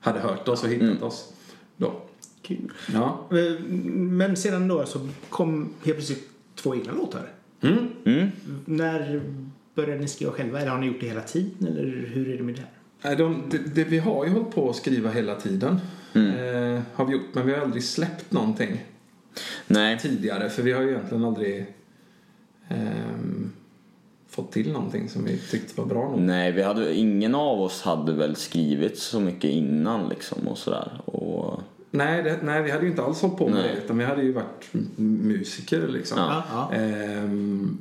hade 0.00 0.20
hört 0.20 0.48
oss 0.48 0.62
och 0.64 0.68
hittat 0.68 1.02
oss. 1.02 1.32
Då. 1.76 2.02
Kul. 2.42 2.72
Ja. 2.94 3.28
Eh, 3.30 3.60
Men 3.94 4.36
sedan 4.36 4.68
då 4.68 4.86
så 4.86 5.08
kom 5.28 5.74
helt 5.84 5.96
plötsligt 5.96 6.29
två 6.62 6.74
egna 6.74 6.92
låtar. 6.92 7.32
Mm. 7.60 7.88
Mm. 8.04 8.28
När 8.64 9.22
började 9.74 10.00
ni 10.00 10.08
skriva 10.08 10.32
själva? 10.32 10.60
Eller 10.60 10.70
har 10.70 10.78
ni 10.78 10.86
gjort 10.86 11.00
det 11.00 11.06
hela 11.06 11.20
tiden? 11.20 11.68
Eller 11.68 12.08
hur 12.12 12.28
är 12.28 12.36
det 12.36 12.42
med 12.42 12.54
det 12.54 12.60
här? 12.60 12.70
Nej, 13.02 13.16
de, 13.16 13.42
det, 13.50 13.58
det, 13.74 13.84
vi 13.84 13.98
har 13.98 14.24
ju 14.24 14.30
hållit 14.30 14.50
på 14.50 14.70
att 14.70 14.76
skriva 14.76 15.10
hela 15.10 15.34
tiden. 15.34 15.80
Eh, 16.14 16.82
har 16.94 17.04
vi 17.04 17.12
gjort, 17.12 17.26
men 17.32 17.46
vi 17.46 17.52
har 17.52 17.60
aldrig 17.60 17.84
släppt 17.84 18.32
någonting 18.32 18.80
Nej, 19.66 19.98
tidigare. 19.98 20.50
För 20.50 20.62
vi 20.62 20.72
har 20.72 20.82
ju 20.82 20.90
egentligen 20.90 21.24
aldrig 21.24 21.66
ehm, 22.68 23.52
fått 24.28 24.52
till 24.52 24.72
någonting 24.72 25.08
som 25.08 25.24
vi 25.24 25.38
tyckte 25.38 25.80
var 25.80 25.88
bra 25.88 26.10
nog. 26.10 26.20
Nej, 26.20 26.52
vi 26.52 26.62
hade, 26.62 26.94
ingen 26.94 27.34
av 27.34 27.60
oss 27.60 27.82
hade 27.82 28.12
väl 28.12 28.36
skrivit 28.36 28.98
så 28.98 29.20
mycket 29.20 29.50
innan 29.50 30.08
liksom 30.08 30.48
och 30.48 30.58
sådär. 30.58 31.00
Och, 31.04 31.60
Nej, 31.90 32.22
det, 32.22 32.38
nej, 32.42 32.62
vi 32.62 32.70
hade 32.70 32.84
ju 32.84 32.90
inte 32.90 33.02
alls 33.02 33.22
hållit 33.22 33.38
på 33.38 33.48
med 33.48 33.54
Nej. 33.54 33.72
det. 33.74 33.84
Utan 33.84 33.98
vi 33.98 34.04
hade 34.04 34.22
ju 34.22 34.32
varit 34.32 34.68
musiker 34.96 35.88
liksom. 35.88 36.18
Ja. 36.18 36.44
Ja. 36.50 36.76
Ehm, 36.76 37.78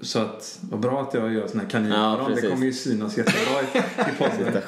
så 0.00 0.18
att, 0.18 0.58
vad 0.70 0.80
bra 0.80 1.02
att 1.02 1.14
jag 1.14 1.32
gör 1.32 1.46
såna 1.46 1.62
här 1.62 1.70
kaninöron. 1.70 2.26
Ja, 2.30 2.40
det 2.42 2.48
kommer 2.48 2.66
ju 2.66 2.72
synas 2.72 3.18
jättebra 3.18 3.62
i, 3.62 3.78
i 4.10 4.16
podden. 4.18 4.62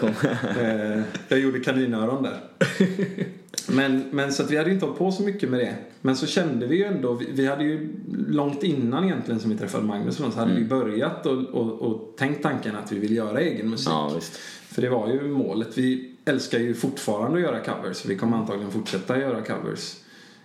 Eh, 0.60 1.02
jag 1.28 1.38
gjorde 1.38 1.60
kaninöron 1.60 2.22
där. 2.22 2.40
Men, 3.68 4.04
men 4.10 4.32
så 4.32 4.42
att 4.42 4.50
vi 4.50 4.56
hade 4.56 4.68
ju 4.68 4.74
inte 4.74 4.86
hållit 4.86 4.98
på 4.98 5.12
så 5.12 5.22
mycket 5.22 5.50
med 5.50 5.60
det. 5.60 5.74
Men 6.00 6.16
så 6.16 6.26
kände 6.26 6.66
vi 6.66 6.76
ju 6.76 6.84
ändå, 6.84 7.14
vi, 7.14 7.26
vi 7.32 7.46
hade 7.46 7.64
ju 7.64 7.88
långt 8.28 8.62
innan 8.62 9.04
egentligen 9.04 9.40
som 9.40 9.50
vi 9.50 9.58
träffade 9.58 9.84
Magnus 9.84 10.16
så 10.16 10.30
hade 10.30 10.54
vi 10.54 10.64
börjat 10.64 11.26
och, 11.26 11.38
och, 11.38 11.82
och 11.82 12.14
tänkt 12.18 12.42
tanken 12.42 12.76
att 12.76 12.92
vi 12.92 12.98
vill 12.98 13.16
göra 13.16 13.40
egen 13.40 13.70
musik. 13.70 13.88
Ja, 13.88 14.12
visst. 14.14 14.36
För 14.68 14.82
det 14.82 14.88
var 14.88 15.08
ju 15.08 15.28
målet. 15.28 15.78
Vi 15.78 16.09
älskar 16.24 16.58
ju 16.58 16.74
fortfarande 16.74 17.36
att 17.38 17.42
göra 17.42 17.60
covers. 17.64 18.06
Vi 18.06 18.16
kommer 18.16 18.36
antagligen 18.36 18.70
fortsätta 18.70 19.18
göra 19.18 19.42
covers 19.42 19.96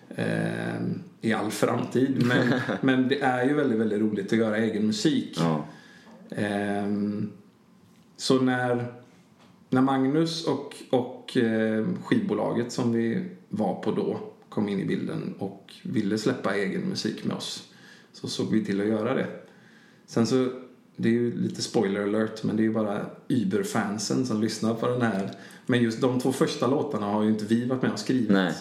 eh, 0.09 0.82
i 1.21 1.34
all 1.34 1.51
framtid. 1.51 2.26
Men, 2.26 2.59
men 2.82 3.07
det 3.07 3.21
är 3.21 3.45
ju 3.45 3.53
väldigt, 3.53 3.80
väldigt 3.80 3.99
roligt 3.99 4.34
att 4.34 4.39
göra 4.39 4.57
egen 4.57 4.88
musik. 4.88 5.38
Ja. 5.38 5.65
Ehm, 6.30 7.32
så 8.17 8.41
när, 8.41 8.93
när 9.69 9.82
Magnus 9.82 10.47
och, 10.47 10.76
och 10.89 11.38
eh, 11.38 11.86
skivbolaget 12.03 12.71
som 12.71 12.93
vi 12.93 13.26
var 13.49 13.82
på 13.82 13.91
då 13.91 14.19
kom 14.49 14.69
in 14.69 14.80
i 14.80 14.86
bilden 14.86 15.34
och 15.39 15.73
ville 15.84 16.17
släppa 16.17 16.55
egen 16.55 16.82
musik 16.82 17.26
med 17.26 17.36
oss 17.36 17.71
så 18.13 18.28
såg 18.28 18.51
vi 18.51 18.65
till 18.65 18.82
att 18.82 18.88
göra 18.88 19.13
det. 19.13 19.28
Sen 20.05 20.28
så, 20.28 20.49
det 20.95 21.09
är 21.09 21.13
ju 21.13 21.38
lite 21.38 21.61
spoiler 21.61 22.03
alert 22.03 22.43
men 22.43 22.55
det 22.55 22.61
är 22.61 22.65
ju 22.65 22.73
bara 22.73 23.05
Uber-fansen 23.28 24.26
som 24.26 24.41
lyssnar 24.41 24.73
på 24.73 24.88
den 24.88 25.01
här. 25.01 25.32
Men 25.66 25.82
just 25.84 26.01
de 26.01 26.20
två 26.20 26.32
första 26.32 26.68
låtarna 26.68 27.05
har 27.05 27.24
ju 27.24 27.30
inte 27.30 27.45
vi 27.45 27.66
varit 27.66 27.82
med 27.82 27.91
och 27.91 27.99
skrivit. 27.99 28.30
Nej. 28.30 28.53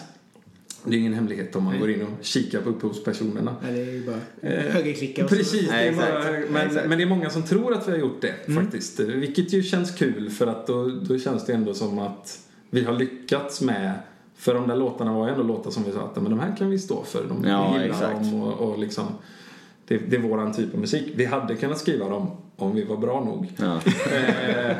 Det 0.87 0.95
är 0.95 0.99
ingen 0.99 1.13
hemlighet 1.13 1.55
om 1.55 1.63
man 1.63 1.79
går 1.79 1.89
in 1.91 2.01
och 2.01 2.25
kikar 2.25 2.61
på 2.61 2.69
upphovspersonerna. 2.69 3.55
Nej, 3.63 3.73
det 3.73 3.81
är 3.81 3.91
ju 3.93 4.05
bara 4.05 4.19
Eh, 4.41 4.63
högerklicka 4.73 5.23
och. 5.23 5.29
Precis, 5.29 5.67
det 5.67 5.71
Nej, 5.75 5.87
exakt. 5.89 6.11
bara, 6.11 6.31
Nej, 6.31 6.45
men, 6.51 6.67
exakt. 6.67 6.87
men 6.89 6.97
det 6.97 7.03
är 7.03 7.07
många 7.07 7.29
som 7.29 7.43
tror 7.43 7.73
att 7.73 7.87
vi 7.87 7.91
har 7.91 7.97
gjort 7.99 8.21
det 8.21 8.33
Mm. 8.47 8.63
faktiskt. 8.63 8.99
Vilket 8.99 9.53
ju 9.53 9.63
känns 9.63 9.91
kul 9.91 10.29
för 10.29 10.47
att 10.47 10.67
då, 10.67 10.85
då 10.89 11.19
känns 11.19 11.45
det 11.45 11.53
ändå 11.53 11.73
som 11.73 11.99
att 11.99 12.39
vi 12.69 12.83
har 12.83 12.93
lyckats 12.93 13.61
med 13.61 13.91
för 14.35 14.53
de 14.53 14.67
där 14.67 14.75
låtarna 14.75 15.13
var 15.13 15.25
ju 15.27 15.31
ändå 15.33 15.43
låtar 15.43 15.71
som 15.71 15.83
vi 15.83 15.91
sa 15.91 15.99
att 16.01 16.15
men 16.15 16.31
de 16.31 16.39
här 16.39 16.55
kan 16.57 16.69
vi 16.69 16.79
stå 16.79 17.03
för. 17.03 17.25
De 17.29 17.49
Ja, 17.49 17.71
gillar 17.73 17.85
exakt. 17.85 18.15
dem 18.19 18.33
och, 18.43 18.69
och 18.71 18.79
liksom 18.79 19.05
det, 19.87 19.97
det 19.97 20.15
är 20.15 20.21
våran 20.21 20.53
typ 20.53 20.73
av 20.73 20.79
musik. 20.79 21.13
Vi 21.15 21.25
hade 21.25 21.55
kunnat 21.55 21.77
skriva 21.77 22.09
dem 22.09 22.31
om 22.55 22.75
vi 22.75 22.83
var 22.83 22.97
bra 22.97 23.23
nog. 23.23 23.51
Ja. 23.57 23.75
Eh, 24.11 24.77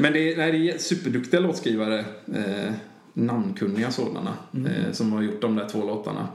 men 0.00 0.12
det 0.12 0.32
är, 0.32 0.36
nej, 0.36 0.52
det 0.52 0.70
är 0.70 0.78
superduktiga 0.78 1.40
låtskrivare. 1.40 2.04
Eh, 2.34 2.72
namnkunniga 3.12 3.90
sådana. 3.90 4.34
Eh, 4.52 4.92
som 4.92 5.12
har 5.12 5.22
gjort 5.22 5.40
de 5.40 5.56
där 5.56 5.68
två 5.68 5.86
låtarna. 5.86 6.28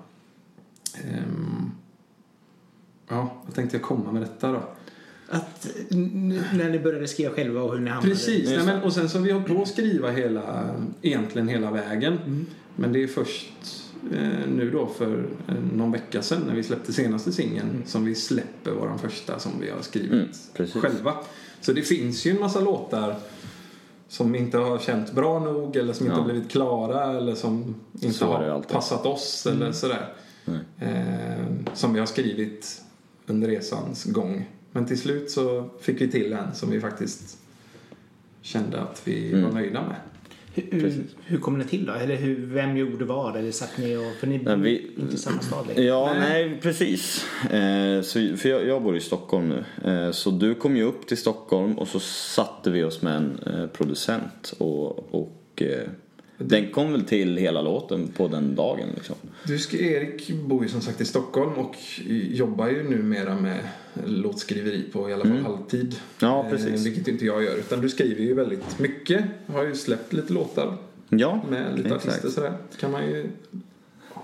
Ehm, 0.95 1.71
ja, 3.09 3.41
vad 3.45 3.55
tänkte 3.55 3.77
jag 3.77 3.83
komma 3.83 4.11
med 4.11 4.21
detta 4.21 4.51
då? 4.51 4.63
Att 5.29 5.67
när 5.89 6.69
ni 6.69 6.79
började 6.79 7.07
skriva 7.07 7.31
själva 7.31 7.61
och 7.61 7.73
hur 7.73 7.79
ni 7.79 7.89
hamnade. 7.89 8.15
Precis, 8.15 8.49
nej, 8.49 8.65
men, 8.65 8.83
och 8.83 8.93
sen 8.93 9.09
så 9.09 9.17
har 9.17 9.25
vi 9.25 9.31
hållit 9.31 9.47
på 9.47 9.61
att 9.61 9.67
skriva 9.67 10.11
hela, 10.11 10.75
egentligen 11.01 11.47
hela 11.47 11.71
vägen. 11.71 12.45
Men 12.75 12.93
det 12.93 13.03
är 13.03 13.07
först 13.07 13.51
nu 14.47 14.69
då 14.73 14.87
för 14.87 15.25
eh, 15.47 15.55
någon 15.73 15.91
vecka 15.91 16.21
sedan 16.21 16.41
när 16.47 16.55
vi 16.55 16.63
släppte 16.63 16.93
senaste 16.93 17.31
singeln 17.31 17.83
som 17.85 18.05
vi 18.05 18.15
släpper 18.15 18.71
våran 18.71 18.99
första 18.99 19.39
som 19.39 19.51
vi 19.61 19.69
har 19.69 19.81
skrivit 19.81 20.11
Mm, 20.59 20.67
själva. 20.81 21.13
Så 21.61 21.73
det 21.73 21.81
finns 21.81 22.25
ju 22.25 22.31
en 22.31 22.39
massa 22.39 22.59
låtar 22.59 23.15
som 24.07 24.35
inte 24.35 24.57
har 24.57 24.79
känt 24.79 25.11
bra 25.11 25.39
nog 25.39 25.75
eller 25.75 25.93
som 25.93 26.05
inte 26.05 26.17
Ja. 26.17 26.21
har 26.23 26.29
blivit 26.31 26.51
klara 26.51 27.17
eller 27.17 27.35
som 27.35 27.75
inte 27.93 28.13
Så 28.13 28.25
har 28.25 28.61
passat 28.61 29.05
oss 29.05 29.45
eller 29.51 29.71
sådär. 29.71 30.13
Eh, 30.79 31.45
som 31.73 31.93
vi 31.93 31.99
har 31.99 32.07
skrivit 32.07 32.81
under 33.27 33.47
resans 33.47 34.03
gång. 34.05 34.49
Men 34.71 34.85
till 34.85 34.99
slut 34.99 35.31
så 35.31 35.69
fick 35.81 36.01
vi 36.01 36.11
till 36.11 36.33
en 36.33 36.55
som 36.55 36.69
vi 36.69 36.79
faktiskt 36.81 37.37
kände 38.41 38.81
att 38.81 39.01
vi 39.05 39.27
Mm. 39.33 39.43
var 39.43 39.51
nöjda 39.51 39.81
med. 39.81 39.95
Hur, 40.55 40.93
hur 41.25 41.37
kom 41.37 41.57
ni 41.57 41.63
till 41.65 41.85
då? 41.85 41.93
Eller 41.93 42.15
hur, 42.15 42.45
vem 42.45 42.77
gjorde 42.77 43.05
vad? 43.05 43.35
Eller 43.37 43.51
satt 43.51 43.77
ni 43.77 43.95
och... 43.97 44.19
För 44.19 44.27
ni 44.27 44.37
Nej, 44.37 44.55
bor 44.55 44.63
vi- 44.63 44.91
inte 44.99 45.15
i 45.15 45.17
samma 45.17 45.41
stad 45.41 45.67
längre. 45.67 45.83
Ja, 45.83 46.13
Nej. 46.19 46.47
nej, 46.49 46.59
precis. 46.61 47.25
Eh, 47.51 48.01
så, 48.01 48.37
för 48.37 48.49
jag, 48.49 48.67
jag 48.67 48.83
bor 48.83 48.97
i 48.97 48.99
Stockholm 48.99 49.49
nu. 49.49 49.89
Eh, 49.91 50.11
så 50.11 50.31
du 50.31 50.55
kom 50.55 50.75
ju 50.77 50.83
upp 50.83 51.07
till 51.07 51.17
Stockholm 51.17 51.77
och 51.77 51.87
så 51.87 51.99
satte 51.99 52.71
vi 52.71 52.83
oss 52.83 53.01
med 53.01 53.15
en 53.15 53.39
eh, 53.45 53.67
producent. 53.67 54.53
Och, 54.57 55.15
och 55.15 55.61
eh, 55.61 55.87
den 56.43 56.69
kom 56.71 56.91
väl 56.91 57.03
till 57.03 57.37
hela 57.37 57.61
låten 57.61 58.07
på 58.07 58.27
den 58.27 58.55
dagen 58.55 58.87
liksom. 58.95 59.15
Du, 59.47 59.59
ska- 59.59 59.77
Erik 59.77 60.31
bor 60.31 60.63
ju 60.63 60.69
som 60.69 60.81
sagt 60.81 61.01
i 61.01 61.05
Stockholm 61.05 61.53
och 61.53 61.75
jobbar 62.31 62.67
ju 62.69 62.89
numera 62.89 63.35
med 63.35 63.59
låtskriveri 64.05 64.83
på 64.91 65.09
i 65.09 65.13
alla 65.13 65.25
fall 65.25 65.37
halvtid. 65.37 65.81
Mm. 65.81 65.95
Ja, 66.19 66.47
precis. 66.49 66.67
Eh, 66.73 66.79
vilket 66.91 67.07
inte 67.07 67.25
jag 67.25 67.43
gör. 67.43 67.55
Utan 67.57 67.81
du 67.81 67.89
skriver 67.89 68.21
ju 68.23 68.33
väldigt 68.33 68.79
mycket. 68.79 69.23
Har 69.47 69.63
ju 69.63 69.75
släppt 69.75 70.13
lite 70.13 70.33
låtar 70.33 70.77
Ja, 71.09 71.41
med 71.49 71.77
lite 71.77 71.87
exakt. 71.89 72.07
artister 72.07 72.29
sådär. 72.29 72.53
kan 72.79 72.91
man 72.91 73.05
ju 73.05 73.29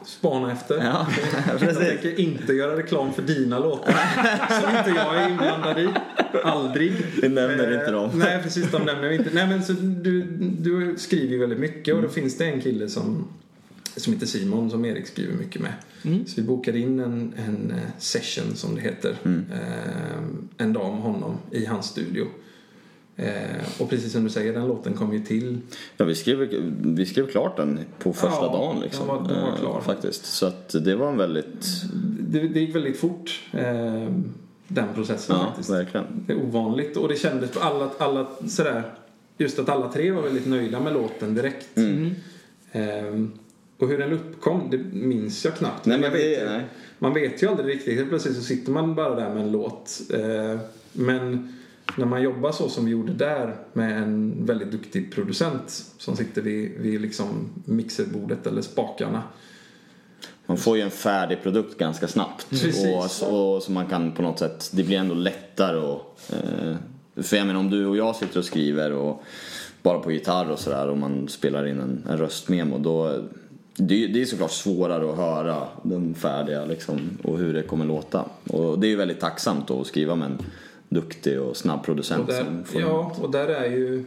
spana 0.07 0.51
efter. 0.51 0.77
Ja, 0.83 1.07
Jag 1.61 1.75
tänker 1.79 2.19
inte 2.19 2.53
göra 2.53 2.77
reklam 2.77 3.13
för 3.13 3.21
dina 3.21 3.59
låtar 3.59 3.95
som 4.61 4.77
inte 4.77 4.89
jag 4.89 5.15
är 5.23 5.29
inblandad 5.29 5.79
i. 5.79 5.89
Aldrig. 6.43 6.93
Vi 7.21 7.29
nämner 7.29 7.71
Eh, 7.71 7.79
inte 7.79 7.91
dem. 7.91 8.09
Nej, 8.13 8.43
precis. 8.43 8.71
De 8.71 8.81
nämner 8.85 9.09
vi 9.09 9.15
inte. 9.15 9.29
Nej, 9.33 9.47
men 9.47 9.63
så 9.63 9.73
du, 9.73 10.23
du 10.59 10.95
skriver 10.97 11.33
ju 11.33 11.39
väldigt 11.39 11.59
mycket 11.59 11.95
och 11.95 12.01
då 12.01 12.09
finns 12.09 12.37
det 12.37 12.45
en 12.45 12.61
kille 12.61 12.89
som, 12.89 13.27
som 13.95 14.13
heter 14.13 14.25
Simon 14.25 14.69
som 14.69 14.85
Erik 14.85 15.07
skriver 15.07 15.33
mycket 15.33 15.61
med. 15.61 15.73
Så 16.27 16.33
vi 16.35 16.41
bokade 16.41 16.79
in 16.79 16.99
en, 16.99 17.33
en 17.37 17.71
eh, 17.71 17.77
session 17.97 18.55
som 18.55 18.75
det 18.75 18.81
heter. 18.81 19.15
Eh, 19.25 20.23
en 20.57 20.73
dag 20.73 20.93
med 20.93 21.01
honom 21.01 21.37
i 21.51 21.65
hans 21.65 21.85
studio. 21.85 22.27
Eh, 23.19 23.81
och 23.81 23.89
precis 23.89 24.11
som 24.13 24.23
du 24.23 24.29
säger, 24.29 24.53
den 24.53 24.67
låten 24.67 24.93
kom 24.93 25.13
ju 25.13 25.19
till. 25.19 25.57
Ja, 25.97 26.05
vi 26.05 26.15
skrev, 26.15 26.37
vi 26.81 27.05
skrev 27.05 27.27
klart 27.31 27.57
den 27.57 27.79
på 27.99 28.13
första 28.13 28.29
Ja, 28.41 28.51
dagen 28.51 28.79
liksom. 28.81 29.07
den 29.07 29.15
var- 29.17 29.27
den 29.29 29.41
var 29.41 29.49
Eh, 29.49 29.55
klar. 29.59 29.81
Faktiskt. 29.81 30.25
Så 30.25 30.45
att 30.45 30.69
det 30.69 30.95
var 30.95 31.09
en 31.09 31.17
väldigt... 31.17 31.65
Det, 32.19 32.39
det 32.47 32.59
gick 32.59 32.75
väldigt 32.75 32.97
fort, 32.97 33.41
eh, 33.53 34.11
den 34.67 34.85
processen 34.95 35.35
Ja, 35.39 35.45
faktiskt. 35.45 35.69
verkligen. 35.69 36.05
Det 36.27 36.33
är 36.33 36.37
ovanligt 36.43 36.97
och 36.97 37.07
det 37.07 37.15
kändes 37.15 37.51
på 37.51 37.59
alla, 37.59 37.89
alla 37.97 38.27
sådär, 38.47 38.83
just 39.37 39.59
att 39.59 39.69
alla 39.69 39.91
tre 39.91 40.11
var 40.11 40.21
väldigt 40.21 40.45
nöjda 40.47 40.79
med 40.79 40.93
låten 40.93 41.35
direkt. 41.35 41.77
Mm. 41.77 42.11
Ehm, 42.71 43.31
och 43.79 43.87
hur 43.87 43.97
den 43.97 44.13
uppkom, 44.13 44.61
det 44.71 44.77
minns 44.93 45.45
jag 45.45 45.55
knappt. 45.55 45.85
Nej, 45.85 45.99
Men 45.99 46.11
men 46.11 46.19
jag 46.21 46.27
vet, 46.29 46.39
det, 46.39 46.51
nej. 46.51 46.65
Man 46.99 47.13
vet 47.13 47.43
ju 47.43 47.47
aldrig 47.49 47.75
riktigt. 47.75 47.95
Helt 47.97 48.09
plötsligt 48.09 48.35
så 48.35 48.41
sitter 48.41 48.71
man 48.71 48.95
bara 48.95 49.15
där 49.15 49.33
med 49.33 49.43
en 49.43 49.51
låt. 49.51 50.01
Eh, 50.13 50.59
men 50.93 51.53
när 51.95 52.05
man 52.05 52.21
jobbar 52.21 52.51
så 52.51 52.69
som 52.69 52.85
vi 52.85 52.91
gjorde 52.91 53.13
där 53.13 53.55
med 53.73 53.97
en 53.97 54.45
väldigt 54.45 54.71
duktig 54.71 55.13
producent 55.13 55.85
som 55.97 56.15
sitter 56.15 56.41
vid, 56.41 56.71
vid 56.77 57.01
liksom 57.01 57.49
mixerbordet 57.65 58.47
eller 58.47 58.61
spakarna. 58.61 59.23
Man 60.45 60.57
får 60.57 60.77
ju 60.77 60.83
en 60.83 60.91
färdig 60.91 61.43
produkt 61.43 61.77
ganska 61.77 62.07
snabbt. 62.07 62.49
Precis. 62.49 63.21
Och, 63.21 63.55
och 63.55 63.63
så 63.63 63.71
man 63.71 63.85
kan 63.85 64.11
på 64.11 64.21
något 64.21 64.39
sätt, 64.39 64.69
det 64.73 64.83
blir 64.83 64.97
ändå 64.97 65.15
lättare 65.15 65.77
och, 65.77 66.19
eh, 66.29 66.75
För 67.23 67.37
jag 67.37 67.47
menar 67.47 67.59
om 67.59 67.69
du 67.69 67.85
och 67.85 67.97
jag 67.97 68.15
sitter 68.15 68.39
och 68.39 68.45
skriver 68.45 68.91
och 68.91 69.23
bara 69.81 69.99
på 69.99 70.11
gitarr 70.11 70.51
och 70.51 70.59
sådär 70.59 70.87
och 70.87 70.97
man 70.97 71.27
spelar 71.27 71.67
in 71.67 71.79
en, 71.79 72.03
en 72.09 72.17
röstmemo 72.17 72.77
då 72.79 73.23
det, 73.77 74.07
det 74.07 74.21
är 74.21 74.25
såklart 74.25 74.51
svårare 74.51 75.11
att 75.11 75.17
höra 75.17 75.67
den 75.83 76.13
färdiga 76.13 76.65
liksom 76.65 77.09
och 77.23 77.37
hur 77.37 77.53
det 77.53 77.63
kommer 77.63 77.85
låta. 77.85 78.25
Och 78.49 78.79
det 78.79 78.87
är 78.87 78.89
ju 78.89 78.95
väldigt 78.95 79.19
tacksamt 79.19 79.67
då 79.67 79.81
att 79.81 79.87
skriva 79.87 80.15
med 80.15 80.25
en 80.25 80.37
duktig 80.89 81.41
och 81.41 81.57
snabb 81.57 81.83
producent 81.85 82.21
Och 82.21 82.27
där, 82.27 82.43
som 82.43 82.63
får 82.63 82.81
ja, 82.81 83.15
och 83.21 83.31
där 83.31 83.47
är 83.47 83.65
ju... 83.71 84.05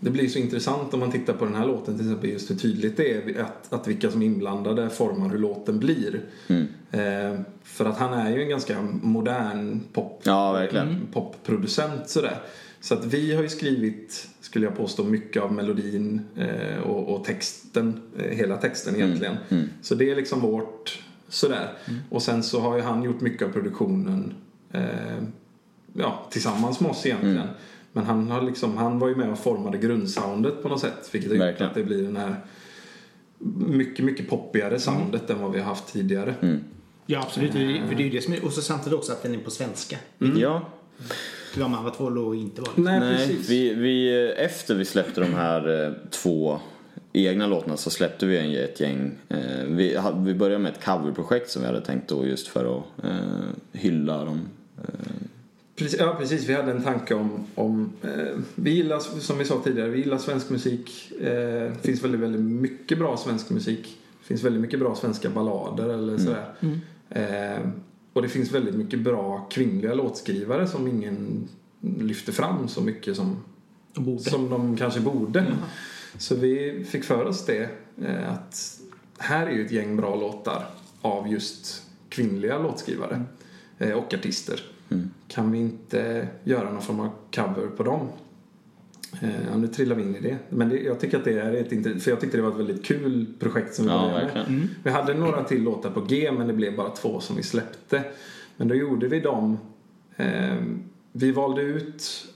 Det 0.00 0.10
blir 0.10 0.28
så 0.28 0.38
intressant 0.38 0.94
om 0.94 1.00
man 1.00 1.10
tittar 1.12 1.32
på 1.32 1.44
den 1.44 1.54
här 1.54 1.66
låten 1.66 1.98
till 1.98 2.06
exempel 2.06 2.30
just 2.30 2.50
hur 2.50 2.54
tydligt 2.56 2.96
det 2.96 3.12
är 3.12 3.40
att, 3.42 3.72
att 3.72 3.88
vilka 3.88 4.10
som 4.10 4.22
är 4.22 4.26
inblandade 4.26 4.90
formar 4.90 5.28
hur 5.28 5.38
låten 5.38 5.78
blir. 5.78 6.20
Mm. 6.48 6.66
Eh, 6.90 7.40
för 7.62 7.84
att 7.84 7.98
han 7.98 8.12
är 8.12 8.30
ju 8.36 8.42
en 8.42 8.48
ganska 8.48 8.82
modern 9.02 9.80
pop, 9.92 10.20
Ja, 10.24 10.52
verkligen. 10.52 11.06
popproducent 11.12 12.08
sådär. 12.08 12.38
Så 12.80 12.94
att 12.94 13.04
vi 13.04 13.34
har 13.34 13.42
ju 13.42 13.48
skrivit, 13.48 14.28
skulle 14.40 14.66
jag 14.66 14.76
påstå, 14.76 15.04
mycket 15.04 15.42
av 15.42 15.52
melodin 15.52 16.20
eh, 16.36 16.78
och, 16.82 17.14
och 17.14 17.24
texten, 17.24 18.00
eh, 18.18 18.36
hela 18.36 18.56
texten 18.56 18.94
egentligen. 18.96 19.36
mm. 19.48 19.68
Så 19.82 19.94
det 19.94 20.10
är 20.10 20.16
liksom 20.16 20.40
vårt 20.40 21.02
sådär. 21.28 21.68
Och 22.10 22.22
sen 22.22 22.42
så 22.42 22.60
har 22.60 22.76
ju 22.76 22.82
han 22.82 23.02
gjort 23.02 23.20
mycket 23.20 23.48
av 23.48 23.52
produktionen 23.52 24.34
eh, 24.72 25.22
ja, 25.98 26.26
tillsammans 26.30 26.80
med 26.80 26.90
oss 26.90 27.06
egentligen. 27.06 27.36
Mm. 27.36 27.48
Men 27.92 28.04
han, 28.04 28.30
har 28.30 28.42
liksom, 28.42 28.76
han 28.76 28.98
var 28.98 29.08
ju 29.08 29.16
med 29.16 29.30
och 29.30 29.38
formade 29.38 29.78
grundsoundet 29.78 30.62
på 30.62 30.68
något 30.68 30.80
sätt. 30.80 31.08
Vilket 31.12 31.38
har 31.38 31.48
gjort 31.50 31.60
att 31.60 31.74
det 31.74 31.84
blir 31.84 32.02
den 32.02 32.16
här 32.16 32.36
mycket, 33.68 34.04
mycket 34.04 34.28
poppigare 34.28 34.78
soundet 34.80 35.30
än 35.30 35.42
vad 35.42 35.52
vi 35.52 35.58
har 35.58 35.66
haft 35.66 35.92
tidigare. 35.92 36.34
Mm. 36.40 36.64
Ja, 37.06 37.20
absolut. 37.20 37.52
För 37.52 37.94
det 37.94 38.02
är 38.02 38.04
ju 38.04 38.10
det 38.10 38.20
som 38.20 38.34
är, 38.34 38.44
och 38.44 38.52
så 38.52 38.62
samtidigt 38.62 38.98
också 38.98 39.12
att 39.12 39.22
den 39.22 39.34
är 39.34 39.38
på 39.38 39.50
svenska. 39.50 39.96
Ja, 40.36 40.68
De 41.56 41.74
andra 41.74 41.90
två 41.90 42.10
låg 42.10 42.36
inte 42.36 42.60
var. 42.60 42.70
Nej, 42.74 43.00
Nej, 43.00 43.16
precis. 43.16 43.50
vi, 43.50 43.74
vi, 43.74 44.30
efter 44.32 44.74
vi 44.74 44.84
släppte 44.84 45.20
de 45.20 45.34
här 45.34 45.86
eh, 45.86 45.92
två 46.10 46.60
egna 47.12 47.46
låtarna 47.46 47.76
så 47.76 47.90
släppte 47.90 48.26
vi 48.26 48.38
en, 48.38 48.64
ett 48.64 48.80
gäng. 48.80 49.12
Eh, 49.28 49.64
vi, 49.66 49.98
vi 50.16 50.34
började 50.34 50.62
med 50.62 50.72
ett 50.72 50.84
coverprojekt 50.84 51.50
som 51.50 51.62
vi 51.62 51.68
hade 51.68 51.80
tänkt 51.80 52.08
då 52.08 52.26
just 52.26 52.48
för 52.48 52.78
att 52.78 53.04
eh, 53.04 53.10
hylla 53.72 54.24
de 54.24 54.48
Precis, 55.76 56.00
ja, 56.00 56.14
precis. 56.18 56.48
Vi 56.48 56.54
hade 56.54 56.70
en 56.72 56.82
tanke 56.82 57.14
om... 57.14 57.46
om 57.54 57.92
eh, 58.02 58.38
vi 58.54 58.70
gillar, 58.70 58.98
som 59.00 59.38
vi 59.38 59.44
sa 59.44 59.60
tidigare, 59.64 59.88
vi 59.90 59.98
gillar 59.98 60.18
svensk 60.18 60.50
musik. 60.50 61.12
Eh, 61.20 61.26
Det 61.72 61.78
finns 61.82 62.02
väldigt, 62.04 62.20
väldigt 62.20 62.40
mycket 62.42 62.98
bra 62.98 63.16
svensk 63.16 63.50
musik. 63.50 63.98
Det 64.20 64.26
finns 64.26 64.42
väldigt 64.42 64.62
mycket 64.62 64.78
bra 64.78 64.94
svenska 64.94 65.30
ballader 65.30 65.88
eller 65.88 66.18
sådär. 66.18 66.54
Eh, 67.10 67.68
och 68.12 68.22
det 68.22 68.28
finns 68.28 68.52
väldigt 68.52 68.74
mycket 68.74 69.00
bra 69.00 69.46
kvinnliga 69.50 69.94
låtskrivare 69.94 70.66
som 70.66 70.86
ingen 70.88 71.48
lyfter 71.80 72.32
fram 72.32 72.68
så 72.68 72.80
mycket 72.80 73.16
som, 73.16 73.36
De 73.94 74.04
borde. 74.04 74.22
som 74.22 74.50
de 74.50 74.76
kanske 74.76 75.00
borde. 75.00 75.46
Så 76.18 76.34
vi 76.34 76.84
fick 76.88 77.04
för 77.04 77.24
oss 77.24 77.46
det. 77.46 77.68
Eh, 78.04 78.32
att 78.32 78.80
här 79.18 79.46
är 79.46 79.50
ju 79.50 79.64
ett 79.66 79.72
gäng 79.72 79.96
bra 79.96 80.16
låtar 80.16 80.66
av 81.00 81.28
just 81.32 81.82
kvinnliga 82.08 82.58
låtskrivare 82.58 83.22
eh, 83.78 83.92
och 83.92 84.14
artister. 84.14 84.60
Kan 85.28 85.52
vi 85.52 85.58
inte 85.58 86.28
göra 86.44 86.70
någon 86.72 86.82
form 86.82 87.00
av 87.00 87.10
cover 87.34 87.66
på 87.76 87.82
dem? 87.82 88.08
Eh, 89.20 89.30
ja, 89.50 89.56
nu 89.56 89.66
trillar 89.68 89.96
vi 89.96 90.02
in 90.02 90.16
i 90.16 90.20
det. 90.20 90.36
Men 90.48 90.68
det, 90.68 90.78
jag 90.80 91.00
tycker 91.00 91.18
att 91.18 91.24
det 91.24 91.40
är 91.40 91.52
ett 91.52 91.72
inte, 91.72 91.98
för 91.98 92.10
jag 92.10 92.20
tyckte 92.20 92.36
det 92.36 92.42
var 92.42 92.50
ett 92.50 92.56
väldigt 92.56 92.84
kul 92.84 93.26
projekt 93.38 93.74
som 93.74 93.84
vi 93.84 93.90
Ja, 93.90 93.98
började 94.02 94.24
med. 94.24 94.34
verkligen. 94.34 94.70
Vi 94.82 94.90
hade 94.90 95.14
några 95.14 95.44
till 95.44 95.62
låtar 95.62 95.90
på 95.90 96.00
G 96.00 96.32
men 96.38 96.46
det 96.46 96.52
blev 96.52 96.76
bara 96.76 96.90
två 96.90 97.20
som 97.20 97.36
vi 97.36 97.42
släppte. 97.42 98.02
Men 98.56 98.68
då 98.68 98.74
gjorde 98.74 99.08
vi 99.08 99.20
dem. 99.20 99.58
Eh, 100.16 100.56
vi 101.12 101.32
valde 101.32 101.62
ut 101.62 102.26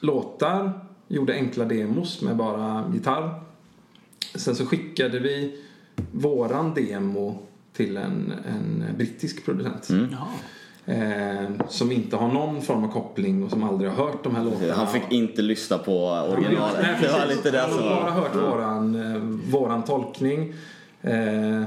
låtar, 0.00 0.72
gjorde 1.08 1.32
enkla 1.34 1.64
demos 1.64 2.22
med 2.22 2.36
bara 2.36 2.90
gitarr. 2.94 3.40
Sen 4.34 4.54
så 4.54 4.66
skickade 4.66 5.18
vi 5.18 5.62
våran 6.12 6.74
demo 6.74 7.38
till 7.72 7.96
en, 7.96 8.32
en 8.48 8.84
brittisk 8.96 9.44
producent. 9.44 9.88
Ja. 10.12 10.28
Eh, 10.86 11.50
som 11.68 11.92
inte 11.92 12.16
har 12.16 12.28
någon 12.28 12.62
form 12.62 12.84
av 12.84 12.88
koppling 12.92 13.44
och 13.44 13.50
som 13.50 13.64
aldrig 13.64 13.90
har 13.90 14.04
hört 14.06 14.24
de 14.24 14.34
här 14.36 14.44
låtarna. 14.44 14.74
Han 14.74 14.86
fick 14.86 15.02
inte 15.12 15.42
lyssna 15.42 15.78
på 15.78 16.06
originalet. 16.08 16.76
Nej, 16.82 16.96
Det 17.02 17.08
var 17.12 17.26
lite 17.26 17.50
det 17.50 17.58
Han 17.58 17.72
har 17.72 18.00
bara 18.02 18.10
hört 18.10 18.36
våran, 18.36 19.14
eh, 19.14 19.20
våran 19.50 19.82
tolkning. 19.84 20.54
Eh, 21.02 21.62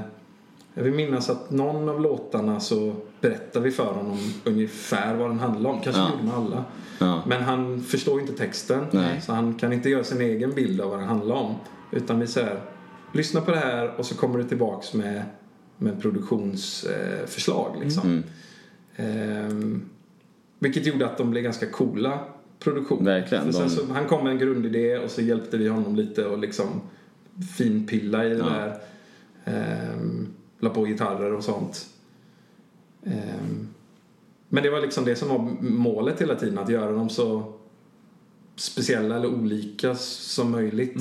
jag 0.74 0.84
vill 0.84 0.92
minnas 0.94 1.30
att 1.30 1.50
någon 1.50 1.88
av 1.88 2.00
låtarna 2.00 2.60
så 2.60 2.94
berättar 3.20 3.60
vi 3.60 3.70
för 3.70 3.92
honom 3.94 4.18
ungefär 4.44 5.14
vad 5.14 5.30
den 5.30 5.38
handlar 5.38 5.70
om. 5.70 5.80
Kanske 5.80 6.02
Ja. 6.02 6.10
gjorde 6.10 6.22
med 6.24 6.34
alla. 6.34 6.64
Ja. 6.98 7.22
Men 7.26 7.42
han 7.42 7.80
förstår 7.82 8.20
inte 8.20 8.32
texten. 8.32 8.86
Nej. 8.90 9.20
Så 9.20 9.32
han 9.32 9.54
kan 9.54 9.72
inte 9.72 9.88
göra 9.90 10.04
sin 10.04 10.20
egen 10.20 10.50
bild 10.54 10.80
av 10.80 10.90
vad 10.90 10.98
den 10.98 11.08
handlar 11.08 11.34
om. 11.36 11.54
Utan 11.90 12.20
vi 12.20 12.26
säger 12.26 12.60
lyssna 13.12 13.40
på 13.40 13.50
det 13.50 13.56
här 13.56 13.92
och 13.98 14.06
så 14.06 14.14
kommer 14.14 14.38
du 14.38 14.44
tillbaks 14.44 14.94
med, 14.94 15.22
med 15.78 16.02
produktionsförslag. 16.02 17.28
Förslag, 17.28 17.76
liksom. 17.82 18.08
Mm. 18.10 18.24
Ehm, 18.96 19.82
vilket 20.58 20.86
gjorde 20.86 21.06
att 21.06 21.18
de 21.18 21.30
blev 21.30 21.42
ganska 21.42 21.66
coola 21.70 22.18
produktioner. 22.58 23.20
Verkligen, 23.20 23.50
de- 23.52 23.70
så, 23.70 23.86
han 23.92 24.06
kom 24.06 24.24
med 24.24 24.32
en 24.32 24.38
grundidé 24.38 24.98
och 24.98 25.10
så 25.10 25.22
hjälpte 25.22 25.56
vi 25.56 25.68
honom 25.68 25.96
lite 25.96 26.24
och 26.26 26.38
liksom 26.38 26.66
finpilla 27.56 28.24
i 28.24 28.28
det 28.28 28.34
Ja. 28.36 28.44
där. 28.44 28.78
Ehm, 29.44 30.26
la 30.58 30.70
på 30.70 30.84
gitarrer 30.84 31.32
och 31.32 31.44
sånt. 31.44 31.86
Ehm, 33.04 33.68
men 34.48 34.62
det 34.62 34.70
var 34.70 34.80
liksom 34.80 35.04
det 35.04 35.16
som 35.16 35.28
var 35.28 35.38
målet 35.60 36.20
hela 36.20 36.34
tiden, 36.34 36.58
att 36.58 36.68
göra 36.68 36.92
dem 36.92 37.08
så 37.08 37.52
speciella 38.56 39.16
eller 39.16 39.28
olika 39.28 39.94
som 39.94 40.50
möjligt. 40.50 40.96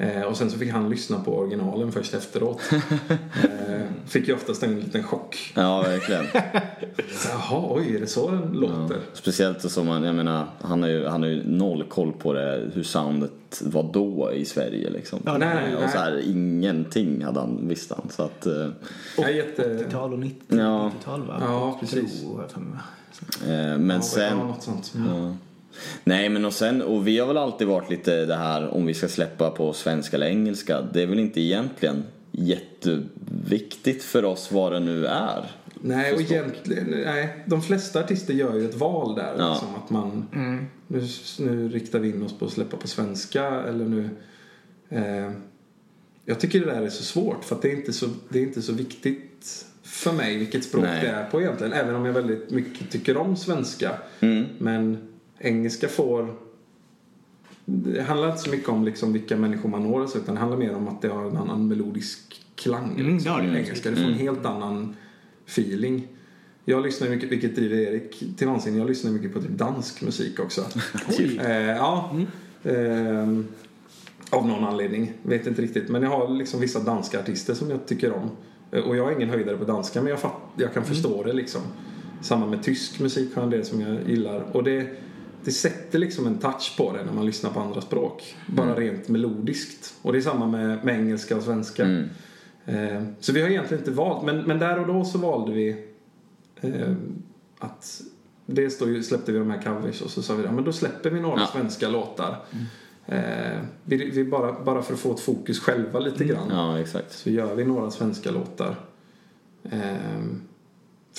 Eh, 0.00 0.22
och 0.22 0.36
sen 0.36 0.50
så 0.50 0.58
fick 0.58 0.70
han 0.72 0.90
lyssna 0.90 1.18
på 1.20 1.36
originalen 1.38 1.92
först 1.92 2.14
efteråt. 2.14 2.60
eh, 3.10 3.80
fick 4.06 4.28
ju 4.28 4.34
oftast 4.34 4.62
en 4.62 4.80
liten 4.80 5.02
chock. 5.02 5.52
Ja, 5.54 5.82
verkligen. 5.82 6.24
Så, 7.12 7.28
Jaha, 7.28 7.64
oj, 7.70 7.96
är 7.96 8.00
det 8.00 8.06
så 8.06 8.30
den 8.30 8.52
låter? 8.52 8.98
Speciellt 9.12 9.70
som 9.70 9.86
man, 9.86 10.02
jag 10.04 10.14
menar, 10.14 10.46
han 10.60 10.82
har 10.82 10.88
ju, 10.88 11.06
han 11.06 11.22
har 11.22 11.28
ju 11.28 11.42
noll 11.48 11.84
koll 11.88 12.12
på 12.12 12.32
det, 12.32 12.70
hur 12.74 12.82
soundet 12.82 13.62
var 13.64 13.90
då 13.92 14.32
i 14.32 14.44
Sverige 14.44 14.90
liksom. 14.90 15.18
Ja, 15.26 15.38
nej, 15.38 15.74
och 15.74 15.80
nej. 15.80 15.90
så 15.92 15.98
här, 15.98 16.22
ingenting 16.30 17.24
hade 17.24 17.40
han, 17.40 17.68
visste 17.68 17.94
han. 17.94 18.08
Så 18.10 18.22
att, 18.22 18.46
eh, 18.46 19.24
är 19.24 19.28
jätte... 19.28 19.62
80-tal 19.62 20.12
och 20.12 20.18
90, 20.18 20.58
Ja. 20.58 20.90
90-tal 21.00 21.26
va? 21.26 21.36
Ja, 21.40 21.76
precis. 21.80 22.22
Mig. 22.24 22.46
eh, 23.54 23.78
men 23.78 23.90
Ja, 23.90 24.02
sen... 24.02 24.38
Ja, 24.38 24.44
något 24.44 24.62
sånt. 24.62 24.92
Ja. 25.08 25.36
Nej 26.04 26.28
men 26.28 26.44
och 26.44 26.52
sen, 26.52 26.82
och 26.82 27.06
vi 27.06 27.18
har 27.18 27.26
väl 27.26 27.36
alltid 27.36 27.66
varit 27.66 27.90
lite 27.90 28.26
det 28.26 28.36
här 28.36 28.68
om 28.74 28.86
vi 28.86 28.94
ska 28.94 29.08
släppa 29.08 29.50
på 29.50 29.72
svenska 29.72 30.16
eller 30.16 30.26
engelska. 30.26 30.80
Det 30.92 31.02
är 31.02 31.06
väl 31.06 31.18
inte 31.18 31.40
egentligen 31.40 32.04
jätteviktigt 32.30 34.02
för 34.02 34.24
oss 34.24 34.52
vad 34.52 34.72
det 34.72 34.80
nu 34.80 35.06
är. 35.06 35.50
Nej, 35.80 36.14
och 36.14 36.20
egentligen, 36.20 36.86
nej, 36.90 37.44
de 37.46 37.62
flesta 37.62 38.00
artister 38.00 38.34
gör 38.34 38.54
ju 38.54 38.64
ett 38.64 38.74
val 38.74 39.14
där. 39.14 39.34
Ja. 39.38 39.50
Liksom, 39.50 39.68
att 39.74 39.90
man, 39.90 40.26
nu, 40.86 41.06
nu 41.38 41.68
riktar 41.68 41.98
vi 41.98 42.08
in 42.08 42.22
oss 42.22 42.38
på 42.38 42.44
att 42.44 42.52
släppa 42.52 42.76
på 42.76 42.88
svenska 42.88 43.44
eller 43.44 43.84
nu... 43.84 44.10
Eh, 44.88 45.30
jag 46.24 46.40
tycker 46.40 46.60
det 46.60 46.66
där 46.66 46.82
är 46.82 46.90
så 46.90 47.02
svårt 47.02 47.44
för 47.44 47.56
att 47.56 47.62
det 47.62 47.72
är 47.72 47.76
inte 47.76 47.92
så, 47.92 48.06
det 48.28 48.38
är 48.38 48.42
inte 48.42 48.62
så 48.62 48.72
viktigt 48.72 49.66
för 49.82 50.12
mig 50.12 50.38
vilket 50.38 50.64
språk 50.64 50.84
Nej. 50.84 51.00
det 51.02 51.08
är 51.08 51.24
på 51.24 51.40
egentligen. 51.40 51.72
Även 51.72 51.94
om 51.94 52.04
jag 52.04 52.12
väldigt 52.12 52.50
mycket 52.50 52.90
tycker 52.90 53.16
om 53.16 53.36
svenska. 53.36 53.90
Mm. 54.20 54.46
Men 54.58 55.07
engelska 55.38 55.88
får... 55.88 56.34
Det 57.64 58.02
handlar 58.02 58.28
inte 58.30 58.42
så 58.42 58.50
mycket 58.50 58.68
om 58.68 58.84
liksom 58.84 59.12
vilka 59.12 59.36
människor 59.36 59.68
man 59.68 59.82
når 59.82 60.04
utan 60.16 60.34
det 60.34 60.40
handlar 60.40 60.58
mer 60.58 60.74
om 60.74 60.88
att 60.88 61.02
det 61.02 61.08
har 61.08 61.24
en 61.24 61.36
annan 61.36 61.68
melodisk 61.68 62.42
klang. 62.54 62.90
Mm, 63.00 63.12
liksom, 63.12 63.24
det 63.24 63.30
har 63.30 63.42
det. 63.42 63.58
engelska. 63.58 63.90
Det 63.90 63.96
får 63.96 64.04
en 64.04 64.14
helt 64.14 64.46
annan 64.46 64.96
feeling. 65.46 66.08
Jag 66.64 66.82
lyssnar 66.82 67.08
mycket, 67.08 67.32
vilket 67.32 67.56
driver 67.56 67.76
Erik 67.76 68.36
till 68.36 68.46
vansinne, 68.46 68.78
jag 68.78 68.86
lyssnar 68.86 69.10
mycket 69.10 69.34
på 69.34 69.40
typ 69.40 69.50
dansk 69.50 70.02
musik 70.02 70.40
också. 70.40 70.64
Eh, 71.40 71.52
ja. 71.52 72.16
Ehm, 72.64 73.46
av 74.30 74.46
någon 74.46 74.64
anledning, 74.64 75.12
vet 75.22 75.46
inte 75.46 75.62
riktigt. 75.62 75.88
Men 75.88 76.02
jag 76.02 76.10
har 76.10 76.28
liksom 76.28 76.60
vissa 76.60 76.80
danska 76.80 77.20
artister 77.20 77.54
som 77.54 77.70
jag 77.70 77.86
tycker 77.86 78.12
om. 78.12 78.30
Eh, 78.70 78.80
Och 78.80 78.96
jag 78.96 79.12
är 79.12 79.16
ingen 79.16 79.30
höjdare 79.30 79.56
på 79.56 79.64
danska 79.64 80.02
men 80.02 80.10
jag, 80.10 80.20
fatt, 80.20 80.32
jag 80.56 80.74
kan 80.74 80.84
förstå 80.84 81.22
det 81.22 81.32
liksom. 81.32 81.60
Samma 82.22 82.46
med 82.46 82.62
tysk 82.62 83.00
musik 83.00 83.34
har 83.34 83.42
en 83.42 83.50
del 83.50 83.64
som 83.64 83.80
jag 83.80 84.08
gillar. 84.08 84.40
Och 84.52 84.64
det, 84.64 84.86
det 85.48 85.52
sätter 85.52 85.98
liksom 85.98 86.26
en 86.26 86.38
touch 86.38 86.74
på 86.76 86.92
det 86.92 87.04
när 87.04 87.12
man 87.12 87.26
lyssnar 87.26 87.50
på 87.50 87.60
andra 87.60 87.80
språk. 87.80 88.36
Bara 88.46 88.74
rent 88.74 89.08
melodiskt. 89.08 89.94
Och 90.02 90.12
det 90.12 90.18
är 90.18 90.22
samma 90.22 90.46
med, 90.46 90.84
med 90.84 90.94
engelska 90.94 91.36
och 91.36 91.42
svenska. 91.42 91.84
Mm. 91.84 92.08
Eh, 92.66 93.02
så 93.20 93.32
vi 93.32 93.42
har 93.42 93.48
egentligen 93.48 93.80
inte 93.80 93.90
valt, 93.90 94.24
men, 94.24 94.38
men 94.42 94.58
där 94.58 94.78
och 94.78 94.86
då 94.86 95.04
så 95.04 95.18
valde 95.18 95.52
vi 95.52 95.84
eh, 96.60 96.92
att 97.58 98.00
dels 98.46 98.78
då 98.78 99.02
släppte 99.02 99.32
vi 99.32 99.38
de 99.38 99.50
här 99.50 99.62
covers 99.62 100.02
och 100.02 100.10
så 100.10 100.22
sa 100.22 100.34
vi 100.34 100.44
ja, 100.44 100.52
men 100.52 100.64
då 100.64 100.72
släpper 100.72 101.10
vi 101.10 101.20
några 101.20 101.40
Ja. 101.40 101.46
svenska 101.46 101.88
låtar. 101.88 102.44
Eh, 103.06 103.60
vi, 103.84 104.10
vi 104.10 104.24
bara, 104.24 104.64
bara 104.64 104.82
för 104.82 104.94
att 104.94 105.00
få 105.00 105.12
ett 105.12 105.20
fokus 105.20 105.60
själva 105.60 105.98
lite 105.98 106.24
grann 106.24 106.48
Ja, 106.50 107.00
så 107.08 107.30
gör 107.30 107.54
vi 107.54 107.64
några 107.64 107.90
svenska 107.90 108.30
låtar. 108.30 108.76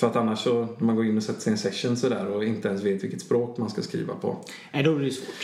för 0.00 0.06
att 0.06 0.16
annars 0.16 0.38
så, 0.38 0.68
när 0.78 0.86
man 0.86 0.96
går 0.96 1.04
in 1.06 1.16
och 1.16 1.22
sätter 1.22 1.40
sig 1.40 1.50
i 1.50 1.52
en 1.52 1.58
session 1.58 1.96
sådär 1.96 2.26
och 2.26 2.44
inte 2.44 2.68
ens 2.68 2.82
vet 2.82 3.04
vilket 3.04 3.20
språk 3.20 3.58
man 3.58 3.70
ska 3.70 3.82
skriva 3.82 4.14
på. 4.14 4.36
Nej, 4.72 4.82
då 4.82 4.96
är 4.96 5.00
det 5.00 5.10
svårt. 5.10 5.34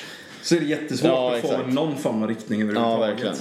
Så 0.43 0.55
är 0.57 0.61
det 0.61 0.67
jättesvårt 0.67 1.09
Ja, 1.11 1.35
att 1.35 1.41
få 1.43 1.49
exakt. 1.53 1.73
någon 1.75 1.97
form 1.97 2.23
av 2.23 2.29
riktning 2.29 2.61
Ja, 2.61 2.67
överhuvudtaget. 2.67 3.25
verkligen. 3.25 3.37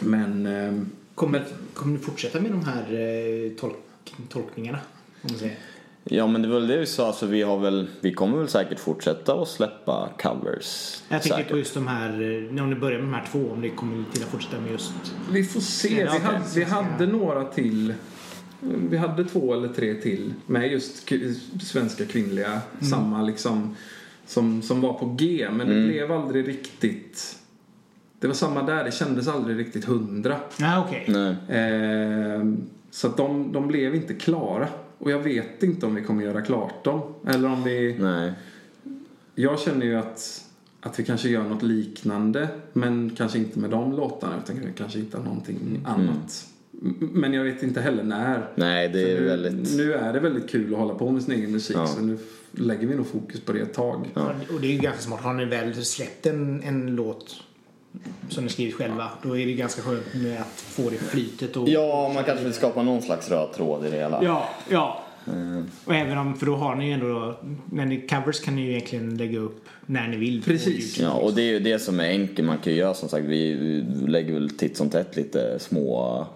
Men 0.00 0.46
eh, 0.46 0.82
Kommer, 1.14 1.44
kommer 1.74 1.92
ni 1.98 2.04
fortsätta 2.04 2.40
med 2.40 2.50
de 2.50 2.64
här 2.64 2.82
eh, 2.94 3.50
tolk, 3.60 3.76
tolkningarna? 4.28 4.78
Om 5.22 5.28
man 5.30 5.38
säger. 5.38 5.56
Ja 6.04 6.26
men 6.26 6.42
det 6.42 6.48
var 6.48 6.54
väl 6.54 6.68
det 6.68 6.76
vi 6.78 6.86
sa, 6.86 7.06
alltså, 7.06 7.26
vi, 7.26 7.42
har 7.42 7.58
väl, 7.58 7.88
vi 8.00 8.12
kommer 8.12 8.38
väl 8.38 8.48
säkert 8.48 8.80
fortsätta 8.80 9.34
att 9.34 9.48
släppa 9.48 10.08
covers. 10.22 11.02
Jag 11.08 11.22
tänker 11.22 11.36
säkert. 11.36 11.50
på 11.52 11.58
just 11.58 11.74
de 11.74 11.86
här, 11.86 12.08
eh, 12.56 12.62
om 12.62 12.70
ni 12.70 12.76
börjar 12.76 12.98
med 12.98 13.08
de 13.08 13.14
här 13.14 13.26
två, 13.32 13.50
om 13.52 13.60
ni 13.60 13.70
kommer 13.70 14.04
till 14.12 14.22
att 14.22 14.28
fortsätta 14.28 14.60
med 14.60 14.70
just... 14.72 14.92
Vi 15.32 15.44
får 15.44 15.60
se. 15.60 16.00
Ja, 16.02 16.12
Vi 16.12 16.18
hade, 16.18 16.44
vi 16.54 16.64
hade 16.64 17.06
några 17.06 17.44
till. 17.44 17.94
Vi 18.60 18.96
hade 18.96 19.24
två 19.24 19.54
eller 19.54 19.68
tre 19.68 19.94
till 19.94 20.34
med 20.46 20.72
just 20.72 21.08
svenska 21.62 22.04
kvinnliga. 22.04 22.60
Samma 22.80 23.22
liksom 23.22 23.76
som, 24.26 24.62
som 24.62 24.80
var 24.80 24.92
på 24.92 25.06
G. 25.18 25.48
Men 25.52 25.68
det 25.68 25.86
blev 25.86 26.12
aldrig 26.12 26.48
riktigt... 26.48 27.38
Det 28.20 28.26
var 28.26 28.34
samma 28.34 28.62
där. 28.62 28.84
Det 28.84 28.92
kändes 28.92 29.28
aldrig 29.28 29.58
riktigt 29.58 29.84
hundra. 29.84 30.36
Okej. 30.86 31.04
Nej. 31.08 31.36
Ehm, 31.48 32.56
så 32.90 33.06
att 33.06 33.16
de, 33.16 33.52
de 33.52 33.68
blev 33.68 33.94
inte 33.94 34.14
klara. 34.14 34.68
Och 34.98 35.10
jag 35.10 35.18
vet 35.18 35.62
inte 35.62 35.86
om 35.86 35.94
vi 35.94 36.02
kommer 36.02 36.24
göra 36.24 36.42
klart 36.42 36.84
dem. 36.84 37.14
Eller 37.26 37.48
om 37.48 37.64
vi... 37.64 37.96
Nej. 37.98 38.32
Jag 39.34 39.60
känner 39.60 39.86
ju 39.86 39.94
att, 39.94 40.44
att 40.80 40.98
vi 40.98 41.04
kanske 41.04 41.28
gör 41.28 41.44
något 41.44 41.62
liknande 41.62 42.48
men 42.72 43.10
kanske 43.16 43.38
inte 43.38 43.58
med 43.58 43.70
de 43.70 43.92
låtarna 43.92 44.34
utan 44.44 44.56
vi 44.56 44.72
kanske 44.76 44.98
hittar 44.98 45.22
någonting 45.22 45.80
annat. 45.84 46.48
Men 47.00 47.34
jag 47.34 47.44
vet 47.44 47.62
inte 47.62 47.80
heller 47.80 48.02
när. 48.02 48.48
Nej, 48.54 48.88
det 48.88 49.12
är 49.12 49.20
nu, 49.20 49.26
väldigt... 49.26 49.76
nu 49.76 49.94
är 49.94 50.12
det 50.12 50.20
väldigt 50.20 50.50
kul 50.50 50.72
att 50.72 50.78
hålla 50.78 50.94
på 50.94 51.10
med 51.10 51.22
sin 51.22 51.34
egen 51.34 51.52
musik 51.52 51.76
Ja. 51.76 51.86
så 51.86 52.00
nu 52.00 52.18
lägger 52.52 52.86
vi 52.86 52.94
nog 52.94 53.06
fokus 53.06 53.40
på 53.40 53.52
det 53.52 53.60
ett 53.60 53.74
tag. 53.74 54.06
Och 54.54 54.60
det 54.60 54.66
är 54.66 54.72
ju 54.72 54.78
ganska 54.78 55.02
smart. 55.02 55.20
Har 55.20 55.34
ni 55.34 55.44
väl 55.44 55.84
släppt 55.84 56.26
en, 56.26 56.62
en 56.62 56.94
låt 56.96 57.36
som 58.28 58.44
ni 58.44 58.50
skrivit 58.50 58.74
själva, 58.74 59.08
då 59.22 59.36
är 59.38 59.46
det 59.46 59.52
ganska 59.52 59.82
skönt 59.82 60.14
med 60.14 60.40
att 60.40 60.60
få 60.60 60.90
det 60.90 60.96
flytet 60.96 61.56
och... 61.56 61.68
Ja, 61.68 62.10
man 62.14 62.24
kanske 62.24 62.44
vill 62.44 62.54
skapa 62.54 62.82
någon 62.82 63.02
slags 63.02 63.30
röd 63.30 63.52
tråd 63.52 63.86
i 63.86 63.90
det 63.90 63.96
hela. 63.96 64.24
Ja, 64.24 64.48
ja. 64.68 65.04
Eh, 65.26 65.62
Och 65.84 65.94
även 65.94 66.18
om, 66.18 66.34
för 66.36 66.46
då 66.46 66.56
har 66.56 66.74
ni 66.76 66.86
ju 66.86 66.92
ändå, 66.92 67.38
när 67.72 67.86
ni 67.86 68.06
covers 68.06 68.40
kan 68.40 68.56
ni 68.56 68.62
ju 68.62 68.70
egentligen 68.70 69.16
lägga 69.16 69.38
upp 69.38 69.64
när 69.86 70.08
ni 70.08 70.16
vill. 70.16 70.42
Precis. 70.42 70.98
YouTube. 70.98 71.04
Ja, 71.18 71.24
och 71.24 71.34
det 71.34 71.42
är 71.42 71.52
ju 71.52 71.60
det 71.60 71.78
som 71.78 72.00
är 72.00 72.08
enkelt. 72.08 72.46
Man 72.46 72.58
kan 72.58 72.72
ju 72.72 72.78
göra 72.78 72.94
som 72.94 73.08
sagt, 73.08 73.24
vi 73.26 73.54
vi 73.54 73.84
lägger 74.10 74.34
väl 74.34 74.50
titt 74.50 74.76
som 74.76 74.90
tätt 74.90 75.16
lite 75.16 75.58
små 75.58 76.26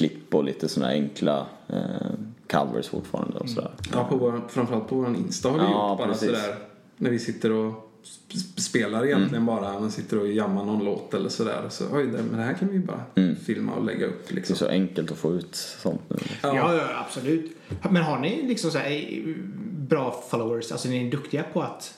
klipp 0.00 0.34
och 0.34 0.44
lite 0.44 0.68
sådana 0.68 0.92
enkla 0.92 1.46
eh, 1.68 1.76
covers 2.50 2.88
fortfarande 2.88 3.38
och 3.38 3.48
sådär. 3.48 3.70
Ja, 3.92 4.04
på 4.04 4.16
vår, 4.16 4.40
framförallt 4.48 4.88
på 4.88 4.94
vår 4.96 5.08
Insta 5.16 5.48
har 5.50 5.58
vi 5.58 5.64
Ja, 5.64 5.88
gjort 5.90 5.98
bara 5.98 6.08
precis. 6.08 6.26
sådär. 6.28 6.54
När 6.96 7.10
vi 7.10 7.18
sitter 7.18 7.52
och 7.52 7.92
sp- 8.04 8.60
spelar 8.60 9.04
egentligen 9.06 9.42
Mm. 9.42 9.46
bara. 9.46 9.80
Man 9.80 9.90
sitter 9.90 10.18
och 10.20 10.28
jammar 10.28 10.64
någon 10.64 10.84
låt 10.84 11.14
eller 11.14 11.28
sådär. 11.28 11.62
Så 11.70 11.84
oj, 11.92 12.06
det, 12.06 12.22
men 12.30 12.36
det 12.38 12.44
här 12.44 12.54
kan 12.54 12.68
vi 12.68 12.74
ju 12.74 12.80
bara 12.82 13.00
Mm. 13.14 13.36
filma 13.36 13.72
och 13.72 13.84
lägga 13.84 14.06
upp 14.06 14.26
Det 14.28 14.32
är 14.32 14.36
liksom. 14.36 14.56
så 14.56 14.66
enkelt 14.68 15.10
att 15.10 15.18
få 15.18 15.34
ut 15.34 15.54
sånt 15.54 16.00
nu. 16.08 16.16
Ja, 16.42 16.74
ja, 16.74 16.82
absolut. 17.06 17.56
Men 17.90 18.02
har 18.02 18.18
ni 18.18 18.42
liksom 18.48 18.70
så 18.70 18.78
här, 18.78 18.90
eh, 18.90 19.34
bra 19.88 20.24
followers? 20.30 20.72
Alltså 20.72 20.88
ni 20.88 21.06
är 21.06 21.10
duktiga 21.10 21.42
på 21.52 21.62
att 21.62 21.94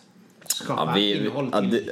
skapa 0.57 0.83
Ja, 0.87 0.93
vi, 0.95 1.15
innehåll 1.17 1.49
ja, 1.53 1.61
till 1.61 1.71
det, 1.71 1.83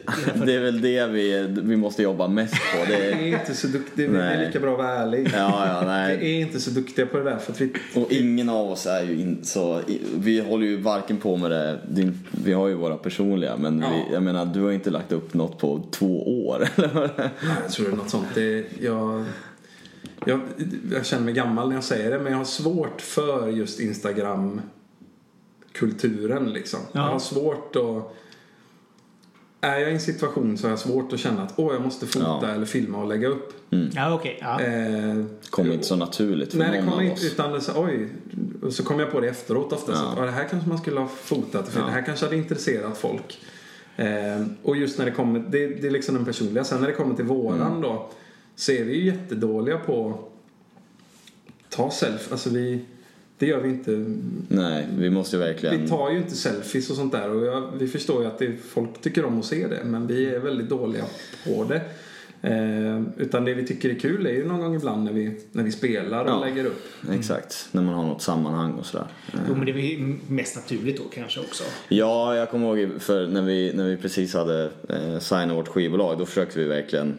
det 0.47 0.55
är 0.55 0.61
väl 0.61 0.81
det 0.81 1.07
vi, 1.07 1.47
vi 1.63 1.77
måste 1.77 2.03
jobba 2.03 2.29
mest 2.29 2.55
på. 2.55 2.85
Det 2.93 2.97
Vi 2.97 3.03
är, 3.13 3.17
är 3.17 3.27
inte 3.41 3.55
så 3.55 3.67
duktiga, 3.67 4.09
vi 4.11 4.19
är 4.19 4.47
lika 4.47 4.61
bra 4.61 4.73
att 4.73 4.79
vara 4.79 4.89
ärlig. 4.89 5.31
ja, 5.35 5.67
ja, 5.67 5.81
Vi 5.81 5.87
nej. 5.87 6.37
är 6.37 6.41
inte 6.41 6.61
så 6.61 6.71
duktiga 6.71 7.07
på 7.07 7.19
det 7.19 7.25
där 7.25 7.39
för 7.39 7.53
att 7.53 7.61
vi... 7.61 7.73
Och 7.95 8.13
ingen 8.13 8.49
av 8.49 8.71
oss 8.71 8.87
är 8.87 9.03
ju 9.03 9.21
in, 9.21 9.39
så, 9.45 9.81
vi 10.19 10.41
håller 10.41 10.67
ju 10.67 10.77
varken 10.77 11.17
på 11.17 11.37
med 11.37 11.51
det, 11.51 11.79
din, 11.89 12.19
vi 12.45 12.53
har 12.53 12.69
ju 12.69 12.75
våra 12.75 12.97
personliga 12.97 13.57
men 13.57 13.81
Ja. 13.81 13.89
vi, 14.09 14.15
jag 14.15 14.23
menar 14.23 14.45
du 14.47 14.63
har 14.63 14.73
inte 14.73 14.91
lagt 14.91 15.13
upp 15.13 15.35
något 15.35 15.59
på 15.59 15.83
två 15.91 16.47
år 16.47 16.69
eller 16.77 16.89
vad 16.95 17.03
det 17.03 17.23
är. 17.23 17.31
Nej, 17.43 17.53
jag 17.63 17.73
tror 17.73 17.87
det 17.87 17.93
är 17.93 17.97
något 17.97 18.11
sånt. 18.11 18.27
Det, 18.35 18.65
jag, 18.81 19.25
jag, 20.27 20.41
jag 20.93 21.07
känner 21.07 21.25
mig 21.25 21.35
gammal 21.35 21.69
när 21.69 21.75
jag 21.75 21.85
säger 21.85 22.11
det 22.11 22.19
men 22.19 22.33
jag 22.33 22.39
har 22.39 22.45
svårt 22.45 23.01
för 23.01 23.49
just 23.49 23.81
Instagram-kulturen 23.81 26.53
liksom. 26.53 26.81
Ja. 26.93 27.01
Jag 27.01 27.13
har 27.13 27.19
svårt 27.19 27.77
att... 27.77 28.17
Är 29.61 29.79
jag 29.79 29.91
i 29.91 29.95
en 29.95 30.01
situation 30.01 30.59
så 30.59 30.67
har 30.67 30.71
jag 30.71 30.79
svårt 30.79 31.13
att 31.13 31.21
känna 31.21 31.43
att 31.43 31.53
åh, 31.57 31.73
jag 31.73 31.83
måste 31.83 32.07
fota 32.07 32.39
Ja. 32.43 32.49
eller 32.49 32.67
filma 32.67 32.99
och 33.03 33.09
lägga 33.09 33.29
upp. 33.29 33.53
Ja, 33.95 34.15
okej. 34.15 34.39
Ja. 34.41 34.61
Eh, 34.61 35.15
Det 35.15 35.51
kommer 35.51 35.73
inte 35.73 35.87
så 35.87 35.97
naturligt 35.97 36.51
för 36.51 36.59
Nej, 36.59 36.69
det 36.71 36.77
någon 36.77 36.85
kommer 36.91 36.97
av 36.97 37.03
inte. 37.03 37.15
oss. 37.27 37.33
Utan 37.33 37.53
det 37.53 37.61
så, 37.61 37.85
oj. 37.85 38.09
Och 38.63 38.73
så 38.73 38.85
kommer 38.85 39.01
jag 39.03 39.13
på 39.13 39.21
det 39.21 39.29
efteråt 39.29 39.73
ofta. 39.73 39.95
Så 39.95 40.03
Ja. 40.05 40.11
att, 40.13 40.19
"Ja, 40.19 40.25
det 40.25 40.31
här 40.31 40.49
kanske 40.49 40.69
man 40.69 40.79
skulle 40.79 41.01
ha 41.01 41.09
fotat. 41.09 41.69
För 41.69 41.81
Ja. 41.81 41.87
det 41.87 41.93
här 41.93 42.03
kanske 42.03 42.25
hade 42.27 42.37
intresserat 42.37 42.99
folk. 42.99 43.39
Eh, 43.97 44.07
och 44.63 44.77
just 44.77 44.99
när 44.99 45.05
det 45.05 45.11
kommer, 45.11 45.41
det, 45.41 45.67
det 45.67 45.87
är 45.87 45.91
liksom 45.91 46.15
den 46.15 46.25
personliga. 46.25 46.65
Sen 46.65 46.81
när 46.81 46.87
det 46.87 46.93
kommer 46.95 47.15
till 47.15 47.25
våran 47.25 47.61
Mm. 47.71 47.81
då. 47.81 48.11
Så 48.57 48.73
är 48.73 48.85
vi 48.85 48.95
ju 48.97 49.05
jättedåliga 49.07 49.79
på 49.79 50.09
att 50.11 51.71
ta 51.77 51.91
selfie. 51.91 52.33
Alltså 52.33 52.51
vi, 52.51 52.81
det 53.41 53.47
gör 53.47 53.61
vi 53.61 53.69
inte. 53.69 53.91
Nej, 54.49 54.87
vi 54.99 55.11
måste 55.11 55.37
verkligen... 55.39 55.83
Vi 55.83 55.89
tar 55.89 56.11
ju 56.11 56.17
inte 56.19 56.35
selfies 56.35 56.91
och 56.91 56.97
sånt 56.97 57.13
där. 57.13 57.31
Och 57.31 57.47
jag, 57.47 57.69
vi 57.79 57.89
förstår 57.89 58.23
ju 58.23 58.29
att 58.29 58.39
det, 58.39 58.57
folk 58.69 59.01
tycker 59.01 59.25
om 59.25 59.39
att 59.39 59.45
se 59.45 59.67
det. 59.67 59.85
Men 59.85 60.07
vi 60.07 60.27
är 60.27 60.39
väldigt 60.39 60.69
dåliga 60.69 61.05
på 61.45 61.65
det. 61.65 61.81
Eh, 62.43 63.01
utan 63.17 63.45
det 63.45 63.55
vi 63.55 63.67
tycker 63.67 63.91
är 63.91 63.95
kul 63.95 64.27
är 64.27 64.31
ju 64.31 64.49
någon 64.49 64.61
gång 64.61 64.75
ibland 64.75 65.05
när 65.05 65.13
vi, 65.13 65.41
när 65.53 65.63
vi 65.65 65.73
spelar 65.73 66.25
och 66.25 66.31
Ja. 66.31 66.45
lägger 66.45 66.65
upp. 66.65 66.83
Exakt, 67.13 67.69
när 67.73 67.83
man 67.83 67.95
har 67.95 68.03
något 68.07 68.23
sammanhang 68.23 68.73
och 68.73 68.87
sådär. 68.87 69.07
Jo, 69.49 69.55
men 69.55 69.65
det 69.67 69.73
är 69.73 69.99
väl 69.99 70.15
mest 70.29 70.57
naturligt 70.57 70.97
då 70.97 71.03
kanske 71.15 71.41
också. 71.41 71.65
Ja, 71.89 72.37
jag 72.37 72.51
kommer 72.51 72.77
ihåg 72.79 73.01
för 73.03 73.27
när 73.27 73.43
vi, 73.43 73.73
när 73.75 73.89
vi 73.89 73.97
precis 73.97 74.35
hade 74.35 74.71
eh, 74.89 75.19
signat 75.19 75.57
vårt 75.57 75.69
skivbolag 75.69 76.19
då 76.19 76.27
försökte 76.27 76.59
vi 76.59 76.65
verkligen 76.65 77.09
eh, 77.09 77.15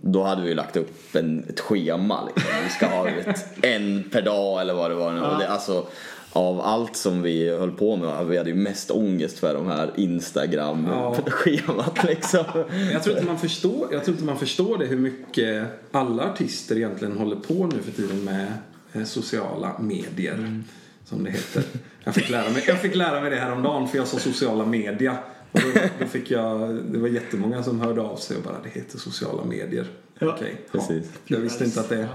då 0.00 0.22
hade 0.22 0.42
vi 0.42 0.48
ju 0.48 0.54
lagt 0.54 0.76
upp 0.76 1.16
en, 1.16 1.44
ett 1.48 1.60
schema 1.60 2.24
liksom. 2.26 2.52
Vi 2.64 2.70
ska 2.70 2.86
ha 2.86 3.08
ett, 3.08 3.64
en 3.64 4.04
per 4.12 4.22
dag 4.22 4.60
eller 4.60 4.74
vad 4.74 4.90
det 4.90 4.94
var. 4.94 5.32
Och 5.32 5.38
det, 5.38 5.48
alltså, 5.48 5.86
av 6.32 6.60
allt 6.60 6.96
som 6.96 7.22
vi 7.22 7.48
höll 7.48 7.70
på 7.70 7.96
med, 7.96 8.26
vi 8.26 8.38
hade 8.38 8.50
ju 8.50 8.56
mest 8.56 8.90
ångest 8.90 9.38
för 9.38 9.54
de 9.54 9.66
här 9.66 9.90
Instagram-schemat 9.96 12.04
liksom. 12.04 12.44
Jag 12.92 13.02
tror, 13.02 13.16
inte 13.16 13.26
man 13.26 13.38
förstår, 13.38 13.88
jag 13.92 14.04
tror 14.04 14.14
inte 14.14 14.24
man 14.24 14.38
förstår 14.38 14.78
det 14.78 14.86
hur 14.86 14.98
mycket 14.98 15.66
alla 15.92 16.32
artister 16.32 16.76
egentligen 16.76 17.16
håller 17.16 17.36
på 17.36 17.66
nu 17.66 17.82
för 17.82 17.92
tiden 17.92 18.24
med 18.24 18.52
eh, 18.92 19.04
sociala 19.04 19.78
medier. 19.78 20.62
Som 21.04 21.24
det 21.24 21.30
heter. 21.30 21.62
Jag 22.04 22.14
fick, 22.14 22.30
lära 22.30 22.50
mig, 22.50 22.64
jag 22.66 22.80
fick 22.80 22.94
lära 22.94 23.20
mig 23.20 23.30
det 23.30 23.36
häromdagen 23.36 23.88
för 23.88 23.98
jag 23.98 24.08
sa 24.08 24.18
sociala 24.18 24.66
media. 24.66 25.16
Och 25.52 25.60
då, 25.60 25.80
då 26.00 26.06
fick 26.06 26.30
jag, 26.30 26.74
det 26.74 26.98
var 26.98 27.08
jättemånga 27.08 27.62
som 27.62 27.80
hörde 27.80 28.00
av 28.00 28.16
sig 28.16 28.36
och 28.36 28.42
bara 28.42 28.62
det 28.62 28.68
heter 28.68 28.98
sociala 28.98 29.44
medier. 29.44 29.86
Ja, 30.18 30.34
Okej, 30.34 30.60
precis. 30.72 31.10
Ja, 31.24 31.36
jag 31.36 31.38
visste 31.38 31.64
inte 31.64 31.80
att 31.80 31.88
det 31.88 32.08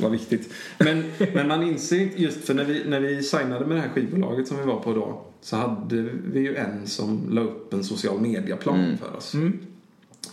var 0.00 0.10
viktigt. 0.10 0.52
Men, 0.78 1.04
men 1.34 1.48
man 1.48 1.62
inser 1.62 2.00
inte, 2.00 2.22
just 2.22 2.44
för 2.44 2.54
när 2.54 2.64
vi, 2.64 2.84
när 2.86 3.00
vi 3.00 3.22
signade 3.22 3.66
med 3.66 3.76
det 3.76 3.80
här 3.80 3.88
skivbolaget 3.88 4.48
som 4.48 4.56
vi 4.56 4.62
var 4.62 4.80
på 4.80 4.92
då 4.92 5.24
så 5.40 5.56
hade 5.56 6.02
vi 6.24 6.40
ju 6.40 6.56
en 6.56 6.86
som 6.86 7.26
la 7.30 7.40
upp 7.40 7.72
en 7.72 7.84
social 7.84 8.20
media-plan 8.20 8.98
för 9.00 9.16
oss. 9.16 9.34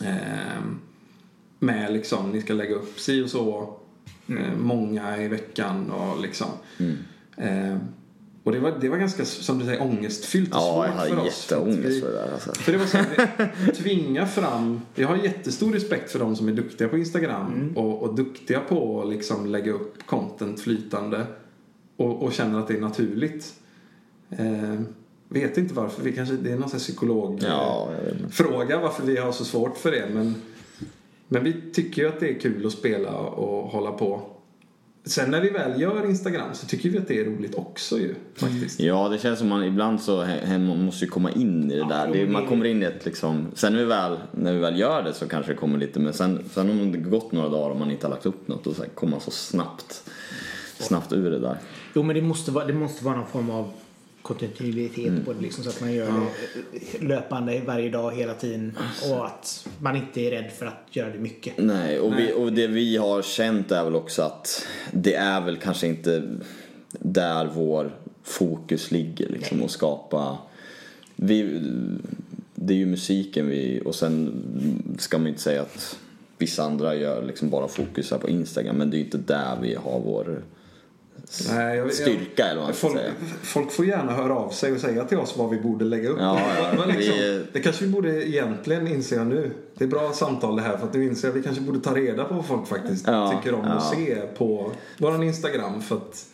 Ehm, 0.01 0.79
med 1.59 1.93
liksom, 1.93 2.31
ni 2.31 2.41
ska 2.41 2.53
lägga 2.53 2.75
upp 2.75 2.99
si 2.99 3.23
och 3.23 3.29
så 3.29 3.75
eh, 4.27 4.57
många 4.57 5.17
i 5.23 5.27
veckan 5.27 5.91
och 5.91 6.21
liksom. 6.21 6.47
Ehm, 7.37 7.79
och 8.47 8.53
det 8.53 8.59
var, 8.59 8.73
det 8.81 8.89
var 8.89 8.97
ganska, 8.97 9.25
som 9.25 9.59
du 9.59 9.65
säger, 9.65 9.81
ångestfyllt 9.81 10.49
och 10.53 10.57
Ja, 10.59 10.85
jag 10.85 10.93
svårt 10.93 11.09
för 11.09 11.15
hade 11.15 11.27
oss. 11.29 11.45
för 11.45 11.55
att 11.55 11.67
jätteångest 11.67 11.97
vi- 11.97 12.01
för 12.01 12.07
det 12.07 12.13
där 12.17 12.31
alltså. 12.33 12.51
för 12.53 12.71
det 12.71 12.77
var 12.77 12.85
så 12.85 12.97
här, 12.97 13.53
vi 13.65 13.71
tvingar 13.75 14.25
fram, 14.25 14.81
jag 14.95 15.07
har 15.07 15.15
jättestor 15.17 15.73
respekt 15.73 16.11
för 16.11 16.19
de 16.19 16.35
som 16.35 16.47
är 16.47 16.51
duktiga 16.51 16.87
på 16.87 16.97
Instagram 16.97 17.73
och, 17.75 18.03
och 18.03 18.15
duktiga 18.15 18.59
på 18.59 19.01
att 19.01 19.09
liksom 19.09 19.45
lägga 19.45 19.71
upp 19.71 20.05
content 20.05 20.59
flytande 20.61 21.25
och, 21.97 22.23
och 22.23 22.33
känner 22.33 22.59
att 22.59 22.67
det 22.67 22.73
är 22.73 22.81
naturligt. 22.81 23.53
Eh, 24.29 24.79
vet 25.29 25.57
inte 25.57 25.73
varför, 25.73 26.03
vi 26.03 26.13
kanske, 26.13 26.35
det 26.35 26.51
är 26.51 26.55
någon 26.57 26.69
sån 26.69 26.77
här 26.77 26.83
psykolog 26.83 27.39
Ja, 27.43 27.89
jag 28.71 28.79
varför 28.81 29.05
vi 29.05 29.17
har 29.17 29.31
så 29.31 29.45
svårt 29.45 29.77
för 29.77 29.91
det 29.91 30.09
men, 30.13 30.35
men 31.27 31.43
vi 31.43 31.71
tycker 31.73 32.01
ju 32.01 32.07
att 32.07 32.19
det 32.19 32.29
är 32.29 32.39
kul 32.39 32.65
att 32.65 32.71
spela 32.71 33.11
och 33.17 33.69
hålla 33.71 33.91
på. 33.91 34.21
Sen 35.07 35.31
när 35.31 35.41
vi 35.41 35.49
väl 35.49 35.81
gör 35.81 36.05
Instagram 36.05 36.49
så 36.53 36.67
tycker 36.67 36.89
vi 36.89 36.97
att 36.97 37.07
det 37.07 37.19
är 37.19 37.25
roligt 37.25 37.55
också 37.55 37.97
ju 37.99 38.15
faktiskt. 38.35 38.79
Ja, 38.79 39.09
det 39.09 39.17
känns 39.17 39.39
som 39.39 39.47
man 39.47 39.63
ibland 39.63 40.01
så 40.01 40.25
man 40.49 40.85
måste 40.85 41.05
ju 41.05 41.11
komma 41.11 41.31
in 41.31 41.71
i 41.71 41.75
det 41.75 41.87
där. 41.89 42.13
Det, 42.13 42.27
man 42.27 42.47
kommer 42.47 42.65
in 42.65 42.83
i 42.83 42.85
ett 42.85 43.05
liksom, 43.05 43.51
sen 43.53 43.73
när 43.73 43.79
vi, 43.79 43.85
väl, 43.85 44.17
när 44.31 44.53
vi 44.53 44.59
väl 44.59 44.79
gör 44.79 45.03
det 45.03 45.13
så 45.13 45.27
kanske 45.27 45.51
det 45.51 45.57
kommer 45.57 45.77
lite, 45.77 45.99
men 45.99 46.13
sen, 46.13 46.43
sen 46.53 46.69
om 46.69 46.91
det 46.91 46.97
gått 46.97 47.31
några 47.31 47.49
dagar 47.49 47.69
och 47.69 47.79
man 47.79 47.91
inte 47.91 48.07
har 48.07 48.11
lagt 48.11 48.25
upp 48.25 48.47
något, 48.47 48.63
då 48.63 48.73
så 48.73 48.83
kommer 48.95 49.11
man 49.11 49.21
så 49.21 49.31
snabbt, 49.31 50.03
snabbt 50.79 51.13
ur 51.13 51.31
det 51.31 51.39
där. 51.39 51.57
Jo, 51.93 52.03
men 52.03 52.15
det 52.15 52.21
måste 52.21 52.51
vara, 52.51 52.65
det 52.65 52.73
måste 52.73 53.05
vara 53.05 53.15
någon 53.15 53.27
form 53.27 53.49
av 53.49 53.71
kontinuitet 54.27 55.25
på 55.25 55.33
det 55.33 55.41
liksom, 55.41 55.63
så 55.63 55.69
att 55.69 55.81
man 55.81 55.93
gör 55.93 56.11
det 56.71 57.05
löpande 57.05 57.61
varje 57.65 57.89
dag 57.89 58.15
hela 58.15 58.33
tiden 58.33 58.77
och 59.11 59.25
att 59.25 59.67
man 59.79 59.95
inte 59.95 60.21
är 60.21 60.31
rädd 60.31 60.51
för 60.51 60.65
att 60.65 60.83
göra 60.89 61.09
det 61.09 61.19
mycket. 61.19 61.53
Nej, 61.57 61.99
och, 61.99 62.19
Vi, 62.19 62.33
och 62.33 62.53
det 62.53 62.67
vi 62.67 62.97
har 62.97 63.21
känt 63.21 63.71
är 63.71 63.83
väl 63.83 63.95
också 63.95 64.21
att 64.21 64.67
det 64.91 65.13
är 65.13 65.41
väl 65.41 65.57
kanske 65.57 65.87
inte 65.87 66.23
där 66.91 67.49
vår 67.53 67.95
fokus 68.23 68.91
ligger 68.91 69.29
liksom 69.29 69.63
att 69.63 69.71
skapa 69.71 70.37
vi, 71.15 71.61
det 72.55 72.73
är 72.73 72.77
ju 72.77 72.85
musiken 72.85 73.47
vi 73.47 73.81
och 73.85 73.95
sen 73.95 74.43
ska 74.97 75.17
man 75.17 75.27
inte 75.27 75.41
säga 75.41 75.61
att 75.61 75.99
vissa 76.37 76.63
andra 76.63 76.95
gör 76.95 77.25
liksom 77.25 77.49
bara 77.49 77.67
fokus 77.67 78.11
här 78.11 78.17
på 78.17 78.29
Instagram 78.29 78.75
men 78.75 78.89
det 78.89 78.95
är 78.95 78.99
ju 78.99 79.05
inte 79.05 79.17
där 79.17 79.57
vi 79.61 79.75
har 79.75 79.99
vår 79.99 80.41
Nej, 81.49 81.77
jag- 81.77 81.93
styrka 81.93 82.45
eller 82.45 82.55
vad 82.55 82.65
man 82.67 82.73
Folk, 82.73 82.93
säga. 82.97 83.11
folk 83.43 83.71
får 83.71 83.85
gärna 83.85 84.13
höra 84.13 84.35
av 84.35 84.49
sig 84.49 84.71
och 84.73 84.79
säga 84.79 85.05
till 85.05 85.17
oss 85.17 85.37
vad 85.37 85.49
vi 85.49 85.57
borde 85.61 85.85
lägga 85.85 86.09
upp. 86.09 86.17
Ja, 86.19 86.39
ja, 86.77 86.85
liksom, 86.85 87.15
vi- 87.17 87.45
Det 87.53 87.59
kanske 87.59 87.85
vi 87.85 87.91
borde 87.91 88.29
egentligen 88.29 88.87
inse 88.87 89.15
jag 89.15 89.27
nu. 89.27 89.51
Det 89.73 89.83
är 89.83 89.87
bra 89.87 90.11
samtal 90.13 90.55
det 90.55 90.61
här 90.61 90.77
för 90.77 90.87
att 90.87 90.93
nu 90.93 91.03
inser 91.05 91.29
att 91.29 91.35
vi 91.35 91.43
kanske 91.43 91.61
borde 91.61 91.79
ta 91.79 91.95
reda 91.95 92.23
på 92.23 92.33
vad 92.33 92.45
folk 92.45 92.67
faktiskt 92.67 93.07
Ja, 93.07 93.33
tycker 93.43 93.55
om 93.57 93.65
att 93.65 93.83
ja. 93.91 93.95
se 93.97 94.15
på 94.37 94.71
våran 94.97 95.23
Instagram 95.23 95.81
för 95.81 95.95
att 95.95 96.25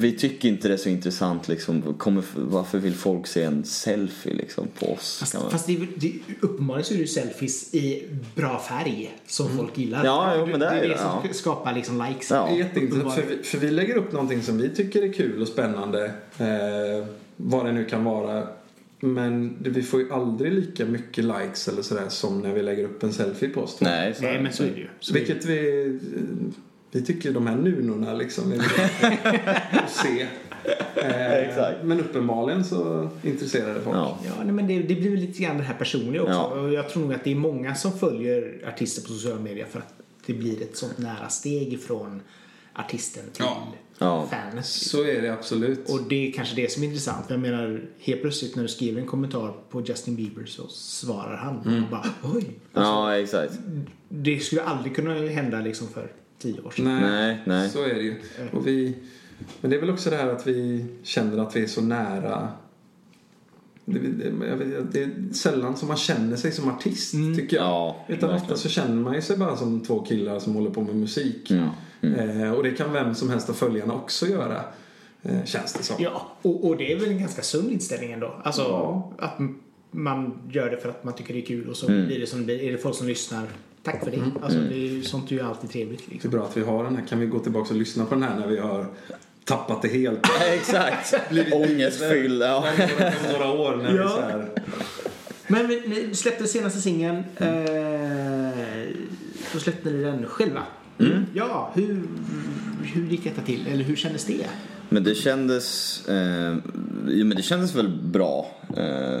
Vi 0.00 0.12
tycker 0.12 0.48
inte 0.48 0.68
det 0.68 0.74
är 0.74 0.78
så 0.78 0.88
intressant 0.88 1.48
liksom. 1.48 1.94
Kommer, 1.98 2.24
varför 2.34 2.78
vill 2.78 2.94
folk 2.94 3.26
se 3.26 3.42
en 3.42 3.64
selfie 3.64 4.34
liksom 4.34 4.66
på 4.78 4.92
oss? 4.92 5.16
Fast, 5.20 5.32
kan 5.32 5.42
man- 5.42 5.50
fast 5.50 5.66
det, 5.66 5.78
det, 5.96 6.12
uppenbarligen 6.40 6.84
så 6.84 6.92
är 6.92 6.96
det 6.96 7.02
ju 7.02 7.06
selfies 7.06 7.74
i 7.74 8.08
bra 8.34 8.58
färg 8.58 9.16
som 9.26 9.56
folk 9.56 9.78
gillar. 9.78 10.04
Ja, 10.04 10.34
jo, 10.38 10.46
men 10.46 10.60
det 10.60 10.66
är 10.66 10.70
det 10.70 10.78
är 10.78 10.82
det 10.82 10.88
det, 10.88 10.98
som 10.98 11.20
ja. 11.24 11.32
skapar 11.32 11.74
liksom 11.74 12.06
likes. 12.08 12.30
Ja. 12.30 12.56
jätteintressant 12.56 13.14
för 13.14 13.22
vi, 13.22 13.42
för 13.42 13.58
vi 13.58 13.70
lägger 13.70 13.96
upp 13.96 14.12
någonting 14.12 14.42
som 14.42 14.58
vi 14.58 14.68
tycker 14.68 15.02
är 15.02 15.12
kul 15.12 15.42
och 15.42 15.48
spännande. 15.48 16.04
Eh, 16.38 17.06
vad 17.36 17.66
det 17.66 17.72
nu 17.72 17.84
kan 17.84 18.04
vara. 18.04 18.48
Men 19.00 19.56
vi 19.60 19.82
får 19.82 20.00
ju 20.00 20.12
aldrig 20.12 20.52
lika 20.52 20.86
mycket 20.86 21.24
likes 21.24 21.68
eller 21.68 21.82
sådär 21.82 22.08
som 22.08 22.40
när 22.40 22.54
vi 22.54 22.62
lägger 22.62 22.84
upp 22.84 23.02
en 23.02 23.12
selfie 23.12 23.48
på 23.48 23.60
oss. 23.60 23.80
Nej, 23.80 24.14
så, 24.14 24.22
Nej, 24.22 24.42
men 24.42 24.52
så 24.52 24.62
är 24.62 24.70
det 24.70 24.78
ju. 24.78 24.88
Så. 25.00 25.14
Vilket 25.14 25.44
vi... 25.44 25.98
Vi 26.90 27.02
tycker 27.02 27.32
de 27.32 27.46
här 27.46 27.56
nunorna 27.56 28.14
liksom 28.14 28.52
är 28.52 28.58
att 29.84 29.90
se. 29.90 30.26
Eh. 30.96 31.84
Men 31.84 32.00
uppenbarligen 32.00 32.64
så 32.64 33.08
intresserar 33.22 33.74
det 33.74 33.80
folk. 33.80 33.96
Ja. 33.96 34.18
Ja, 34.24 34.32
nej, 34.44 34.52
men 34.52 34.66
det, 34.66 34.82
det 34.82 34.94
blir 34.94 35.10
väl 35.10 35.20
lite 35.20 35.42
grann 35.42 35.56
det 35.58 35.62
här 35.64 35.74
personliga 35.74 36.22
också. 36.22 36.34
Ja. 36.34 36.44
Och 36.60 36.72
jag 36.72 36.88
tror 36.88 37.02
nog 37.02 37.14
att 37.14 37.24
det 37.24 37.30
är 37.30 37.34
många 37.34 37.74
som 37.74 37.98
följer 37.98 38.64
artister 38.68 39.02
på 39.02 39.08
sociala 39.08 39.40
medier 39.40 39.66
för 39.66 39.78
att 39.78 39.94
det 40.26 40.34
blir 40.34 40.62
ett 40.62 40.76
sånt 40.76 40.98
nära 40.98 41.28
steg 41.28 41.72
ifrån 41.72 42.20
artisten 42.74 43.24
till 43.32 43.44
Ja. 43.44 43.72
Ja. 43.98 44.26
fanet. 44.30 44.66
Så 44.66 45.04
är 45.04 45.22
det 45.22 45.32
absolut. 45.32 45.90
Och 45.90 46.02
det 46.08 46.28
är 46.28 46.32
kanske 46.32 46.56
det 46.56 46.72
som 46.72 46.82
är 46.82 46.86
intressant. 46.86 47.24
Jag 47.28 47.40
menar, 47.40 47.82
helt 47.98 48.20
plötsligt 48.20 48.56
när 48.56 48.62
du 48.62 48.68
skriver 48.68 49.00
en 49.00 49.06
kommentar 49.06 49.54
på 49.70 49.80
Justin 49.80 50.16
Bieber 50.16 50.44
så 50.46 50.68
svarar 50.68 51.36
han. 51.36 51.60
Mm. 51.66 51.84
Och 51.84 51.90
bara, 51.90 52.06
oj. 52.34 52.44
Ja, 52.72 53.16
exakt. 53.16 53.52
Det 54.08 54.38
skulle 54.40 54.62
aldrig 54.62 54.96
kunna 54.96 55.14
hända 55.14 55.60
liksom 55.60 55.88
för 55.88 56.12
tio 56.38 56.60
år 56.60 56.70
sedan. 56.70 56.84
Nej, 56.84 57.00
Nej, 57.00 57.38
nej. 57.44 57.68
så 57.68 57.82
är 57.84 57.94
det 57.94 58.02
ju. 58.02 58.14
Och 58.52 58.66
vi, 58.66 58.94
men 59.60 59.70
det 59.70 59.76
är 59.76 59.80
väl 59.80 59.90
också 59.90 60.10
det 60.10 60.16
här 60.16 60.28
att 60.28 60.46
vi 60.46 60.86
känner 61.02 61.38
att 61.38 61.56
vi 61.56 61.62
är 61.62 61.66
så 61.66 61.80
nära 61.82 62.48
det, 63.84 63.98
det, 63.98 64.82
det 64.92 65.02
är 65.02 65.32
sällan 65.34 65.76
som 65.76 65.88
man 65.88 65.96
känner 65.96 66.36
sig 66.36 66.52
som 66.52 66.68
artist, 66.68 67.14
tycker 67.36 67.56
jag. 67.56 67.64
Ja, 67.66 68.04
Utan 68.08 68.30
ofta 68.34 68.56
så 68.56 68.68
känner 68.68 68.94
man 69.02 69.14
ju 69.14 69.22
sig 69.22 69.36
bara 69.36 69.56
som 69.56 69.80
två 69.80 70.00
killar 70.00 70.38
som 70.38 70.54
håller 70.54 70.70
på 70.70 70.80
med 70.82 70.96
musik. 70.96 71.50
Mm. 71.50 72.40
Eh, 72.42 72.52
och 72.52 72.62
det 72.62 72.70
kan 72.70 72.92
vem 72.92 73.14
som 73.14 73.30
helst 73.30 73.48
av 73.50 73.54
följarna 73.54 73.94
också 73.94 74.26
göra, 74.26 74.64
eh, 75.22 75.44
känns 75.44 75.72
det 75.72 75.82
som. 75.82 75.96
Ja, 75.98 76.28
och, 76.42 76.68
och 76.68 76.76
det 76.76 76.92
är 76.92 77.00
väl 77.00 77.08
en 77.08 77.18
ganska 77.20 77.42
sund 77.42 77.70
inställning 77.72 78.12
ändå. 78.12 78.40
Alltså 78.44 78.62
Ja. 78.62 79.12
att 79.18 79.38
man 79.90 80.38
gör 80.50 80.70
det 80.70 80.76
för 80.76 80.88
att 80.88 81.04
man 81.04 81.14
tycker 81.14 81.34
det 81.34 81.40
är 81.40 81.46
kul 81.46 81.68
och 81.68 81.76
så 81.76 81.88
Mm. 81.88 82.06
blir 82.06 82.20
det 82.20 82.26
som 82.26 82.38
det 82.38 82.44
blir. 82.44 82.62
Är 82.62 82.72
det 82.72 82.78
folk 82.78 82.96
som 82.96 83.06
lyssnar, 83.06 83.46
tack 83.92 84.04
för 84.04 84.10
det. 84.10 84.22
Alltså 84.42 84.58
det 84.58 84.74
är 84.98 85.02
sånt 85.02 85.30
är 85.30 85.34
ju 85.34 85.40
alltid 85.42 85.70
trevligt 85.70 85.98
Det 86.06 86.10
är 86.10 86.12
liksom. 86.12 86.30
bra 86.30 86.44
att 86.44 86.56
vi 86.56 86.62
har 86.62 86.84
den 86.84 86.96
här. 86.96 87.06
Kan 87.06 87.20
vi 87.20 87.26
gå 87.26 87.38
tillbaka 87.38 87.70
och 87.74 87.76
lyssna 87.80 88.04
på 88.04 88.14
den 88.14 88.22
här 88.24 88.36
när 88.40 88.46
vi 88.46 88.58
har 88.58 88.86
tappat 89.44 89.82
det 89.82 89.88
helt? 89.88 90.20
Exakt. 90.52 91.14
Ångestfylld. 91.52 92.42
Ja. 92.42 92.64
Några, 92.78 93.12
några 93.32 93.52
år 93.60 93.76
när 93.76 93.92
vi 93.92 93.98
Ja. 93.98 94.08
så 94.08 94.20
här, 94.20 94.48
Men 95.46 95.68
vi- 95.68 95.82
ni 96.08 96.14
släppte 96.14 96.46
senaste 96.46 96.80
singeln. 96.80 97.16
Eh, 97.36 98.88
då 99.52 99.58
släppte 99.58 99.90
ni 99.90 100.02
den 100.04 100.26
själva. 100.26 100.62
Mm. 101.00 101.26
Ja, 101.34 101.72
hur, 101.74 102.02
hur 102.82 103.06
gick 103.06 103.24
detta 103.24 103.42
till? 103.42 103.66
Eller 103.66 103.84
hur 103.84 103.96
kändes 103.96 104.24
det? 104.24 104.46
Men 104.88 105.04
det 105.04 105.14
kändes... 105.14 106.08
Eh, 106.08 106.56
jo, 107.08 107.26
men 107.26 107.36
det 107.36 107.42
kändes 107.42 107.74
väl 107.74 107.88
bra. 107.88 108.50
Eh, 108.76 109.20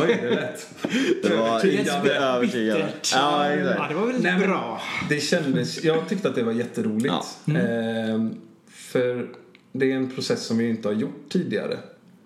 Oj, 0.00 0.06
det 0.06 0.12
är 0.12 0.30
lätt. 0.30 0.68
det 1.22 1.36
var 1.36 1.46
Övertygande. 1.46 2.88
Ja, 3.14 3.54
ja, 3.54 3.86
det 3.88 3.94
var 3.94 4.06
väldigt 4.06 4.22
Nej, 4.22 4.38
bra. 4.38 4.80
Det 5.08 5.20
kändes, 5.20 5.84
jag 5.84 6.08
tyckte 6.08 6.28
att 6.28 6.34
det 6.34 6.42
var 6.42 6.52
jätteroligt. 6.52 7.14
Ja. 7.44 7.54
Ehm, 7.54 8.34
för 8.68 9.28
det 9.72 9.92
är 9.92 9.96
en 9.96 10.10
process 10.10 10.46
som 10.46 10.58
vi 10.58 10.68
inte 10.68 10.88
har 10.88 10.94
gjort 10.94 11.28
tidigare. 11.28 11.78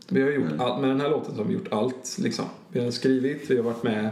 Vi 0.08 0.22
har 0.22 0.30
gjort 0.30 0.44
allt, 0.58 0.80
med 0.80 0.90
den 0.90 1.00
här 1.00 1.10
låten 1.10 1.36
har 1.36 1.44
vi 1.44 1.54
gjort 1.54 1.72
allt. 1.72 2.16
Liksom. 2.18 2.44
Vi 2.68 2.84
har 2.84 2.90
skrivit, 2.90 3.44
vi 3.50 3.56
har 3.56 3.62
varit 3.64 3.82
med 3.82 4.10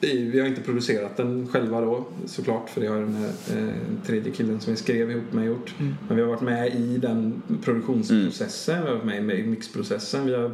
vi 0.00 0.40
har 0.40 0.46
inte 0.46 0.60
producerat 0.60 1.16
den 1.16 1.48
själva 1.48 1.80
då 1.80 2.06
såklart 2.26 2.70
för 2.70 2.80
det 2.80 2.86
har 2.86 2.96
den 2.96 3.14
här 3.14 3.32
eh, 3.56 4.04
tredje 4.06 4.32
killen 4.32 4.60
som 4.60 4.72
vi 4.72 4.76
skrev 4.76 5.10
ihop 5.10 5.32
med 5.32 5.46
gjort. 5.46 5.74
Men 5.78 6.16
vi 6.16 6.22
har 6.22 6.28
varit 6.28 6.40
med 6.40 6.74
i 6.74 6.98
den 6.98 7.42
produktionsprocessen, 7.62 8.82
vi 8.82 8.88
har 8.88 8.94
varit 8.94 9.24
med 9.24 9.38
i 9.38 9.42
mixprocessen. 9.42 10.26
Vi 10.26 10.34
har, 10.34 10.50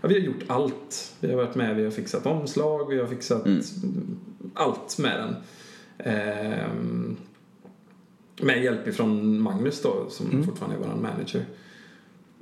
ja, 0.00 0.08
vi 0.08 0.14
har 0.14 0.20
gjort 0.20 0.44
allt. 0.46 1.14
Vi 1.20 1.28
har 1.28 1.36
varit 1.36 1.54
med, 1.54 1.76
vi 1.76 1.84
har 1.84 1.90
fixat 1.90 2.26
omslag, 2.26 2.90
vi 2.90 2.98
har 2.98 3.06
fixat 3.06 3.46
allt 4.54 4.98
med 4.98 5.18
den. 5.18 5.34
Ehm, 5.98 7.16
med 8.40 8.62
hjälp 8.62 8.88
ifrån 8.88 9.40
Magnus 9.40 9.82
då, 9.82 10.06
som 10.08 10.44
fortfarande 10.44 10.76
är 10.76 10.80
vår 10.80 10.96
manager. 10.96 11.44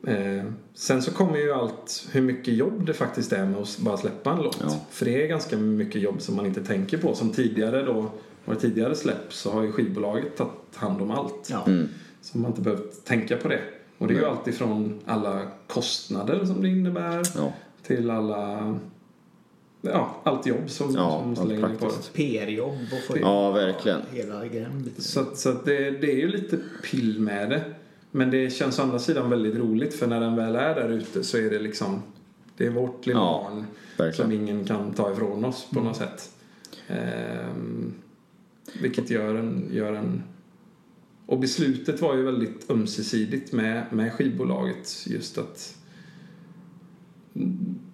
Eh, 0.06 0.44
sen 0.74 1.02
så 1.02 1.10
kommer 1.10 1.38
ju 1.38 1.52
allt 1.52 2.06
hur 2.12 2.22
mycket 2.22 2.54
jobb 2.54 2.86
det 2.86 2.94
faktiskt 2.94 3.32
är 3.32 3.46
med 3.46 3.60
att 3.60 3.78
bara 3.78 3.96
släppa 3.96 4.30
en 4.32 4.42
låt. 4.42 4.58
Ja. 4.62 4.80
För 4.90 5.04
det 5.04 5.22
är 5.24 5.26
ganska 5.28 5.56
mycket 5.56 6.02
jobb 6.02 6.20
som 6.22 6.36
man 6.36 6.46
inte 6.46 6.64
tänker 6.64 6.98
på. 6.98 7.14
Som 7.14 7.30
tidigare 7.30 7.82
då, 7.82 8.10
var 8.44 8.54
tidigare 8.54 8.94
släpp 8.94 9.32
så 9.32 9.50
har 9.50 9.62
ju 9.62 9.72
skivbolaget 9.72 10.36
tagit 10.36 10.52
hand 10.74 11.02
om 11.02 11.10
allt. 11.10 11.48
Ja. 11.50 11.64
Mm. 11.66 11.88
Så 12.22 12.38
man 12.38 12.44
har 12.44 12.50
inte 12.50 12.62
behövt 12.62 13.04
tänka 13.04 13.36
på 13.36 13.48
det. 13.48 13.60
Och 13.98 14.08
det 14.08 14.14
är 14.14 14.18
ju 14.18 14.24
allt 14.24 14.48
ifrån 14.48 15.00
alla 15.06 15.40
kostnader 15.66 16.44
som 16.44 16.62
det 16.62 16.68
innebär 16.68 17.22
Ja. 17.36 17.52
till 17.86 18.10
alla, 18.10 18.74
ja, 19.82 20.20
allt 20.24 20.46
jobb 20.46 20.70
som, 20.70 20.94
Ja, 20.94 21.18
som 21.20 21.30
måste 21.30 21.44
lägga 21.46 21.68
på 21.68 21.86
det. 21.86 22.12
PR-jobb 22.12 22.78
och 22.92 23.06
få 23.06 23.18
Ja, 23.20 23.50
verkligen. 23.50 24.00
hela 24.12 24.46
grejen. 24.46 24.90
Så, 24.98 25.20
att- 25.20 25.38
så 25.38 25.52
det, 25.64 25.90
det 25.90 26.12
är 26.12 26.16
ju 26.16 26.28
lite 26.28 26.58
pill 26.90 27.20
med 27.20 27.50
det. 27.50 27.62
Men 28.16 28.30
det 28.30 28.50
känns 28.50 28.78
å 28.78 28.82
andra 28.82 28.98
sidan 28.98 29.30
väldigt 29.30 29.54
roligt 29.56 29.94
för 29.94 30.06
när 30.06 30.20
den 30.20 30.36
väl 30.36 30.56
är 30.56 30.74
där 30.74 30.88
ute 30.88 31.24
så 31.24 31.36
är 31.38 31.50
det 31.50 31.58
liksom 31.58 32.02
Det 32.56 32.66
är 32.66 32.70
vårt 32.70 33.06
lilla 33.06 33.18
Ja, 33.18 33.50
barn 33.50 33.64
verkligen. 33.96 34.30
som 34.30 34.40
ingen 34.40 34.64
kan 34.64 34.92
ta 34.92 35.12
ifrån 35.12 35.44
oss 35.44 35.66
på 35.72 35.80
något 35.80 35.96
sätt. 35.96 36.30
Ehm, 36.88 37.94
vilket 38.80 39.10
gör 39.10 39.34
en, 39.34 39.68
gör 39.72 39.92
en... 39.92 40.22
Och 41.26 41.38
beslutet 41.38 42.00
var 42.00 42.16
ju 42.16 42.22
väldigt 42.22 42.70
ömsesidigt 42.70 43.52
med, 43.52 43.84
med 43.90 44.12
skivbolaget. 44.12 45.06
Just 45.06 45.38
att 45.38 45.76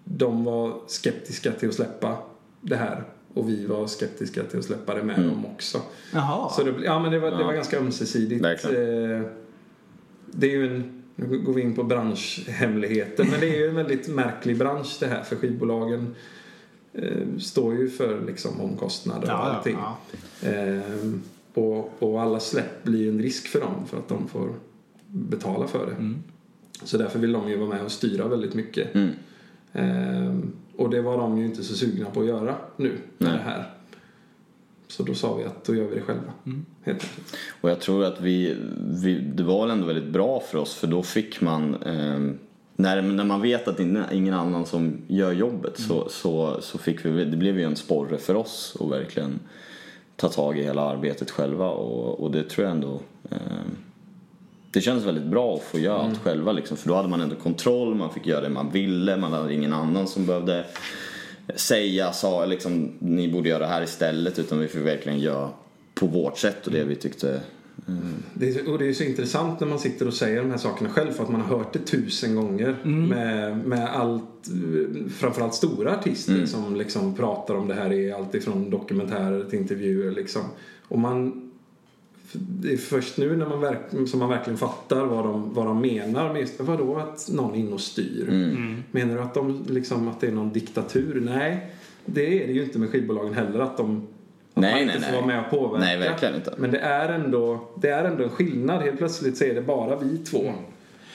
de 0.05 0.45
var 0.45 0.81
skeptiska 0.87 1.53
till 1.53 1.69
att 1.69 1.75
släppa 1.75 2.17
det 2.61 2.77
här 2.77 3.05
och 3.35 3.49
vi 3.49 3.67
var 3.67 3.87
skeptiska 3.87 4.43
till 4.45 4.59
att 4.59 4.65
släppa 4.65 4.95
det 4.95 5.03
med 5.03 5.19
Mm. 5.19 5.31
dem 5.31 5.47
också. 5.47 5.79
Jaha. 6.13 6.51
Så 6.51 6.65
det, 6.65 6.75
ja, 6.85 6.99
men 7.03 7.13
det, 7.13 7.19
var, 7.19 7.31
det 7.31 7.45
var 7.45 7.53
ganska 7.53 7.79
ömsesidigt. 7.79 8.45
Verkligen. 8.45 9.29
Det 10.33 10.47
är 10.47 10.51
ju 10.51 10.77
en, 10.77 11.03
nu 11.17 11.39
går 11.39 11.53
vi 11.53 11.63
in 11.63 11.75
på 11.75 11.83
branschhemligheter, 11.83 13.25
men 13.25 13.41
det 13.41 13.57
är 13.57 13.59
ju 13.59 13.69
en 13.69 13.75
väldigt 13.75 14.09
märklig 14.09 14.59
bransch 14.59 14.97
det 15.01 15.07
här 15.07 15.23
för 15.23 15.37
skivbolagen 15.37 16.15
eh, 16.93 17.39
står 17.39 17.75
ju 17.75 17.91
för 17.91 18.21
liksom 18.27 18.61
omkostnader 18.61 19.23
och 19.23 19.29
ja, 19.29 19.49
ja, 19.49 19.57
allting. 19.57 19.77
ja. 19.79 20.49
Eh, 20.49 21.13
och, 21.55 22.03
och 22.03 22.23
alla 22.23 22.41
släpp 22.41 22.83
blir 22.83 23.01
ju 23.01 23.09
en 23.09 23.23
risk 23.23 23.47
för 23.47 23.61
dem 23.61 23.87
för 23.87 23.99
att 23.99 24.09
de 24.09 24.29
får 24.29 24.55
betala 25.07 25.67
för 25.67 25.87
det. 25.87 25.93
Mm. 25.93 26.23
Så 26.83 26.99
därför 26.99 27.19
vill 27.19 27.33
de 27.33 27.49
ju 27.49 27.57
vara 27.57 27.69
med 27.69 27.85
och 27.85 27.93
styra 27.93 28.29
väldigt 28.29 28.55
mycket. 28.55 28.95
Mm. 28.95 29.11
Eh, 29.73 30.35
och 30.77 30.91
det 30.91 31.03
var 31.03 31.19
de 31.19 31.39
ju 31.39 31.45
inte 31.45 31.65
så 31.65 31.75
sugna 31.75 32.11
på 32.11 32.21
att 32.21 32.27
göra 32.27 32.57
nu 32.77 32.89
med 32.89 33.29
Nej. 33.29 33.33
det 33.33 33.39
här. 33.39 33.71
Så 34.91 35.03
då 35.03 35.15
sa 35.15 35.35
vi 35.35 35.45
att 35.45 35.65
då 35.65 35.75
gör 35.75 35.85
vi 35.85 35.95
det 35.95 36.01
själva. 36.01 36.33
Helt 36.85 37.03
enkelt. 37.03 37.37
Och 37.61 37.71
jag 37.71 37.81
tror 37.81 38.05
att 38.05 38.21
vi, 38.21 38.57
vi, 38.79 39.15
det 39.21 39.43
var 39.43 39.69
ändå 39.69 39.87
väldigt 39.87 40.13
bra 40.13 40.41
för 40.41 40.59
oss 40.59 40.75
för 40.75 40.87
då 40.87 41.03
fick 41.03 41.41
man 41.41 41.75
ehm, 41.83 42.39
när, 42.77 43.03
när 43.03 43.25
man 43.25 43.41
vet 43.41 43.69
att 43.69 43.77
det 43.77 43.83
är 43.83 44.13
ingen 44.13 44.35
annan 44.35 44.67
som 44.67 44.99
gör 45.09 45.33
jobbet 45.33 45.79
så, 45.79 46.09
så, 46.09 46.61
så 46.61 46.79
fick 46.79 47.05
vi, 47.05 47.25
det 47.25 47.37
blev 47.37 47.59
ju 47.59 47.65
en 47.65 47.77
sporre 47.77 48.19
för 48.19 48.35
oss 48.35 48.77
att 48.81 48.91
verkligen 48.91 49.41
ta 50.17 50.29
tag 50.29 50.59
i 50.59 50.63
hela 50.63 50.83
arbetet 50.83 51.31
själva 51.31 51.69
och, 51.69 52.21
och 52.21 52.31
det 52.31 52.43
tror 52.43 52.67
jag 52.67 52.75
ändå 52.75 53.01
ehm, 53.31 53.77
det 54.71 54.81
kändes 54.81 55.05
väldigt 55.05 55.25
bra 55.25 55.55
att 55.55 55.63
få 55.63 55.79
göra 55.79 56.03
allt 56.03 56.19
själva 56.19 56.53
liksom, 56.53 56.77
för 56.77 56.89
då 56.89 56.95
hade 56.95 57.09
man 57.09 57.21
ändå 57.21 57.37
kontroll, 57.37 57.95
man 57.95 58.13
fick 58.13 58.27
göra 58.27 58.41
det 58.41 58.49
man 58.49 58.71
ville, 58.71 59.17
man 59.17 59.33
hade 59.33 59.55
ingen 59.55 59.73
annan 59.73 60.09
som 60.09 60.27
behövde 60.27 60.65
säga, 61.57 62.13
sa 62.13 62.45
liksom 62.45 62.93
ni 62.99 63.33
borde 63.33 63.49
göra 63.49 63.59
det 63.59 63.67
här 63.67 63.83
istället 63.83 64.39
utan 64.39 64.59
vi 64.59 64.69
fick 64.69 64.87
verkligen 64.87 65.19
göra 65.19 65.51
på 65.95 66.07
vårt 66.07 66.39
sätt. 66.39 66.67
Och 66.67 66.73
det 66.73 66.85
vi 66.85 66.97
tyckte 66.97 67.41
Det 68.35 68.49
är, 68.49 68.69
och 68.71 68.79
det 68.79 68.89
är 68.89 68.93
så 68.93 69.05
intressant 69.05 69.61
när 69.61 69.67
man 69.67 69.79
sitter 69.79 70.07
och 70.07 70.15
säger 70.15 70.43
de 70.43 70.51
här 70.51 70.59
sakerna 70.59 70.91
själv 70.91 71.13
för 71.13 71.23
att 71.23 71.31
man 71.31 71.41
har 71.41 71.59
hört 71.59 71.73
det 71.73 71.79
tusen 71.79 72.35
gånger 72.35 72.77
med, 72.85 73.59
med 73.59 73.97
allt, 73.97 74.51
framförallt 75.19 75.55
stora 75.55 75.97
artister 75.99 76.47
som 76.47 76.77
liksom 76.77 77.15
pratar 77.15 77.55
om 77.55 77.69
det 77.69 77.75
här 77.75 77.93
i 77.93 78.13
allt 78.13 78.35
ifrån 78.35 78.71
dokumentärer 78.71 79.45
till 79.45 79.59
intervjuer 79.59 80.13
liksom. 80.13 80.43
Och 80.89 80.99
man 80.99 81.50
det 82.33 82.73
är 82.73 82.77
först 82.77 83.19
nu 83.19 83.37
när 83.37 83.47
man 83.47 83.61
verk, 83.61 84.09
som 84.09 84.21
man 84.21 84.29
verkligen 84.29 84.59
fattar 84.59 85.05
vad 85.05 85.25
de, 85.25 85.55
vad 85.55 85.67
de 85.67 85.81
menar 85.81 86.33
med 86.33 86.41
just, 86.41 86.61
vadå 86.61 86.97
att 86.97 87.29
någon 87.33 87.55
är 87.55 87.59
inne 87.59 87.73
och 87.73 87.81
styr? 87.81 88.27
Menar 88.91 89.15
du 89.15 89.21
att, 89.21 89.35
de, 89.35 89.65
liksom, 89.69 90.09
att 90.09 90.21
det 90.21 90.27
är 90.27 90.33
någon 90.33 90.53
diktatur? 90.53 91.21
Nej, 91.25 91.71
det 92.05 92.43
är 92.43 92.47
det 92.47 92.53
ju 92.53 92.65
inte 92.65 92.79
med 92.79 92.91
skivbolagen 92.91 93.35
heller 93.35 93.61
att 93.61 93.77
de 93.77 94.07
att 94.55 94.63
Nej, 94.63 94.73
man 94.75 94.87
nej, 94.87 94.97
inte 94.97 95.07
får 95.07 95.13
nej. 95.13 95.23
vara 95.23 95.27
med 95.27 95.45
och 95.45 95.51
påverka. 95.51 95.85
Nej, 95.85 95.99
verkligen 95.99 96.35
inte. 96.35 96.55
Men 96.59 96.71
det 96.71 96.79
är, 96.79 97.09
ändå, 97.09 97.69
det 97.81 97.89
är 97.89 98.05
ändå 98.05 98.25
en 98.25 98.31
skillnad. 98.31 98.83
Helt 98.83 98.99
plötsligt 98.99 99.37
så 99.37 99.45
är 99.45 99.55
det 99.55 99.63
bara 99.63 99.99
vi 99.99 100.19
två 100.19 100.53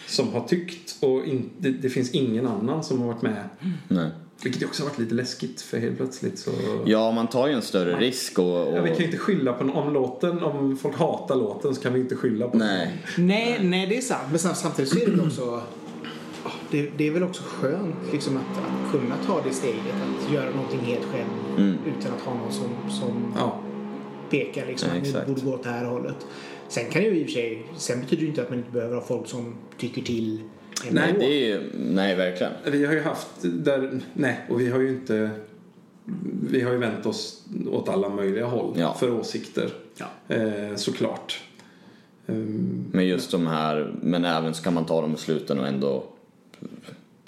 som 0.07 0.34
har 0.34 0.41
tyckt 0.41 1.03
och 1.03 1.26
in, 1.26 1.49
det, 1.57 1.70
det 1.70 1.89
finns 1.89 2.11
ingen 2.11 2.47
annan 2.47 2.84
som 2.84 2.99
har 2.99 3.07
varit 3.07 3.22
med. 3.22 3.43
nej. 3.88 4.09
Vilket 4.43 4.63
också 4.63 4.83
har 4.83 4.89
varit 4.89 4.99
lite 4.99 5.15
läskigt 5.15 5.61
för 5.61 5.77
helt 5.79 5.97
plötsligt 5.97 6.39
så... 6.39 6.51
Ja, 6.86 7.11
man 7.11 7.27
tar 7.27 7.47
ju 7.47 7.53
en 7.53 7.61
större 7.61 7.99
risk 7.99 8.39
och... 8.39 8.45
Ja, 8.45 8.65
vi 8.71 8.79
och 8.79 8.86
kan 8.88 8.97
ju 8.97 9.05
inte 9.05 9.17
skylla 9.17 9.53
på 9.53 9.63
om 9.65 9.93
låten, 9.93 10.43
om 10.43 10.77
folk 10.77 10.95
hatar 10.97 11.36
låten 11.36 11.75
så 11.75 11.81
kan 11.81 11.93
vi 11.93 11.99
inte 11.99 12.15
skylla 12.15 12.47
på 12.47 12.57
nej. 12.57 12.97
Nej, 13.17 13.59
nej, 13.63 13.88
det 13.88 13.97
är 13.97 14.01
sant. 14.01 14.21
Men 14.29 14.39
sam- 14.39 14.55
samtidigt 14.55 14.91
så 14.91 14.97
är 14.99 15.05
det 15.05 15.11
väl 15.11 15.21
också... 15.27 15.61
Det, 16.71 16.89
det 16.97 17.07
är 17.07 17.11
väl 17.11 17.23
också 17.23 17.43
skönt 17.45 17.95
liksom, 18.11 18.38
att, 18.38 18.57
att 18.57 18.91
kunna 18.91 19.15
ta 19.27 19.41
det 19.47 19.53
steget. 19.53 19.79
Att 20.27 20.33
göra 20.33 20.49
någonting 20.55 20.79
helt 20.79 21.05
själv 21.05 21.27
Mm. 21.57 21.77
utan 21.99 22.11
att 22.13 22.21
ha 22.21 22.33
någon 22.33 22.51
som, 22.51 22.69
som 22.99 23.33
Ja, 23.38 23.59
pekar 24.29 24.65
liksom, 24.65 24.89
Ja, 24.93 24.97
att 25.01 25.07
exakt. 25.07 25.27
borde 25.27 25.41
gå 25.41 25.53
åt 25.53 25.63
det 25.63 25.69
här 25.69 25.86
hållet. 25.86 26.15
Sen 26.67 26.89
kan 26.89 27.03
ju 27.03 27.09
i 27.19 27.23
och 27.23 27.27
för 27.27 27.33
sig... 27.33 27.65
Sen 27.77 27.99
betyder 27.99 28.17
det 28.17 28.23
ju 28.23 28.29
inte 28.29 28.41
att 28.41 28.49
man 28.49 28.59
inte 28.59 28.71
behöver 28.71 28.95
ha 28.95 29.01
folk 29.01 29.27
som 29.27 29.55
tycker 29.77 30.01
till 30.01 30.39
Nej, 30.91 31.15
Det 31.19 31.25
är 31.25 31.47
ju... 31.47 31.61
Nej, 31.79 32.15
verkligen. 32.15 32.53
vi 32.65 32.86
har 32.86 32.93
ju 32.93 33.01
haft 33.01 33.27
där... 33.41 33.99
Nej, 34.13 34.39
och 34.49 34.61
vi 34.61 34.69
har 34.69 34.79
ju 34.79 34.89
inte... 34.89 35.29
Vi 36.49 36.61
har 36.61 36.71
ju 36.71 36.77
vänt 36.77 37.05
oss 37.05 37.43
åt 37.71 37.89
alla 37.89 38.09
möjliga 38.09 38.45
håll 38.45 38.73
Ja. 38.77 38.93
för 38.99 39.11
åsikter. 39.11 39.69
Ja. 39.97 40.36
Eh, 40.36 40.75
såklart. 40.75 41.43
Ehm, 42.27 42.86
Men 42.91 43.05
just 43.07 43.31
de 43.31 43.47
här, 43.47 43.93
men 44.01 44.25
även 44.25 44.53
så 44.53 44.63
kan 44.63 44.73
man 44.73 44.86
ta 44.86 45.01
dem 45.01 45.13
i 45.13 45.17
sluten 45.17 45.59
och 45.59 45.67
ändå 45.67 46.03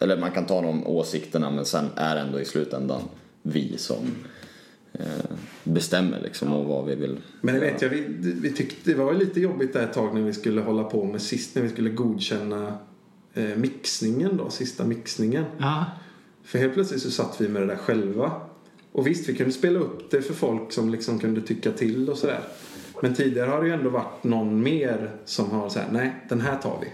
eller 0.01 0.18
man 0.18 0.32
kan 0.32 0.45
ta 0.45 0.62
de 0.62 0.88
åsikterna 0.88 1.51
men 1.51 1.66
sen 1.66 1.86
är 1.95 2.16
ändå 2.16 2.39
i 2.39 2.45
slutändan 2.45 3.01
vi 3.41 3.78
som 3.78 3.97
eh, 4.93 5.05
bestämmer 5.64 6.22
liksom 6.22 6.53
och 6.53 6.66
vad 6.66 6.86
vi 6.86 6.95
vill 6.95 7.18
Men 7.41 7.53
det 7.55 7.62
vet 7.62 7.82
jag, 7.82 7.89
vi, 7.89 8.03
vi 8.41 8.51
tyckte 8.53 8.91
det 8.91 8.97
var 8.97 9.14
lite 9.14 9.39
jobbigt 9.39 9.74
där 9.74 9.84
ett 9.84 9.93
tag 9.93 10.14
när 10.16 10.22
vi 10.22 10.34
skulle 10.34 10.62
hålla 10.62 10.84
på 10.84 11.03
med 11.03 11.22
sist, 11.22 11.55
när 11.55 11.62
vi 11.64 11.70
skulle 11.70 11.89
godkänna 11.89 12.74
eh, 13.38 13.58
mixningen 13.58 14.38
då, 14.38 14.50
sista 14.50 14.84
mixningen. 14.86 15.46
Ja. 15.58 15.86
För 16.44 16.60
helt 16.60 16.74
plötsligt 16.74 17.02
så 17.02 17.12
satt 17.12 17.42
vi 17.42 17.48
med 17.48 17.62
det 17.62 17.66
där 17.68 17.76
själva. 17.76 18.32
Och 18.92 19.08
visst, 19.08 19.30
vi 19.30 19.36
kunde 19.36 19.54
spela 19.54 19.80
upp 19.80 20.12
det 20.12 20.22
för 20.22 20.34
folk 20.34 20.72
som 20.72 20.90
liksom 20.90 21.20
kunde 21.20 21.42
tycka 21.42 21.72
till 21.72 22.10
och 22.10 22.18
sådär. 22.18 22.40
Men 23.02 23.16
tidigare 23.16 23.50
har 23.50 23.62
det 23.62 23.68
ju 23.68 23.74
ändå 23.74 23.90
varit 23.90 24.24
någon 24.24 24.64
mer 24.64 25.12
som 25.26 25.52
har 25.52 25.70
såhär, 25.70 25.88
nej, 25.92 26.16
den 26.30 26.42
här 26.42 26.58
tar 26.58 26.78
vi. 26.82 26.88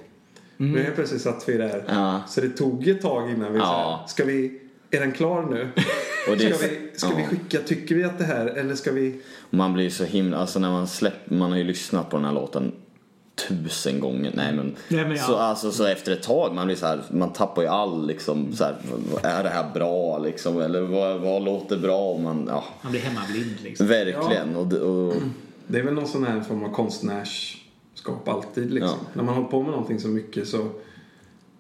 Nu 0.58 0.84
helt 0.84 0.96
plötsligt 0.96 1.22
satt 1.22 1.50
vi 1.50 1.58
där. 1.58 1.84
Ja. 1.88 2.22
Så 2.28 2.42
det 2.42 2.50
tog 2.50 2.88
ett 2.88 3.02
tag 3.02 3.30
innan 3.32 3.54
vi 3.54 3.60
Ja. 3.60 3.66
såhär, 3.66 4.08
ska 4.08 4.26
vi, 4.26 4.60
är 4.92 5.00
den 5.00 5.12
klar 5.12 5.44
nu? 5.52 5.70
Och 6.30 6.38
det- 6.38 6.56
ska 6.56 6.68
vi, 6.68 6.90
ska 6.96 7.16
vi 7.16 7.22
ja. 7.22 7.28
skicka, 7.28 7.60
tycker 7.60 7.96
vi 7.96 8.04
att 8.04 8.18
det 8.18 8.24
här, 8.24 8.46
eller 8.46 8.76
ska 8.76 8.92
vi? 8.92 9.22
Man 9.50 9.74
blir 9.74 9.90
så 9.90 10.04
himla, 10.04 10.38
alltså 10.38 10.60
när 10.60 10.72
man 10.72 10.88
släpper, 10.88 11.36
man 11.36 11.52
har 11.52 11.58
ju 11.58 11.64
lyssnat 11.64 12.10
på 12.10 12.18
den 12.18 12.26
här 12.26 12.34
låten 12.34 12.72
tusen 13.36 14.00
gånger. 14.00 14.32
Nej 14.36 14.54
men, 14.54 14.76
Nej, 14.88 15.04
men 15.06 15.16
ja. 15.18 15.24
så, 15.24 15.36
alltså, 15.36 15.72
så 15.72 15.86
efter 15.86 16.12
ett 16.12 16.24
tag 16.24 16.56
man 16.56 16.66
blir 16.66 16.76
så 16.76 16.86
här, 16.86 17.02
man 17.12 17.34
tappar 17.34 17.62
ju 17.62 17.68
all 17.68 18.08
liksom 18.08 18.54
så 18.56 18.64
här, 18.64 18.76
är 19.24 19.44
det 19.44 19.50
här 19.50 19.70
bra 19.74 20.18
liksom? 20.18 20.62
Eller 20.62 20.82
vad, 20.82 21.20
vad 21.22 21.44
låter 21.44 21.78
bra? 21.78 22.18
Man, 22.18 22.46
ja, 22.48 22.64
Man 22.82 22.92
blir 22.92 23.02
hemmablind 23.02 23.56
liksom. 23.64 23.88
verkligen. 23.88 24.56
Och, 24.56 24.68
det- 24.68 24.80
och, 24.80 25.14
Det 25.68 25.80
är 25.80 25.84
väl 25.84 25.94
någon 25.94 26.08
sån 26.08 26.24
här 26.24 26.42
form 26.42 26.64
av 26.64 26.70
konstnärskap 26.74 28.28
alltid 28.28 28.72
liksom. 28.74 28.98
Ja. 29.02 29.08
När 29.14 29.24
man 29.24 29.36
håller 29.36 29.48
på 29.48 29.62
med 29.62 29.72
någonting 29.72 30.00
så 30.00 30.08
mycket 30.08 30.48
så 30.48 30.70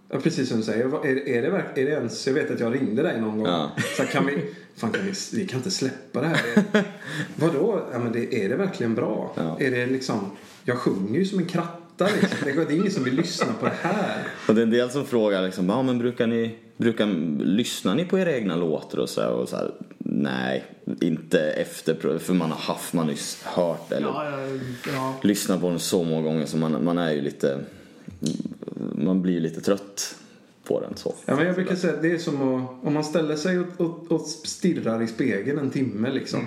Ja, 0.09 0.19
precis 0.19 0.49
som 0.49 0.57
du 0.57 0.63
säger. 0.63 0.85
Är, 0.85 1.27
är, 1.27 1.41
det, 1.41 1.81
är 1.81 1.85
det 1.85 1.91
ens... 1.91 2.27
Jag 2.27 2.33
vet 2.33 2.51
att 2.51 2.59
jag 2.59 2.73
ringde 2.75 3.03
dig 3.03 3.21
någon 3.21 3.37
gång. 3.37 3.47
Ja. 3.47 3.71
Så 3.97 4.03
kan 4.03 4.25
vi... 4.25 4.53
Fan, 4.75 4.91
kan 4.91 5.05
vi, 5.05 5.13
vi 5.33 5.47
kan 5.47 5.57
inte 5.57 5.71
släppa 5.71 6.21
det 6.21 6.27
här. 6.27 6.39
Vadå? 7.35 7.87
Ja, 7.91 7.99
men 7.99 8.11
det, 8.11 8.45
är 8.45 8.49
det 8.49 8.55
verkligen 8.55 8.95
bra? 8.95 9.33
Ja. 9.35 9.59
Är 9.59 9.71
det 9.71 9.85
liksom... 9.85 10.31
Jag 10.63 10.77
sjunger 10.77 11.19
ju 11.19 11.25
som 11.25 11.39
en 11.39 11.45
kratta 11.45 12.07
liksom. 12.21 12.37
Det, 12.43 12.51
är 12.51 12.71
ingen 12.71 12.91
som 12.91 13.03
vill 13.03 13.15
lyssna 13.15 13.53
på 13.59 13.65
det 13.65 13.73
här. 13.81 14.27
och 14.47 14.55
det 14.55 14.61
är 14.61 14.63
en 14.63 14.69
del 14.69 14.89
som 14.89 15.05
frågar 15.05 15.41
liksom, 15.41 15.69
ja 15.69 15.83
men 15.83 15.99
brukar 15.99 16.27
ni, 16.27 16.55
brukar, 16.77 17.07
lyssnar 17.43 17.95
ni 17.95 18.05
på 18.05 18.19
era 18.19 18.31
egna 18.31 18.55
låtar 18.55 18.97
och 18.97 19.09
så 19.09 19.21
här, 19.21 19.29
och 19.29 19.49
så 19.49 19.55
här 19.55 19.71
nej, 19.97 20.63
inte 21.01 21.39
efter, 21.39 22.19
för 22.19 22.33
man 22.33 22.51
har 22.51 22.57
haft, 22.57 22.93
man 22.93 23.05
har 23.05 23.13
ju 23.13 23.19
hört 23.43 23.91
eller 23.91 24.07
Ja, 24.07 24.39
ja, 24.39 24.91
ja. 24.93 25.15
lyssnat 25.23 25.61
på 25.61 25.69
den 25.69 25.79
så 25.79 26.03
många 26.03 26.21
gånger 26.21 26.45
så 26.45 26.57
man, 26.57 26.83
man 26.83 26.97
är 26.97 27.11
ju 27.11 27.21
lite, 27.21 27.59
man 28.95 29.21
blir 29.21 29.39
lite 29.39 29.61
trött 29.61 30.15
på 30.67 30.79
den 30.79 30.95
så. 30.95 31.13
Ja, 31.25 31.35
men 31.35 31.45
jag 31.45 31.55
brukar 31.55 31.75
säga 31.75 31.93
att 31.93 32.01
det 32.01 32.11
är 32.11 32.17
som 32.17 32.35
att, 32.55 32.69
om 32.87 32.93
man 32.93 33.03
ställer 33.03 33.35
sig 33.35 33.59
och, 33.59 33.65
och, 33.77 34.11
och 34.11 34.21
stirrar 34.21 35.01
i 35.01 35.07
spegeln 35.07 35.59
en 35.59 35.69
timme 35.69 36.11
liksom. 36.11 36.39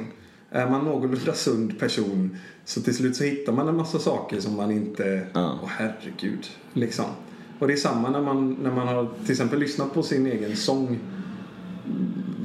Är 0.50 0.70
man 0.70 0.84
någorlunda 0.84 1.32
sund 1.32 1.78
person 1.78 2.36
så 2.64 2.80
till 2.80 2.96
slut 2.96 3.16
så 3.16 3.24
hittar 3.24 3.52
man 3.52 3.68
en 3.68 3.76
massa 3.76 3.98
saker 3.98 4.40
som 4.40 4.56
man 4.56 4.70
inte, 4.70 5.26
åh 5.34 5.40
Ja. 5.42 5.58
herregud, 5.66 6.46
liksom. 6.72 7.04
Och 7.58 7.66
det 7.66 7.72
är 7.72 7.76
samma 7.76 8.10
när 8.10 8.20
man, 8.22 8.56
när 8.62 8.70
man 8.70 8.88
har 8.88 9.08
till 9.22 9.30
exempel 9.30 9.58
lyssnat 9.60 9.94
på 9.94 10.02
sin 10.02 10.26
egen 10.26 10.56
sång 10.56 10.98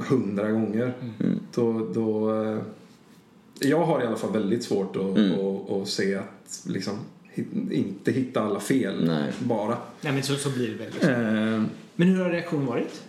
hundra 0.08 0.50
gånger. 0.50 0.94
Då, 1.54 1.88
då, 1.94 2.34
eh, 2.44 2.58
jag 3.60 3.84
har 3.84 4.02
i 4.02 4.06
alla 4.06 4.16
fall 4.16 4.32
väldigt 4.32 4.64
svårt 4.64 4.96
att, 4.96 5.18
att, 5.18 5.70
att 5.70 5.88
se 5.88 6.14
att 6.14 6.62
liksom, 6.66 6.98
inte 7.70 8.12
hitta 8.12 8.40
alla 8.40 8.60
fel 8.60 9.04
Nej. 9.06 9.32
bara. 9.38 9.76
Nej, 10.00 10.12
men 10.12 10.22
så, 10.22 10.34
så 10.34 10.50
blir 10.50 10.68
det 10.68 10.74
väl. 10.74 10.92
Liksom. 10.92 11.10
Eh, 11.10 11.62
Men 11.96 12.08
hur 12.08 12.22
har 12.22 12.30
reaktionen 12.30 12.66
varit? 12.66 13.02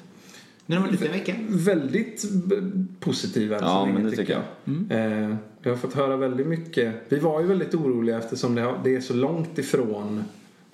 När 0.66 0.76
de 0.76 0.82
var 0.86 0.94
ute 0.94 1.06
en 1.06 1.12
vecka? 1.12 1.36
väldigt 1.50 2.26
positiva 3.00 3.58
än 3.58 3.64
Ja, 3.64 3.70
så 3.70 3.86
länge, 3.86 3.94
men 4.00 4.12
det 4.12 4.18
tycker 4.18 4.42
Eh, 4.90 5.36
jag 5.62 5.72
har 5.72 5.78
fått 5.78 5.94
höra 5.94 6.18
väldigt 6.18 6.48
mycket. 6.48 6.94
Vi 7.10 7.20
var 7.20 7.42
ju 7.42 7.48
väldigt 7.48 7.74
oroliga 7.76 8.18
eftersom 8.18 8.56
det, 8.56 8.62
har, 8.62 8.80
det 8.84 8.96
är 8.96 9.02
så 9.02 9.14
långt 9.14 9.58
ifrån 9.60 10.24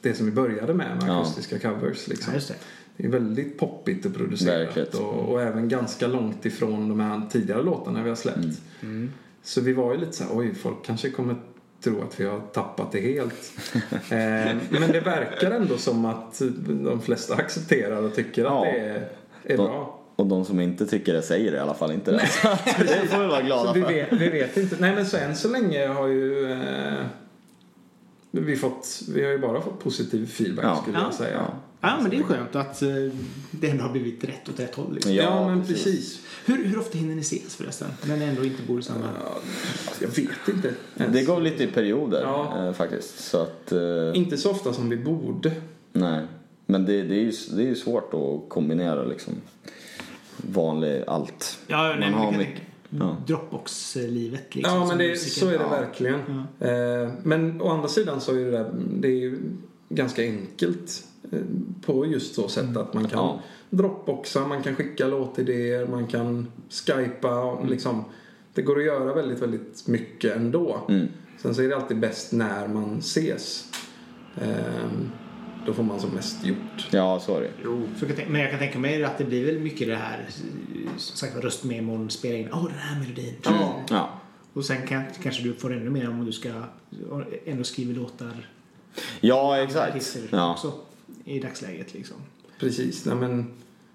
det 0.02 0.14
som 0.14 0.26
vi 0.26 0.32
började 0.32 0.74
med, 0.74 0.98
med 1.02 1.10
Ja. 1.10 1.22
akustiska 1.22 1.60
covers. 1.60 2.08
Liksom. 2.08 2.32
Ja, 2.34 2.36
just 2.36 2.48
det. 2.48 2.56
Det 2.98 3.06
är 3.06 3.12
väldigt 3.12 3.58
poppigt 3.58 4.06
och 4.06 4.14
producerat 4.16 4.94
och, 4.96 5.14
och 5.32 5.42
även 5.42 5.70
ganska 5.70 6.08
långt 6.08 6.46
ifrån 6.46 6.90
de 6.90 7.00
här 7.00 7.22
tidigare 7.32 7.64
låtarna 7.64 8.04
vi 8.04 8.10
har 8.10 8.16
släppt. 8.16 8.62
Mm. 8.82 9.12
Så 9.44 9.62
vi 9.62 9.74
var 9.74 9.94
ju 9.94 10.00
lite 10.00 10.12
så 10.12 10.24
här, 10.24 10.32
oj, 10.38 10.54
folk 10.56 10.86
kanske 10.86 11.10
kommer 11.10 11.36
tro 11.84 12.02
att 12.02 12.20
vi 12.20 12.26
har 12.26 12.40
tappat 12.40 12.92
det 12.92 13.00
helt. 13.02 13.52
eh, 13.94 14.58
men 14.70 14.92
det 14.92 15.00
verkar 15.00 15.52
ändå 15.52 15.78
som 15.78 16.06
att 16.06 16.42
de 16.68 17.02
flesta 17.02 17.36
accepterar 17.36 18.02
och 18.04 18.16
tycker 18.16 18.44
Ja. 18.44 18.58
att 18.68 18.74
det 18.74 18.80
är, 18.80 18.96
är 19.44 19.58
De- 19.58 19.64
bra. 19.64 19.96
Och 20.16 20.26
de 20.26 20.46
som 20.46 20.60
inte 20.60 20.86
tycker 20.88 21.14
det 21.14 21.22
säger 21.22 21.54
i 21.56 21.60
alla 21.60 21.74
fall 21.74 21.92
inte 21.92 22.12
det. 22.12 22.18
Det 22.80 23.08
får 23.08 23.20
vi 23.22 23.28
vara 23.28 23.42
glada 23.42 23.68
Så 23.68 23.74
vi, 23.74 23.82
för. 23.82 23.88
vet, 23.94 24.12
vi 24.14 24.30
vet 24.30 24.58
inte. 24.58 24.76
Nej 24.80 24.96
men 24.96 25.06
så 25.06 25.18
än 25.18 25.36
så 25.36 25.50
länge 25.50 25.88
har 25.88 26.08
ju 26.08 26.52
eh, 26.52 27.06
vi, 28.32 28.56
fått, 28.56 29.02
vi 29.14 29.24
har 29.24 29.32
ju 29.32 29.38
bara 29.40 29.62
fått 29.62 29.80
positiv 29.84 30.26
feedback 30.28 30.66
Ja. 30.66 30.80
skulle 30.82 30.98
Ja. 30.98 31.04
jag 31.04 31.14
säga. 31.14 31.34
Ja. 31.38 31.54
Ja, 31.82 31.98
men 32.02 32.10
det 32.12 32.18
är 32.18 32.24
skönt 32.24 32.56
att 32.56 32.82
eh, 32.82 32.90
det 33.52 33.70
ändå 33.70 33.84
har 33.84 33.92
blivit 33.92 34.24
rätt 34.24 34.50
åt 34.50 34.60
rätt 34.60 34.76
håll. 34.76 34.94
Liksom. 34.94 35.14
Ja, 35.14 35.24
Ja, 35.24 35.48
men 35.48 35.62
precis. 35.66 35.84
precis. 35.84 36.20
Hur, 36.46 36.66
hur 36.66 36.80
ofta 36.80 36.98
hinner 36.98 37.16
ni 37.16 37.22
ses 37.22 37.56
förresten? 37.56 37.88
När 38.08 38.18
ni 38.18 38.26
ändå 38.26 38.44
inte 38.46 38.64
bor 38.68 38.80
i 38.80 38.84
samma... 38.84 39.06
Ja, 39.24 39.38
jag 40.00 40.08
vet 40.08 40.48
inte. 40.56 40.74
ens. 40.98 41.14
Det 41.14 41.24
går 41.24 41.42
lite 41.42 41.64
i 41.64 41.68
perioder 41.68 42.22
Ja. 42.22 42.66
eh, 42.68 42.74
faktiskt. 42.74 43.20
Så 43.20 43.38
att, 43.42 43.72
eh, 43.72 43.80
Inte 44.14 44.38
så 44.38 44.52
ofta 44.52 44.74
som 44.74 44.90
vi 44.90 44.98
borde. 44.98 45.52
nej. 45.94 46.26
Men 46.66 46.86
det, 46.86 47.02
det, 47.04 47.16
är 47.16 47.20
ju, 47.24 47.32
det 47.56 47.62
är 47.62 47.68
ju 47.68 47.76
svårt 47.76 48.14
att 48.14 48.50
kombinera 48.50 49.04
liksom 49.06 49.34
vanlig 50.38 51.04
allt. 51.08 51.60
Ja, 51.68 51.84
nej, 51.84 52.00
Man 52.00 52.00
men 52.00 52.14
har 52.14 52.32
mycket- 52.32 52.62
ja. 52.90 53.18
Dropbox-livet 53.28 54.56
liksom. 54.56 54.74
Ja, 54.76 54.86
men 54.88 54.98
det, 54.98 55.16
så 55.18 55.48
är 55.48 55.52
det 55.52 55.56
Ja. 55.64 55.70
verkligen. 55.70 56.20
Eh, 56.60 57.14
men 57.24 57.62
å 57.62 57.70
andra 57.70 57.88
sidan 57.88 58.22
så 58.22 58.32
är 58.36 58.46
det 58.46 58.52
där, 58.52 58.72
det 59.00 59.08
är 59.08 59.12
ju 59.20 59.40
ganska 59.90 60.22
enkelt 60.22 61.04
eh, 61.32 61.40
på 61.86 62.06
just 62.06 62.36
så 62.36 62.48
sätt 62.48 62.78
att 62.78 62.94
man 62.94 63.08
kan 63.08 63.20
Ja. 63.20 63.42
dropboxa, 63.70 64.48
man 64.48 64.64
kan 64.64 64.76
skicka 64.76 65.08
låtidéer, 65.08 65.88
man 65.88 66.08
kan 66.08 66.48
skypa. 66.70 67.44
och 67.44 67.66
Liksom, 67.70 68.04
det 68.54 68.62
går 68.62 68.78
att 68.80 68.86
göra 68.86 69.14
väldigt, 69.14 69.42
väldigt 69.42 69.88
mycket 69.88 70.36
ändå. 70.36 70.86
Mm. 70.90 71.08
Sen 71.42 71.56
så 71.56 71.62
är 71.62 71.68
det 71.70 71.76
alltid 71.76 72.00
bäst 72.00 72.32
när 72.34 72.68
man 72.68 72.98
ses. 73.00 73.66
Eh, 74.42 74.92
då 75.70 75.74
får 75.74 75.84
man 75.84 76.00
som 76.00 76.10
mest 76.10 76.46
gjort. 76.46 76.88
Ja, 76.92 77.20
så 77.20 77.38
är 77.38 77.42
det. 77.42 77.52
Jo, 77.64 77.88
så 78.00 78.06
men 78.28 78.42
jag 78.42 78.50
kan 78.50 78.60
tänka 78.60 78.80
mig 78.80 79.04
att 79.04 79.18
det 79.18 79.24
blir 79.24 79.46
väl 79.46 79.60
mycket 79.60 79.88
det 79.88 79.96
här, 79.96 80.26
som 80.98 81.18
sagt 81.18 81.44
röstmemon, 81.44 82.10
spela 82.10 82.38
in, 82.38 82.50
åh 82.54 82.64
den 82.64 82.78
här 82.78 83.00
melodin. 83.00 83.36
Ja. 83.44 83.82
Ja. 83.90 84.10
Och 84.54 84.66
sen 84.66 84.88
kan, 84.88 85.04
kanske 85.24 85.44
du 85.44 85.54
får 85.54 85.74
ännu 85.74 85.90
mer 85.90 86.10
om 86.10 86.26
du 86.26 86.32
ska 86.32 86.50
ändå 87.46 87.64
skriva 87.64 87.94
låtar. 87.94 88.50
Ja, 89.22 89.58
exakt. 89.58 90.18
Ja. 90.32 90.52
Också, 90.52 90.74
I 91.26 91.40
dagsläget 91.40 91.94
liksom. 91.94 92.18
Precis, 92.60 93.06
nej 93.06 93.16
men 93.16 93.52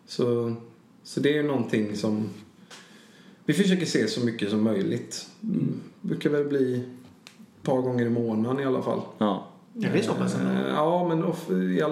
så, 0.07 0.55
så 1.03 1.20
det 1.20 1.29
är 1.29 1.35
ju 1.35 1.43
någonting 1.43 1.97
som 1.97 2.29
vi 3.45 3.55
försöker 3.55 3.87
se 3.87 4.09
så 4.09 4.25
mycket 4.25 4.51
som 4.51 4.62
möjligt. 4.62 5.27
Mm. 5.43 5.81
brukar 6.01 6.31
väl 6.31 6.45
bli 6.45 6.77
ett 6.77 7.62
par 7.62 7.81
gånger 7.81 8.07
i 8.07 8.11
månaden 8.11 8.61
i 8.61 8.64
alla 8.64 8.83
fall. 8.83 9.01
Ja. 9.18 9.47
Det 9.77 10.03
så 10.05 10.14
pass 10.14 10.35
ändå. 10.35 10.53
Eh, 10.53 10.68
Ja, 10.68 11.09
men 11.09 11.20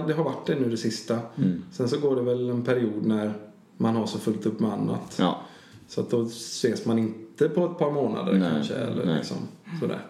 det 0.06 0.12
har 0.12 0.24
varit 0.24 0.46
det 0.46 0.54
nu 0.54 0.70
det 0.70 0.76
sista. 0.76 1.18
Mm. 1.36 1.62
Sen 1.72 1.88
så 1.88 2.00
går 2.00 2.16
det 2.16 2.22
väl 2.22 2.50
en 2.50 2.62
period 2.64 3.06
när 3.06 3.32
man 3.76 3.96
har 3.96 4.06
så 4.06 4.18
fullt 4.18 4.46
upp 4.46 4.60
med 4.60 4.72
annat. 4.72 5.16
Ja. 5.18 5.40
Så 5.88 6.00
att 6.00 6.10
då 6.10 6.22
ses 6.22 6.86
man 6.86 6.98
inte 6.98 7.48
på 7.48 7.66
ett 7.66 7.78
par 7.78 7.90
månader 7.90 8.32
Nej, 8.32 8.50
kanske. 8.52 8.74
Eller 8.74 9.06
nej. 9.06 9.16
liksom 9.16 9.36
sådär. 9.80 10.06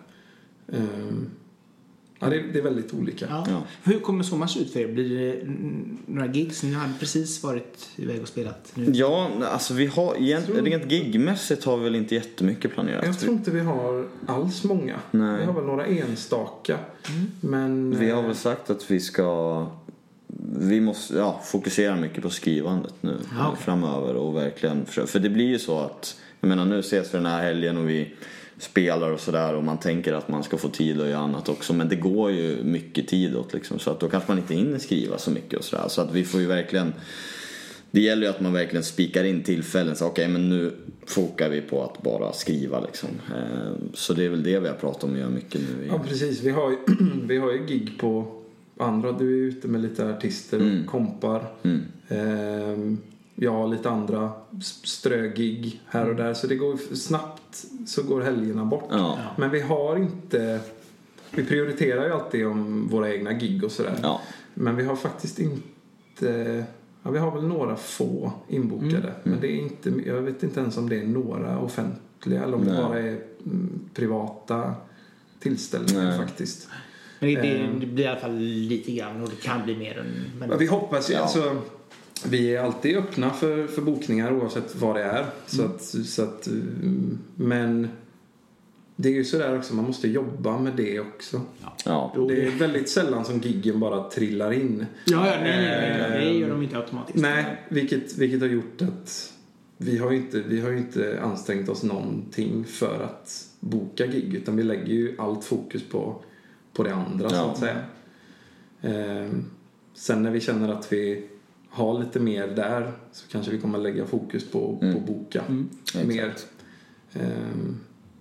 Ehm, 0.68 1.30
ja, 2.22 2.30
det, 2.30 2.42
det 2.52 2.58
är 2.58 2.62
väldigt 2.62 2.94
olika. 2.94 3.26
Ja. 3.28 3.46
Ja. 3.48 3.62
Hur 3.84 4.00
kommer 4.00 4.24
sommaren 4.24 4.48
se 4.48 4.60
ut 4.60 4.72
för 4.72 4.80
er? 4.80 4.88
Blir 4.88 5.18
det 5.18 5.40
mm, 5.40 5.98
några 6.06 6.32
gigs? 6.32 6.62
Ni 6.62 6.72
hade 6.72 6.92
precis 7.00 7.42
varit 7.42 7.88
iväg 7.96 8.22
och 8.22 8.28
spelat 8.28 8.72
nu. 8.74 8.90
Ja, 8.94 9.30
alltså 9.44 9.74
vi 9.74 9.86
har 9.86 10.16
egent, 10.16 10.46
Tror- 10.46 10.62
rent 10.62 10.92
gigmässigt 10.92 11.64
har 11.64 11.76
vi 11.76 11.84
väl 11.84 11.96
inte 11.96 12.14
jättemycket 12.14 12.72
planerat. 12.72 13.06
Jag 13.06 13.20
tror 13.20 13.32
inte 13.32 13.50
vi 13.50 13.60
har 13.60 14.06
alls 14.26 14.64
många. 14.64 14.96
Nej. 15.10 15.40
Vi 15.40 15.44
har 15.44 15.52
väl 15.52 15.64
några 15.64 15.86
enstaka. 15.86 16.78
Men... 17.40 17.98
Vi 17.98 18.10
har 18.10 18.22
eh, 18.22 18.26
väl 18.26 18.36
sagt 18.36 18.70
att 18.70 18.90
vi 18.90 19.00
ska 19.00 19.66
vi 20.58 20.80
måste 20.80 21.14
ja, 21.14 21.40
fokusera 21.44 21.96
mycket 21.96 22.22
på 22.22 22.30
skrivandet 22.30 22.94
nu 23.00 23.18
Ja, 23.38 23.48
okej. 23.48 23.64
framöver 23.64 24.14
och 24.14 24.36
verkligen 24.36 24.86
försöka. 24.86 25.06
För 25.06 25.18
det 25.18 25.28
blir 25.28 25.48
ju 25.48 25.58
så 25.58 25.78
att, 25.78 26.20
jag 26.40 26.48
menar 26.48 26.64
nu 26.64 26.78
ses 26.78 27.14
vi 27.14 27.18
den 27.18 27.26
här 27.26 27.42
helgen 27.42 27.76
och 27.76 27.88
vi 27.88 28.14
spelar 28.58 29.10
och 29.10 29.20
sådär 29.20 29.54
och 29.54 29.64
man 29.64 29.78
tänker 29.78 30.12
att 30.12 30.28
man 30.28 30.42
ska 30.42 30.56
få 30.56 30.68
tid 30.68 31.00
att 31.00 31.08
göra 31.08 31.18
annat 31.18 31.48
också 31.48 31.74
men 31.74 31.88
det 31.88 31.96
går 31.96 32.30
ju 32.30 32.64
mycket 32.64 33.08
tid 33.08 33.36
åt 33.36 33.52
liksom 33.52 33.78
så 33.78 33.90
att 33.90 34.00
då 34.00 34.08
kanske 34.08 34.30
man 34.30 34.38
inte 34.38 34.54
hinner 34.54 34.78
skriva 34.78 35.18
så 35.18 35.30
mycket 35.30 35.58
och 35.58 35.64
sådär 35.64 35.88
så 35.88 36.02
att 36.02 36.12
vi 36.12 36.24
får 36.24 36.40
ju 36.40 36.46
verkligen 36.46 36.92
det 37.92 38.00
gäller 38.00 38.22
ju 38.22 38.28
att 38.28 38.40
man 38.40 38.52
verkligen 38.52 38.84
spikar 38.84 39.24
in 39.24 39.42
tillfällen. 39.42 39.96
Så 39.96 40.06
okej, 40.06 40.28
men 40.28 40.48
nu 40.48 40.72
fokar 41.06 41.48
vi 41.48 41.60
på 41.60 41.84
att 41.84 42.02
bara 42.02 42.32
skriva 42.32 42.80
liksom. 42.80 43.08
Eh, 43.34 43.72
Så 43.94 44.14
det 44.14 44.24
är 44.24 44.28
väl 44.28 44.42
det 44.42 44.60
vi 44.60 44.68
har 44.68 44.74
pratat 44.74 45.04
om 45.04 45.12
att 45.12 45.18
göra 45.18 45.30
mycket 45.30 45.60
nu. 45.60 45.86
Ja, 45.88 45.98
precis. 46.08 46.42
Vi 46.42 46.50
har 46.50 46.70
ju, 46.70 46.76
vi 47.26 47.38
har 47.38 47.52
ju 47.52 47.66
gig 47.66 47.98
på 48.00 48.42
andra. 48.78 49.12
Du 49.12 49.24
är 49.24 49.48
ute 49.48 49.68
med 49.68 49.82
lite 49.82 50.08
artister 50.10 50.80
och 50.80 50.90
kompar. 50.90 51.44
Mm. 51.62 51.80
Ehm, 52.08 52.98
jag 53.42 53.52
har 53.52 53.68
lite 53.68 53.90
andra 53.90 54.32
strögig 54.84 55.80
här 55.86 56.08
och 56.08 56.16
där. 56.16 56.34
Så 56.34 56.46
det 56.46 56.56
går 56.56 56.94
snabbt 56.94 57.64
så 57.86 58.02
går 58.02 58.20
helgerna 58.20 58.64
bort. 58.64 58.88
Ja. 58.90 59.18
Men 59.36 59.50
vi 59.50 59.60
har 59.60 59.96
inte... 59.96 60.60
Vi 61.30 61.44
prioriterar 61.44 62.06
ju 62.06 62.12
alltid 62.12 62.46
om 62.46 62.88
våra 62.88 63.14
egna 63.14 63.32
gig 63.32 63.64
och 63.64 63.72
sådär. 63.72 63.98
Ja. 64.02 64.20
Men 64.54 64.76
vi 64.76 64.84
har 64.84 64.96
faktiskt 64.96 65.38
inte... 65.38 66.64
Ja, 67.02 67.10
vi 67.10 67.18
har 67.18 67.30
väl 67.30 67.42
några 67.44 67.76
få 67.76 68.32
inbokade. 68.48 68.96
Mm. 68.98 69.12
Men 69.22 69.40
det 69.40 69.52
är 69.52 69.56
inte, 69.56 69.92
jag 70.06 70.20
vet 70.22 70.42
inte 70.42 70.60
ens 70.60 70.76
om 70.76 70.88
det 70.88 70.96
är 70.96 71.06
några 71.06 71.58
offentliga 71.58 72.42
eller 72.44 72.54
om 72.54 72.64
det 72.64 72.72
Nej. 72.72 72.82
bara 72.82 72.98
är 72.98 73.18
mm, 73.46 73.80
privata 73.94 74.74
tillställningar 75.40 76.04
Nej. 76.04 76.18
faktiskt. 76.18 76.68
Men 77.18 77.34
det, 77.34 77.40
det, 77.40 77.58
Ehm. 77.58 77.80
det 77.80 77.86
blir 77.86 78.04
i 78.04 78.08
alla 78.08 78.20
fall 78.20 78.38
lite 78.38 78.92
grann 78.92 79.22
och 79.22 79.28
det 79.28 79.42
kan 79.42 79.64
bli 79.64 79.76
mer 79.76 79.98
än... 79.98 80.06
Men, 80.38 80.50
Ja, 80.50 80.56
vi 80.56 80.66
hoppas 80.66 81.10
ju, 81.10 81.14
Ja. 81.14 81.20
alltså, 81.20 81.56
vi 82.26 82.54
är 82.56 82.62
alltid 82.62 82.96
öppna 82.96 83.30
för, 83.30 83.66
för 83.66 83.82
bokningar 83.82 84.32
oavsett 84.32 84.76
vad 84.76 84.96
det 84.96 85.02
är. 85.02 85.26
Så 85.46 85.62
Mm. 85.62 85.74
att, 85.74 85.82
så 85.82 86.22
att, 86.22 86.48
men 87.34 87.88
det 88.96 89.08
är 89.08 89.12
ju 89.12 89.24
sådär 89.24 89.58
också, 89.58 89.74
man 89.74 89.84
måste 89.84 90.08
jobba 90.08 90.58
med 90.58 90.72
det 90.76 91.00
också. 91.00 91.40
Ja. 91.84 92.14
Det 92.28 92.46
är 92.46 92.50
väldigt 92.50 92.88
sällan 92.88 93.24
som 93.24 93.38
giggen 93.40 93.80
bara 93.80 94.10
trillar 94.10 94.52
in. 94.52 94.86
Ja, 95.04 95.26
ja, 95.26 95.36
nej, 95.40 95.40
nej, 95.42 95.80
nej, 95.80 96.10
nej, 96.10 96.20
det 96.24 96.30
Ehm, 96.30 96.38
gör 96.40 96.50
de 96.50 96.62
inte 96.62 96.76
automatiskt. 96.78 97.18
Nej, 97.18 97.44
vilket, 97.68 98.18
vilket 98.18 98.40
har 98.40 98.48
gjort 98.48 98.82
att 98.82 99.32
vi 99.76 99.98
har 99.98 100.10
ju 100.10 100.16
inte, 100.16 100.40
vi 100.40 100.60
har 100.60 100.72
inte 100.72 101.20
ansträngt 101.22 101.68
oss 101.68 101.82
någonting 101.82 102.64
för 102.64 103.02
att 103.04 103.46
boka 103.60 104.06
gig 104.06 104.34
utan 104.34 104.56
vi 104.56 104.62
lägger 104.62 104.86
ju 104.94 105.14
allt 105.18 105.44
fokus 105.44 105.82
på, 105.88 106.22
på 106.72 106.82
det 106.82 106.94
andra 106.94 107.28
så 107.30 107.36
Ja. 107.36 107.50
att 107.50 107.58
säga. 107.58 107.76
Ehm, 108.82 109.44
sen 109.94 110.22
när 110.22 110.30
vi 110.30 110.40
känner 110.40 110.72
att 110.72 110.92
vi 110.92 111.24
har 111.72 111.98
lite 111.98 112.20
mer 112.20 112.46
där 112.46 112.92
så 113.12 113.28
kanske 113.28 113.52
vi 113.52 113.58
kommer 113.60 113.78
lägga 113.78 114.06
fokus 114.06 114.50
på, 114.50 114.76
på 114.76 114.86
att 114.86 115.06
boka 115.06 115.42
Mm. 115.48 115.68
mer. 116.08 116.34
Ehm, 117.12 117.80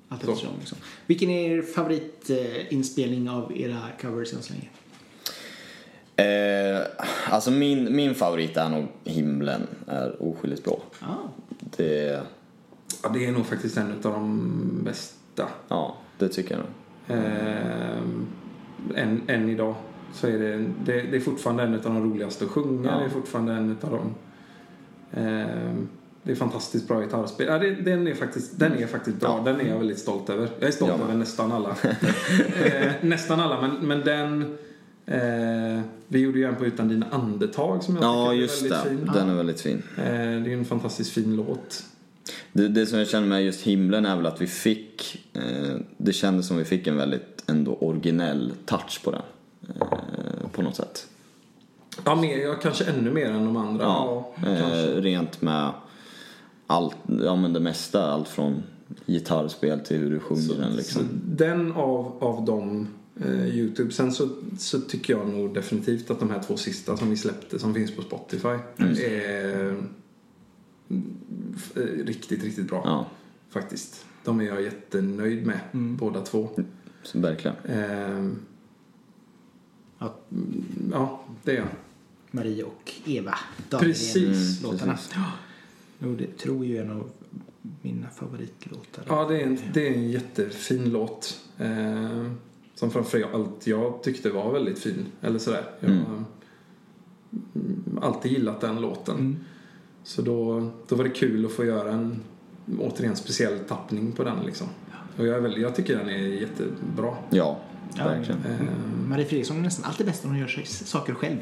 Allt 0.10 0.24
eftersom, 0.24 0.49
liksom. 0.60 0.78
Vilken 1.06 1.30
är 1.30 1.52
er 1.58 1.62
favoritinspelning 1.62 3.30
av 3.30 3.58
era 3.58 3.82
covers 4.02 4.34
än 4.34 4.41
så 4.41 4.54
länge? 4.54 4.70
Eh, 6.16 6.82
alltså 7.30 7.52
min, 7.52 7.95
min 7.95 8.16
favorit 8.16 8.58
är 8.58 8.70
nog 8.70 8.88
Himlen 9.04 9.62
är 9.88 10.24
oskyldigt 10.24 10.64
bra. 10.64 10.80
Ah. 10.99 11.16
Det, 11.60 12.24
ja, 13.04 13.10
det 13.10 13.26
är 13.26 13.32
nog 13.32 13.45
faktiskt 13.45 13.78
en 13.78 13.91
av 13.91 14.02
de 14.02 14.82
bästa. 14.84 15.47
ja, 15.68 15.95
det 16.18 16.28
tycker 16.30 16.52
jag 16.52 16.60
nog. 16.60 16.70
Ehm, 17.18 18.28
än, 18.95 19.22
än 19.28 19.49
idag 19.49 19.76
så 20.14 20.28
är 20.28 20.39
det, 20.39 20.57
det, 20.86 21.01
det 21.01 21.16
är 21.18 21.20
fortfarande 21.20 21.64
en 21.64 21.74
av 21.74 21.82
de 21.82 22.03
roligaste 22.12 22.45
att 22.45 22.51
sjunga. 22.51 22.91
Ja. 22.91 22.97
Det 22.99 23.05
är 23.05 23.09
fortfarande 23.09 23.53
en 23.53 23.78
av 23.82 23.89
de... 23.91 24.14
ehm, 25.22 25.88
det 26.24 26.32
är 26.32 26.36
fantastiskt 26.36 26.88
bra 26.88 27.01
gitarrspel. 27.01 27.47
Ja, 27.47 27.59
det, 27.59 27.72
den, 27.76 28.07
är 28.07 28.14
faktiskt, 28.14 28.59
den 28.59 28.78
är 28.78 28.88
faktiskt 28.88 29.20
bra. 29.20 29.43
Ja. 29.45 29.51
Den 29.51 29.62
är 29.62 29.70
jag 29.70 29.78
väldigt 29.78 29.99
stolt 29.99 30.30
över. 30.30 30.49
Jag 30.59 30.68
är 30.68 30.72
stolt 30.72 30.93
Ja, 30.97 31.03
över 31.03 31.14
nästan 31.16 31.51
alla. 31.51 31.70
eh, 32.66 32.91
nästan 33.01 33.39
alla, 33.39 33.62
men, 33.62 33.88
men 33.88 34.01
den... 34.01 34.57
Eh, 35.05 35.82
vi 36.07 36.20
gjorde 36.20 36.39
ju 36.39 36.45
en 36.45 36.55
på 36.55 36.66
Utan 36.66 36.88
dina 36.88 37.05
andetag 37.12 37.84
som 37.84 37.95
jag 37.95 38.03
Ja, 38.03 38.24
tycker 38.26 38.32
är 38.32 38.41
just 38.41 38.62
väldigt 38.62 38.84
det. 38.84 38.89
fin. 38.89 39.09
Den 39.14 39.30
är 39.30 39.36
väldigt 39.36 39.62
fin. 39.62 39.84
Eh, 39.97 40.03
det 40.03 40.09
är 40.53 40.57
en 40.57 40.66
fantastiskt 40.66 41.12
fin 41.12 41.36
låt. 41.36 41.84
Det, 42.53 42.68
det 42.68 42.86
som 42.86 42.99
jag 42.99 43.07
känner 43.07 43.28
med 43.28 43.43
just 43.45 43.62
himlen 43.62 44.05
är 44.05 44.16
väl 44.16 44.26
att 44.26 44.41
vi 44.41 44.47
fick, 44.47 45.26
eh, 45.34 45.76
det 45.97 46.14
kändes 46.14 46.47
som 46.47 46.57
vi 46.57 46.66
fick 46.66 46.88
en 46.88 46.97
väldigt 46.97 47.43
ändå 47.47 47.74
originell 47.76 48.53
touch 48.66 49.01
på 49.03 49.12
den. 49.12 49.22
Eh, 49.70 50.49
på 50.51 50.62
något 50.62 50.76
sätt. 50.76 51.07
Ja, 52.05 52.16
mer, 52.16 52.38
ja, 52.38 52.53
kanske 52.55 52.84
ännu 52.86 53.12
mer 53.12 53.32
än 53.32 53.45
de 53.45 53.57
andra. 53.57 53.84
Ja, 53.84 54.32
kanske. 54.43 54.91
eh, 54.91 55.01
rent 55.01 55.41
med 55.41 55.72
allt, 56.68 56.95
ja 57.24 57.36
men 57.36 57.53
det 57.53 57.59
mesta, 57.59 58.12
allt 58.12 58.28
från 58.28 58.64
gitarrspel 59.05 59.80
till 59.80 59.97
hur 59.97 60.09
du 60.12 60.20
sjunger 60.20 60.53
den 60.62 60.76
liksom. 60.76 61.01
Så 61.01 61.07
den 61.26 61.72
av, 61.72 62.24
av 62.24 62.45
de 62.45 62.88
eh, 63.26 63.45
Youtube. 63.45 63.91
Sen 63.91 64.12
så, 64.12 64.30
så 64.59 64.80
tycker 64.80 65.14
jag 65.14 65.28
nog 65.30 65.53
definitivt 65.53 66.12
att 66.12 66.20
de 66.20 66.30
här 66.30 66.41
två 66.43 66.57
sista 66.57 66.97
som 66.97 67.09
vi 67.09 67.18
släppte 67.18 67.59
som 67.59 67.74
finns 67.74 67.95
på 67.95 68.01
Spotify 68.01 68.47
är 69.03 69.70
mm, 70.89 71.16
f- 71.55 71.72
eh, 71.76 72.05
riktigt, 72.05 72.43
riktigt 72.43 72.68
bra. 72.68 72.82
Ja, 72.86 73.05
Faktiskt. 73.49 74.05
De 74.24 74.41
är 74.41 74.45
jag 74.45 74.62
jättenöjd 74.62 75.45
med, 75.45 75.59
båda 75.74 76.22
två. 76.22 76.49
så 77.03 77.20
verkligen. 77.20 77.57
Ehm, 77.70 78.39
Ja, 80.02 80.14
ja, 80.91 81.20
det 81.43 81.52
är 81.52 81.56
jag. 81.58 81.68
Marie 82.32 82.64
och 82.64 82.91
Eva 83.06 83.36
Precis. 83.70 84.62
låtarna. 84.64 84.93
precis. 84.93 85.12
Ja. 85.16 85.24
Jo, 85.99 86.16
det 86.16 86.38
tror 86.38 86.66
jag 86.66 86.78
är 86.78 86.82
en 86.82 86.91
av 86.91 87.10
mina 87.82 88.08
favoritlåtar. 88.10 89.04
Ja, 89.08 89.28
det 89.28 89.41
är 89.41 89.43
en, 89.45 89.58
det 89.74 89.88
är 89.88 89.93
en 89.93 90.10
jättefin 90.12 90.89
låt. 90.89 91.39
Eh, 91.58 92.32
som 92.76 92.91
framförallt 92.91 93.68
jag 93.68 94.04
tyckte 94.04 94.30
var 94.30 94.52
väldigt 94.54 94.80
fin. 94.80 95.06
Eller 95.22 95.39
sådär. 95.39 95.64
Jag 95.80 95.89
har 95.89 95.95
Mm. 95.95 96.26
mm, 97.56 97.99
alltid 98.02 98.32
gillat 98.32 98.62
den 98.62 98.82
låten. 98.82 99.16
Mm. 99.16 99.38
Så 100.04 100.22
då, 100.22 100.70
då 100.88 100.95
var 100.95 101.04
det 101.04 101.10
kul 101.10 101.45
att 101.45 101.52
få 101.52 101.66
göra 101.66 101.91
en 101.91 102.20
återigen 102.80 103.16
speciell 103.16 103.60
tappning 103.60 104.12
på 104.12 104.24
den 104.24 104.45
liksom. 104.45 104.68
Och 105.18 105.26
jag, 105.28 105.38
är 105.38 105.41
väl, 105.41 105.62
jag 105.62 105.76
tycker 105.76 105.97
den 105.97 106.10
är 106.10 106.18
jättebra. 106.18 107.16
Ja, 107.30 107.60
Ja, 107.98 108.04
verkligen. 108.04 108.42
Eh, 108.46 108.68
Marie 109.08 109.26
Fredriksson 109.26 109.58
är 109.58 109.62
nästan 109.62 109.86
alltid 109.86 110.06
bäst 110.06 110.24
när 110.24 110.32
hon 110.32 110.39
gör 110.39 110.48
sig 110.48 110.66
saker 110.66 111.14
själv. 111.14 111.39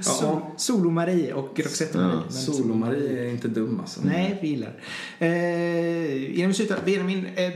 so, 0.00 0.12
Ja. 0.22 0.52
Solo-Marie 0.56 1.32
och 1.32 1.60
Roxette-Marie. 1.60 2.20
Ja. 2.26 2.30
Solo-Marie 2.32 3.22
är 3.26 3.30
inte 3.30 3.48
dum 3.48 3.80
alltså. 3.80 4.00
Nej, 4.04 4.38
vi 4.42 4.48
gillar. 4.48 4.72
Eh, 5.18 6.38
innan 6.38 6.48
vi 6.48 6.54
slutar, 6.54 6.78
Benjamin. 6.84 7.26
Eh, 7.36 7.50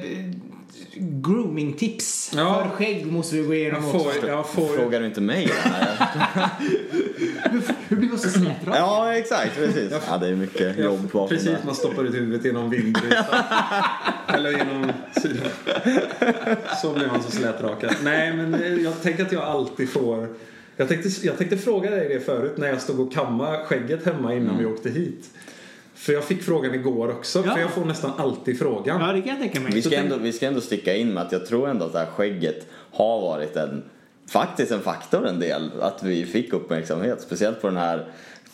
grooming-tips 0.96 2.32
Ja. 2.36 2.62
för 2.62 2.76
skägg 2.76 3.06
måste 3.06 3.36
vi 3.36 3.42
gå 3.42 3.54
igenom 3.54 3.84
Jag 3.84 3.94
också. 3.96 4.10
får, 4.20 4.28
jag 4.28 4.48
får, 4.48 4.68
Frågar 4.76 5.00
du 5.00 5.06
inte 5.06 5.20
mig 5.20 5.46
det 5.46 5.68
här? 5.70 6.48
Hur 7.88 7.96
blir 7.96 8.08
man 8.08 8.18
så 8.18 8.28
slätrak? 8.30 8.76
Ja, 8.78 9.14
exakt. 9.16 9.54
Precis. 9.56 9.92
Ja, 10.08 10.16
det 10.18 10.28
är 10.28 10.36
mycket 10.36 10.78
Ja, 10.78 10.84
jobb 10.84 11.00
bakom 11.12 11.28
Precis, 11.28 11.56
man 11.66 11.74
stoppar 11.74 12.04
ut 12.04 12.14
huvudet 12.14 12.44
genom 12.44 12.70
vindrutan. 12.70 13.24
Eller 14.34 14.50
genom 14.50 14.92
sidan. 15.22 15.50
Så 16.82 16.92
blir 16.92 17.06
man 17.06 17.22
så 17.22 17.30
slätrakad. 17.30 17.94
Nej, 18.02 18.32
men 18.36 18.54
eh, 18.54 18.74
jag 18.74 19.02
tänker 19.02 19.22
att 19.24 19.32
jag 19.32 19.42
alltid 19.42 19.90
får... 19.92 20.28
Jag 20.76 20.88
tänkte, 20.88 21.26
jag 21.26 21.38
tänkte 21.38 21.56
fråga 21.58 21.90
dig 21.90 22.08
det 22.08 22.20
förut 22.20 22.56
när 22.56 22.68
jag 22.68 22.80
stod 22.80 23.00
och 23.00 23.12
kammade 23.12 23.64
skägget 23.64 24.06
hemma 24.06 24.34
innan 24.34 24.58
vi 24.58 24.64
åkte 24.66 24.90
hit. 24.90 25.30
För 26.00 26.12
jag 26.12 26.24
fick 26.24 26.42
frågan 26.42 26.74
igår 26.74 27.10
också, 27.10 27.42
Ja. 27.46 27.52
för 27.54 27.60
jag 27.60 27.70
får 27.70 27.84
nästan 27.84 28.10
alltid 28.16 28.58
frågan. 28.58 29.00
Ja, 29.00 29.12
det 29.12 29.20
kan 29.20 29.28
jag 29.30 29.38
tänka 29.38 29.60
mig. 29.60 29.72
Vi 29.74 29.82
ska, 29.82 29.96
ändå, 29.96 30.16
vi 30.16 30.32
ska 30.32 30.46
ändå 30.46 30.60
sticka 30.60 30.94
in 30.96 31.14
med 31.14 31.22
att 31.22 31.32
jag 31.32 31.46
tror 31.46 31.68
ändå 31.68 31.84
att 31.84 31.92
det 31.92 31.98
här 31.98 32.06
skägget 32.06 32.66
har 32.92 33.20
varit 33.20 33.56
en, 33.56 33.82
faktiskt 34.32 34.72
en 34.72 34.80
faktor 34.80 35.26
en 35.26 35.40
del. 35.40 35.70
Att 35.80 36.02
vi 36.02 36.26
fick 36.26 36.52
uppmärksamhet. 36.52 37.20
Speciellt 37.20 37.60
på 37.60 37.66
den 37.66 37.76
här 37.76 38.06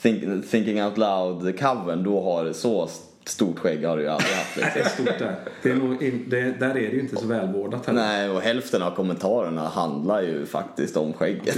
Think, 0.02 0.50
Thinking 0.50 0.82
Out 0.84 0.96
Loud-covern. 0.96 2.02
Då 2.04 2.20
har 2.22 2.52
så 2.52 2.88
stort 3.24 3.58
skägg 3.58 3.84
har 3.84 3.96
du 3.96 4.02
ju 4.02 4.08
aldrig 4.08 4.32
haft. 4.34 4.54
Det 4.56 4.62
Liksom. 4.74 4.82
är 4.82 4.88
stort 5.10 5.18
där. 5.18 5.34
Det 5.62 5.70
är 5.70 5.74
nog 5.74 6.02
in, 6.02 6.24
det, 6.28 6.40
där 6.60 6.70
är 6.70 6.74
det 6.74 6.80
ju 6.80 7.00
inte 7.00 7.16
så 7.16 7.26
välvårdat 7.26 7.86
heller. 7.86 8.00
Nej, 8.02 8.30
och 8.30 8.40
hälften 8.40 8.82
av 8.82 8.90
kommentarerna 8.96 9.68
handlar 9.68 10.22
ju 10.22 10.46
faktiskt 10.46 10.96
om 10.96 11.12
skägget. 11.12 11.56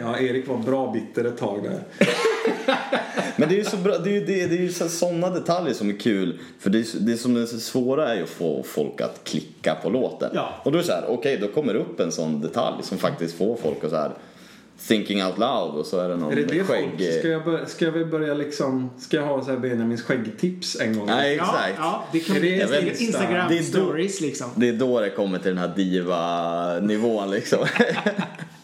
Ja, 0.00 0.18
Erik 0.18 0.48
var 0.48 0.58
bra 0.58 0.92
bitter 0.92 1.24
ett 1.28 1.38
tag 1.38 1.62
där. 1.62 2.06
Men 3.36 3.48
det 3.48 3.54
är 3.54 3.58
ju 3.58 3.64
så 3.64 3.76
bra, 3.76 3.98
det 3.98 4.10
är 4.10 4.14
ju, 4.14 4.24
det, 4.24 4.46
det 4.46 4.54
är 4.56 4.60
ju 4.62 4.72
så- 4.72 4.88
sådana 4.88 5.30
detaljer 5.30 5.74
som 5.74 5.88
är 5.90 5.98
kul. 6.00 6.38
För 6.60 6.70
det, 6.70 6.78
är- 6.78 7.00
det 7.00 7.16
som 7.16 7.36
är 7.36 7.46
svåra 7.46 8.08
är 8.08 8.16
ju 8.16 8.22
att 8.22 8.28
få 8.28 8.62
folk 8.62 9.00
att 9.00 9.20
klicka 9.24 9.74
på 9.82 9.90
låten. 9.90 10.30
Ja. 10.34 10.54
Och 10.62 10.72
då 10.72 10.78
är 10.78 10.82
det 10.82 10.86
så 10.88 10.92
här, 10.94 11.04
okej 11.08 11.38
då 11.40 11.48
kommer 11.48 11.74
det 11.74 11.80
upp 11.80 12.00
en 12.00 12.12
sån 12.12 12.40
detalj 12.40 12.76
som 12.82 12.98
faktiskt 12.98 13.38
får 13.38 13.56
folk 13.56 13.84
att 13.84 13.90
så 13.90 13.96
här 13.96 14.10
thinking 14.88 15.24
out 15.24 15.38
loud 15.38 15.74
och 15.74 15.86
så 15.86 15.98
är 16.00 16.08
det 16.08 16.16
någon 16.16 16.32
Är 16.32 16.36
det 16.36 16.42
det 16.42 16.64
skägg... 16.64 16.90
folk? 16.90 17.12
Ska 17.18 17.28
jag, 17.28 17.44
börja, 17.44 17.66
ska 17.66 17.90
vi 17.90 18.04
börja 18.04 18.34
liksom... 18.34 18.90
Ska 18.98 19.16
jag 19.16 19.24
ha 19.24 19.44
så 19.44 19.50
här 19.50 19.58
Benjamins 19.58 20.02
skäggtips 20.02 20.80
en 20.80 20.98
gång? 20.98 21.06
Nej, 21.06 21.36
Ja, 21.36 21.42
exakt. 21.44 21.74
ja, 21.78 22.04
det 22.12 22.18
Är 22.28 22.40
bli 22.40 22.58
det? 22.58 23.00
Instagram 23.00 23.46
Det 23.48 23.54
är 23.54 23.58
då- 23.58 23.64
stories 23.64 24.20
liksom. 24.20 24.46
Det 24.54 24.68
är 24.68 24.72
då 24.72 25.00
det 25.00 25.10
kommer 25.10 25.38
till 25.38 25.48
den 25.48 25.58
här 25.58 25.72
diva-nivån 25.76 27.30
liksom. 27.30 27.58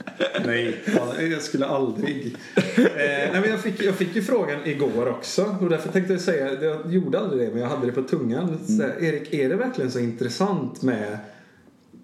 Nej, 0.47 0.83
jag 1.31 1.43
skulle 1.43 1.67
aldrig. 1.67 2.37
Eh, 2.57 2.63
nej, 2.97 3.31
men 3.33 3.51
jag, 3.51 3.61
fick, 3.61 3.83
jag 3.83 3.95
fick 3.95 4.17
ju 4.17 4.23
frågan 4.23 4.67
igår 4.67 5.09
också 5.09 5.57
och 5.61 5.71
därför 5.71 5.89
tänkte 5.89 6.13
jag 6.13 6.23
säga, 6.23 6.63
jag 6.63 6.93
gjorde 6.93 7.21
aldrig 7.21 7.49
det 7.49 7.53
men 7.53 7.63
jag 7.63 7.69
hade 7.69 7.87
det 7.87 7.93
på 7.93 8.03
tungan. 8.03 8.59
Så 8.67 8.83
här, 8.83 9.05
Erik, 9.05 9.35
är 9.35 9.49
det 9.49 9.57
verkligen 9.57 9.91
så 9.91 9.99
intressant 9.99 10.83
med 10.83 11.19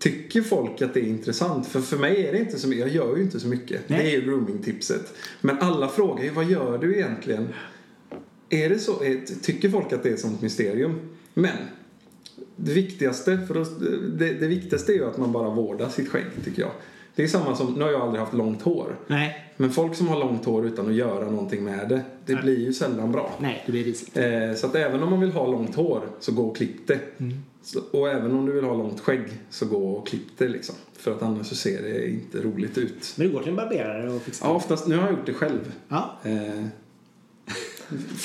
Tycker 0.00 0.42
folk 0.42 0.82
att 0.82 0.94
det 0.94 1.00
är 1.00 1.04
intressant? 1.04 1.66
För 1.66 1.80
för 1.80 1.96
mig 1.96 2.26
är 2.26 2.32
det 2.32 2.38
inte 2.38 2.58
så 2.58 2.68
mycket. 2.68 2.86
Jag 2.86 2.94
gör 2.94 3.16
ju 3.16 3.22
inte 3.22 3.40
så 3.40 3.48
mycket. 3.48 3.88
Nej. 3.88 3.98
Det 3.98 4.10
är 4.10 4.10
ju 4.10 4.20
grooming-tipset. 4.20 5.14
Men 5.40 5.58
alla 5.58 5.88
frågar 5.88 6.24
ju 6.24 6.30
vad 6.30 6.44
gör 6.44 6.78
du 6.78 6.96
egentligen? 6.96 7.48
Är 8.50 8.68
det 8.68 8.78
så? 8.78 8.92
Tycker 9.42 9.68
folk 9.68 9.92
att 9.92 10.02
det 10.02 10.08
är 10.08 10.14
ett 10.14 10.20
sånt 10.20 10.42
mysterium? 10.42 11.00
Men 11.34 11.56
det 12.56 12.72
viktigaste, 12.72 13.38
för 13.46 13.66
det, 14.18 14.32
det 14.32 14.46
viktigaste 14.46 14.92
är 14.92 14.94
ju 14.94 15.04
att 15.04 15.18
man 15.18 15.32
bara 15.32 15.50
vårdar 15.50 15.88
sitt 15.88 16.08
skägg 16.08 16.24
tycker 16.44 16.62
jag. 16.62 16.72
Det 17.20 17.24
är 17.24 17.28
samma 17.28 17.56
som, 17.56 17.74
nu 17.74 17.84
har 17.84 17.90
jag 17.90 18.00
aldrig 18.00 18.20
haft 18.20 18.34
långt 18.34 18.62
hår. 18.62 18.96
Nej, 19.06 19.52
Men 19.56 19.70
folk 19.70 19.94
som 19.94 20.08
har 20.08 20.18
långt 20.18 20.44
hår 20.44 20.66
utan 20.66 20.86
att 20.88 20.94
göra 20.94 21.30
någonting 21.30 21.64
med 21.64 21.88
det, 21.88 22.00
det 22.26 22.32
Nej. 22.32 22.42
blir 22.42 22.58
ju 22.58 22.72
sällan 22.72 23.12
bra. 23.12 23.30
nej, 23.40 23.62
det 23.66 23.72
blir 23.72 23.84
risigt. 23.84 24.16
Eh, 24.16 24.54
så 24.56 24.66
att 24.66 24.74
även 24.74 25.02
om 25.02 25.10
man 25.10 25.20
vill 25.20 25.30
ha 25.32 25.46
långt 25.46 25.74
hår, 25.74 26.02
så 26.20 26.32
gå 26.32 26.42
och 26.48 26.56
klipp 26.56 26.86
det. 26.86 26.98
Så, 27.62 27.80
och 27.90 28.08
även 28.10 28.32
om 28.32 28.46
du 28.46 28.52
vill 28.52 28.64
ha 28.64 28.74
långt 28.74 29.00
skägg, 29.00 29.24
så 29.50 29.66
gå 29.66 29.92
och 29.92 30.06
klipp 30.06 30.38
det 30.38 30.48
liksom. 30.48 30.74
För 30.98 31.10
att 31.12 31.22
annars 31.22 31.46
så 31.46 31.54
ser 31.54 31.82
det 31.82 32.10
inte 32.10 32.38
roligt 32.42 32.78
ut. 32.78 33.14
Men 33.16 33.26
du 33.26 33.32
går 33.32 33.40
till 33.40 33.50
en 33.50 33.56
barberare 33.56 34.10
och 34.10 34.22
fixar 34.22 34.46
Ja, 34.48 34.54
oftast, 34.54 34.86
nu 34.86 34.96
har 34.96 35.02
jag 35.02 35.10
gjort 35.10 35.26
det 35.26 35.34
själv. 35.34 35.72
Ja. 35.88 36.18
Eh, 36.24 36.64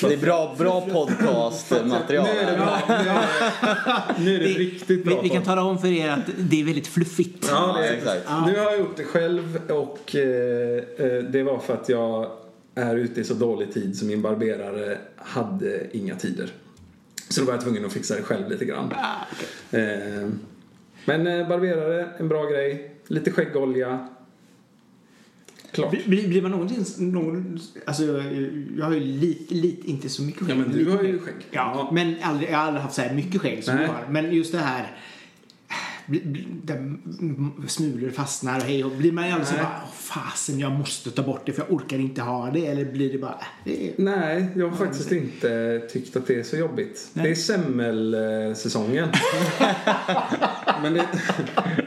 Det 0.00 0.14
är 0.14 0.16
bra, 0.16 0.54
bra 0.58 0.80
podcastmaterial. 0.80 2.26
nu 2.34 2.40
är 2.40 2.50
det 2.50 2.56
bra. 2.56 2.78
Nu 2.88 2.94
är 2.94 3.04
det, 3.04 4.24
nu 4.24 4.34
är 4.34 4.38
det 4.38 4.44
riktigt 4.44 5.04
bra. 5.04 5.20
Vi, 5.22 5.28
vi 5.28 5.34
kan 5.34 5.42
tala 5.42 5.62
om 5.62 5.78
för 5.78 5.88
er 5.88 6.10
att 6.10 6.30
det 6.38 6.60
är 6.60 6.64
väldigt 6.64 6.86
fluffigt. 6.86 7.48
Ja, 7.50 7.76
det 7.78 7.86
är 7.86 7.90
Ja, 7.92 7.96
exakt. 7.96 8.16
exakt. 8.16 8.46
Nu 8.46 8.56
har 8.58 8.64
jag 8.64 8.78
gjort 8.78 8.96
det 8.96 9.04
själv 9.04 9.60
och 9.68 10.14
eh, 10.16 10.82
eh, 10.98 11.22
det 11.22 11.42
var 11.42 11.58
för 11.58 11.74
att 11.74 11.88
jag 11.88 12.30
är 12.74 12.96
ute 12.96 13.20
i 13.20 13.24
så 13.24 13.34
dålig 13.34 13.72
tid 13.72 13.96
så 13.98 14.04
min 14.04 14.22
barberare 14.22 14.98
hade 15.16 15.96
inga 15.96 16.16
tider. 16.16 16.52
Så 17.28 17.40
då 17.40 17.46
var 17.46 17.52
jag 17.54 17.62
tvungen 17.62 17.84
att 17.84 17.92
fixa 17.92 18.16
det 18.16 18.22
själv 18.22 18.50
lite 18.50 18.64
grann. 18.64 18.92
Ah. 18.96 19.76
Eh, 19.76 20.28
men 21.04 21.26
eh, 21.26 21.48
barberare, 21.48 22.08
en 22.18 22.28
bra 22.28 22.44
grej. 22.44 22.90
Lite 23.06 23.30
skäggolja. 23.30 24.08
Klart. 25.76 25.90
Blir- 26.06 26.28
Blir, 26.28 26.42
man 26.42 26.50
någonsin... 26.50 27.10
Någon, 27.12 27.60
alltså, 27.86 28.04
jag 28.78 28.84
har 28.84 28.92
ju 28.92 29.00
lite, 29.00 29.54
lite, 29.54 29.90
inte 29.90 30.08
så 30.08 30.22
mycket 30.22 30.40
skägg. 30.42 30.50
Ja, 30.50 30.54
men 30.60 30.72
du 30.72 30.90
har 30.90 31.02
ju 31.02 31.18
skägg. 31.18 31.34
Ja, 31.50 31.72
Ja. 31.74 31.90
men 31.92 32.14
aldrig, 32.22 32.50
jag 32.50 32.56
har 32.58 32.64
aldrig 32.64 32.82
haft 32.82 32.94
så 32.94 33.02
här 33.02 33.14
mycket 33.14 33.40
skägg 33.40 33.64
som 33.64 33.74
Nej. 33.76 33.84
du 33.86 33.92
har. 33.92 34.04
Men 34.10 34.34
just 34.34 34.52
det 34.52 34.58
här... 34.58 34.96
Där 36.62 36.94
smulor 37.68 38.10
fastnar 38.10 38.56
och 38.56 38.62
hej 38.62 38.84
och 38.84 38.90
blir 38.90 39.12
man 39.12 39.24
aldrig 39.24 39.46
så 39.46 39.54
bara 39.54 39.80
"Åh, 39.84 39.90
fasen 39.94 40.58
jag 40.60 40.72
måste 40.72 41.10
ta 41.10 41.22
bort 41.22 41.42
det 41.46 41.52
för 41.52 41.62
jag 41.62 41.72
orkar 41.72 41.98
inte 41.98 42.22
ha 42.22 42.50
det 42.50 42.66
eller 42.66 42.84
blir 42.84 43.12
det 43.12 43.18
bara 43.18 43.30
äh, 43.32 43.46
det 43.64 43.88
är, 43.88 43.92
Nej, 43.96 44.46
jag 44.56 44.68
har 44.68 44.76
faktiskt 44.76 45.12
inte 45.12 45.80
tyckt 45.92 46.16
att 46.16 46.26
det 46.26 46.34
är 46.34 46.42
så 46.42 46.56
jobbigt. 46.56 47.08
Nej. 47.12 47.24
Det 47.24 47.30
är 47.30 47.34
semmelsäsongen. 47.34 49.08
Men 50.82 50.94
det, 50.94 51.06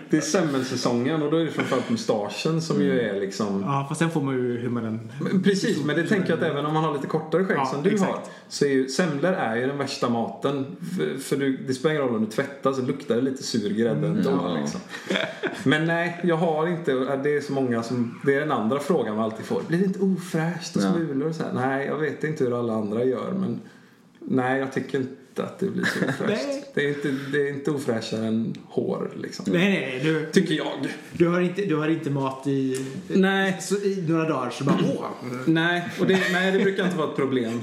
det 0.09 0.17
är 0.17 0.21
semmelsäsongen 0.21 1.23
och 1.23 1.31
då 1.31 1.37
är 1.37 1.45
det 1.45 1.51
framförallt 1.51 1.89
mustaschen 1.89 2.61
som 2.61 2.81
ju 2.81 2.99
är 2.99 3.19
liksom... 3.19 3.63
Ja 3.67 3.85
fast 3.89 3.99
sen 3.99 4.09
får 4.09 4.21
man 4.21 4.35
ju 4.35 4.57
hur 4.57 4.69
man 4.69 4.83
den... 4.83 5.11
Men 5.21 5.43
Precis, 5.43 5.85
men 5.85 5.95
det 5.95 6.07
tänker 6.07 6.29
jag 6.29 6.37
att 6.37 6.45
även 6.51 6.65
om 6.65 6.73
man 6.73 6.83
har 6.83 6.93
lite 6.93 7.07
kortare 7.07 7.45
skägg 7.45 7.57
Ja, 7.57 7.65
som 7.65 7.83
du 7.83 7.89
exakt. 7.89 8.11
har 8.11 8.21
så 8.47 8.65
är 8.65 8.69
ju 8.69 8.89
semlor 8.89 9.33
är 9.33 9.55
ju 9.55 9.67
den 9.67 9.77
värsta 9.77 10.09
maten. 10.09 10.65
För, 10.97 11.17
för 11.17 11.35
du, 11.35 11.57
det 11.57 11.73
spelar 11.73 11.95
ingen 11.95 12.07
roll 12.07 12.15
om 12.15 12.25
du 12.25 12.31
tvättar 12.31 12.73
så 12.73 12.81
luktar 12.81 13.15
det 13.15 13.21
lite 13.21 13.43
sur 13.43 13.69
grädde 13.69 14.07
ändå. 14.07 14.29
Ja. 14.29 14.57
Liksom. 14.61 14.79
Men 15.63 15.85
nej, 15.85 16.19
jag 16.23 16.35
har 16.35 16.67
inte, 16.67 16.91
det 17.23 17.37
är 17.37 17.41
så 17.41 17.53
många 17.53 17.83
som, 17.83 18.19
det 18.25 18.35
är 18.35 18.39
den 18.39 18.51
andra 18.51 18.79
frågan 18.79 19.15
man 19.15 19.25
alltid 19.25 19.45
får. 19.45 19.61
Blir 19.67 19.79
det 19.79 19.85
inte 19.85 19.99
ofräscht 19.99 20.75
och 20.75 20.81
smulor 20.81 21.29
och 21.29 21.35
så 21.35 21.43
här? 21.43 21.53
Nej, 21.53 21.87
jag 21.87 21.97
vet 21.97 22.23
inte 22.23 22.43
hur 22.43 22.59
alla 22.59 22.73
andra 22.73 23.03
gör 23.03 23.31
men 23.31 23.61
nej, 24.19 24.59
jag 24.59 24.73
tycker 24.73 24.97
inte 24.99 25.13
att 25.43 25.59
det 25.59 25.65
blir 25.65 25.85
så 25.85 25.99
Nej. 26.05 26.35
ofräscht. 26.35 26.67
det, 26.73 26.85
är 26.85 26.89
inte, 26.89 27.15
det 27.31 27.47
är 27.49 27.53
inte 27.53 27.71
ofräschare 27.71 28.27
än 28.27 28.55
hår 28.69 29.11
liksom. 29.15 29.45
Nej 29.47 29.69
nej 29.69 30.01
du, 30.03 30.25
Tycker 30.31 30.53
jag. 30.53 30.87
du, 31.13 31.27
har 31.27 31.41
inte, 31.41 31.61
du 31.61 31.75
har 31.75 31.87
inte 31.87 32.09
mat 32.09 32.47
i, 32.47 32.85
Nej. 33.07 33.57
så, 33.61 33.75
i 33.75 34.05
några 34.07 34.29
dagar 34.29 34.49
så 34.49 34.63
bara 34.63 34.77
åh. 34.97 35.05
Nej, 35.45 35.89
och 35.99 36.07
det, 36.07 36.19
nej, 36.31 36.51
det 36.51 36.59
brukar 36.59 36.85
inte 36.85 36.97
vara 36.97 37.09
ett 37.09 37.15
problem. 37.15 37.61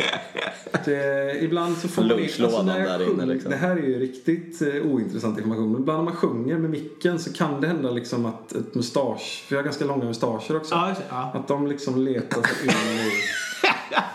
Det, 0.84 1.38
ibland 1.40 1.76
så 1.76 1.88
får 1.88 2.02
man 2.02 2.66
jag 2.66 3.00
där 3.00 3.10
inne, 3.12 3.26
liksom. 3.26 3.50
Det 3.50 3.56
här 3.56 3.70
är 3.76 3.82
ju 3.82 3.98
riktigt 3.98 4.62
eh, 4.62 4.68
ointressant 4.68 5.38
information. 5.38 5.72
Men 5.72 5.80
ibland 5.80 5.98
när 5.98 6.04
man 6.04 6.16
sjunger 6.16 6.58
med 6.58 6.70
micken 6.70 7.18
så 7.18 7.32
kan 7.32 7.60
det 7.60 7.66
hända 7.66 7.90
liksom 7.90 8.26
att 8.26 8.52
ett 8.52 8.74
mustasch, 8.74 9.44
för 9.48 9.54
jag 9.54 9.58
har 9.58 9.64
ganska 9.64 9.84
långa 9.84 10.04
mustascher 10.04 10.56
också. 10.56 10.74
Ja, 10.74 10.94
ja. 11.08 11.30
Att 11.34 11.48
de 11.48 11.66
liksom 11.66 11.98
letar 12.04 12.42
sig 12.42 12.64
in 12.66 12.70
i... 12.70 13.10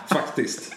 Faktiskt. 0.14 0.72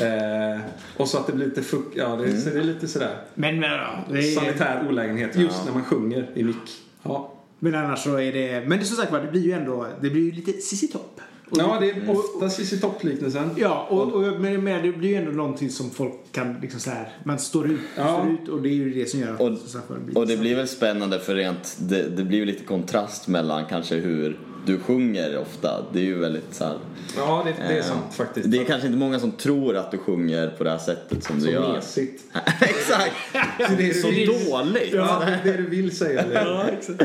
Eh, 0.00 0.60
och 0.96 1.08
så 1.08 1.18
att 1.18 1.26
det 1.26 1.32
blir 1.32 1.46
lite 1.46 1.62
fukt, 1.62 1.96
ja 1.96 2.16
det, 2.16 2.40
så 2.40 2.50
det 2.50 2.58
är 2.58 2.64
lite 2.64 2.88
sådär. 2.88 3.16
Men, 3.34 3.60
men, 3.60 3.70
ja, 3.70 4.04
det 4.10 4.18
är, 4.18 4.22
Sanitär 4.22 4.86
olägenhet 4.88 5.36
just 5.36 5.64
när 5.66 5.72
man 5.72 5.84
sjunger 5.84 6.30
i 6.34 6.44
mick. 6.44 6.56
Ja. 7.02 7.32
men 7.58 7.74
annars 7.74 7.98
så 8.04 8.16
är 8.16 8.32
det... 8.32 8.60
Men 8.68 8.78
det 8.78 8.84
är 8.84 8.86
som 8.86 8.96
sagt 8.96 9.12
var, 9.12 9.20
det 9.20 9.30
blir 9.30 9.42
ju 9.42 9.52
ändå... 9.52 9.86
Det 10.00 10.10
blir 10.10 10.22
ju 10.22 10.32
lite 10.32 10.52
Cissi 10.52 10.88
Topp. 10.88 11.20
Ja, 11.56 11.78
det 11.80 11.90
är 11.90 12.10
ofta 12.10 12.50
Cissi 12.50 12.80
Topp-liknelsen. 12.80 13.50
Ja, 13.56 13.86
och, 13.90 14.12
och, 14.12 14.40
men, 14.40 14.64
men 14.64 14.82
det 14.82 14.92
blir 14.92 15.08
ju 15.08 15.14
ändå 15.14 15.30
någonting 15.30 15.70
som 15.70 15.90
folk 15.90 16.12
kan 16.32 16.56
liksom 16.62 16.80
så 16.80 16.90
här, 16.90 17.08
man 17.24 17.38
står 17.38 17.70
ut, 17.70 17.80
Ja. 17.96 18.18
står 18.20 18.32
ut 18.32 18.48
och 18.48 18.62
det 18.62 18.68
är 18.68 18.72
ju 18.74 18.90
det 18.94 19.06
som 19.06 19.20
gör 19.20 19.34
att 19.34 19.40
Och, 19.40 19.58
sagt 19.58 19.90
var, 19.90 19.96
det 19.96 20.02
blir 20.04 20.16
och 20.18 20.26
det 20.26 20.34
så- 20.34 20.40
blir 20.40 20.56
väl 20.56 20.68
spännande 20.68 21.18
för 21.20 21.34
rent, 21.34 21.76
det, 21.80 22.08
det 22.16 22.24
blir 22.24 22.38
ju 22.38 22.44
lite 22.44 22.64
kontrast 22.64 23.28
mellan 23.28 23.64
kanske 23.66 23.94
hur 23.94 24.38
du 24.64 24.78
sjunger 24.78 25.38
ofta. 25.38 25.84
Det 25.92 25.98
är 25.98 26.04
ju 26.04 26.18
väldigt 26.18 26.54
så 26.54 26.64
här, 26.64 26.78
Ja, 27.16 27.42
det, 27.46 27.52
det 27.68 27.74
är 27.74 27.78
eh, 27.78 27.84
sant 27.84 28.14
faktiskt. 28.14 28.50
Det 28.50 28.58
är 28.58 28.64
kanske 28.64 28.86
inte 28.86 28.98
många 28.98 29.20
som 29.20 29.32
tror 29.32 29.76
att 29.76 29.90
du 29.90 29.98
sjunger 29.98 30.48
på 30.58 30.64
det 30.64 30.70
här 30.70 30.78
sättet 30.78 31.24
som 31.24 31.36
du 31.38 31.44
så 31.44 31.50
gör. 31.50 31.72
mesigt. 31.72 32.22
Exakt! 32.60 33.14
Så 33.68 33.74
det 33.76 33.90
är 33.90 33.94
Så 33.94 34.08
dåligt! 34.08 34.92
Ja, 34.92 35.22
det 35.26 35.32
är 35.50 35.52
det 35.56 35.62
du 35.62 35.68
vill 35.70 35.96
säga. 35.96 36.20
Eller? 36.22 36.46
Ja, 36.46 36.64
exakt. 36.68 37.02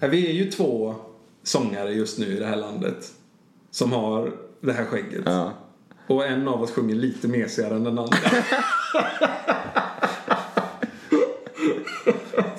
Nej. 0.00 0.10
Vi 0.10 0.28
är 0.28 0.32
ju 0.32 0.50
två 0.50 0.94
sångare 1.42 1.92
just 1.92 2.18
nu 2.18 2.26
i 2.26 2.38
det 2.38 2.46
här 2.46 2.56
landet 2.56 3.12
som 3.70 3.92
har 3.92 4.32
det 4.60 4.72
här 4.72 4.84
skägget. 4.84 5.22
Ja. 5.24 5.52
Och 6.06 6.26
en 6.26 6.48
av 6.48 6.62
oss 6.62 6.70
sjunger 6.70 6.94
lite 6.94 7.28
mesigare 7.28 7.74
än 7.74 7.84
den 7.84 7.98
andra. 7.98 8.16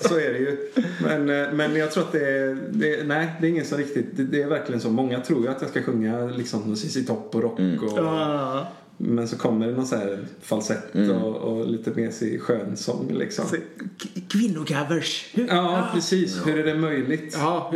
så 0.10 0.20
är 0.20 0.34
det 0.34 0.40
ju. 0.40 0.58
Men, 1.04 1.30
eh, 1.30 1.54
men 1.54 1.76
jag 1.76 1.92
tror 1.92 2.04
att 2.04 2.12
det 2.12 2.30
är, 2.30 2.58
det 2.72 2.96
är, 3.00 3.04
nej 3.04 3.28
det 3.42 3.48
är 3.48 3.52
ingen 3.52 3.66
som 3.66 3.78
riktigt, 3.78 4.06
det, 4.18 4.24
det 4.24 4.42
är 4.42 4.48
verkligen 4.48 4.82
så. 4.82 4.90
Många 4.90 5.20
tror 5.20 5.42
ju 5.44 5.48
att 5.50 5.62
jag 5.62 5.70
ska 5.70 5.82
sjunga 5.82 6.26
liksom 6.26 6.76
Cissi 6.76 7.06
Topp 7.06 7.36
och 7.36 7.42
rock 7.42 7.60
och, 7.60 7.98
Ja, 7.98 8.68
men 8.98 9.28
så 9.28 9.38
kommer 9.38 9.68
det 9.68 9.74
någon 9.74 9.88
så 9.88 9.96
här 9.96 10.20
falsett 10.42 10.96
och, 10.96 11.36
och 11.36 11.68
lite 11.68 11.92
mesig 11.92 12.42
skönsång 12.42 13.12
liksom. 13.14 13.46
så, 13.46 13.56
k- 13.56 14.22
Kvinnocovers. 14.28 15.30
Hur- 15.34 15.48
Ja, 15.48 15.88
precis. 15.94 16.48
Hur 16.48 16.60
är 16.60 16.64
det 16.66 16.76
möjligt? 16.80 17.36
Ja, 17.40 17.74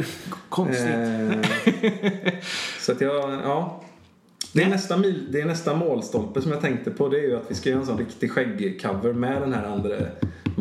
konstigt. 0.49 0.85
Eh, 0.85 1.91
så 2.79 2.91
att 2.91 3.01
jag, 3.01 3.31
ja. 3.31 3.83
Det 4.53 4.63
är, 4.63 4.69
nästa 4.69 4.97
mil, 4.97 5.27
det 5.31 5.41
är 5.41 5.45
nästa 5.45 5.75
målstolpe 5.75 6.41
som 6.41 6.51
jag 6.51 6.61
tänkte 6.61 6.91
på. 6.91 7.07
Det 7.09 7.17
är 7.17 7.21
ju 7.23 7.35
att 7.35 7.45
vi 7.47 7.55
ska 7.55 7.69
göra 7.69 7.79
en 7.79 7.85
sån 7.85 7.97
riktig 7.97 8.31
skäggcover 8.31 9.13
med 9.13 9.41
den 9.41 9.53
här 9.53 9.65
andra 9.65 9.95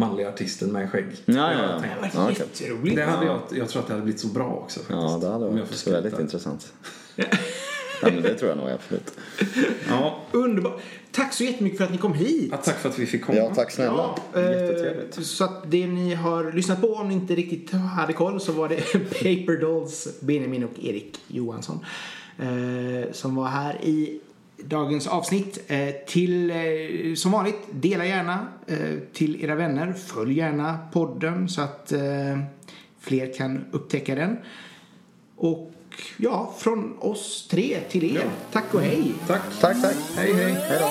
manliga 0.01 0.29
artisten 0.29 0.73
med 0.73 0.91
skägg. 0.91 1.07
Ja, 1.25 1.33
det 1.35 1.89
ja, 2.03 2.09
ja. 2.15 2.31
jätteroligt. 2.31 2.97
Det 2.97 3.05
hade 3.05 3.27
jag, 3.27 3.41
jag 3.51 3.69
tror 3.69 3.83
att 3.83 3.87
det 3.87 3.93
hade 3.93 4.05
blivit 4.05 4.21
så 4.21 4.29
bra 4.29 4.47
också. 4.47 4.81
Faktiskt, 4.81 4.99
Ja, 5.01 5.19
det 5.21 5.29
hade 5.29 5.49
varit 5.49 5.87
väldigt 5.87 6.19
intressant. 6.19 6.73
ja, 7.17 7.27
men 8.03 8.23
det 8.23 8.35
tror 8.35 8.49
jag 8.49 8.59
nog 8.59 8.71
absolut. 8.71 9.13
Ja. 9.89 10.21
Underbart. 10.33 10.81
Tack 11.13 11.35
så 11.35 11.45
jättemycket 11.45 11.79
för 11.79 11.85
att 11.85 11.93
ni 11.93 11.99
kom 11.99 12.15
hit. 12.15 12.49
ja, 12.51 12.57
tack 12.57 12.79
för 12.79 12.89
att 12.89 12.99
vi 12.99 13.07
fick 13.07 13.25
komma. 13.25 13.39
Ja, 13.39 13.55
tack 13.55 13.71
snälla. 13.71 14.15
Ja, 14.33 14.41
eh, 14.41 14.51
Jättetrevligt. 14.51 15.27
Så 15.27 15.45
att 15.45 15.71
det 15.71 15.87
ni 15.87 16.15
har 16.15 16.53
lyssnat 16.53 16.81
på, 16.81 16.95
om 16.95 17.09
ni 17.09 17.15
inte 17.15 17.35
riktigt 17.35 17.71
hade 17.71 18.13
koll, 18.13 18.41
så 18.41 18.53
var 18.53 18.69
det 18.69 18.77
Paper 18.93 19.61
Dolls, 19.61 20.09
Benjamin 20.21 20.65
och 20.65 20.85
Erik 20.85 21.19
Johansson 21.27 21.85
eh, 22.39 23.13
som 23.13 23.35
var 23.35 23.49
här 23.49 23.85
i 23.85 24.21
dagens 24.65 25.07
avsnitt. 25.07 25.59
Eh, 25.67 25.89
till, 26.07 26.51
eh, 26.51 27.15
som 27.15 27.33
vanligt, 27.33 27.59
dela 27.71 28.07
gärna 28.07 28.49
eh, 28.67 28.99
till 29.13 29.45
era 29.45 29.55
vänner. 29.55 29.93
Följ 29.93 30.39
gärna 30.39 30.79
podden 30.93 31.49
så 31.49 31.61
att 31.61 31.93
fler 33.01 33.33
kan 33.33 33.65
upptäcka 33.71 34.15
den. 34.15 34.37
Och 35.37 35.73
ja, 36.17 36.55
från 36.59 36.99
oss 36.99 37.49
tre 37.51 37.77
till 37.91 38.17
er. 38.17 38.31
Tack 38.53 38.75
och 38.75 38.81
hej! 38.81 39.13
Tack. 39.27 39.43
Tack, 39.61 39.83
tack. 39.83 39.97
Hej, 40.17 40.33
hej. 40.33 40.53
Hej 40.53 40.79
då. 40.81 40.91